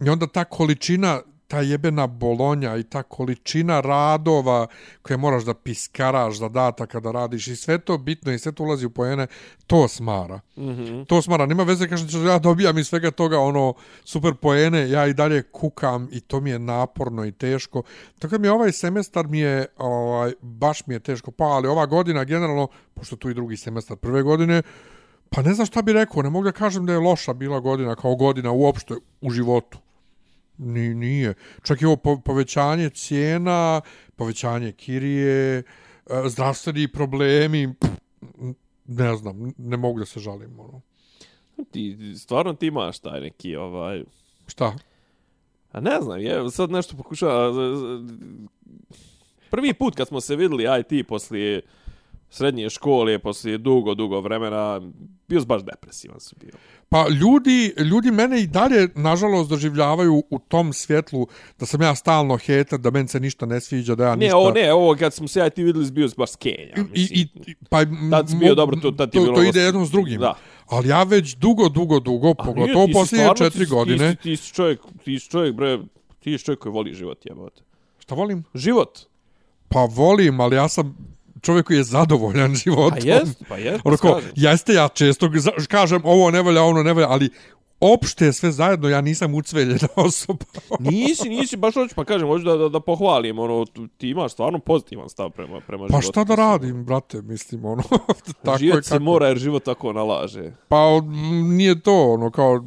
i 0.05 0.09
onda 0.09 0.27
ta 0.27 0.43
količina 0.43 1.21
ta 1.51 1.59
jebena 1.61 2.07
bolonja 2.07 2.77
i 2.77 2.83
ta 2.83 3.03
količina 3.03 3.81
radova 3.81 4.67
koje 5.01 5.17
moraš 5.17 5.43
da 5.43 5.53
piskaraš 5.53 6.37
zadata 6.37 6.85
kada 6.85 7.11
radiš 7.11 7.47
i 7.47 7.55
sve 7.55 7.77
to 7.77 7.97
bitno 7.97 8.31
i 8.31 8.39
sve 8.39 8.51
to 8.51 8.63
ulazi 8.63 8.85
u 8.85 8.89
pojene, 8.89 9.27
to 9.67 9.87
smara. 9.87 10.39
Mm 10.57 10.61
-hmm. 10.61 11.05
To 11.05 11.21
smara. 11.21 11.45
Nima 11.45 11.63
veze 11.63 11.87
kažem 11.87 12.09
što 12.09 12.23
ja 12.23 12.39
dobijam 12.39 12.77
iz 12.77 12.87
svega 12.87 13.11
toga 13.11 13.39
ono 13.39 13.73
super 14.03 14.33
poene, 14.33 14.89
ja 14.89 15.07
i 15.07 15.13
dalje 15.13 15.43
kukam 15.43 16.07
i 16.11 16.19
to 16.19 16.39
mi 16.39 16.49
je 16.49 16.59
naporno 16.59 17.25
i 17.25 17.31
teško. 17.31 17.83
Tako 18.19 18.37
da 18.37 18.41
mi 18.41 18.47
je 18.47 18.51
ovaj 18.51 18.71
semestar 18.71 19.27
mi 19.27 19.39
je, 19.39 19.65
ovaj, 19.77 20.33
baš 20.41 20.87
mi 20.87 20.95
je 20.95 20.99
teško, 20.99 21.31
pa 21.31 21.43
ali 21.43 21.67
ova 21.67 21.85
godina 21.85 22.23
generalno, 22.23 22.67
pošto 22.93 23.15
tu 23.15 23.29
i 23.29 23.33
drugi 23.33 23.57
semestar 23.57 23.97
prve 23.97 24.23
godine, 24.23 24.61
pa 25.29 25.41
ne 25.41 25.53
znam 25.53 25.65
šta 25.65 25.81
bi 25.81 25.93
rekao, 25.93 26.23
ne 26.23 26.29
mogu 26.29 26.45
da 26.45 26.51
kažem 26.51 26.85
da 26.85 26.93
je 26.93 26.99
loša 26.99 27.33
bila 27.33 27.59
godina 27.59 27.95
kao 27.95 28.15
godina 28.15 28.51
uopšte 28.51 28.93
u 29.21 29.29
životu. 29.29 29.77
Ni, 30.63 30.93
nije. 30.93 31.33
Čak 31.63 31.81
i 31.81 31.85
ovo 31.85 31.95
po, 31.95 32.21
povećanje 32.25 32.89
cijena, 32.89 33.81
povećanje 34.15 34.71
kirije, 34.71 35.57
e, 35.57 35.63
zdravstveni 36.25 36.87
problemi, 36.87 37.73
pff, 37.79 37.91
ne 38.85 39.15
znam, 39.15 39.53
ne 39.57 39.77
mogu 39.77 39.99
da 39.99 40.05
se 40.05 40.19
žalim. 40.19 40.59
Ono. 40.59 40.81
Ti, 41.71 42.13
stvarno 42.17 42.53
ti 42.53 42.67
imaš 42.67 42.99
taj 42.99 43.21
neki, 43.21 43.55
ovaj... 43.55 44.03
Šta? 44.47 44.73
A 45.71 45.79
ne 45.79 46.01
znam, 46.01 46.19
je, 46.19 46.49
sad 46.51 46.71
nešto 46.71 46.97
pokušava... 46.97 47.51
Prvi 49.49 49.73
put 49.73 49.95
kad 49.95 50.07
smo 50.07 50.21
se 50.21 50.35
videli, 50.35 50.83
ti, 50.89 51.03
poslije 51.03 51.61
srednje 52.31 52.69
škole, 52.69 53.19
poslije 53.19 53.57
dugo, 53.57 53.93
dugo 53.93 54.21
vremena, 54.21 54.81
bio 55.27 55.41
baš 55.41 55.61
depresivan 55.63 56.19
si 56.19 56.35
bio. 56.39 56.51
Pa 56.89 57.05
ljudi, 57.09 57.73
ljudi 57.79 58.11
mene 58.11 58.41
i 58.41 58.47
dalje, 58.47 58.87
nažalost, 58.95 59.49
doživljavaju 59.49 60.23
u 60.29 60.39
tom 60.39 60.73
svjetlu 60.73 61.27
da 61.59 61.65
sam 61.65 61.81
ja 61.81 61.95
stalno 61.95 62.37
hater, 62.37 62.79
da 62.79 62.91
meni 62.91 63.07
se 63.07 63.19
ništa 63.19 63.45
ne 63.45 63.61
sviđa, 63.61 63.95
da 63.95 64.03
ja 64.03 64.09
Ne, 64.11 64.17
ništa... 64.17 64.37
ovo 64.37 64.51
ne, 64.51 64.73
ovo 64.73 64.95
kad 64.95 65.13
smo 65.13 65.27
se 65.27 65.39
ja 65.39 65.47
i 65.47 65.49
ti 65.49 65.63
videli, 65.63 65.91
bio 65.91 66.09
baš 66.17 66.31
skenja. 66.31 66.75
I, 66.93 67.07
i, 67.11 67.27
pa, 67.69 67.85
Tad 68.11 68.29
si 68.29 68.35
bio 68.35 68.55
dobro, 68.55 68.77
to- 68.77 68.91
tad 68.91 69.11
ti 69.11 69.17
to, 69.17 69.23
bilo 69.23 69.35
to 69.35 69.43
ide 69.43 69.61
jedno 69.61 69.85
s 69.85 69.91
drugim. 69.91 70.19
Da. 70.19 70.33
Ali 70.67 70.87
ja 70.87 71.03
već 71.03 71.35
dugo, 71.35 71.69
dugo, 71.69 71.99
dugo, 71.99 72.29
A 72.29 72.33
pogotovo 72.35 72.85
nije, 72.85 72.93
ti 73.01 73.07
stvarno- 73.07 73.35
četiri 73.35 73.65
ti 73.65 73.71
godine. 73.71 74.15
Ti, 74.15 74.17
si- 74.17 74.23
ti 74.23 74.37
si 74.37 74.53
čovjek, 74.53 74.79
ti 75.03 75.19
si 75.19 75.29
čovjek, 75.29 75.55
bre, 75.55 75.79
ti 76.19 76.37
si 76.37 76.45
čovjek 76.45 76.59
koji 76.59 76.73
voli 76.73 76.93
život, 76.93 77.25
jebote. 77.25 77.61
Šta 77.99 78.15
volim? 78.15 78.43
Život. 78.55 78.99
Pa 79.67 79.79
volim, 79.85 80.39
ali 80.39 80.55
ja 80.55 80.67
sam 80.67 80.97
čovjek 81.41 81.67
koji 81.67 81.77
je 81.77 81.83
zadovoljan 81.83 82.55
životom. 82.55 82.99
Pa 83.01 83.07
jest, 83.07 83.43
pa 83.49 83.57
jest. 83.57 83.81
Ono 83.83 83.97
pa 83.97 84.01
ko, 84.01 84.13
kažem. 84.13 84.31
jeste 84.35 84.73
ja 84.73 84.87
često 84.87 85.29
kažem 85.69 86.01
ovo 86.03 86.31
ne 86.31 86.41
valja, 86.41 86.63
ono 86.63 86.83
ne 86.83 86.93
valja, 86.93 87.09
ali 87.09 87.29
opšte 87.81 88.33
sve 88.33 88.51
zajedno, 88.51 88.89
ja 88.89 89.01
nisam 89.01 89.35
ucveljena 89.35 89.87
osoba. 90.07 90.45
Nisi, 90.79 91.29
nisi, 91.29 91.57
baš 91.57 91.73
hoću, 91.73 91.95
pa 91.95 92.05
kažem, 92.05 92.27
hoću 92.27 92.43
da, 92.45 92.57
da, 92.57 92.69
da 92.69 92.79
pohvalim, 92.79 93.39
ono, 93.39 93.65
ti 93.97 94.09
imaš 94.09 94.31
stvarno 94.31 94.59
pozitivan 94.59 95.09
stav 95.09 95.29
prema, 95.29 95.59
prema 95.67 95.87
Pa 95.87 96.01
životu. 96.01 96.07
šta 96.07 96.23
da 96.23 96.35
radim, 96.35 96.85
brate, 96.85 97.21
mislim, 97.21 97.65
ono, 97.65 97.83
tako 98.45 98.57
Život 98.57 98.77
je 98.77 98.83
se 98.83 98.89
kako. 98.89 99.03
mora 99.03 99.27
jer 99.27 99.37
život 99.37 99.63
tako 99.63 99.93
nalaže. 99.93 100.51
Pa 100.67 101.01
nije 101.43 101.79
to, 101.79 102.13
ono, 102.13 102.31
kao, 102.31 102.63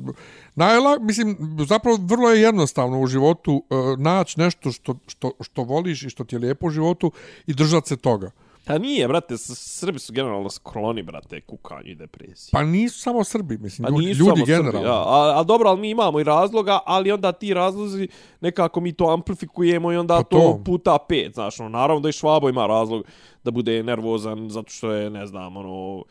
najla, 0.55 0.99
mislim, 0.99 1.57
zapravo 1.69 1.99
vrlo 2.01 2.31
je 2.31 2.41
jednostavno 2.41 3.01
u 3.01 3.07
životu 3.07 3.65
uh, 3.71 3.99
naći 3.99 4.41
nešto 4.41 4.73
što, 4.73 4.95
što, 5.07 5.33
što 5.41 5.63
voliš 5.63 6.03
i 6.03 6.11
što 6.11 6.25
ti 6.25 6.35
je 6.35 6.39
lijepo 6.39 6.67
u 6.67 6.71
životu 6.71 7.13
i 7.47 7.55
držati 7.55 7.89
se 7.89 7.97
toga. 7.97 8.31
A 8.67 8.79
nije, 8.79 9.09
brate, 9.09 9.37
Srbi 9.39 9.99
su 9.99 10.13
generalno 10.13 10.51
skloni, 10.51 11.03
brate, 11.03 11.41
kukanju 11.41 11.91
i 11.91 11.95
depresiji. 11.95 12.51
Pa 12.53 12.63
nisu 12.63 13.01
samo 13.01 13.25
Srbi, 13.25 13.59
mislim, 13.59 13.85
Pa 13.85 13.91
ljudi, 13.91 14.05
ljudi 14.05 14.17
samo 14.19 14.37
Srbi, 14.37 14.47
generalno. 14.47 14.89
ja. 14.89 14.95
A, 14.95 15.41
a 15.41 15.43
dobro, 15.43 15.69
ali 15.69 15.81
mi 15.81 15.91
imamo 15.91 16.21
i 16.21 16.25
razloga, 16.25 16.79
ali 16.87 17.13
onda 17.13 17.33
ti 17.33 17.55
razlozi 17.55 18.09
nekako 18.41 18.81
mi 18.81 18.93
to 18.93 19.05
amplifikujemo 19.11 19.93
i 19.93 19.97
onda 19.97 20.17
Pa 20.17 20.23
to. 20.23 20.39
to. 20.39 20.61
puta 20.65 20.99
pet, 21.09 21.35
znaš, 21.35 21.61
ono, 21.61 21.69
naravno 21.69 22.01
da 22.01 22.09
i 22.09 22.13
Švabo 22.13 22.49
ima 22.49 22.67
razlog 22.67 23.05
da 23.45 23.51
bude 23.51 23.83
nervozan 23.83 24.51
zato 24.51 24.71
što 24.71 24.91
je, 24.93 25.11
ne 25.11 25.27
znam, 25.27 25.57
ono, 25.57 26.05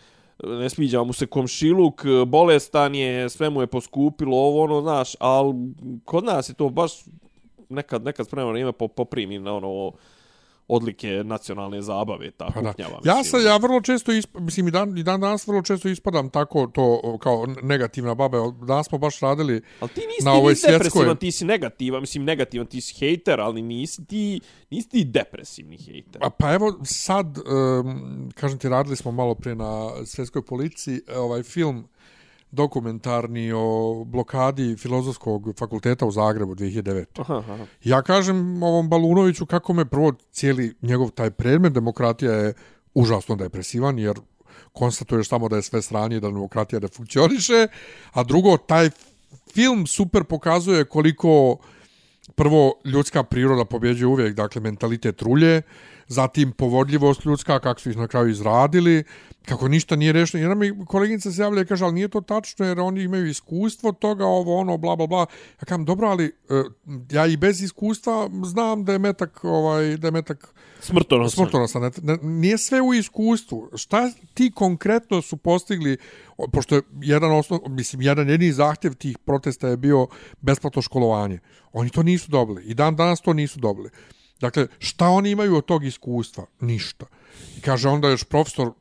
ne 0.44 0.70
sviđa 0.70 1.04
mu 1.04 1.14
se 1.14 1.26
komšiluk, 1.26 2.04
bolestan 2.28 2.96
je, 2.96 3.30
sve 3.30 3.50
mu 3.50 3.62
je 3.62 3.68
poskupilo, 3.68 4.38
ovo, 4.38 4.64
ono, 4.64 4.82
znaš, 4.82 5.16
ali 5.20 5.54
kod 6.06 6.24
nas 6.24 6.50
je 6.50 6.54
to 6.54 6.70
baš 6.70 6.92
nekad, 7.70 8.04
nekad 8.04 8.26
spremno 8.28 8.52
vrijeme 8.52 8.72
po, 8.72 8.88
poprimi 8.88 9.40
na 9.40 9.54
ono 9.56 9.92
odlike 10.68 11.22
nacionalne 11.24 11.82
zabave, 11.82 12.32
ta 12.32 12.46
Pa 12.46 12.62
da. 12.62 12.70
kuknjava. 12.70 13.00
Ja 13.06 13.24
sam, 13.24 13.46
ja 13.46 13.58
vrlo 13.58 13.82
često, 13.82 14.12
isp, 14.12 14.30
mislim, 14.34 14.68
i 14.68 14.72
dan, 14.72 14.98
i 14.98 15.04
dan 15.04 15.22
danas 15.22 15.48
vrlo 15.48 15.62
često 15.62 15.90
ispadam 15.90 16.30
tako 16.30 16.68
to 16.68 17.18
kao 17.18 17.46
negativna 17.64 18.16
baba. 18.16 18.38
Danas 18.62 18.88
smo 18.88 18.98
baš 18.98 19.20
radili 19.20 19.62
Ali 19.80 19.90
ti 19.90 20.00
nisi, 20.02 20.26
na 20.26 20.32
ti 20.32 20.38
ovoj 20.38 20.52
nisi 20.52 20.68
depresivan, 20.68 21.06
svjetskoj- 21.06 21.20
ti 21.20 21.32
si 21.32 21.46
negativan, 21.46 22.02
mislim 22.02 22.24
negativan, 22.24 22.68
ti 22.68 22.82
si 22.82 22.96
hejter, 22.96 23.42
ali 23.42 23.62
nisi 23.62 24.06
ti, 24.06 24.42
nisi 24.70 24.90
ti 24.90 25.04
depresivni 25.04 25.78
hejter. 25.78 26.22
A 26.26 26.30
pa 26.30 26.54
evo 26.54 26.80
sad, 26.84 27.38
um, 27.38 28.32
kažem 28.36 28.60
ti, 28.60 28.70
radili 28.70 28.96
smo 28.96 29.12
malo 29.12 29.36
prije 29.36 29.56
na 29.56 29.90
svjetskoj 30.06 30.46
policiji 30.46 31.02
ovaj 31.16 31.44
film 31.44 31.88
dokumentarni 32.54 33.52
o 33.56 34.04
blokadi 34.06 34.76
filozofskog 34.78 35.54
fakulteta 35.60 36.06
u 36.06 36.12
Zagrebu 36.12 36.56
2009. 36.56 37.06
Aha, 37.22 37.38
aha. 37.38 37.66
Ja 37.84 38.02
kažem 38.02 38.64
ovom 38.64 38.90
Balunoviću 38.90 39.46
kako 39.46 39.74
me 39.74 39.86
prvo 39.86 40.14
cijeli 40.32 40.76
njegov 40.82 41.10
taj 41.10 41.32
predmet 41.32 41.74
demokratija 41.74 42.34
je 42.34 42.54
užasno 42.94 43.36
depresivan 43.36 44.00
jer 44.00 44.16
konstatuješ 44.74 45.30
samo 45.30 45.50
da 45.50 45.56
je 45.56 45.62
sve 45.62 45.82
sranje 45.82 46.18
i 46.18 46.20
da 46.20 46.28
demokratija 46.28 46.80
ne 46.80 46.88
funkcioniše, 46.88 47.68
a 48.12 48.24
drugo 48.24 48.58
taj 48.58 48.90
film 49.54 49.88
super 49.88 50.24
pokazuje 50.24 50.86
koliko 50.86 51.58
prvo 52.36 52.74
ljudska 52.86 53.24
priroda 53.24 53.66
pobjeđuje 53.66 54.08
uvijek, 54.08 54.36
dakle 54.36 54.62
mentalitet 54.62 55.22
rulje, 55.22 55.62
zatim 56.08 56.52
povodljivost 56.52 57.26
ljudska, 57.26 57.60
kako 57.60 57.82
su 57.82 57.90
ih 57.90 57.98
na 57.98 58.08
kraju 58.08 58.30
izradili, 58.30 59.04
kako 59.46 59.68
ništa 59.68 59.96
nije 59.96 60.14
rešeno. 60.14 60.44
Jedna 60.44 60.56
mi 60.56 60.86
koleginica 60.86 61.32
se 61.32 61.42
javlja 61.42 61.62
i 61.62 61.66
kaže, 61.66 61.86
ali 61.86 61.94
nije 61.94 62.08
to 62.08 62.22
tačno 62.22 62.66
jer 62.66 62.80
oni 62.80 63.04
imaju 63.04 63.28
iskustvo 63.28 63.92
toga, 63.92 64.26
ovo, 64.26 64.58
ono, 64.58 64.78
bla, 64.78 64.96
bla, 64.96 65.08
bla. 65.08 65.26
Ja 65.62 65.66
kažem, 65.66 65.86
dobro, 65.86 66.08
ali 66.08 66.26
e, 66.26 66.64
ja 67.12 67.28
i 67.28 67.38
bez 67.38 67.62
iskustva 67.62 68.30
znam 68.46 68.86
da 68.86 68.92
je 68.92 69.00
metak, 69.00 69.44
ovaj, 69.44 69.98
da 69.98 70.08
je 70.08 70.12
metak 70.12 70.54
Smrtonosan. 70.84 71.38
smrtonosan. 71.38 71.82
Ne, 71.82 71.92
ne, 72.02 72.18
nije 72.22 72.58
sve 72.58 72.82
u 72.82 72.94
iskustvu. 72.94 73.70
Šta 73.76 74.12
ti 74.34 74.52
konkretno 74.56 75.22
su 75.22 75.38
postigli, 75.38 75.98
pošto 76.52 76.76
je 76.76 76.82
jedan 77.02 77.32
osnov, 77.32 77.60
mislim, 77.70 78.02
jedan 78.02 78.30
jedini 78.30 78.52
zahtjev 78.52 78.94
tih 78.94 79.18
protesta 79.18 79.68
je 79.68 79.78
bio 79.78 80.08
besplatno 80.42 80.82
školovanje. 80.82 81.40
Oni 81.74 81.90
to 81.90 82.04
nisu 82.04 82.32
dobili. 82.32 82.64
I 82.64 82.74
dan 82.74 82.96
danas 82.96 83.22
to 83.22 83.34
nisu 83.34 83.60
dobili. 83.60 83.90
Dakle, 84.44 84.68
šta 84.80 85.10
oni 85.10 85.32
imaju 85.32 85.56
od 85.56 85.66
tog 85.66 85.86
iskustva? 85.86 86.46
Ništa. 86.60 87.06
I 87.58 87.62
kaže 87.62 87.90
onda 87.90 88.10
još 88.10 88.24
profesor, 88.24 88.72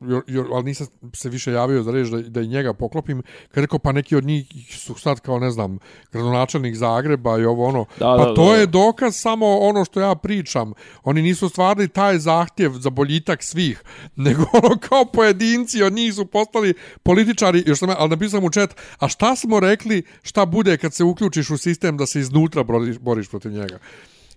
ali 0.53 0.63
nisam 0.63 0.87
se 1.13 1.29
više 1.29 1.51
javio 1.51 1.83
za 1.83 1.91
reći 1.91 2.11
da, 2.11 2.21
da 2.21 2.41
i 2.41 2.47
njega 2.47 2.73
poklopim, 2.73 3.23
kad 3.51 3.63
rekao 3.63 3.79
pa 3.79 3.91
neki 3.91 4.15
od 4.15 4.23
njih 4.23 4.47
su 4.69 4.95
sad 4.95 5.19
kao 5.19 5.39
ne 5.39 5.51
znam, 5.51 5.77
gradonačelnik 6.11 6.75
Zagreba 6.75 7.39
i 7.39 7.45
ovo 7.45 7.65
ono, 7.65 7.85
Da, 7.99 8.15
pa 8.19 8.25
da, 8.25 8.35
to 8.35 8.51
da. 8.51 8.55
je 8.55 8.65
dokaz 8.65 9.15
samo 9.15 9.57
ono 9.59 9.85
što 9.85 9.99
ja 9.99 10.15
pričam. 10.15 10.73
Oni 11.03 11.21
nisu 11.21 11.49
stvarili 11.49 11.87
taj 11.87 12.19
zahtjev 12.19 12.71
za 12.71 12.89
boljitak 12.89 13.43
svih, 13.43 13.83
nego 14.25 14.43
ono 14.53 14.77
kao 14.79 15.05
pojedinci 15.05 15.83
od 15.83 15.93
njih 15.93 16.13
su 16.13 16.25
postali 16.25 16.73
političari, 17.03 17.63
još 17.65 17.79
sam, 17.79 17.89
ali 17.97 18.09
napisao 18.09 18.39
sam 18.39 18.45
u 18.45 18.49
chat, 18.49 18.75
a 18.99 19.07
šta 19.07 19.35
smo 19.35 19.59
rekli, 19.59 20.03
šta 20.23 20.45
bude 20.45 20.77
kad 20.77 20.93
se 20.93 21.03
uključiš 21.03 21.49
u 21.49 21.57
sistem 21.57 21.97
da 21.97 22.05
se 22.05 22.19
iznutra 22.19 22.63
boriš, 22.63 22.97
boriš 22.99 23.29
protiv 23.29 23.51
njega? 23.51 23.79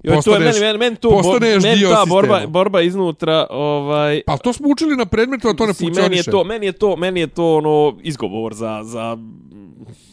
Joj, 0.07 0.19
to 0.25 0.33
je 0.33 0.41
meni, 0.41 0.61
meni, 0.61 0.79
meni 0.79 0.97
to, 0.97 1.11
bo, 1.11 1.17
postaneš 1.17 1.63
meni 1.63 1.77
dio 1.77 1.89
ta 1.89 1.97
sistema. 1.97 2.07
borba, 2.07 2.47
borba 2.49 2.81
iznutra, 2.81 3.47
ovaj, 3.51 4.23
Pa 4.23 4.37
to 4.37 4.53
smo 4.53 4.69
učili 4.69 4.97
na 4.97 5.07
predmetu, 5.07 5.49
a 5.49 5.55
to 5.55 5.65
ne 5.65 5.69
mislim, 5.69 5.87
meni 5.87 5.97
je 5.97 6.03
funkcioniše. 6.03 6.31
to, 6.31 6.45
meni 6.45 6.67
je 6.67 6.73
to, 6.73 6.97
meni 6.97 7.21
je 7.21 7.27
to 7.29 7.57
ono 7.57 7.75
izgovor 8.03 8.55
za, 8.55 8.81
za, 8.85 9.17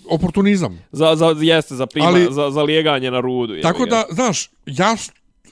Oportunizam. 0.07 0.79
za, 0.91 1.15
za 1.15 1.35
jeste, 1.37 1.75
za, 1.75 1.85
prima, 1.85 2.07
Ali- 2.07 2.27
za, 2.31 2.51
za 2.51 2.63
lijeganje 2.63 3.11
na 3.11 3.19
rudu. 3.19 3.61
Tako 3.61 3.83
ga. 3.83 3.89
da, 3.89 4.03
znaš, 4.09 4.49
ja 4.65 4.95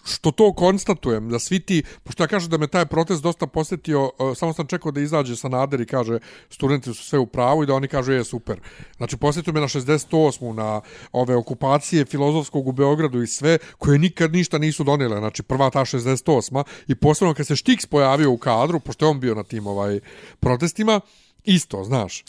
što 0.05 0.31
to 0.31 0.53
konstatujem, 0.53 1.29
da 1.29 1.39
svi 1.39 1.59
ti, 1.59 1.83
pošto 2.03 2.23
ja 2.23 2.27
kažem 2.27 2.49
da 2.49 2.57
me 2.57 2.67
taj 2.67 2.85
protest 2.85 3.23
dosta 3.23 3.47
posjetio, 3.47 4.03
uh, 4.05 4.37
samo 4.37 4.53
sam 4.53 4.67
čekao 4.67 4.91
da 4.91 5.01
izađe 5.01 5.35
Sanader 5.35 5.81
i 5.81 5.85
kaže 5.85 6.19
studenti 6.49 6.93
su 6.93 7.03
sve 7.03 7.19
u 7.19 7.25
pravu 7.25 7.63
i 7.63 7.65
da 7.65 7.73
oni 7.73 7.87
kažu 7.87 8.11
je 8.11 8.23
super. 8.23 8.59
Znači, 8.97 9.17
posjetio 9.17 9.53
me 9.53 9.61
na 9.61 9.67
68. 9.67 10.53
na 10.53 10.81
ove 11.11 11.35
okupacije 11.35 12.05
filozofskog 12.05 12.67
u 12.67 12.71
Beogradu 12.71 13.21
i 13.21 13.27
sve, 13.27 13.57
koje 13.77 13.99
nikad 13.99 14.31
ništa 14.31 14.57
nisu 14.57 14.83
donijele. 14.83 15.17
Znači, 15.17 15.43
prva 15.43 15.69
ta 15.69 15.79
68. 15.79 16.63
I 16.87 16.95
posebno 16.95 17.33
kad 17.33 17.47
se 17.47 17.55
Štiks 17.55 17.85
pojavio 17.85 18.31
u 18.31 18.37
kadru, 18.37 18.79
pošto 18.79 19.05
je 19.05 19.09
on 19.09 19.19
bio 19.19 19.35
na 19.35 19.43
tim 19.43 19.67
ovaj 19.67 19.99
protestima, 20.39 21.01
isto, 21.43 21.83
znaš. 21.83 22.23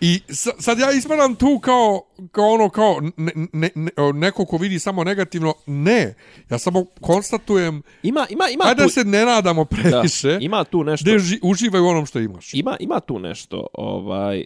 I 0.00 0.20
sa- 0.28 0.54
sad 0.58 0.78
ja 0.78 0.92
ispadam 0.92 1.34
tu 1.34 1.58
kao, 1.62 2.02
kao 2.32 2.44
ono, 2.46 2.68
kao 2.68 3.00
ne, 3.16 3.32
ne, 3.52 3.70
ne, 3.74 3.90
neko 4.14 4.44
ko 4.46 4.56
vidi 4.56 4.78
samo 4.78 5.04
negativno. 5.04 5.54
Ne, 5.66 6.14
ja 6.50 6.58
samo 6.58 6.84
konstatujem, 7.00 7.82
Ima, 8.02 8.26
ima, 8.30 8.44
ima 8.48 8.64
ajde 8.64 8.82
tu, 8.82 8.86
da 8.86 8.88
se 8.88 9.04
ne 9.04 9.24
nadamo 9.24 9.64
da, 9.64 9.68
previše, 9.76 10.38
ima 10.40 10.64
tu 10.64 10.84
nešto. 10.84 11.10
da 11.10 11.18
ži, 11.18 11.38
uživaj 11.42 11.80
u 11.80 11.86
onom 11.86 12.06
što 12.06 12.18
imaš. 12.18 12.54
ima, 12.54 12.76
ima 12.80 13.00
tu 13.00 13.18
nešto, 13.18 13.66
ovaj, 13.72 14.44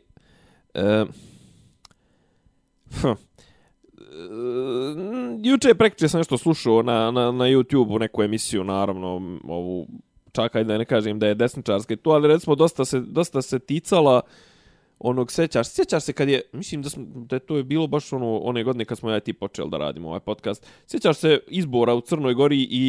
e, 0.75 1.05
hm, 3.01 3.07
e, 3.09 3.15
juče 5.43 5.75
prekriče 5.75 6.09
sam 6.09 6.21
nešto 6.21 6.39
slušao 6.39 6.83
na, 6.83 7.11
na, 7.11 7.33
na 7.33 7.45
YouTube-u, 7.45 7.99
neku 7.99 8.23
emisiju, 8.23 8.65
naravno, 8.65 9.39
ovu, 9.49 9.87
čak 10.33 10.57
ajde 10.57 10.73
da 10.73 10.79
ne 10.79 10.85
kažem 10.85 11.19
da 11.19 11.27
je 11.27 11.35
desničarska 11.35 11.95
i 11.95 11.97
to, 11.97 12.11
ali 12.11 12.29
recimo 12.29 12.55
dosta 12.57 12.85
se, 12.85 13.01
dosta 13.01 13.43
se 13.43 13.59
ticala 13.59 14.21
onog 15.03 15.33
sećaš, 15.33 15.69
sjećaš 15.69 16.03
se 16.03 16.13
kad 16.13 16.29
je, 16.29 16.41
mislim 16.53 16.83
da, 16.83 16.91
smo, 16.91 17.05
da 17.07 17.37
je 17.37 17.41
to 17.41 17.57
je 17.57 17.63
bilo 17.63 17.87
baš 17.87 18.13
ono, 18.13 18.39
one 18.39 18.65
godine 18.65 18.85
kad 18.85 18.99
smo 18.99 19.11
ja 19.11 19.17
i 19.17 19.21
ti 19.21 19.33
počeli 19.33 19.71
da 19.71 19.79
radimo 19.79 20.09
ovaj 20.09 20.21
podcast, 20.21 20.67
sjećaš 20.87 21.17
se 21.17 21.41
izbora 21.49 21.95
u 21.95 22.01
Crnoj 22.01 22.35
Gori 22.35 22.69
i 22.71 22.87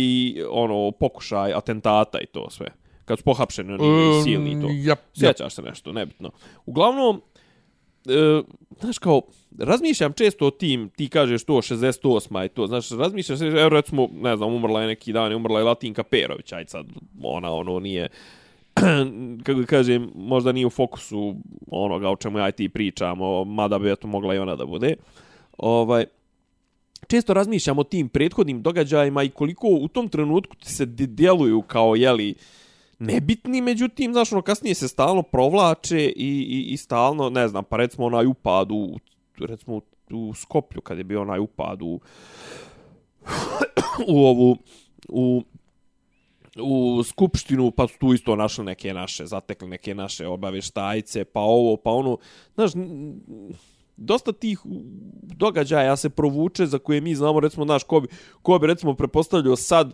ono, 0.50 0.92
pokušaj 0.92 1.54
atentata 1.54 2.20
i 2.20 2.26
to 2.26 2.50
sve, 2.50 2.68
kad 3.06 3.18
su 3.18 3.24
pohapšeni 3.24 3.74
oni 3.74 3.84
Um, 4.10 4.24
silni 4.24 4.52
i 4.52 4.62
to. 4.62 4.68
ja- 4.72 4.96
Sjećaš 5.14 5.54
se 5.54 5.62
nešto, 5.62 5.92
nebitno. 5.92 6.32
Uglavnom, 6.66 7.22
e, 8.06 8.42
znaš 8.80 8.98
kao, 8.98 9.22
razmišljam 9.60 10.14
često 10.14 10.48
o 10.48 10.52
tim, 10.52 10.90
ti 10.90 11.10
kažeš 11.10 11.44
to 11.44 11.54
68 11.54 12.02
i 12.46 12.50
to, 12.50 12.68
znaš, 12.68 12.90
razmišljam 12.92 13.38
se, 13.38 13.46
evo 13.48 13.70
recimo, 13.70 14.10
ne 14.14 14.38
znam, 14.38 14.54
umrla 14.54 14.82
je 14.82 14.88
neki 14.88 15.14
dan, 15.14 15.34
umrla 15.34 15.60
je 15.60 15.66
Latinka 15.66 16.04
Perović, 16.04 16.52
aj 16.52 16.66
sad, 16.68 16.86
ona, 17.24 17.52
ono, 17.52 17.80
nije, 17.80 18.10
kako 19.46 19.60
da 19.60 19.66
kažem, 19.66 20.12
možda 20.16 20.52
nije 20.52 20.66
u 20.66 20.70
fokusu 20.70 21.36
onoga 21.72 22.10
o 22.10 22.16
čemu 22.16 22.40
ja 22.40 22.50
i 22.50 22.52
ti 22.52 22.70
pričamo, 22.70 23.44
mada 23.44 23.80
bi 23.80 23.92
eto 23.92 24.08
mogla 24.08 24.36
i 24.36 24.40
ona 24.40 24.56
da 24.56 24.66
bude. 24.66 24.96
Ovaj, 25.58 26.06
često 27.08 27.34
razmišljam 27.34 27.80
o 27.80 27.84
tim 27.84 28.10
prethodnim 28.10 28.62
događajima 28.62 29.24
i 29.24 29.30
koliko 29.30 29.68
u 29.68 29.88
tom 29.88 30.10
trenutku 30.10 30.56
ti 30.56 30.72
se 30.72 30.86
djeluju 30.86 31.62
kao, 31.62 31.96
jeli, 31.96 32.36
nebitni, 33.00 33.62
međutim, 33.62 34.14
znaš, 34.14 34.34
ono, 34.34 34.42
kasnije 34.42 34.76
se 34.76 34.88
stalno 34.88 35.24
provlače 35.24 36.00
i, 36.00 36.48
i, 36.50 36.74
i 36.74 36.78
stalno, 36.78 37.30
ne 37.30 37.48
znam, 37.48 37.64
pa 37.64 37.78
recimo 37.78 38.08
onaj 38.08 38.26
upad 38.26 38.72
u, 38.72 39.00
recimo, 39.38 39.82
u 40.10 40.34
Skoplju, 40.34 40.82
kad 40.82 40.98
je 40.98 41.04
bio 41.04 41.22
onaj 41.22 41.40
upad 41.40 41.82
u, 41.82 42.00
u 44.14 44.26
ovu, 44.26 44.58
u 45.10 45.44
u 46.62 47.04
skupštinu, 47.04 47.72
pa 47.72 47.88
su 47.88 48.00
tu 48.00 48.14
isto 48.14 48.36
našli 48.36 48.66
neke 48.66 48.94
naše, 48.94 49.26
zatekli 49.26 49.68
neke 49.68 49.96
naše 49.96 50.28
obaveštajce, 50.28 51.24
pa 51.24 51.40
ovo, 51.40 51.78
pa 51.78 51.92
ono, 51.92 52.18
znaš, 52.56 52.72
dosta 53.98 54.32
tih 54.32 54.60
događaja 55.24 55.96
se 55.96 56.10
provuče 56.10 56.66
za 56.66 56.80
koje 56.80 57.02
mi 57.02 57.16
znamo, 57.16 57.40
recimo, 57.40 57.66
znaš, 57.66 57.84
ko 57.84 58.00
bi, 58.00 58.08
ko 58.42 58.60
bi 58.60 58.68
recimo 58.68 58.94
prepostavljao 58.94 59.56
sad 59.56 59.94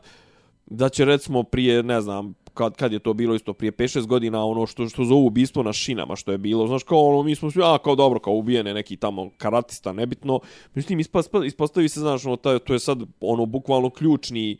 da 0.65 0.89
će 0.89 1.05
recimo 1.05 1.43
prije, 1.43 1.83
ne 1.83 2.01
znam, 2.01 2.33
kad, 2.53 2.75
kad 2.75 2.93
je 2.93 2.99
to 2.99 3.13
bilo 3.13 3.35
isto 3.35 3.53
prije 3.53 3.71
5-6 3.71 4.05
godina, 4.05 4.45
ono 4.45 4.65
što, 4.65 4.89
što 4.89 5.03
zovu 5.03 5.25
ubistvo 5.25 5.63
na 5.63 5.73
šinama, 5.73 6.15
što 6.15 6.31
je 6.31 6.37
bilo, 6.37 6.67
znaš, 6.67 6.83
kao 6.83 7.07
ono, 7.07 7.23
mi 7.23 7.35
smo 7.35 7.51
svi, 7.51 7.61
a, 7.63 7.77
kao 7.77 7.95
dobro, 7.95 8.19
kao 8.19 8.33
ubijene 8.33 8.73
neki 8.73 8.97
tamo 8.97 9.29
karatista, 9.37 9.93
nebitno, 9.93 10.39
međutim, 10.73 10.99
ispa, 10.99 11.21
ispostavi 11.45 11.89
se, 11.89 11.99
znaš, 11.99 12.25
ono, 12.25 12.35
taj, 12.35 12.59
to 12.59 12.73
je 12.73 12.79
sad, 12.79 12.99
ono, 13.21 13.45
bukvalno 13.45 13.89
ključni, 13.89 14.57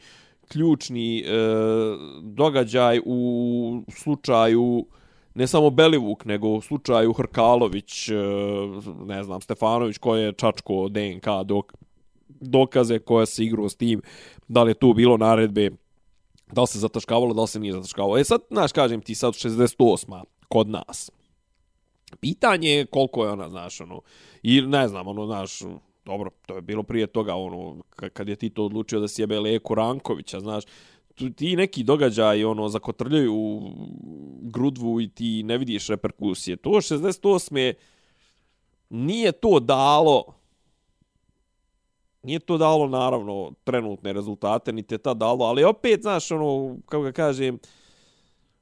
ključni 0.49 1.19
e, 1.19 1.23
događaj 2.21 3.01
u 3.05 3.83
slučaju 3.91 4.85
ne 5.33 5.47
samo 5.47 5.69
Belivuk, 5.69 6.25
nego 6.25 6.47
u 6.47 6.61
slučaju 6.61 7.13
Hrkalović, 7.13 8.09
e, 8.09 8.15
ne 9.05 9.23
znam, 9.23 9.41
Stefanović, 9.41 9.97
koji 9.97 10.23
je 10.23 10.33
čačko 10.33 10.89
DNK 10.89 11.25
dok, 11.45 11.73
dokaze 12.27 12.99
koja 12.99 13.25
se 13.25 13.43
igrao 13.43 13.69
s 13.69 13.75
tim, 13.75 14.01
da 14.47 14.63
li 14.63 14.71
je 14.71 14.79
tu 14.79 14.93
bilo 14.93 15.17
naredbe, 15.17 15.71
da 16.51 16.61
li 16.61 16.67
se 16.67 16.79
zataškavalo, 16.79 17.33
da 17.33 17.41
li 17.41 17.47
se 17.47 17.59
nije 17.59 17.73
zataškavalo. 17.73 18.17
E 18.17 18.23
sad, 18.23 18.41
znaš, 18.51 18.71
kažem 18.71 19.01
ti 19.01 19.15
sad 19.15 19.33
68. 19.33 20.23
kod 20.47 20.69
nas. 20.69 21.11
Pitanje 22.19 22.69
je 22.69 22.85
koliko 22.85 23.25
je 23.25 23.31
ona, 23.31 23.49
znaš, 23.49 23.81
ono, 23.81 24.01
i 24.43 24.61
ne 24.61 24.87
znam, 24.87 25.07
ono, 25.07 25.25
znaš, 25.25 25.61
dobro, 26.05 26.29
to 26.45 26.55
je 26.55 26.61
bilo 26.61 26.83
prije 26.83 27.07
toga, 27.07 27.35
ono, 27.35 27.81
kad 28.13 28.29
je 28.29 28.35
Tito 28.35 28.65
odlučio 28.65 28.99
da 28.99 29.07
sjebe 29.07 29.39
Leku 29.39 29.75
Rankovića, 29.75 30.39
znaš, 30.39 30.63
ti 31.35 31.55
neki 31.55 31.83
događaji 31.83 32.43
ono 32.43 32.69
zakotrljaju 32.69 33.61
grudvu 34.41 35.01
i 35.01 35.09
ti 35.09 35.43
ne 35.43 35.57
vidiš 35.57 35.87
reperkusije. 35.87 36.55
To 36.57 36.69
68. 36.69 37.73
nije 38.89 39.31
to 39.31 39.59
dalo 39.59 40.39
nije 42.23 42.39
to 42.39 42.57
dalo 42.57 42.87
naravno 42.87 43.51
trenutne 43.63 44.13
rezultate, 44.13 44.73
niti 44.73 44.93
je 44.93 44.97
ta 44.97 45.13
dalo, 45.13 45.45
ali 45.45 45.63
opet, 45.63 46.01
znaš, 46.01 46.31
ono, 46.31 46.77
kako 46.85 47.03
ga 47.03 47.11
kažem, 47.11 47.59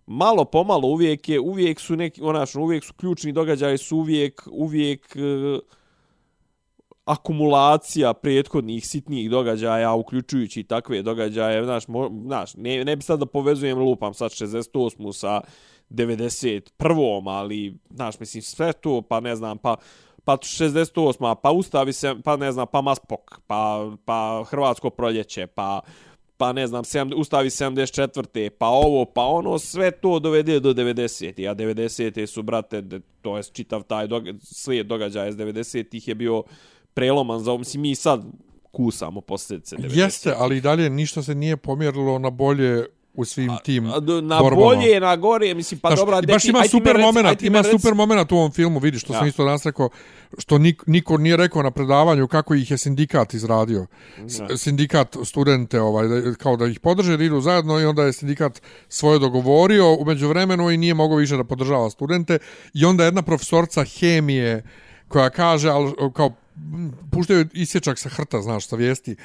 malo 0.05 0.45
pomalo 0.45 0.87
uvijek 0.87 1.29
je, 1.29 1.39
uvijek 1.39 1.79
su 1.79 1.95
neki, 1.95 2.21
onaš, 2.21 2.55
ono, 2.55 2.65
uvijek 2.65 2.83
su 2.83 2.93
ključni 2.93 3.31
događaji, 3.31 3.77
su 3.77 3.97
uvijek, 3.97 4.47
uvijek 4.51 5.15
uh, 5.15 5.59
akumulacija 7.07 8.13
prethodnih 8.13 8.87
sitnijih 8.87 9.29
događaja, 9.29 9.93
uključujući 9.93 10.63
takve 10.63 11.01
događaje, 11.01 11.63
znaš, 11.63 11.87
mo, 11.87 12.09
znaš 12.25 12.55
ne, 12.55 12.85
ne 12.85 12.95
bi 12.95 13.01
sad 13.01 13.19
da 13.19 13.25
povezujem 13.25 13.79
lupam 13.79 14.13
sad 14.13 14.31
68. 14.31 15.13
sa 15.13 15.41
91. 15.89 17.29
ali, 17.29 17.77
znaš, 17.89 18.19
mislim, 18.19 18.41
sve 18.41 18.73
to, 18.73 19.01
pa 19.01 19.19
ne 19.19 19.35
znam, 19.35 19.57
pa 19.57 19.75
pa 20.23 20.37
68. 20.37 21.35
pa 21.35 21.51
ustavi 21.51 21.93
se, 21.93 22.15
pa 22.23 22.37
ne 22.37 22.51
znam, 22.51 22.67
pa 22.71 22.81
Maspok, 22.81 23.39
pa, 23.47 23.91
pa 24.05 24.43
Hrvatsko 24.49 24.89
proljeće, 24.89 25.47
pa 25.47 25.81
pa 26.37 26.53
ne 26.53 26.67
znam, 26.67 26.83
7, 26.83 27.13
ustavi 27.15 27.49
74. 27.49 28.49
pa 28.49 28.67
ovo, 28.67 29.05
pa 29.05 29.25
ono, 29.25 29.59
sve 29.59 29.91
to 29.91 30.19
dovede 30.19 30.59
do 30.59 30.73
90. 30.73 31.49
A 31.49 31.55
90. 31.55 32.25
su, 32.25 32.43
brate, 32.43 32.83
to 33.21 33.37
je 33.37 33.43
čitav 33.43 33.83
taj 33.83 34.07
doga 34.07 34.33
slijed 34.41 34.87
događaja 34.87 35.27
iz 35.27 35.35
90. 35.35 35.95
ih 35.95 36.07
je 36.07 36.15
bio 36.15 36.43
preloman 36.97 37.39
za 37.39 37.51
ovo. 37.51 37.57
Mislim, 37.57 37.81
mi 37.81 37.95
sad 37.95 38.25
kusamo 38.71 39.21
posljedice 39.21 39.75
90. 39.75 39.97
Jeste, 39.97 40.33
ali 40.37 40.57
i 40.57 40.61
dalje 40.61 40.89
ništa 40.89 41.23
se 41.23 41.35
nije 41.35 41.57
pomjerilo 41.57 42.19
na 42.19 42.29
bolje 42.29 42.85
u 43.13 43.25
svim 43.25 43.51
tim 43.63 43.85
a, 43.85 43.95
a, 43.95 44.21
na 44.21 44.39
borbama. 44.39 44.65
bolje, 44.65 44.99
na 44.99 45.15
gore, 45.15 45.53
mislim, 45.53 45.79
pa 45.79 45.95
dobro, 45.95 46.21
baš 46.21 46.45
ima 46.45 46.63
super 46.71 46.97
moment, 46.97 47.41
ima 47.41 47.61
rec... 47.61 47.71
super 47.71 47.93
moment 47.93 48.31
u 48.31 48.35
ovom 48.35 48.51
filmu, 48.51 48.79
vidiš, 48.79 49.01
što 49.01 49.13
ja. 49.13 49.19
sam 49.19 49.27
isto 49.27 49.45
danas 49.45 49.65
rekao, 49.65 49.89
što 50.37 50.57
nik, 50.57 50.83
niko 50.87 51.17
nije 51.17 51.37
rekao 51.37 51.63
na 51.63 51.71
predavanju 51.71 52.27
kako 52.27 52.55
ih 52.55 52.71
je 52.71 52.77
sindikat 52.77 53.33
izradio. 53.33 53.87
Ja. 54.17 54.57
Sindikat 54.57 55.17
studente, 55.25 55.81
ovaj, 55.81 56.07
kao 56.37 56.57
da 56.57 56.65
ih 56.65 56.79
podrže, 56.79 57.17
da 57.17 57.23
idu 57.23 57.41
zajedno 57.41 57.79
i 57.79 57.85
onda 57.85 58.03
je 58.03 58.13
sindikat 58.13 58.61
svoje 58.89 59.19
dogovorio 59.19 59.93
umeđu 59.93 60.27
vremenu 60.27 60.71
i 60.71 60.77
nije 60.77 60.93
mogao 60.93 61.17
više 61.17 61.37
da 61.37 61.43
podržava 61.43 61.89
studente. 61.89 62.39
I 62.73 62.85
onda 62.85 63.05
jedna 63.05 63.21
profesorca 63.21 63.83
hemije 63.83 64.63
koja 65.07 65.29
kaže, 65.29 65.69
ali, 65.69 65.93
kao 66.13 66.31
puštaju 67.11 67.47
isječak 67.53 67.99
sa 67.99 68.09
hrta, 68.09 68.41
znaš, 68.41 68.67
sa 68.67 68.75
vijesti. 68.75 69.15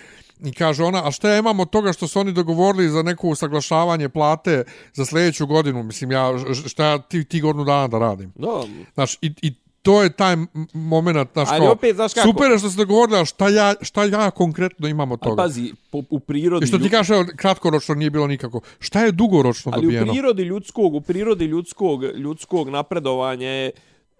I 0.44 0.52
kaže 0.52 0.84
ona, 0.84 1.08
a 1.08 1.10
šta 1.10 1.30
ja 1.30 1.38
imam 1.38 1.60
od 1.60 1.70
toga 1.70 1.92
što 1.92 2.08
su 2.08 2.20
oni 2.20 2.32
dogovorili 2.32 2.88
za 2.88 3.02
neko 3.02 3.28
usaglašavanje 3.28 4.08
plate 4.08 4.64
za 4.94 5.04
sljedeću 5.04 5.46
godinu? 5.46 5.82
Mislim, 5.82 6.12
ja, 6.12 6.32
šta 6.66 6.84
ja 6.84 6.98
ti, 6.98 7.24
ti 7.24 7.40
godinu 7.40 7.64
dana 7.64 7.88
da 7.88 7.98
radim? 7.98 8.32
No. 8.36 8.66
Znaš, 8.94 9.18
i, 9.20 9.32
i 9.42 9.52
to 9.82 10.02
je 10.02 10.12
taj 10.12 10.36
moment, 10.72 11.28
znaš, 11.32 11.48
Ali 11.50 11.60
kao, 11.60 11.72
opet, 11.72 11.96
znaš 11.96 12.14
kako? 12.14 12.28
super 12.28 12.50
je 12.50 12.58
što 12.58 12.70
se 12.70 12.76
dogovorili, 12.76 13.18
a 13.18 13.24
šta 13.24 13.48
ja, 13.48 13.74
šta 13.80 14.04
ja 14.04 14.30
konkretno 14.30 14.88
imam 14.88 15.12
od 15.12 15.20
toga? 15.20 15.42
Ali 15.42 15.48
pazi, 15.48 15.72
po, 15.90 16.02
u 16.10 16.20
prirodi... 16.20 16.64
I 16.64 16.66
što 16.66 16.78
ti 16.78 16.90
kaže, 16.90 17.24
kratkoročno 17.36 17.94
nije 17.94 18.10
bilo 18.10 18.26
nikako. 18.26 18.60
Šta 18.78 19.04
je 19.04 19.12
dugoročno 19.12 19.72
Ali 19.74 19.82
dobijeno? 19.82 20.02
Ali 20.02 20.10
u 20.10 20.12
prirodi 20.12 20.42
ljudskog, 20.42 20.94
u 20.94 21.00
prirodi 21.00 21.44
ljudskog, 21.44 22.04
ljudskog 22.04 22.68
napredovanja 22.68 23.48
je 23.48 23.70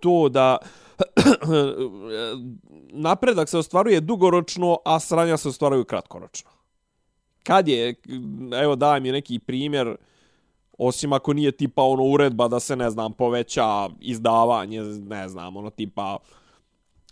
to 0.01 0.29
da 0.29 0.57
napredak 3.07 3.49
se 3.49 3.59
ostvaruje 3.59 4.01
dugoročno, 4.01 4.79
a 4.85 5.01
sranja 5.01 5.37
se 5.37 5.49
ostvaruju 5.49 5.85
kratkoročno. 5.85 6.51
Kad 7.43 7.69
je, 7.69 7.95
evo 8.63 8.77
daj 8.77 9.01
mi 9.01 9.13
neki 9.13 9.39
primjer, 9.39 9.97
osim 10.79 11.13
ako 11.13 11.33
nije 11.33 11.53
tipa 11.53 11.83
ono 11.83 12.03
uredba 12.03 12.49
da 12.49 12.61
se, 12.61 12.77
ne 12.77 12.91
znam, 12.91 13.13
poveća 13.13 13.89
izdavanje, 14.01 14.83
ne 14.83 15.29
znam, 15.29 15.57
ono 15.57 15.71
tipa 15.71 16.19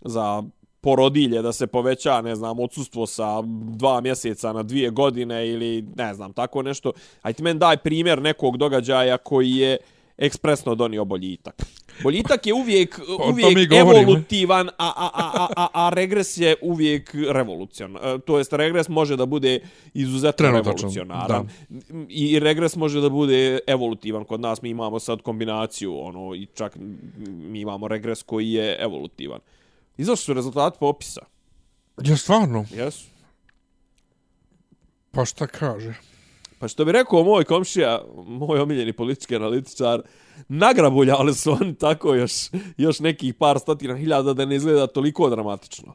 za 0.01 0.43
porodilje 0.81 1.41
da 1.41 1.51
se 1.51 1.67
poveća, 1.67 2.21
ne 2.21 2.35
znam, 2.35 2.59
odsustvo 2.59 3.07
sa 3.07 3.41
dva 3.77 4.01
mjeseca 4.01 4.53
na 4.53 4.63
dvije 4.63 4.89
godine 4.89 5.49
ili 5.49 5.85
ne 5.95 6.13
znam, 6.13 6.33
tako 6.33 6.61
nešto. 6.61 6.91
Ajde 7.21 7.43
men 7.43 7.59
daj 7.59 7.77
primjer 7.77 8.21
nekog 8.21 8.57
događaja 8.57 9.17
koji 9.17 9.51
je 9.51 9.77
ekspresno 10.17 10.75
donio 10.75 11.05
boljitak. 11.05 11.61
Boljitak 12.03 12.45
je 12.45 12.53
uvijek, 12.53 12.99
uvijek 13.31 13.71
evolutivan, 13.71 14.67
a, 14.67 14.73
a, 14.77 15.09
a, 15.13 15.47
a, 15.55 15.67
a 15.73 15.89
regres 15.89 16.37
je 16.37 16.55
uvijek 16.61 17.15
revolucionaran. 17.29 18.21
To 18.21 18.37
jest, 18.37 18.53
regres 18.53 18.89
može 18.89 19.15
da 19.15 19.25
bude 19.25 19.59
izuzetno 19.93 20.37
Trenutačno, 20.37 20.71
revolucionaran. 20.71 21.49
Da. 21.69 22.05
I 22.09 22.39
regres 22.39 22.75
može 22.75 23.01
da 23.01 23.09
bude 23.09 23.59
evolutivan. 23.67 24.23
Kod 24.25 24.39
nas 24.39 24.61
mi 24.61 24.69
imamo 24.69 24.99
sad 24.99 25.21
kombinaciju, 25.21 25.99
ono, 25.99 26.35
i 26.35 26.47
čak 26.53 26.77
mi 27.27 27.59
imamo 27.59 27.87
regres 27.87 28.23
koji 28.23 28.51
je 28.51 28.77
evolutivan. 28.79 29.39
Izašli 29.97 30.23
su 30.23 30.33
rezultati 30.33 30.77
popisa. 30.79 31.21
Je 32.03 32.17
stvarno? 32.17 32.65
Jesu. 32.73 33.05
Pa 35.11 35.25
šta 35.25 35.47
kaže? 35.47 35.93
Pa 36.61 36.67
što 36.67 36.85
bi 36.85 36.91
rekao 36.91 37.23
moj 37.23 37.43
komšija, 37.43 38.01
moj 38.27 38.59
omiljeni 38.59 38.93
politički 38.93 39.35
analitičar, 39.35 40.01
nagrabuljali 40.47 41.33
su 41.35 41.51
oni 41.51 41.75
tako 41.75 42.15
još, 42.15 42.31
još 42.77 42.99
nekih 42.99 43.33
par 43.33 43.59
stotina 43.59 43.97
hiljada 43.97 44.33
da 44.33 44.45
ne 44.45 44.55
izgleda 44.55 44.87
toliko 44.87 45.29
dramatično. 45.29 45.93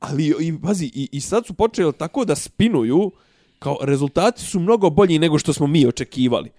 Ali, 0.00 0.34
i, 0.40 0.60
pazi, 0.62 0.90
i, 0.94 1.08
i 1.12 1.20
sad 1.20 1.46
su 1.46 1.54
počeli 1.54 1.92
tako 1.92 2.24
da 2.24 2.34
spinuju, 2.34 3.10
kao 3.58 3.78
rezultati 3.82 4.42
su 4.42 4.60
mnogo 4.60 4.90
bolji 4.90 5.18
nego 5.18 5.38
što 5.38 5.52
smo 5.52 5.66
mi 5.66 5.86
očekivali. 5.86 6.50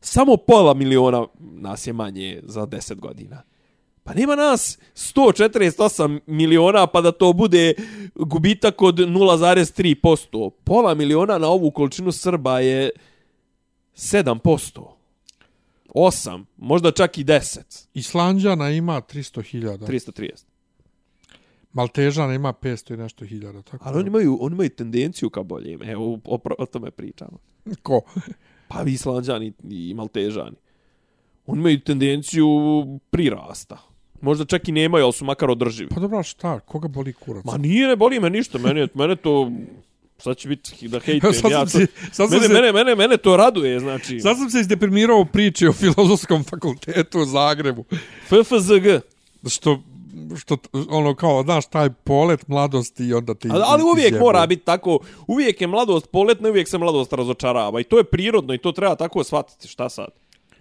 Samo 0.00 0.36
pola 0.36 0.74
miliona 0.74 1.26
nas 1.38 1.86
je 1.86 1.92
manje 1.92 2.40
za 2.42 2.66
10 2.66 2.94
godina. 2.94 3.42
Pa 4.10 4.14
nema 4.14 4.36
nas 4.36 4.78
148 4.94 6.20
miliona 6.26 6.86
pa 6.86 7.00
da 7.00 7.12
to 7.12 7.32
bude 7.32 7.74
gubitak 8.14 8.82
od 8.82 8.98
0,3%. 8.98 10.50
Pola 10.64 10.94
miliona 10.94 11.38
na 11.38 11.48
ovu 11.48 11.70
količinu 11.70 12.12
Srba 12.12 12.60
je 12.60 12.90
7%. 13.96 14.82
8, 15.94 16.44
možda 16.56 16.90
čak 16.90 17.18
i 17.18 17.24
10. 17.24 17.86
Islanđana 17.94 18.70
ima 18.70 19.00
300.000. 19.00 19.78
330. 19.78 20.44
Maltežana 21.72 22.34
ima 22.34 22.52
500 22.52 22.94
i 22.94 22.96
nešto 22.96 23.24
hiljada. 23.24 23.62
Tako 23.62 23.88
Ali 23.88 23.98
oni 23.98 24.06
imaju, 24.06 24.38
oni 24.40 24.54
imaju 24.54 24.70
tendenciju 24.70 25.30
ka 25.30 25.42
boljim. 25.42 25.82
Evo, 25.82 26.18
o, 26.24 26.38
o 26.58 26.66
tome 26.66 26.90
pričamo. 26.90 27.38
Ko? 27.82 28.00
Pa 28.68 28.82
Islanđani 28.82 29.52
i 29.70 29.94
Maltežani. 29.94 30.56
Oni 31.46 31.60
imaju 31.60 31.80
tendenciju 31.80 32.46
prirasta. 33.10 33.89
Možda 34.20 34.44
čak 34.44 34.68
i 34.68 34.72
nemaju, 34.72 35.04
ali 35.04 35.12
su 35.12 35.24
makar 35.24 35.50
održivi. 35.50 35.88
Pa 35.94 36.00
dobro, 36.00 36.22
šta? 36.22 36.60
Koga 36.60 36.88
boli 36.88 37.12
kurac? 37.12 37.44
Ma 37.44 37.56
nije, 37.56 37.88
ne 37.88 37.96
boli 37.96 38.20
me 38.20 38.30
ništa. 38.30 38.58
Mene, 38.58 38.88
mene 38.94 39.16
to... 39.16 39.50
Sad 40.18 40.36
će 40.36 40.48
biti 40.48 40.88
da 40.88 41.00
hejtujem. 41.00 41.34
sad 41.34 41.50
ja 41.50 41.64
to, 41.64 41.70
si, 41.70 41.86
sad 42.12 42.30
mene, 42.30 42.46
se, 42.46 42.52
mene, 42.52 42.72
mene, 42.72 42.94
mene 42.94 43.16
to 43.16 43.36
raduje, 43.36 43.80
znači. 43.80 44.20
Sad 44.20 44.36
sam 44.36 44.50
se 44.50 44.60
izdeprimirao 44.60 45.24
priče 45.24 45.68
o 45.68 45.72
filozofskom 45.72 46.44
fakultetu 46.44 47.18
u 47.18 47.24
Zagrebu. 47.24 47.84
FFZG. 48.28 48.86
Što 49.48 49.80
što 50.36 50.56
ono 50.88 51.14
kao 51.14 51.42
znaš 51.42 51.66
taj 51.66 51.90
polet 51.90 52.48
mladosti 52.48 53.04
i 53.04 53.14
onda 53.14 53.34
ti 53.34 53.48
ali, 53.50 53.62
ali 53.66 53.82
uvijek 53.82 54.08
izjebu. 54.08 54.24
mora 54.24 54.46
biti 54.46 54.64
tako 54.64 54.98
uvijek 55.26 55.60
je 55.60 55.66
mladost 55.66 56.10
poletna 56.10 56.48
uvijek 56.48 56.68
se 56.68 56.78
mladost 56.78 57.12
razočarava 57.12 57.80
i 57.80 57.84
to 57.84 57.98
je 57.98 58.04
prirodno 58.04 58.54
i 58.54 58.58
to 58.58 58.72
treba 58.72 58.94
tako 58.94 59.24
shvatiti 59.24 59.68
šta 59.68 59.88
sad 59.88 60.08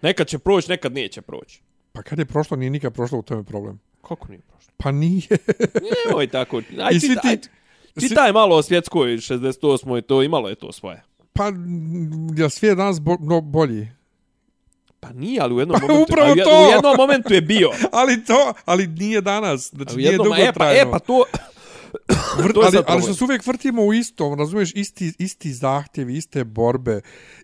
nekad 0.02 0.28
će 0.28 0.40
proći 0.40 0.70
nekad 0.70 0.94
neće 0.94 1.22
proći 1.22 1.62
Pa 1.92 2.02
kad 2.02 2.20
je 2.20 2.26
prošlo, 2.26 2.58
nije 2.58 2.70
nikad 2.70 2.94
prošlo 2.94 3.20
u 3.20 3.22
tome 3.22 3.44
problem. 3.44 3.80
Kako 4.08 4.28
nije 4.28 4.42
prošlo? 4.42 4.74
Pa 4.78 4.92
nije. 4.92 5.28
Nemoj 6.08 6.28
tako. 6.28 6.62
Aj, 6.82 7.00
čita, 7.00 7.22
aj, 7.24 7.38
čitaj 8.00 8.32
malo 8.34 8.56
o 8.56 8.62
svjetskoj 8.62 9.18
68. 9.18 10.02
To 10.02 10.24
imalo 10.24 10.50
je 10.50 10.56
to 10.56 10.72
svoje. 10.72 11.04
Pa, 11.34 11.46
je 12.36 12.50
svijet 12.50 12.78
danas 12.78 13.02
bo, 13.02 13.18
no, 13.20 13.42
bolji? 13.42 13.88
Pa 15.00 15.14
nije, 15.14 15.42
ali 15.42 15.54
u 15.54 15.60
jednom 15.60 15.80
Pa 15.80 15.88
momentu, 15.88 16.04
upravo 16.04 16.30
ali 16.30 16.42
u- 16.42 16.46
to! 16.46 16.68
u 16.68 16.72
jednom 16.72 16.96
momentu 16.98 17.34
je 17.34 17.42
bio. 17.42 17.70
Ali 18.00 18.26
to, 18.26 18.54
ali 18.66 18.88
nije 18.88 19.22
danas, 19.22 19.70
znači 19.74 19.94
U 19.94 19.98
nije 19.98 20.12
jednom, 20.12 20.26
dugo 20.26 20.36
e, 20.42 20.54
pa, 20.54 20.72
e, 20.72 20.86
pa 20.92 21.00
to... 21.00 21.24
To 22.54 22.62
ali, 22.66 22.78
ali 22.88 23.02
što 23.02 23.14
se 23.14 23.24
uvijek 23.24 23.48
vrtimo 23.48 23.86
u 23.86 23.94
istom, 23.94 24.40
razumiješ, 24.40 24.72
isti, 24.76 25.14
isti 25.20 25.54
zahtjevi, 25.54 26.18
iste 26.18 26.44
borbe. 26.44 27.02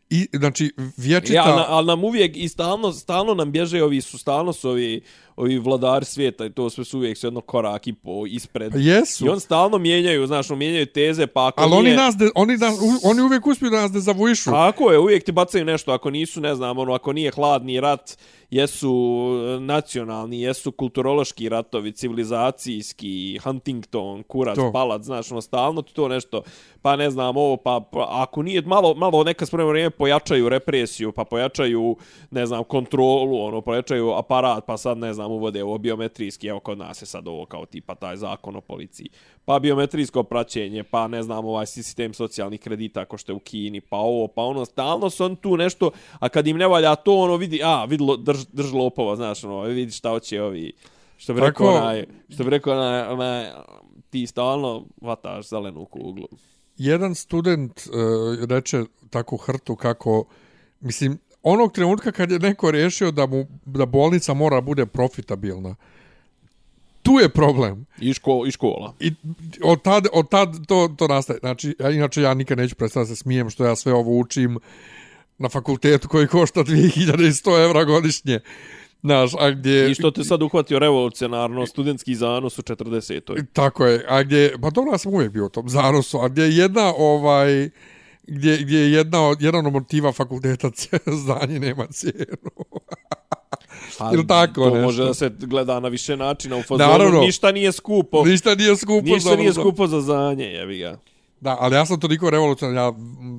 I, 0.10 0.28
znači, 0.34 0.72
vječita... 0.98 1.34
Ja, 1.34 1.44
ali, 1.46 1.64
ali 1.68 1.88
nam 1.88 2.04
uvijek 2.04 2.38
i 2.38 2.48
stalno, 2.48 2.92
stalno 2.92 3.34
nam 3.34 3.52
bježe 3.52 3.84
ovi 3.84 4.02
su, 4.02 4.18
stalno 4.18 4.54
su 4.54 4.70
ovi, 4.70 5.02
ovi 5.36 5.58
vladari 5.60 6.06
svijeta 6.06 6.46
i 6.46 6.50
to 6.50 6.70
sve 6.70 6.86
su 6.86 6.98
uvijek 6.98 7.18
su 7.18 7.28
jedno 7.28 7.42
korak 7.42 7.88
i 7.88 7.94
po 7.94 8.26
ispred. 8.28 8.72
Pa 8.72 8.78
jesu. 8.78 9.26
I 9.26 9.30
on 9.30 9.40
stalno 9.40 9.78
mijenjaju, 9.78 10.28
znaš, 10.28 10.52
on 10.52 10.58
mijenjaju 10.58 10.86
teze, 10.86 11.28
pa 11.28 11.48
ako 11.48 11.62
ali 11.62 11.72
nije... 11.72 11.80
oni 11.80 11.96
nas, 11.96 12.18
de, 12.18 12.30
oni, 12.36 12.58
nas, 12.58 12.76
u- 12.76 13.10
oni 13.10 13.22
uvijek 13.22 13.48
uspiju 13.48 13.70
da 13.70 13.82
nas 13.82 13.92
dezavuišu. 13.92 14.52
Tako 14.52 14.92
je, 14.92 15.00
uvijek 15.00 15.24
ti 15.24 15.32
bacaju 15.32 15.66
nešto, 15.66 15.92
ako 15.92 16.10
nisu, 16.10 16.42
ne 16.42 16.56
znam, 16.56 16.78
ono, 16.78 16.94
ako 16.94 17.14
nije 17.14 17.32
hladni 17.32 17.80
rat, 17.80 18.18
jesu 18.50 18.92
e, 19.58 19.60
nacionalni, 19.60 20.42
jesu 20.42 20.72
kulturološki 20.72 21.50
ratovi, 21.50 21.92
civilizacijski, 21.92 23.40
Huntington, 23.44 24.24
kurac, 24.24 24.56
to. 24.56 24.72
palac, 24.72 25.04
znaš, 25.04 25.32
ono, 25.32 25.42
stalno 25.42 25.82
ti 25.82 25.94
to 25.94 26.08
nešto, 26.08 26.42
pa 26.82 26.96
ne 26.96 27.10
znam, 27.10 27.38
ovo, 27.38 27.58
pa, 27.58 27.82
pa 27.92 28.08
ako 28.10 28.42
nije 28.42 28.62
malo, 28.62 28.94
malo 28.94 29.24
neka 29.24 29.46
spremno 29.46 29.70
vrijeme 29.70 29.90
pojačaju 29.90 30.50
represiju, 30.50 31.12
pa 31.12 31.24
pojačaju, 31.24 31.98
ne 32.32 32.46
znam, 32.46 32.64
kontrolu, 32.64 33.42
ono, 33.46 33.62
pojačaju 33.62 34.12
aparat, 34.12 34.66
pa 34.66 34.78
sad, 34.78 34.98
ne 34.98 35.14
znam, 35.14 35.25
uvode 35.32 35.64
ovo 35.64 35.78
biometrijski, 35.78 36.48
evo 36.48 36.60
kod 36.60 36.78
nas 36.78 37.02
je 37.02 37.06
sad 37.06 37.28
ovo 37.28 37.46
kao 37.46 37.66
tipa 37.66 37.96
taj 37.96 38.16
zakon 38.18 38.56
o 38.56 38.62
policiji, 38.62 39.10
pa 39.46 39.60
biometrijsko 39.60 40.24
praćenje, 40.24 40.84
pa 40.84 41.08
ne 41.08 41.24
znam, 41.24 41.46
ovaj 41.46 41.66
sistem 41.66 42.14
socijalnih 42.14 42.60
kredita 42.60 43.02
ako 43.02 43.18
što 43.18 43.32
je 43.32 43.36
u 43.36 43.40
Kini, 43.40 43.82
pa 43.82 43.98
ovo, 43.98 44.28
pa 44.28 44.42
ono, 44.42 44.66
stalno 44.66 45.10
su 45.10 45.26
on 45.26 45.36
tu 45.36 45.58
nešto, 45.58 45.92
a 46.20 46.30
kad 46.30 46.48
im 46.48 46.58
ne 46.58 46.68
valja 46.68 46.96
to, 46.96 47.16
ono, 47.16 47.36
vidi, 47.36 47.62
a, 47.64 47.86
vidi, 47.86 48.04
drž, 48.20 48.46
drž 48.54 48.72
lopova, 48.74 49.16
znaš, 49.16 49.44
ono, 49.44 49.62
vidi 49.62 49.92
šta 49.92 50.10
hoće 50.10 50.42
ovi, 50.42 50.74
što 51.18 51.34
bi 51.34 51.40
rekao 51.40 51.68
Tako- 51.68 51.78
onaj, 51.78 52.06
što 52.30 52.44
bi 52.44 52.50
rekao 52.50 52.74
onaj, 52.74 53.02
onaj, 53.02 53.52
ti 54.10 54.28
stalno 54.28 54.86
vataš 55.02 55.50
zelenu 55.50 55.86
kuglu. 55.86 56.28
Jedan 56.78 57.16
student 57.16 57.82
uh, 57.88 58.50
reče 58.50 58.84
tako 59.10 59.38
hrtu 59.38 59.76
kako, 59.76 60.26
mislim, 60.80 61.18
onog 61.46 61.72
trenutka 61.72 62.12
kad 62.12 62.32
je 62.32 62.40
neko 62.40 62.72
rešio 62.72 63.12
da 63.12 63.26
mu 63.26 63.46
da 63.66 63.86
bolnica 63.86 64.34
mora 64.34 64.62
bude 64.62 64.86
profitabilna, 64.86 65.76
tu 67.04 67.20
je 67.20 67.30
problem. 67.30 67.86
I, 68.00 68.14
ško, 68.14 68.44
i 68.48 68.52
škola. 68.52 68.94
I 69.00 69.12
od 69.64 69.82
tad, 69.82 70.08
od 70.14 70.30
tad 70.30 70.68
to, 70.68 70.96
to 70.98 71.08
nastaje. 71.08 71.40
Znači, 71.40 71.76
ja, 71.80 71.90
inače 71.90 72.22
ja 72.22 72.34
nikad 72.34 72.58
neću 72.58 72.76
prestati 72.76 73.02
da 73.02 73.06
se 73.06 73.16
smijem 73.16 73.50
što 73.50 73.66
ja 73.66 73.76
sve 73.76 73.94
ovo 73.94 74.20
učim 74.20 74.60
na 75.38 75.50
fakultetu 75.50 76.08
koji 76.08 76.28
košta 76.28 76.64
2100 76.64 77.66
evra 77.66 77.84
godišnje. 77.84 78.40
Znaš, 79.02 79.32
a 79.40 79.52
gdje... 79.52 79.92
I 79.92 79.96
što 79.96 80.12
te 80.12 80.24
sad 80.24 80.42
uhvatio 80.42 80.80
revolucionarno, 80.80 81.66
studentski 81.66 82.16
zanos 82.16 82.60
u 82.60 82.62
40. 82.62 83.46
Tako 83.54 83.86
je, 83.86 84.06
a 84.08 84.24
gdje, 84.24 84.54
pa 84.62 84.70
dobro, 84.70 84.92
ja 84.92 84.98
sam 84.98 85.14
uvijek 85.14 85.32
bio 85.32 85.46
u 85.46 85.50
tom 85.50 85.70
zanosu, 85.70 86.20
a 86.20 86.28
gdje 86.28 86.44
je 86.44 86.58
jedna, 86.58 86.94
ovaj, 86.98 87.70
gdje, 88.28 88.58
gdje 88.58 88.78
je 88.78 88.92
jedna 88.92 89.22
od, 89.22 89.42
jedan 89.42 89.66
od 89.66 89.74
motiva 89.74 90.12
fakulteta 90.12 90.70
znanje 91.26 91.60
nema 91.60 91.88
cijenu. 91.88 92.38
Pa, 94.00 94.12
Ili 94.14 94.28
tako 94.28 94.54
to 94.54 94.70
nešto. 94.70 94.82
može 94.82 95.04
da 95.04 95.14
se 95.14 95.32
gleda 95.32 95.80
na 95.80 95.88
više 95.88 96.18
načina 96.18 96.56
u 96.56 96.62
fazonu. 96.62 96.90
Naravno. 96.92 97.20
Ništa 97.20 97.52
nije 97.52 97.72
skupo. 97.72 98.24
Ništa 98.24 98.56
nije 98.56 98.76
skupo. 98.76 99.06
Ništa 99.06 99.30
za- 99.30 99.36
nije 99.36 99.54
skupo 99.54 99.88
za 99.88 100.02
znanje, 100.02 100.44
jebi 100.46 100.78
ga. 100.78 100.98
Da, 101.42 101.58
ali 101.60 101.76
ja 101.76 101.86
sam 101.86 102.00
toliko 102.00 102.30
revolucionar, 102.30 102.76
ja 102.76 102.94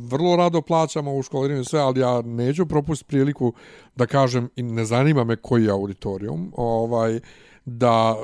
vrlo 0.08 0.36
rado 0.36 0.62
plaćam 0.62 1.08
ovu 1.08 1.22
školarinu 1.22 1.60
i 1.60 1.64
sve, 1.64 1.80
ali 1.80 2.00
ja 2.00 2.22
neću 2.22 2.66
propustiti 2.66 3.08
priliku 3.08 3.52
da 3.96 4.06
kažem, 4.06 4.48
i 4.56 4.62
ne 4.62 4.84
zanima 4.84 5.24
me 5.24 5.36
koji 5.36 5.64
je 5.64 5.70
auditorijum, 5.70 6.52
ovaj, 6.56 7.20
da 7.64 8.16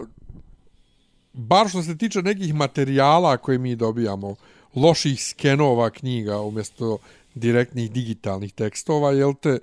bar 1.33 1.69
što 1.69 1.83
se 1.83 1.99
tiče 1.99 2.23
nekih 2.23 2.55
materijala 2.55 3.37
koje 3.37 3.59
mi 3.59 3.77
dobijamo, 3.77 4.35
loših 4.75 5.25
skenova 5.25 5.91
knjiga 5.91 6.41
umjesto 6.41 6.99
direktnih 7.35 7.91
digitalnih 7.91 8.53
tekstova, 8.53 9.13
jel 9.13 9.35
te, 9.35 9.59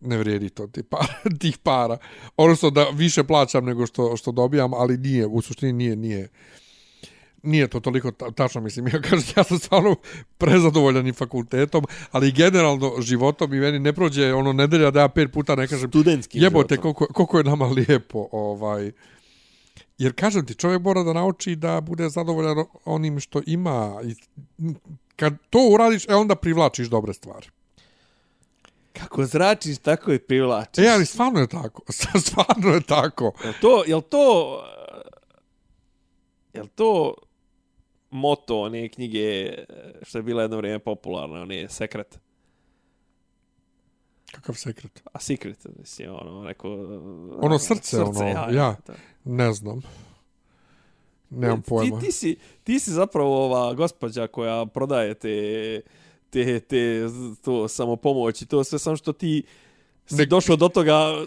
ne 0.00 0.18
vrijedi 0.18 0.50
to 0.50 0.66
ti 0.66 0.82
para, 0.82 1.14
tih 1.40 1.58
para. 1.58 1.98
Odnosno 2.36 2.70
da 2.70 2.86
više 2.92 3.24
plaćam 3.24 3.64
nego 3.64 3.86
što, 3.86 4.16
što 4.16 4.32
dobijam, 4.32 4.74
ali 4.74 4.96
nije, 4.96 5.26
u 5.26 5.42
suštini 5.42 5.72
nije, 5.72 5.96
nije, 5.96 6.28
nije 7.42 7.68
to 7.68 7.80
toliko 7.80 8.10
ta- 8.10 8.30
tačno, 8.30 8.60
mislim, 8.60 8.86
ja 8.88 9.00
kažem, 9.02 9.32
ja 9.36 9.44
sam 9.44 9.58
stvarno 9.58 9.96
prezadovoljan 10.38 11.06
i 11.06 11.12
fakultetom, 11.12 11.84
ali 12.10 12.32
generalno 12.32 12.92
životom 13.00 13.54
i 13.54 13.60
meni 13.60 13.78
ne 13.78 13.92
prođe 13.92 14.34
ono 14.34 14.52
nedelja 14.52 14.90
da 14.90 15.00
ja 15.00 15.08
pet 15.08 15.32
puta 15.32 15.54
ne 15.54 15.68
kažem, 15.68 15.90
jebote 16.40 16.76
koliko, 16.76 17.06
koliko 17.06 17.38
je 17.38 17.44
nama 17.44 17.66
lijepo, 17.66 18.28
ovaj, 18.32 18.92
jer 19.98 20.12
kažem 20.14 20.46
ti, 20.46 20.54
čovjek 20.54 20.82
mora 20.82 21.02
da 21.02 21.12
nauči 21.12 21.56
da 21.56 21.80
bude 21.80 22.08
zadovoljan 22.08 22.64
onim 22.84 23.20
što 23.20 23.40
ima 23.46 24.00
i 24.04 24.14
kad 25.16 25.34
to 25.50 25.58
uradiš, 25.72 26.08
e 26.08 26.14
onda 26.14 26.34
privlačiš 26.34 26.88
dobre 26.88 27.14
stvari. 27.14 27.46
Kako 28.92 29.24
zračiš, 29.24 29.78
tako 29.78 30.12
i 30.12 30.18
privlačiš. 30.18 30.84
E, 30.84 30.88
ali 30.88 31.06
stvarno 31.06 31.40
je 31.40 31.46
tako, 31.46 31.82
stvarno 32.26 32.74
je 32.74 32.80
tako. 32.80 33.32
Jel 33.44 33.52
to, 33.60 33.84
jel 33.86 34.00
to, 34.00 34.56
jel 36.52 36.66
to 36.74 37.14
moto 38.10 38.60
one 38.60 38.88
knjige 38.88 39.54
što 40.02 40.18
je 40.18 40.22
bila 40.22 40.42
jedno 40.42 40.56
vrijeme 40.56 40.78
popularna, 40.78 41.42
one 41.42 41.68
sekret? 41.68 42.18
Kakav 44.32 44.54
sekret? 44.54 45.02
A 45.12 45.20
secret, 45.20 45.66
mislim, 45.78 46.10
ono, 46.10 46.42
neko... 46.42 46.68
Ono 47.40 47.58
srce, 47.58 48.02
ono, 48.02 48.28
ja. 48.28 48.76
da. 48.86 48.94
Ne 49.24 49.52
znam. 49.52 49.82
Nemam 51.30 51.62
pojma. 51.62 52.00
Ti, 52.00 52.06
ti, 52.06 52.12
si, 52.12 52.36
ti 52.64 52.80
si 52.80 52.90
zapravo 52.90 53.44
ova 53.44 53.74
gospođa 53.74 54.26
koja 54.26 54.66
prodaje 54.66 55.14
te, 55.14 55.80
te, 56.30 56.60
te 56.60 57.06
to 57.44 57.68
samopomoć 57.68 58.42
i 58.42 58.46
to 58.46 58.64
sve 58.64 58.78
sam 58.78 58.96
što 58.96 59.12
ti 59.12 59.42
si 60.06 60.14
Nek- 60.14 60.28
došao 60.28 60.56
do 60.56 60.68
toga 60.68 61.24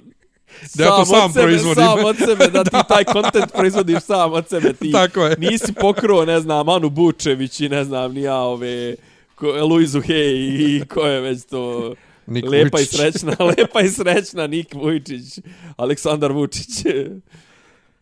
Da 0.74 0.84
ja 0.84 0.90
to 0.90 1.06
sam 1.06 1.34
sebe, 1.34 1.44
proizvodim. 1.44 1.84
Sam 1.84 2.06
od 2.06 2.18
sebe, 2.18 2.48
da 2.48 2.64
ti 2.64 2.78
taj 2.94 3.04
kontent 3.04 3.52
proizvodiš 3.54 4.04
sam 4.04 4.34
od 4.34 4.50
sebe. 4.50 4.74
Ti 4.74 4.92
Tako 4.92 5.26
je. 5.26 5.36
nisi 5.40 5.74
pokro, 5.74 6.26
ne 6.26 6.40
znam, 6.40 6.70
Anu 6.70 6.90
Bučević 6.90 7.60
i 7.60 7.70
ne 7.70 7.84
znam, 7.84 8.14
ni 8.14 8.22
ja 8.22 8.38
ove, 8.38 8.96
ko, 9.36 9.48
Luizu 9.48 10.02
Hej 10.02 10.36
i 10.60 10.84
ko 10.90 11.02
je 11.02 11.22
već 11.22 11.46
to... 11.46 11.94
Nik 12.28 12.46
lepa 12.46 12.78
Vujčić. 12.78 12.94
i 12.94 12.98
srećna, 12.98 13.36
lepa 13.58 13.82
i 13.82 13.90
srećna 13.90 14.48
Nik 14.48 14.74
Vujčić, 14.74 15.40
Aleksandar 15.78 16.32
Vučić. 16.32 16.86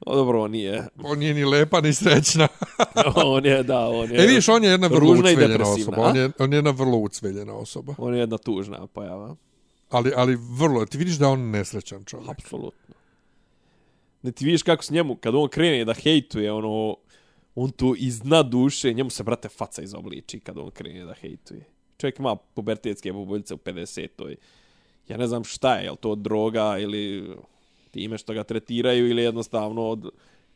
O, 0.06 0.16
dobro, 0.16 0.44
on 0.44 0.52
nije. 0.52 0.88
On 1.04 1.20
nije 1.20 1.34
ni 1.34 1.46
lepa, 1.46 1.82
ni 1.82 1.94
srećna. 1.94 2.48
On 3.26 3.46
je, 3.46 3.64
da, 3.64 3.88
on 3.88 4.12
je. 4.12 4.24
E, 4.24 4.28
vidiš, 4.28 4.50
on 4.50 4.64
je 4.64 4.70
jedna 4.70 4.88
vrlo 4.88 5.12
ucveljena 5.12 5.72
osoba. 5.72 5.98
a? 5.98 6.10
On 6.10 6.16
je, 6.16 6.32
on 6.40 6.54
je 6.54 6.58
jedna 6.58 6.72
vrlo 6.72 6.98
ucveljena 6.98 7.54
osoba. 7.54 7.96
On 7.98 8.14
je 8.14 8.20
jedna 8.20 8.38
tužna 8.38 8.88
pojava. 8.88 9.36
Ali, 9.90 10.12
ali 10.16 10.38
vrlo, 10.60 10.86
ti 10.86 10.98
vidiš 10.98 11.16
da 11.16 11.26
je 11.26 11.32
on 11.32 11.50
nesrećan 11.50 12.04
čovjek. 12.06 12.30
Apsolutno. 12.30 12.96
Ne 14.22 14.32
ti 14.32 14.46
vidiš 14.46 14.64
kako 14.64 14.84
s 14.84 14.90
njemu, 14.90 15.16
kad 15.16 15.36
on 15.36 15.50
krene 15.50 15.86
da 15.86 15.94
hejtuje, 15.94 16.52
ono, 16.52 16.96
on 17.56 17.72
tu 17.72 17.96
iz 17.98 18.20
dna 18.20 18.44
duše, 18.44 18.94
njemu 18.94 19.10
se, 19.10 19.24
brate, 19.24 19.50
faca 19.50 19.82
izobliči 19.82 20.40
kad 20.40 20.58
on 20.58 20.72
krene 20.72 21.06
da 21.06 21.14
hejtuje. 21.14 21.66
Čovjek 22.00 22.20
ima 22.20 22.36
pubertetske 22.36 23.14
bubuljice 23.14 23.54
u 23.54 23.58
50-oj. 23.58 24.36
Ja 25.08 25.18
ne 25.18 25.28
znam 25.28 25.44
šta 25.44 25.76
je, 25.76 25.86
je 25.86 25.96
to 25.96 26.16
droga 26.16 26.78
ili 26.80 27.36
time 27.92 28.18
što 28.18 28.34
ga 28.34 28.44
tretiraju 28.44 29.10
ili 29.10 29.24
jednostavno 29.24 29.88
od 29.88 30.10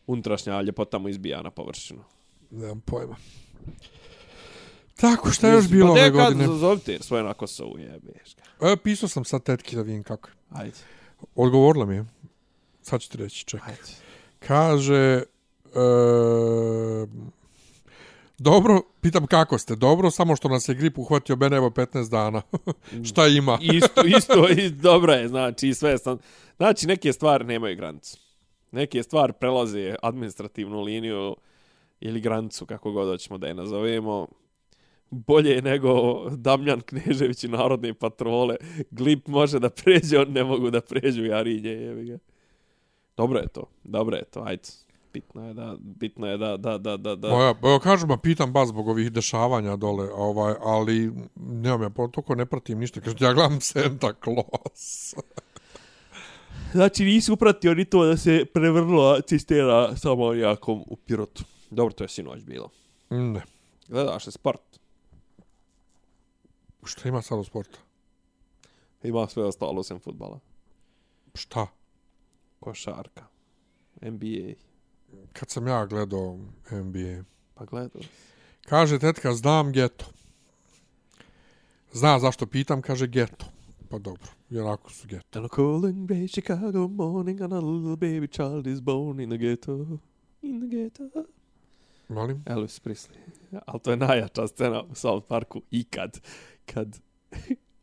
unutrašnja 0.07 0.61
ljepota 0.61 0.97
mu 0.97 1.09
izbija 1.09 1.41
na 1.41 1.51
površinu. 1.51 2.03
Nemam 2.51 2.81
pojma. 2.81 3.15
Tako, 4.95 5.31
šta 5.31 5.47
je 5.47 5.53
još 5.53 5.67
bilo 5.69 5.87
pa 5.87 5.91
ove 5.91 6.09
godine? 6.09 6.47
zazovite 6.47 6.97
svoje 7.01 7.23
na 7.23 7.33
Kosovu, 7.33 7.79
jebeš 7.79 8.35
ga. 8.35 8.71
E, 8.71 8.77
pisao 8.77 9.09
sam 9.09 9.25
sad 9.25 9.43
tetki 9.43 9.75
da 9.75 9.81
vidim 9.81 10.03
kako 10.03 10.29
je. 10.29 10.33
Ajde, 10.49 10.77
Odgovorila 11.35 11.85
mi 11.85 11.95
je. 11.95 12.05
Sad 12.81 13.01
ću 13.01 13.09
ti 13.09 13.17
reći, 13.17 13.45
čekaj. 13.45 13.69
ajde. 13.69 13.91
Kaže... 14.39 15.23
E, 15.75 17.33
dobro, 18.43 18.81
pitam 19.01 19.27
kako 19.27 19.57
ste. 19.57 19.75
Dobro, 19.75 20.11
samo 20.11 20.35
što 20.35 20.49
nas 20.49 20.69
je 20.69 20.75
grip 20.75 20.97
uhvatio 20.97 21.35
mene 21.35 21.57
evo 21.57 21.69
15 21.69 22.11
dana. 22.11 22.41
šta 23.09 23.27
ima? 23.27 23.59
isto, 23.77 24.01
isto, 24.17 24.49
i 24.49 24.69
dobro 24.69 25.13
je, 25.13 25.27
znači, 25.27 25.73
sve 25.73 25.97
sam... 25.97 26.17
Znači, 26.57 26.87
neke 26.87 27.13
stvari 27.13 27.45
nemaju 27.45 27.75
granicu. 27.75 28.17
Neke 28.71 29.03
stvari 29.03 29.33
prelaze 29.39 29.95
administrativnu 30.01 30.81
liniju 30.81 31.35
ili 32.01 32.21
granicu, 32.21 32.65
kako 32.65 32.91
god 32.91 33.07
hoćemo 33.07 33.37
da 33.37 33.47
je 33.47 33.53
nazovemo. 33.53 34.27
Bolje 35.09 35.49
je 35.51 35.61
nego 35.61 36.23
Damljan 36.29 36.81
Knežević 36.81 37.43
i 37.43 37.47
narodne 37.47 37.93
patrole. 37.93 38.55
Glip 38.91 39.27
može 39.27 39.59
da 39.59 39.69
pređe, 39.69 40.19
on 40.19 40.31
ne 40.31 40.43
mogu 40.43 40.69
da 40.69 40.81
pređu 40.81 41.25
Jarinje, 41.25 41.69
jevi 41.69 42.05
ga. 42.05 42.17
Dobro 43.17 43.39
je 43.39 43.47
to, 43.47 43.63
dobro 43.83 44.17
je 44.17 44.23
to, 44.23 44.43
ajde. 44.45 44.69
Bitno 45.13 45.47
je 45.47 45.53
da, 45.53 45.75
bitno 45.79 46.27
je 46.27 46.37
da, 46.37 46.57
da, 46.57 46.77
da, 46.77 46.97
da, 46.97 47.15
da. 47.15 47.29
Moja, 47.29 47.55
evo 47.63 47.79
kažem, 47.79 48.09
ma 48.09 48.17
pitam 48.17 48.53
baš 48.53 48.67
zbog 48.67 48.87
ovih 48.87 49.11
dešavanja 49.11 49.75
dole, 49.75 50.09
ovaj, 50.13 50.55
ali 50.61 51.11
nemam 51.35 51.81
ja, 51.81 51.89
toliko 51.89 52.35
ne 52.35 52.45
pratim 52.45 52.79
ništa. 52.79 53.01
Kažem, 53.01 53.17
ja 53.21 53.33
gledam 53.33 53.61
Santa 53.61 54.13
Claus. 54.23 55.13
Znači 56.73 57.03
nisi 57.03 57.31
upratio 57.31 57.73
ni 57.73 57.85
to 57.85 58.05
da 58.05 58.17
se 58.17 58.45
prevrnula 58.53 59.21
cisterna 59.21 59.95
sa 59.95 60.11
amonijakom 60.11 60.83
u 60.87 60.95
Pirotu. 60.95 61.43
Dobro, 61.69 61.93
to 61.93 62.03
je 62.03 62.07
sinoć 62.07 62.43
bilo. 62.43 62.69
Ne. 63.09 63.41
Gledaš 63.87 64.23
se 64.23 64.31
sport. 64.31 64.79
Šta 66.83 67.09
ima 67.09 67.21
sad 67.21 67.39
u 67.39 67.43
sportu? 67.43 67.79
Ima 69.03 69.27
sve 69.27 69.43
ostalo 69.43 69.79
osim 69.79 69.99
futbala. 69.99 70.39
Šta? 71.35 71.67
Košarka. 72.59 73.25
NBA. 74.01 74.53
Kad 75.33 75.49
sam 75.49 75.67
ja 75.67 75.85
gledao 75.85 76.39
NBA. 76.71 77.23
Pa 77.53 77.65
gledao. 77.65 78.01
Kaže 78.65 78.99
tetka, 78.99 79.33
znam 79.33 79.71
geto. 79.71 80.05
Zna 81.91 82.19
zašto 82.19 82.45
pitam, 82.45 82.81
kaže 82.81 83.07
geto. 83.07 83.45
Pa 83.89 83.99
dobro, 83.99 84.29
jer 84.49 84.67
ako 84.67 84.91
su 84.91 85.07
geto. 85.07 85.39
On 85.39 85.45
a 85.45 85.49
cold 85.55 85.85
and 85.85 86.09
gray 86.09 86.27
Chicago 86.33 86.87
morning 86.87 87.41
and 87.41 87.53
a 87.53 87.59
little 87.59 87.95
baby 87.95 88.27
child 88.27 88.67
is 88.67 88.81
born 88.81 89.19
in 89.19 89.29
the 89.29 89.37
ghetto. 89.37 89.99
In 90.41 90.59
the 90.59 90.77
ghetto. 90.77 91.25
Molim? 92.09 92.43
Elvis 92.45 92.79
Presley. 92.79 93.17
Ali 93.65 93.79
to 93.79 93.91
je 93.91 93.97
najjača 93.97 94.47
scena 94.47 94.83
u 94.83 94.95
South 94.95 95.27
Parku 95.27 95.61
ikad. 95.71 96.19
Kad 96.65 96.99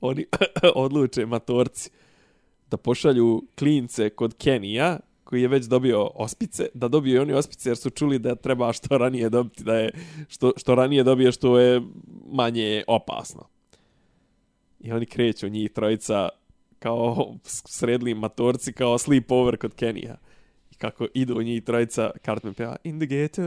oni 0.01 0.27
odluče 0.75 1.27
matorci 1.27 1.91
da 2.71 2.77
pošalju 2.77 3.43
klince 3.59 4.11
kod 4.11 4.35
Kenija, 4.35 5.01
koji 5.31 5.43
je 5.43 5.49
već 5.49 5.65
dobio 5.67 6.11
ospice, 6.15 6.69
da 6.75 6.89
dobio 6.89 7.15
i 7.15 7.19
oni 7.19 7.33
ospice 7.33 7.71
jer 7.71 7.77
su 7.77 7.91
čuli 7.91 8.19
da 8.19 8.35
treba 8.35 8.73
što 8.73 8.99
ranije 8.99 9.29
dobiti, 9.31 9.65
da 9.65 9.75
je 9.75 9.91
što, 10.29 10.53
što 10.57 10.75
ranije 10.75 11.05
dobije 11.05 11.33
što 11.33 11.59
je 11.59 11.83
manje 12.33 12.85
opasno. 12.87 13.49
I 14.81 14.93
oni 14.93 15.07
kreću 15.07 15.49
njih 15.49 15.71
trojica 15.71 16.29
kao 16.79 17.35
sredli 17.45 18.15
matorci 18.15 18.73
kao 18.73 18.99
sleepover 18.99 19.57
kod 19.57 19.75
Kenija. 19.75 20.17
I 20.71 20.75
kako 20.75 21.07
idu 21.15 21.43
njih 21.43 21.65
trojica, 21.65 22.11
Cartman 22.25 22.55
peva 22.55 22.77
In 22.85 22.99
the 22.99 23.07
ghetto, 23.07 23.43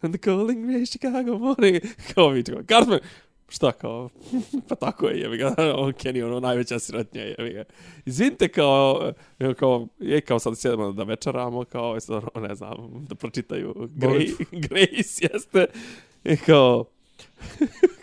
and 0.00 0.14
the 0.14 0.18
calling 0.18 0.70
rain 0.70 0.86
Chicago 0.86 1.38
morning. 1.38 1.80
Kao 2.14 2.28
vi, 2.28 2.44
Cartman, 2.68 2.98
šta 3.50 3.72
kao, 3.72 4.08
pa 4.68 4.74
tako 4.74 5.08
je, 5.08 5.20
jebi 5.20 5.36
ga, 5.36 5.54
on 5.76 5.92
Kenny, 5.92 6.24
ono 6.24 6.40
najveća 6.40 6.78
sirotnja, 6.78 7.22
jebi 7.22 7.52
ga. 7.52 7.64
Izvinite, 8.04 8.48
kao, 8.48 9.12
evo, 9.38 9.54
kao, 9.54 9.88
je 9.98 10.20
kao 10.20 10.38
sad 10.38 10.58
sjedemo 10.58 10.92
da 10.92 11.02
večeramo, 11.02 11.64
kao, 11.64 11.96
ono, 12.08 12.48
ne 12.48 12.54
znam, 12.54 13.06
da 13.08 13.14
pročitaju 13.14 13.88
Grace, 13.94 14.44
Grace 14.68 15.28
jeste, 15.32 15.66
i 16.24 16.36
kao, 16.36 16.84
kao, 17.58 17.68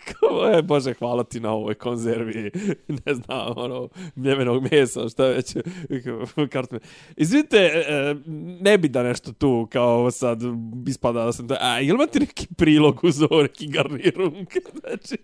e, 0.53 0.61
Bože, 0.61 0.93
hvala 0.93 1.23
ti 1.23 1.39
na 1.39 1.51
ovoj 1.51 1.75
konzervi, 1.75 2.51
ne 3.05 3.13
znam, 3.13 3.53
ono, 3.55 3.89
mljevenog 4.15 4.71
mesa, 4.71 5.09
šta 5.09 5.27
već, 5.27 5.55
kartme. 6.53 6.79
Izvinite, 7.15 7.57
e, 7.57 7.79
e, 7.79 8.15
ne 8.61 8.77
bi 8.77 8.89
da 8.89 9.03
nešto 9.03 9.33
tu, 9.33 9.67
kao 9.71 10.11
sad, 10.11 10.41
ispada 10.87 11.25
da 11.25 11.33
sam, 11.33 11.47
to, 11.47 11.55
a, 11.59 11.81
ili 11.81 11.95
imate 11.95 12.19
neki 12.19 12.47
prilog 12.57 13.03
uz 13.03 13.21
ovo, 13.21 13.41
neki 13.41 13.67
garnirung? 13.67 14.47
znači, 14.79 15.17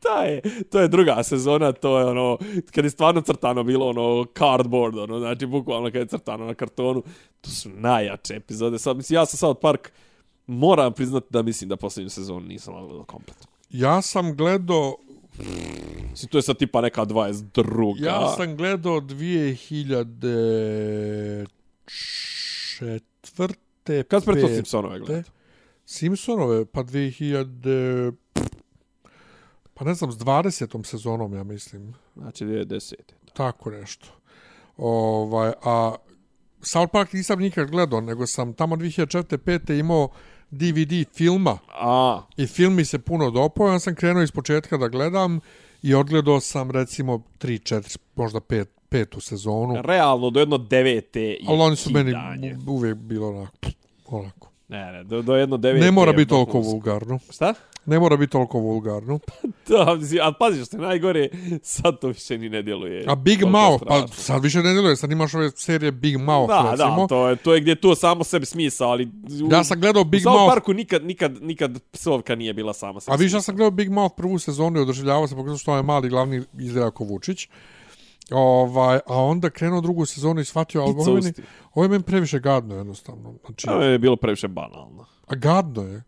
ta 0.00 0.24
je, 0.24 0.40
to 0.70 0.80
je 0.80 0.88
druga 0.88 1.22
sezona, 1.22 1.72
to 1.72 1.98
je 1.98 2.04
ono, 2.04 2.38
kad 2.74 2.84
je 2.84 2.90
stvarno 2.90 3.20
crtano 3.20 3.64
bilo, 3.64 3.88
ono, 3.88 4.24
cardboard, 4.38 4.98
ono, 4.98 5.18
znači, 5.18 5.46
bukvalno 5.46 5.90
kad 5.90 6.00
je 6.00 6.06
crtano 6.06 6.44
na 6.44 6.54
kartonu, 6.54 7.02
to 7.40 7.50
su 7.50 7.68
najjače 7.68 8.34
epizode. 8.34 8.78
Sad, 8.78 8.96
mislim, 8.96 9.14
ja 9.14 9.26
sam 9.26 9.38
sad 9.38 9.60
Park, 9.60 9.92
moram 10.46 10.92
priznati 10.92 11.26
da 11.30 11.42
mislim 11.42 11.68
da 11.68 11.76
posljednju 11.76 12.10
sezonu 12.10 12.40
nisam 12.40 12.74
gledao 12.74 13.04
kompletno. 13.04 13.57
Ja 13.70 14.02
sam 14.02 14.36
gledao... 14.36 14.96
Si 16.14 16.26
to 16.26 16.38
je 16.38 16.42
sad 16.42 16.58
tipa 16.58 16.80
neka 16.80 17.04
22. 17.04 18.04
Ja 18.04 18.34
sam 18.36 18.56
gledao 18.56 19.00
2004. 19.00 21.46
Kad 24.08 24.24
pre 24.24 24.40
to 24.40 24.48
Simpsonove 24.48 24.98
gledao? 24.98 25.22
Simpsonove, 25.86 26.64
pa 26.64 26.82
2000... 26.82 28.12
Pa 29.74 29.84
ne 29.84 29.94
znam, 29.94 30.12
s 30.12 30.16
20. 30.16 30.84
sezonom, 30.84 31.34
ja 31.34 31.42
mislim. 31.42 31.94
Znači 32.16 32.44
2010. 32.44 32.94
Tako 33.32 33.70
nešto. 33.70 34.06
Ovaj, 34.76 35.52
a 35.62 35.94
South 36.62 36.92
Park 36.92 37.12
nisam 37.12 37.38
nikad 37.38 37.70
gledao, 37.70 38.00
nego 38.00 38.26
sam 38.26 38.54
tamo 38.54 38.76
2004. 38.76 39.36
5. 39.36 39.78
imao 39.78 40.08
DVD 40.50 41.06
filma. 41.14 41.58
A. 41.80 42.22
I 42.36 42.46
film 42.46 42.74
mi 42.74 42.84
se 42.84 42.98
puno 42.98 43.30
dopao, 43.30 43.68
ja 43.68 43.78
sam 43.78 43.94
krenuo 43.94 44.22
iz 44.22 44.30
početka 44.30 44.76
da 44.76 44.88
gledam 44.88 45.40
i 45.82 45.94
odgledao 45.94 46.40
sam 46.40 46.70
recimo 46.70 47.22
3, 47.38 47.74
4, 47.74 47.98
možda 48.16 48.40
5, 48.40 48.64
petu 48.88 49.20
sezonu. 49.20 49.82
Realno, 49.82 50.30
do 50.30 50.40
jedno 50.40 50.58
devete 50.58 51.20
je 51.20 51.38
Ali 51.48 51.60
oni 51.60 51.76
su 51.76 51.90
meni 51.92 52.14
uvijek 52.66 52.96
bilo 52.96 53.28
onako, 53.28 53.56
onako. 54.06 54.47
Ne, 54.68 54.92
ne, 54.92 55.04
do, 55.04 55.22
do 55.22 55.36
jedno 55.36 55.56
devete 55.56 55.84
Ne 55.84 55.90
mora 55.90 56.12
biti 56.12 56.28
toliko 56.28 56.58
vulgarno. 56.60 57.18
Šta? 57.30 57.54
Ne 57.86 57.98
mora 57.98 58.16
biti 58.16 58.32
toliko 58.32 58.58
vulgarno. 58.60 59.18
Da, 59.68 59.94
mislim, 59.94 60.20
ali 60.22 60.34
pazi 60.38 60.64
što 60.64 60.76
je 60.76 60.80
najgore, 60.80 61.28
sad 61.62 61.98
to 61.98 62.08
više 62.08 62.38
ni 62.38 62.48
ne 62.48 62.62
djeluje. 62.62 63.04
A 63.06 63.14
Big 63.14 63.42
Mouth, 63.42 63.84
pa 63.86 63.96
strašno. 63.96 64.16
sad 64.16 64.42
više 64.42 64.58
ne 64.58 64.72
djeluje, 64.72 64.96
sad 64.96 65.12
imaš 65.12 65.34
ove 65.34 65.50
serije 65.50 65.92
Big 65.92 66.16
Mouth, 66.16 66.48
Da, 66.48 66.68
recimo. 66.70 66.96
da, 66.96 67.06
to 67.06 67.28
je, 67.28 67.36
to 67.36 67.54
je 67.54 67.60
gdje 67.60 67.74
to 67.74 67.94
samo 67.94 68.24
sebi 68.24 68.46
smisao, 68.46 68.88
ali... 68.88 69.04
u- 69.44 69.52
Ja 69.52 69.64
sam 69.64 69.80
gledao 69.80 70.04
Big 70.04 70.22
u 70.22 70.30
Mouth, 70.30 70.54
Parku 70.54 70.72
nikad, 70.72 71.04
nikad, 71.04 71.42
nikad 71.42 71.82
psovka 71.82 72.34
nije 72.34 72.54
bila 72.54 72.72
sama 72.72 73.00
sebi 73.00 73.12
a 73.12 73.16
više 73.16 73.36
ja 73.36 73.40
sam 73.40 73.56
gledao 73.56 73.70
Big 73.70 73.90
Mouth 73.90 74.14
prvu 74.16 74.38
sezonu 74.38 74.78
i 74.78 74.82
odoživljavao 74.82 75.26
se, 75.28 75.36
pokazao 75.36 75.58
što 75.58 75.76
je 75.76 75.82
mali 75.82 76.08
glavni 76.08 76.42
izgleda 76.54 76.90
ko 76.90 77.04
Vučić. 77.04 77.48
Ovaj, 78.30 78.98
a 79.06 79.22
onda 79.22 79.50
krenuo 79.50 79.80
drugu 79.80 80.06
sezonu 80.06 80.40
i 80.40 80.44
shvatio, 80.44 80.82
ali 80.82 80.90
ovo 80.90 81.08
je 81.08 81.14
meni, 81.14 81.32
ovo 81.74 81.94
je 81.94 82.00
previše 82.00 82.38
gadno 82.38 82.74
jednostavno. 82.74 83.34
Znači, 83.46 83.66
To 83.66 83.82
je 83.82 83.98
bilo 83.98 84.16
previše 84.16 84.48
banalno. 84.48 85.06
A 85.26 85.34
gadno 85.34 85.82
je. 85.82 86.02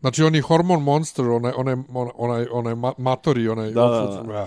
Znači, 0.00 0.22
oni 0.22 0.40
hormon 0.40 0.82
monster, 0.82 1.28
onaj, 1.28 1.52
onaj, 1.56 1.76
onaj, 2.14 2.46
onaj 2.52 2.74
ma- 2.74 2.92
matori, 2.98 3.48
onaj... 3.48 3.70
Da, 3.70 3.86
da, 3.86 4.22
da. 4.22 4.42
Eh, 4.42 4.46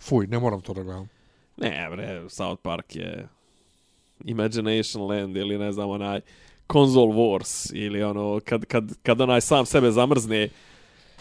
Fuj, 0.00 0.26
ne 0.26 0.38
moram 0.38 0.60
to 0.60 0.74
da 0.74 0.82
gledam. 0.82 1.08
Ne, 1.56 1.88
bre, 1.90 2.24
South 2.28 2.62
Park 2.62 2.96
je 2.96 3.28
Imagination 4.24 5.06
Land 5.06 5.36
ili 5.36 5.58
ne 5.58 5.72
znam, 5.72 5.90
onaj 5.90 6.20
Console 6.72 7.12
Wars 7.12 7.70
ili 7.74 8.02
ono, 8.02 8.40
kad, 8.44 8.64
kad, 8.64 8.92
kad 9.02 9.20
onaj 9.20 9.40
sam 9.40 9.66
sebe 9.66 9.90
zamrzne, 9.90 10.48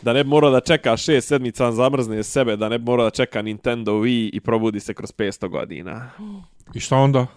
da 0.04 0.14
ne 0.14 0.24
bi 0.24 0.30
morao 0.30 0.52
da 0.52 0.60
čeka 0.60 0.98
šest 0.98 1.28
sedmica, 1.28 1.72
zamrzne 1.72 2.24
sebe, 2.24 2.56
da 2.56 2.70
ne 2.70 2.80
bi 2.80 2.86
morao 2.86 3.06
da 3.06 3.10
čeka 3.10 3.42
Nintendo 3.42 3.94
Wii 3.94 4.30
i 4.34 4.40
probudi 4.40 4.80
se 4.80 4.94
kroz 4.94 5.14
500 5.18 5.48
godina. 5.48 6.10
I 6.74 6.80
šta 6.80 6.98
onda? 6.98 7.28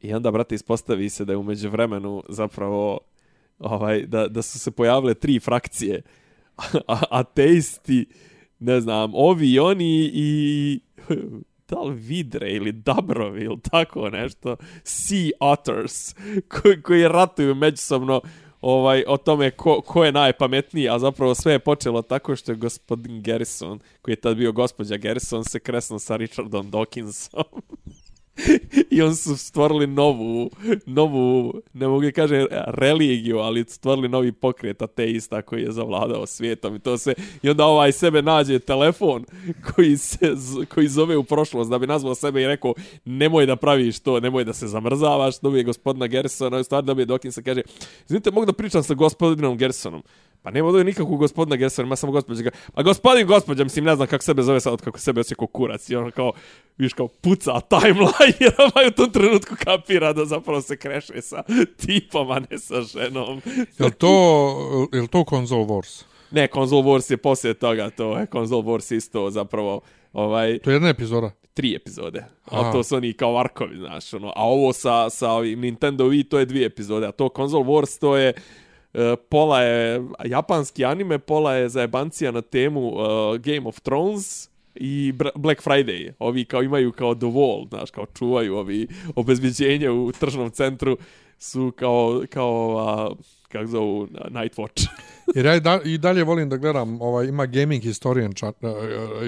I 0.00 0.14
onda, 0.14 0.30
brate, 0.30 0.54
ispostavi 0.54 1.08
se 1.08 1.24
da 1.24 1.32
je 1.32 1.36
umeđu 1.36 1.70
vremenu 1.70 2.22
zapravo 2.28 3.00
ovaj, 3.58 4.06
da, 4.06 4.28
da 4.28 4.42
su 4.42 4.58
se 4.58 4.70
pojavile 4.70 5.14
tri 5.14 5.40
frakcije. 5.40 6.02
A, 6.86 7.00
ateisti, 7.10 8.06
ne 8.58 8.80
znam, 8.80 9.10
ovi 9.14 9.52
i 9.52 9.58
oni 9.58 10.10
i 10.14 10.80
da 11.68 11.80
li 11.80 11.94
vidre 11.94 12.52
ili 12.52 12.72
dabrovi 12.72 13.44
ili 13.44 13.60
tako 13.70 14.10
nešto, 14.10 14.56
sea 14.82 15.30
otters, 15.40 16.14
koji, 16.48 16.82
koji 16.82 17.08
ratuju 17.08 17.54
međusobno 17.54 18.20
ovaj, 18.60 19.04
o 19.06 19.16
tome 19.16 19.50
ko, 19.50 19.80
ko 19.80 20.04
je 20.04 20.12
najpametniji, 20.12 20.88
a 20.88 20.98
zapravo 20.98 21.34
sve 21.34 21.52
je 21.52 21.58
počelo 21.58 22.02
tako 22.02 22.36
što 22.36 22.52
je 22.52 22.56
gospodin 22.56 23.22
Garrison, 23.22 23.80
koji 24.02 24.12
je 24.12 24.20
tad 24.20 24.36
bio 24.36 24.52
gospođa 24.52 24.96
Garrison, 24.96 25.44
se 25.44 25.60
kresno 25.60 25.98
sa 25.98 26.16
Richardom 26.16 26.70
Dawkinsom. 26.70 27.44
I 28.90 29.02
on 29.02 29.16
su 29.16 29.36
stvorili 29.36 29.86
novu, 29.86 30.50
novu, 30.86 31.54
ne 31.72 31.88
mogu 31.88 32.02
da 32.02 32.12
kažem 32.12 32.46
religiju, 32.66 33.38
ali 33.38 33.64
stvorili 33.68 34.08
novi 34.08 34.32
pokret 34.32 34.82
ateista 34.82 35.42
koji 35.42 35.62
je 35.62 35.72
zavladao 35.72 36.26
svijetom 36.26 36.76
i 36.76 36.78
to 36.78 36.98
se, 36.98 37.14
i 37.42 37.50
onda 37.50 37.64
ovaj 37.64 37.92
sebe 37.92 38.22
nađe 38.22 38.58
telefon 38.58 39.24
koji 39.74 39.96
se, 39.96 40.32
koji 40.74 40.88
zove 40.88 41.16
u 41.16 41.24
prošlost 41.24 41.70
da 41.70 41.78
bi 41.78 41.86
nazvao 41.86 42.14
sebe 42.14 42.42
i 42.42 42.46
rekao 42.46 42.74
nemoj 43.04 43.46
da 43.46 43.56
praviš 43.56 43.98
to, 43.98 44.20
nemoj 44.20 44.44
da 44.44 44.52
se 44.52 44.66
zamrzavaš, 44.66 45.40
dobije 45.40 45.64
gospodina 45.64 46.06
Gersona, 46.06 46.64
stvar 46.64 46.84
dobije 46.84 47.06
Dokin 47.06 47.32
se 47.32 47.42
kaže, 47.42 47.62
izvinite, 48.04 48.30
mogu 48.30 48.46
da 48.46 48.52
pričam 48.52 48.82
sa 48.82 48.94
gospodinom 48.94 49.56
Gersonom. 49.56 50.02
Pa 50.42 50.50
nema 50.50 50.68
ovdje 50.68 50.84
nikakvog 50.84 51.18
gospodina 51.18 51.56
Gersona, 51.56 51.86
ima 51.86 51.96
samo 51.96 52.12
gospođa. 52.12 52.50
A 52.74 52.82
gospodin 52.82 53.26
gospođa, 53.26 53.64
mislim, 53.64 53.84
ne 53.84 53.96
znam 53.96 54.08
kako 54.08 54.24
sebe 54.24 54.42
zove 54.42 54.60
sad, 54.60 54.80
kako 54.80 54.98
sebe 54.98 55.20
osjeća 55.20 55.46
kurac. 55.52 55.90
I 55.90 55.96
ono 55.96 56.10
kao, 56.10 56.32
viš 56.78 56.92
kao, 56.92 57.08
puca 57.08 57.60
timeline, 57.60 58.34
jer 58.40 58.54
ovaj 58.58 58.88
u 58.88 58.90
tom 58.90 59.10
trenutku 59.10 59.54
kapira 59.64 60.12
da 60.12 60.24
zapravo 60.24 60.60
se 60.60 60.76
kreše 60.76 61.22
sa 61.22 61.42
tipom, 61.76 62.30
a 62.30 62.40
ne 62.50 62.58
sa 62.58 62.80
ženom. 62.82 63.40
Jel 63.78 63.90
to, 63.90 64.08
jel 64.92 65.06
to 65.06 65.24
Console 65.28 65.64
Wars? 65.64 66.04
Ne, 66.30 66.48
Console 66.54 66.82
Wars 66.82 67.10
je 67.10 67.16
poslije 67.16 67.54
toga, 67.54 67.90
to 67.90 68.18
je 68.18 68.26
Console 68.32 68.62
Wars 68.62 68.96
isto 68.96 69.30
zapravo, 69.30 69.80
ovaj, 70.12 70.58
To 70.58 70.70
je 70.70 70.74
jedna 70.74 70.88
epizoda. 70.88 71.30
tri 71.54 71.74
epizode. 71.74 72.24
A 72.44 72.72
to 72.72 72.82
su 72.82 72.96
oni 72.96 73.12
kao 73.12 73.38
arkovi, 73.38 73.76
znaš, 73.76 74.14
ono. 74.14 74.28
A 74.36 74.48
ovo 74.48 74.72
sa, 74.72 75.10
sa 75.10 75.30
ovim 75.30 75.60
Nintendo 75.60 76.04
Wii, 76.04 76.28
to 76.28 76.38
je 76.38 76.44
dvije 76.46 76.66
epizode. 76.66 77.06
A 77.06 77.12
to 77.12 77.28
Console 77.36 77.64
Wars, 77.64 78.00
to 78.00 78.16
je 78.16 78.32
pola 79.28 79.62
je 79.62 80.02
japanski 80.24 80.84
anime, 80.84 81.18
pola 81.18 81.54
je 81.54 81.68
zajebancija 81.68 82.30
na 82.30 82.42
temu 82.42 82.88
uh, 82.88 83.00
Game 83.36 83.68
of 83.68 83.80
Thrones 83.80 84.48
i 84.74 85.12
Black 85.34 85.62
Friday. 85.62 86.12
Ovi 86.18 86.44
kao 86.44 86.62
imaju 86.62 86.92
kao 86.92 87.14
The 87.14 87.26
Wall, 87.26 87.68
znaš, 87.68 87.90
kao 87.90 88.06
čuvaju 88.06 88.56
ovi 88.56 88.88
obezbeđenje 89.16 89.90
u 89.90 90.12
tržnom 90.12 90.50
centru 90.50 90.96
su 91.38 91.72
kao, 91.76 92.22
kao 92.30 92.78
a, 92.78 93.14
kako 93.48 93.66
zovu, 93.66 94.08
Night 94.30 94.56
Watch. 94.56 94.88
Jer 95.34 95.46
ja 95.46 95.54
i, 95.54 95.60
da, 95.60 95.80
i 95.84 95.98
dalje 95.98 96.24
volim 96.24 96.48
da 96.48 96.56
gledam, 96.56 97.02
ovaj, 97.02 97.26
ima 97.26 97.46
Gaming 97.46 97.82
Historian 97.82 98.32
cha, 98.32 98.48
uh, 98.48 98.54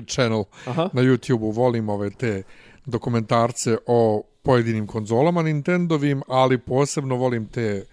channel 0.07 0.45
Aha. 0.67 0.89
na 0.93 1.03
YouTube-u, 1.03 1.51
volim 1.51 1.89
ove 1.89 2.11
te 2.11 2.43
dokumentarce 2.87 3.77
o 3.87 4.23
pojedinim 4.43 4.87
konzolama 4.87 5.43
Nintendovim, 5.43 6.23
ali 6.29 6.59
posebno 6.59 7.17
volim 7.17 7.47
te 7.49 7.85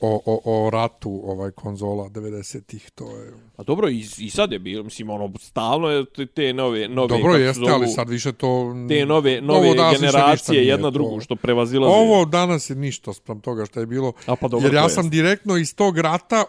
o, 0.00 0.20
o, 0.26 0.66
o 0.66 0.70
ratu 0.70 1.20
ovaj 1.24 1.50
konzola 1.50 2.08
90-ih, 2.08 2.90
to 2.90 3.04
je... 3.04 3.32
A 3.56 3.62
dobro, 3.62 3.88
i, 3.88 4.04
i 4.18 4.30
sad 4.30 4.52
je 4.52 4.58
bilo, 4.58 4.84
mislim, 4.84 5.10
ono, 5.10 5.32
stalno 5.40 5.88
je 5.88 6.04
te, 6.04 6.26
te 6.26 6.52
nove, 6.52 6.88
nove 6.88 7.08
Dobro 7.08 7.34
jeste, 7.34 7.60
zovu, 7.60 7.72
ali 7.72 7.88
sad 7.88 8.08
više 8.08 8.32
to... 8.32 8.74
te 8.88 9.06
nove, 9.06 9.40
nove 9.40 9.68
generacije, 10.00 10.66
jedna 10.66 10.86
to. 10.86 10.90
drugu, 10.90 11.20
što 11.20 11.36
prevazilaze. 11.36 11.94
Ovo 11.94 12.24
danas 12.24 12.70
je 12.70 12.76
ništa 12.76 13.12
sprem 13.12 13.40
toga 13.40 13.66
što 13.66 13.80
je 13.80 13.86
bilo. 13.86 14.12
A 14.26 14.36
pa 14.36 14.48
dobro, 14.48 14.66
jer 14.66 14.74
ja 14.74 14.88
sam 14.88 15.04
jeste. 15.04 15.16
direktno 15.16 15.56
iz 15.56 15.74
tog 15.74 15.98
rata 15.98 16.44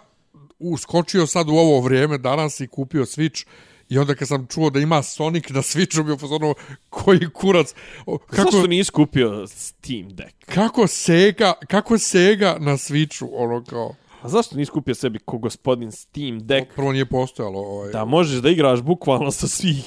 uskočio 0.60 1.28
sad 1.28 1.50
u 1.50 1.54
ovo 1.54 1.82
vrijeme 1.82 2.18
danas 2.18 2.60
i 2.60 2.68
kupio 2.68 3.06
Switch 3.06 3.46
I 3.90 3.98
onda 3.98 4.16
kad 4.16 4.28
sam 4.28 4.48
čuo 4.48 4.70
da 4.70 4.80
ima 4.80 5.04
Sonic 5.04 5.50
na 5.50 5.62
Switchu, 5.62 6.04
bio 6.06 6.18
fazonu, 6.18 6.56
koji 6.90 7.30
kurac. 7.34 7.74
Kako... 8.06 8.52
Zašto 8.52 8.68
nisi 8.68 8.92
kupio 8.92 9.48
Steam 9.48 10.10
Deck? 10.10 10.36
kako 10.46 10.88
Sega, 10.88 11.54
kako 11.68 11.98
Sega 11.98 12.58
na 12.60 12.72
Switchu, 12.72 13.28
ono 13.34 13.64
kao... 13.64 13.94
A 14.22 14.30
zašto 14.30 14.56
nisi 14.56 14.72
kupio 14.72 14.96
sebi 14.96 15.20
ko 15.20 15.38
gospodin 15.38 15.92
Steam 15.92 16.40
Deck? 16.40 16.74
Prvo 16.76 16.92
nije 16.92 17.06
postojalo. 17.06 17.60
Ovaj, 17.60 17.92
Da 17.92 18.06
možeš 18.06 18.42
da 18.42 18.50
igraš 18.50 18.82
bukvalno 18.82 19.32
sa 19.32 19.48
svih 19.48 19.84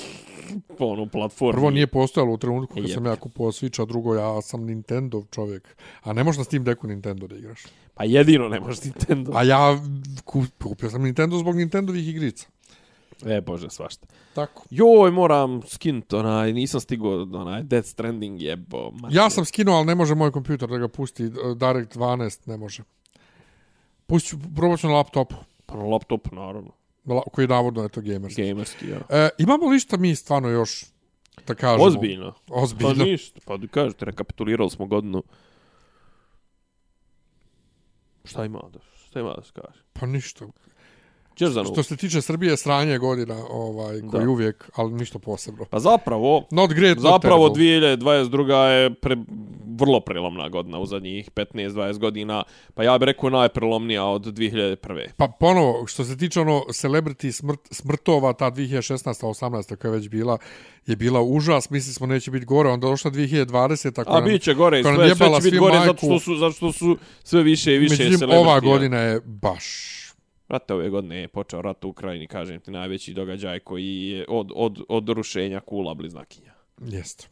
ono, 0.79 1.07
platformi. 1.07 1.53
Prvo 1.53 1.71
nije 1.71 1.87
postojalo 1.87 2.33
u 2.33 2.39
trenutku 2.39 2.75
kad 2.75 2.91
sam 2.91 3.07
ja 3.07 3.17
kupovao 3.17 3.53
Switch, 3.53 3.83
a 3.83 3.85
drugo 3.85 4.15
ja 4.15 4.43
sam 4.43 4.65
Nintendo 4.65 5.25
čovjek. 5.31 5.77
A 6.03 6.13
ne 6.13 6.25
možeš 6.25 6.39
na 6.39 6.45
Steam 6.45 6.65
Decku 6.65 6.87
Nintendo 6.87 7.27
da 7.27 7.37
igraš. 7.37 7.61
Pa 7.95 8.05
jedino 8.05 8.49
ne 8.49 8.61
možeš 8.61 8.85
Nintendo. 8.85 9.33
A 9.35 9.43
ja 9.43 9.79
ku- 10.25 10.45
kupio 10.63 10.91
sam 10.91 11.03
Nintendo 11.03 11.39
zbog 11.39 11.57
Nintendovih 11.57 12.09
igrica. 12.09 12.47
E, 13.27 13.41
bože, 13.41 13.71
svašta. 13.71 14.07
Tako. 14.35 14.63
Joj, 14.71 15.11
moram 15.11 15.63
skint, 15.63 16.13
onaj, 16.13 16.53
nisam 16.53 16.81
stigao, 16.81 17.11
onaj, 17.23 17.63
Death 17.63 17.89
Stranding 17.89 18.43
jebo. 18.43 18.91
mater. 18.93 19.17
Ja 19.17 19.31
sam 19.31 19.45
skinuo, 19.45 19.75
ali 19.75 19.87
ne 19.87 19.95
može 19.95 20.15
moj 20.15 20.31
kompjuter 20.31 20.69
da 20.69 20.79
ga 20.79 20.89
pusti. 20.89 21.23
Direct 21.57 21.97
12 21.97 22.47
ne 22.47 22.57
može. 22.57 22.83
Pustit 24.07 24.31
ću, 24.31 24.37
probat 24.57 24.81
ću 24.81 24.87
na 24.87 24.95
laptopu. 24.95 25.35
Pa 25.67 25.77
na 25.77 25.85
laptop, 25.85 26.33
naravno. 26.33 26.71
na 27.05 27.15
la- 27.15 27.23
Koji 27.25 27.47
navodno 27.47 27.83
je 27.83 27.89
to 27.89 28.01
gamerski. 28.01 28.45
Gamerski, 28.45 28.89
ja. 28.89 29.01
E, 29.11 29.29
imamo 29.39 29.67
li 29.67 29.79
šta 29.79 29.97
mi 29.97 30.15
stvarno 30.15 30.49
još 30.49 30.85
da 31.47 31.55
kažemo? 31.55 31.85
Ozbiljno. 31.85 32.35
Ozbiljno. 32.49 32.95
Pa 32.95 33.05
ništa, 33.05 33.41
pa 33.47 33.57
da 33.57 33.67
kažete, 33.67 34.05
rekapitulirali 34.05 34.71
smo 34.71 34.87
godinu. 34.87 35.23
Šta 38.25 38.45
ima 38.45 38.61
da, 38.73 38.79
šta 39.01 39.21
ima 39.21 39.33
da 39.33 39.43
se 39.43 39.53
kaže? 39.55 39.81
Pa 39.93 40.07
ništa. 40.07 40.45
Novu? 41.41 41.65
Što 41.67 41.83
se 41.83 41.97
tiče 41.97 42.23
Srbije, 42.23 42.57
sranje 42.57 42.99
godina, 42.99 43.37
ovaj, 43.51 44.01
koji 44.03 44.25
Da. 44.25 44.31
uvijek, 44.31 44.71
ali 44.75 44.93
ništa 44.93 45.19
posebno. 45.19 45.65
Pa 45.65 45.79
zapravo, 45.79 46.47
Not 46.51 46.73
great, 46.73 46.97
not 46.97 47.03
Zapravo 47.05 47.49
terrible. 47.49 47.97
2022. 47.97 48.57
je 48.57 48.95
pre, 48.95 49.17
vrlo 49.71 50.01
prelomna 50.01 50.49
godina 50.49 50.79
u 50.79 50.87
zadnjih 50.87 51.31
15-20 51.31 51.99
godina. 51.99 52.43
Pa 52.75 52.83
ja 52.83 52.99
bih 52.99 53.07
rekao 53.07 53.31
najprelomnija 53.31 54.05
od 54.05 54.23
2001. 54.25 54.77
Pa 55.17 55.29
ponovo, 55.31 55.87
što 55.87 56.05
se 56.05 56.19
tiče 56.19 56.41
ono 56.41 56.63
celebrity 56.63 57.33
smrt, 57.33 57.61
smrtova, 57.71 58.33
ta 58.33 58.47
2016. 58.47 58.93
18. 59.23 59.77
koja 59.77 59.91
je 59.91 59.97
već 59.97 60.09
bila, 60.09 60.39
je 60.87 60.97
bila 60.97 61.23
užas, 61.23 61.71
mislili 61.71 61.95
smo 61.95 62.07
neće 62.07 62.31
biti 62.31 62.47
gore, 62.47 62.69
onda 62.69 62.87
došla 62.87 63.11
2020. 63.11 63.95
koja 63.95 64.05
A 64.09 64.15
nam- 64.15 64.25
bit 64.25 64.43
će 64.43 64.55
gore, 64.55 64.83
sve, 64.83 65.15
sve 65.17 65.29
će 65.31 65.43
biti 65.43 65.59
gore 65.59 65.75
majku. 65.75 65.87
zato 65.87 66.07
što, 66.09 66.19
su, 66.21 66.37
zato 66.37 66.53
što 66.53 66.73
su 66.73 66.97
sve 67.25 67.43
više 67.43 67.75
i 67.75 67.79
više 67.79 68.05
Međutim, 68.05 68.29
celebrity. 68.29 68.39
ova 68.39 68.61
godina 68.61 68.99
je 68.99 69.21
baš... 69.21 70.02
Rate 70.53 70.75
ove 70.75 70.91
godine 70.91 71.21
je 71.21 71.29
počeo 71.29 71.63
rat 71.63 71.85
u 71.85 71.89
Ukrajini, 71.89 72.27
kažem 72.27 72.61
ti, 72.61 72.71
najveći 72.71 73.15
događaj 73.15 73.61
koji 73.61 74.09
je 74.09 74.25
od, 74.29 74.53
od, 74.55 74.83
od 74.89 75.09
rušenja 75.09 75.61
kula 75.61 75.95
bliznakinja. 75.95 76.53
Jest. 76.81 77.29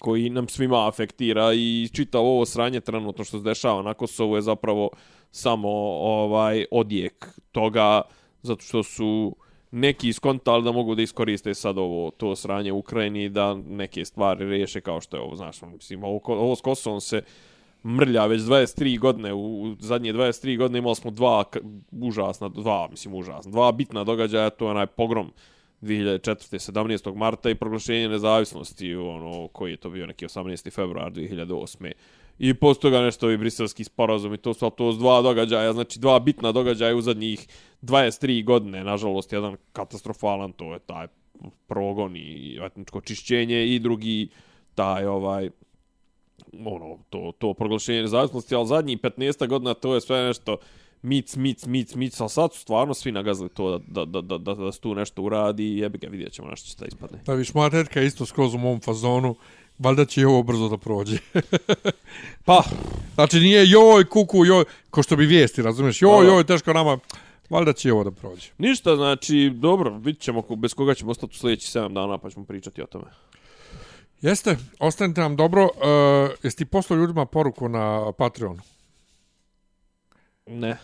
koji 0.00 0.30
nam 0.30 0.48
svima 0.48 0.88
afektira 0.88 1.52
i 1.54 1.88
čitavo 1.92 2.34
ovo 2.34 2.46
sranje 2.46 2.80
trenutno 2.80 3.24
što 3.24 3.38
se 3.38 3.44
dešava 3.44 3.82
na 3.82 3.94
Kosovu 3.94 4.36
je 4.36 4.42
zapravo 4.42 4.90
samo 5.30 5.68
ovaj 6.00 6.64
odjek 6.70 7.28
toga 7.52 8.02
zato 8.42 8.62
što 8.62 8.82
su 8.82 9.36
neki 9.70 10.08
iskontali 10.08 10.64
da 10.64 10.72
mogu 10.72 10.94
da 10.94 11.02
iskoriste 11.02 11.54
sad 11.54 11.78
ovo 11.78 12.10
to 12.10 12.36
sranje 12.36 12.72
u 12.72 12.78
Ukrajini 12.78 13.28
da 13.28 13.54
neke 13.54 14.04
stvari 14.04 14.44
riješe 14.44 14.80
kao 14.80 15.00
što 15.00 15.16
je 15.16 15.22
ovo, 15.22 15.36
znaš, 15.36 15.62
ono, 15.62 15.72
mislim, 15.72 16.04
ovo, 16.04 16.20
ovo 16.26 16.56
s 16.56 16.60
Kosovom 16.60 17.00
se 17.00 17.22
mrlja 17.84 18.26
već 18.26 18.42
23 18.42 18.98
godine, 18.98 19.32
u, 19.32 19.62
u 19.62 19.76
zadnje 19.78 20.12
23 20.12 20.58
godine 20.58 20.78
imali 20.78 20.94
smo 20.94 21.10
dva 21.10 21.44
užasna, 21.90 22.48
dva, 22.48 22.88
mislim, 22.90 23.14
užasna, 23.14 23.52
dva 23.52 23.72
bitna 23.72 24.04
događaja, 24.04 24.50
to 24.50 24.64
je 24.64 24.70
onaj 24.70 24.86
pogrom 24.86 25.32
2004. 25.82 26.72
17. 26.72 27.14
marta 27.14 27.50
i 27.50 27.54
proglašenje 27.54 28.08
nezavisnosti, 28.08 28.94
ono, 28.94 29.48
koji 29.48 29.70
je 29.70 29.76
to 29.76 29.90
bio 29.90 30.06
neki 30.06 30.26
18. 30.26 30.72
februar 30.72 31.12
2008. 31.12 31.92
I 32.38 32.54
posto 32.54 32.80
toga 32.82 33.00
nešto 33.00 33.30
i 33.30 33.36
briselski 33.36 33.84
sporazum 33.84 34.34
i 34.34 34.36
to 34.36 34.54
su 34.54 34.70
to 34.70 34.92
su 34.92 34.98
dva 34.98 35.22
događaja, 35.22 35.72
znači 35.72 36.00
dva 36.00 36.18
bitna 36.18 36.52
događaja 36.52 36.96
u 36.96 37.00
zadnjih 37.00 37.46
23 37.82 38.44
godine, 38.44 38.84
nažalost, 38.84 39.32
jedan 39.32 39.56
katastrofalan, 39.72 40.52
to 40.52 40.72
je 40.72 40.78
taj 40.78 41.06
progon 41.66 42.16
i 42.16 42.58
etničko 42.62 43.00
čišćenje 43.00 43.66
i 43.66 43.78
drugi 43.78 44.28
taj 44.74 45.06
ovaj 45.06 45.50
ono 46.64 46.98
to 47.10 47.32
to 47.38 47.54
proglašenje 47.54 48.02
nezavisnosti, 48.02 48.54
al 48.54 48.64
zadnjih 48.64 48.98
15 48.98 49.46
godina 49.46 49.74
to 49.74 49.94
je 49.94 50.00
sve 50.00 50.22
nešto 50.22 50.56
mic, 51.04 51.36
mic, 51.36 51.66
mic, 51.66 51.94
mic, 51.94 52.20
ali 52.20 52.30
sad 52.30 52.52
su 52.52 52.60
stvarno 52.60 52.94
svi 52.94 53.12
nagazili 53.12 53.48
to 53.48 53.78
da, 53.78 54.04
da, 54.04 54.20
da, 54.20 54.38
da, 54.38 54.54
da 54.54 54.72
se 54.72 54.80
tu 54.80 54.94
nešto 54.94 55.22
uradi 55.22 55.64
i 55.64 55.78
jebi 55.78 55.98
ga, 55.98 56.08
vidjet 56.08 56.32
ćemo 56.32 56.48
nešto 56.48 56.68
će 56.68 56.76
da 56.78 56.86
ispadne. 56.86 57.18
Da 57.26 57.34
viš, 57.34 57.54
moja 57.54 57.70
tetka 57.70 58.00
je 58.00 58.06
isto 58.06 58.26
skroz 58.26 58.54
u 58.54 58.58
mom 58.58 58.80
fazonu, 58.80 59.34
valjda 59.78 60.04
će 60.04 60.20
i 60.20 60.24
ovo 60.24 60.42
brzo 60.42 60.68
da 60.68 60.78
prođe. 60.78 61.18
Pa, 62.46 62.62
znači 63.14 63.40
nije 63.40 63.70
joj, 63.70 64.04
kuku, 64.04 64.44
joj, 64.44 64.64
ko 64.90 65.02
što 65.02 65.16
bi 65.16 65.26
vijesti, 65.26 65.62
razumiješ, 65.62 66.02
joj, 66.02 66.26
joj, 66.26 66.44
teško 66.44 66.72
nama, 66.72 66.98
valjda 67.50 67.72
će 67.72 67.88
i 67.88 67.92
ovo 67.92 68.04
da 68.04 68.10
prođe. 68.10 68.50
ništa, 68.58 68.96
znači, 68.96 69.50
dobro, 69.54 69.98
vidit 69.98 70.22
ćemo 70.22 70.42
bez 70.56 70.74
koga 70.74 70.94
ćemo 70.94 71.10
ostati 71.10 71.30
u 71.30 71.38
sljedeći 71.38 71.78
7 71.78 71.92
dana 71.92 72.18
pa 72.18 72.30
ćemo 72.30 72.44
pričati 72.44 72.82
o 72.82 72.86
tome. 72.86 73.06
Jeste, 74.24 74.56
ostanite 74.78 75.20
nam 75.20 75.36
dobro. 75.36 75.64
Uh, 75.64 75.70
jesi 76.42 76.56
ti 76.56 76.64
poslao 76.64 76.96
ljudima 76.96 77.26
poruku 77.26 77.68
na 77.68 78.12
Patreonu? 78.12 78.60
Ne, 80.46 80.76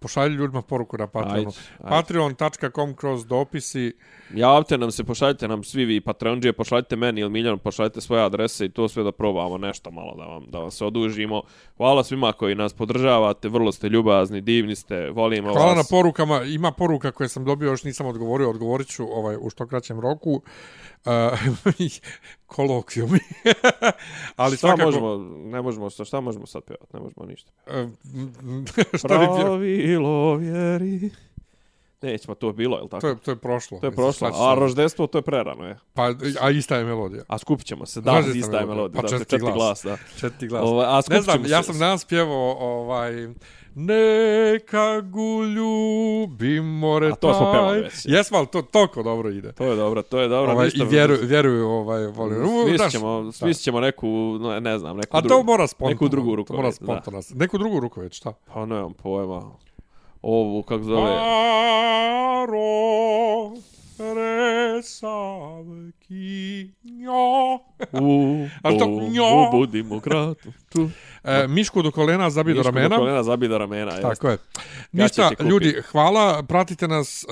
Pošalji 0.00 0.34
ljudima 0.34 0.62
poruku 0.62 0.96
na 0.98 1.06
Patreonu. 1.06 1.50
Patreon.com 1.88 2.94
kroz 2.94 3.26
dopisi. 3.26 3.92
Javite 4.34 4.78
nam 4.78 4.90
se, 4.90 5.04
pošaljite 5.04 5.48
nam 5.48 5.64
svi 5.64 5.84
vi 5.84 6.00
Patreonđije, 6.00 6.52
pošaljite 6.52 6.96
meni 6.96 7.20
ili 7.20 7.30
Miljanu, 7.30 7.58
pošaljite 7.58 8.00
svoje 8.00 8.22
adrese 8.24 8.64
i 8.64 8.68
to 8.68 8.88
sve 8.88 9.04
da 9.04 9.12
probamo 9.12 9.58
nešto 9.58 9.90
malo 9.90 10.14
da 10.16 10.24
vam, 10.24 10.44
da 10.48 10.58
vam 10.58 10.70
se 10.70 10.84
odužimo. 10.84 11.42
Hvala 11.76 12.04
svima 12.04 12.32
koji 12.32 12.54
nas 12.54 12.72
podržavate, 12.72 13.48
vrlo 13.48 13.72
ste 13.72 13.88
ljubazni, 13.88 14.40
divni 14.40 14.76
ste, 14.76 15.10
volimo 15.10 15.52
Hvala 15.52 15.70
na 15.70 15.74
vas. 15.74 15.88
porukama. 15.88 16.42
Ima 16.42 16.72
poruka 16.72 17.10
koje 17.10 17.28
sam 17.28 17.44
dobio, 17.44 17.70
još 17.70 17.84
nisam 17.84 18.06
odgovorio. 18.06 18.50
Odgovorit 18.50 18.88
ću 18.88 19.04
ovaj, 19.04 19.36
u 19.40 19.50
što 19.50 19.66
kraćem 19.66 20.00
roku. 20.00 20.42
Uh, 21.08 21.38
kolokvijum. 22.46 23.10
Ali 24.36 24.56
šta 24.56 24.66
svakako... 24.66 24.84
možemo, 24.84 25.16
ne 25.44 25.62
možemo, 25.62 25.90
šta, 25.90 26.04
šta 26.04 26.20
možemo 26.20 26.46
sad 26.46 26.62
pjevati, 26.62 26.96
ne 26.96 27.00
možemo 27.00 27.26
ništa. 27.26 27.50
Uh, 27.66 27.90
šta? 28.98 29.08
Pravilo 29.08 30.36
vjeri. 30.36 31.10
Nećemo, 32.02 32.34
to 32.34 32.46
je 32.46 32.52
bilo, 32.52 32.76
je 32.76 32.82
li 32.82 32.88
tako? 32.88 33.00
To 33.00 33.08
je, 33.08 33.16
to 33.16 33.30
je 33.30 33.36
prošlo. 33.36 33.78
To 33.78 33.86
je 33.86 33.92
prošlo, 33.92 34.30
a 34.34 34.54
roždestvo 34.54 35.06
to 35.06 35.18
je 35.18 35.22
prerano, 35.22 35.64
je. 35.64 35.78
Pa, 35.94 36.14
a 36.40 36.50
ista 36.50 36.76
je 36.76 36.84
melodija. 36.84 37.24
A 37.28 37.38
skupit 37.38 37.66
ćemo 37.66 37.86
se, 37.86 38.00
da, 38.00 38.14
Roždesna 38.16 38.40
ista 38.40 38.58
je 38.58 38.66
melodija. 38.66 38.96
Pa 38.96 39.02
da, 39.02 39.08
četvrti 39.08 39.30
četiri 39.30 39.52
glas. 39.52 39.54
glas, 39.54 39.84
da. 39.84 39.96
Četiri 40.20 40.48
glas. 40.48 40.62
Ovaj, 40.64 40.86
a 40.86 41.00
Ne 41.10 41.20
znam, 41.20 41.46
ja 41.46 41.62
sam 41.62 41.78
danas 41.78 42.04
pjevao 42.04 42.56
ovaj... 42.60 43.28
Neka 43.80 45.00
gu 45.00 45.44
ljubi 45.44 46.60
more 46.60 47.08
A 47.08 47.14
to 47.14 47.34
smo 47.34 47.46
taj. 47.46 47.52
pevali 47.54 47.80
već. 47.80 47.94
Jesmo, 48.06 48.38
ali 48.38 48.46
to 48.46 48.62
toliko 48.62 49.02
dobro 49.02 49.30
ide. 49.30 49.52
To 49.52 49.64
je 49.64 49.76
dobro, 49.76 50.02
to 50.02 50.20
je 50.20 50.28
dobro. 50.28 50.52
Ovaj, 50.52 50.64
ništa, 50.64 50.84
I 50.84 50.86
vjeruju, 50.86 51.18
vjeruju 51.22 51.68
ovaj, 51.68 52.06
volim. 52.06 52.42
U, 52.44 52.66
Svi 52.68 52.76
znaš, 52.76 52.92
ćemo, 52.92 53.32
svi 53.32 53.54
ćemo 53.54 53.80
neku, 53.80 54.06
ne, 54.40 54.60
ne 54.60 54.78
znam, 54.78 54.96
neku 54.96 55.16
A 55.16 55.20
drugu. 55.20 55.34
to 55.34 55.42
mora 55.42 55.66
spontano. 55.66 55.90
neku 55.90 56.08
drugu 56.08 56.30
To 56.30 56.36
rukovet, 56.36 56.56
mora 56.56 56.68
da. 56.68 56.72
spontano. 56.72 57.20
Neku 57.34 57.58
drugu 57.58 57.80
rukovet, 57.80 58.12
šta? 58.12 58.32
Pa 58.54 58.66
nemam 58.66 58.92
pojma. 58.94 59.42
Ovu, 60.22 60.62
kako 60.62 60.82
zove? 60.82 61.10
Aro, 62.48 63.52
re, 64.14 64.82
savki, 64.82 66.70
njo. 66.84 67.54
U, 67.92 68.46
A 68.62 68.70
u, 68.86 69.00
Njo. 69.10 69.48
u, 69.48 69.50
budimo 69.52 70.00
kratu. 70.00 70.52
E, 71.28 71.48
mišku 71.48 71.82
do 71.82 71.90
kolena, 71.90 72.30
zabi 72.30 72.54
do 72.54 72.62
ramena. 72.62 72.88
do 72.88 72.96
kolena, 72.96 73.22
zabi 73.22 73.48
do 73.48 73.58
ramena. 73.58 73.92
jeste. 73.92 74.02
Tako 74.02 74.28
je. 74.28 74.38
Ništa, 74.92 75.30
ljudi, 75.40 75.82
hvala, 75.82 76.42
pratite 76.42 76.88
nas. 76.88 77.24
E, 77.24 77.26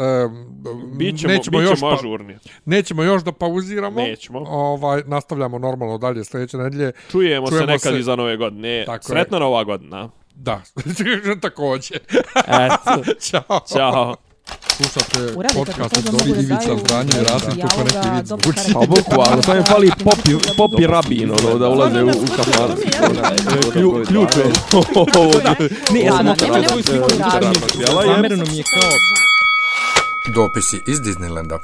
Bićemo, 0.89 1.33
nećemo, 1.33 1.33
bićemo 1.33 1.61
još 1.61 1.81
pa, 1.81 1.95
ažurni. 1.95 2.39
nećemo 2.65 3.03
još 3.03 3.23
da 3.23 3.33
pauziramo. 3.33 4.01
Nećemo. 4.01 4.39
Ovaj, 4.41 5.03
nastavljamo 5.07 5.59
normalno 5.59 5.99
dalje 5.99 6.25
sljedeće 6.25 6.57
nedelje. 6.57 6.93
Čujemo, 7.11 7.47
Čujemo 7.49 7.67
se 7.67 7.73
nekad 7.73 7.93
se- 7.93 7.99
iza 7.99 8.17
nove 8.17 8.37
godine. 8.37 8.83
Tako 8.87 9.03
je. 9.03 9.03
Sretna 9.09 9.39
nova 9.39 9.65
godina. 9.65 10.09
Da, 10.35 10.63
također. 11.43 12.01
Eto, 12.37 13.03
Ćao. 13.31 13.61
ćao. 13.69 14.17
Slušate 14.69 15.35
podcast 15.55 15.97
od 15.99 16.13
mogu 16.13 16.25
da 16.27 16.41
Ivica 16.41 16.55
daju 16.57 16.79
Zdranje 16.79 17.11
i 17.13 17.25
Rasim 17.25 17.61
kako 17.61 17.85
neki 17.85 18.29
dobro 18.29 18.53
zvuči. 18.55 18.73
Pa 18.73 18.81
bukvalno, 18.81 19.43
samo 19.43 19.57
im 19.57 19.65
fali 19.65 19.91
popi, 20.05 20.31
popi 20.57 20.87
rabin, 20.87 21.31
ono, 21.33 21.59
da 21.59 21.69
ulaze 21.69 22.03
u, 22.03 22.09
u 22.09 22.27
kafan. 22.37 22.77
Klju- 23.73 24.07
Ključ 24.07 24.37
je. 24.37 24.45
Ne, 25.93 26.01
ja 26.01 26.23
Da, 26.23 26.35
sam 26.37 26.65
svoju 26.69 26.83
sliku, 26.83 27.09
rabina. 27.21 27.53
zamereno 28.07 28.45
mi 28.45 28.57
je 28.57 28.63
kao... 28.65 28.91
Dopisi 30.35 30.83
iz 30.87 31.01
Disneylanda. 31.01 31.59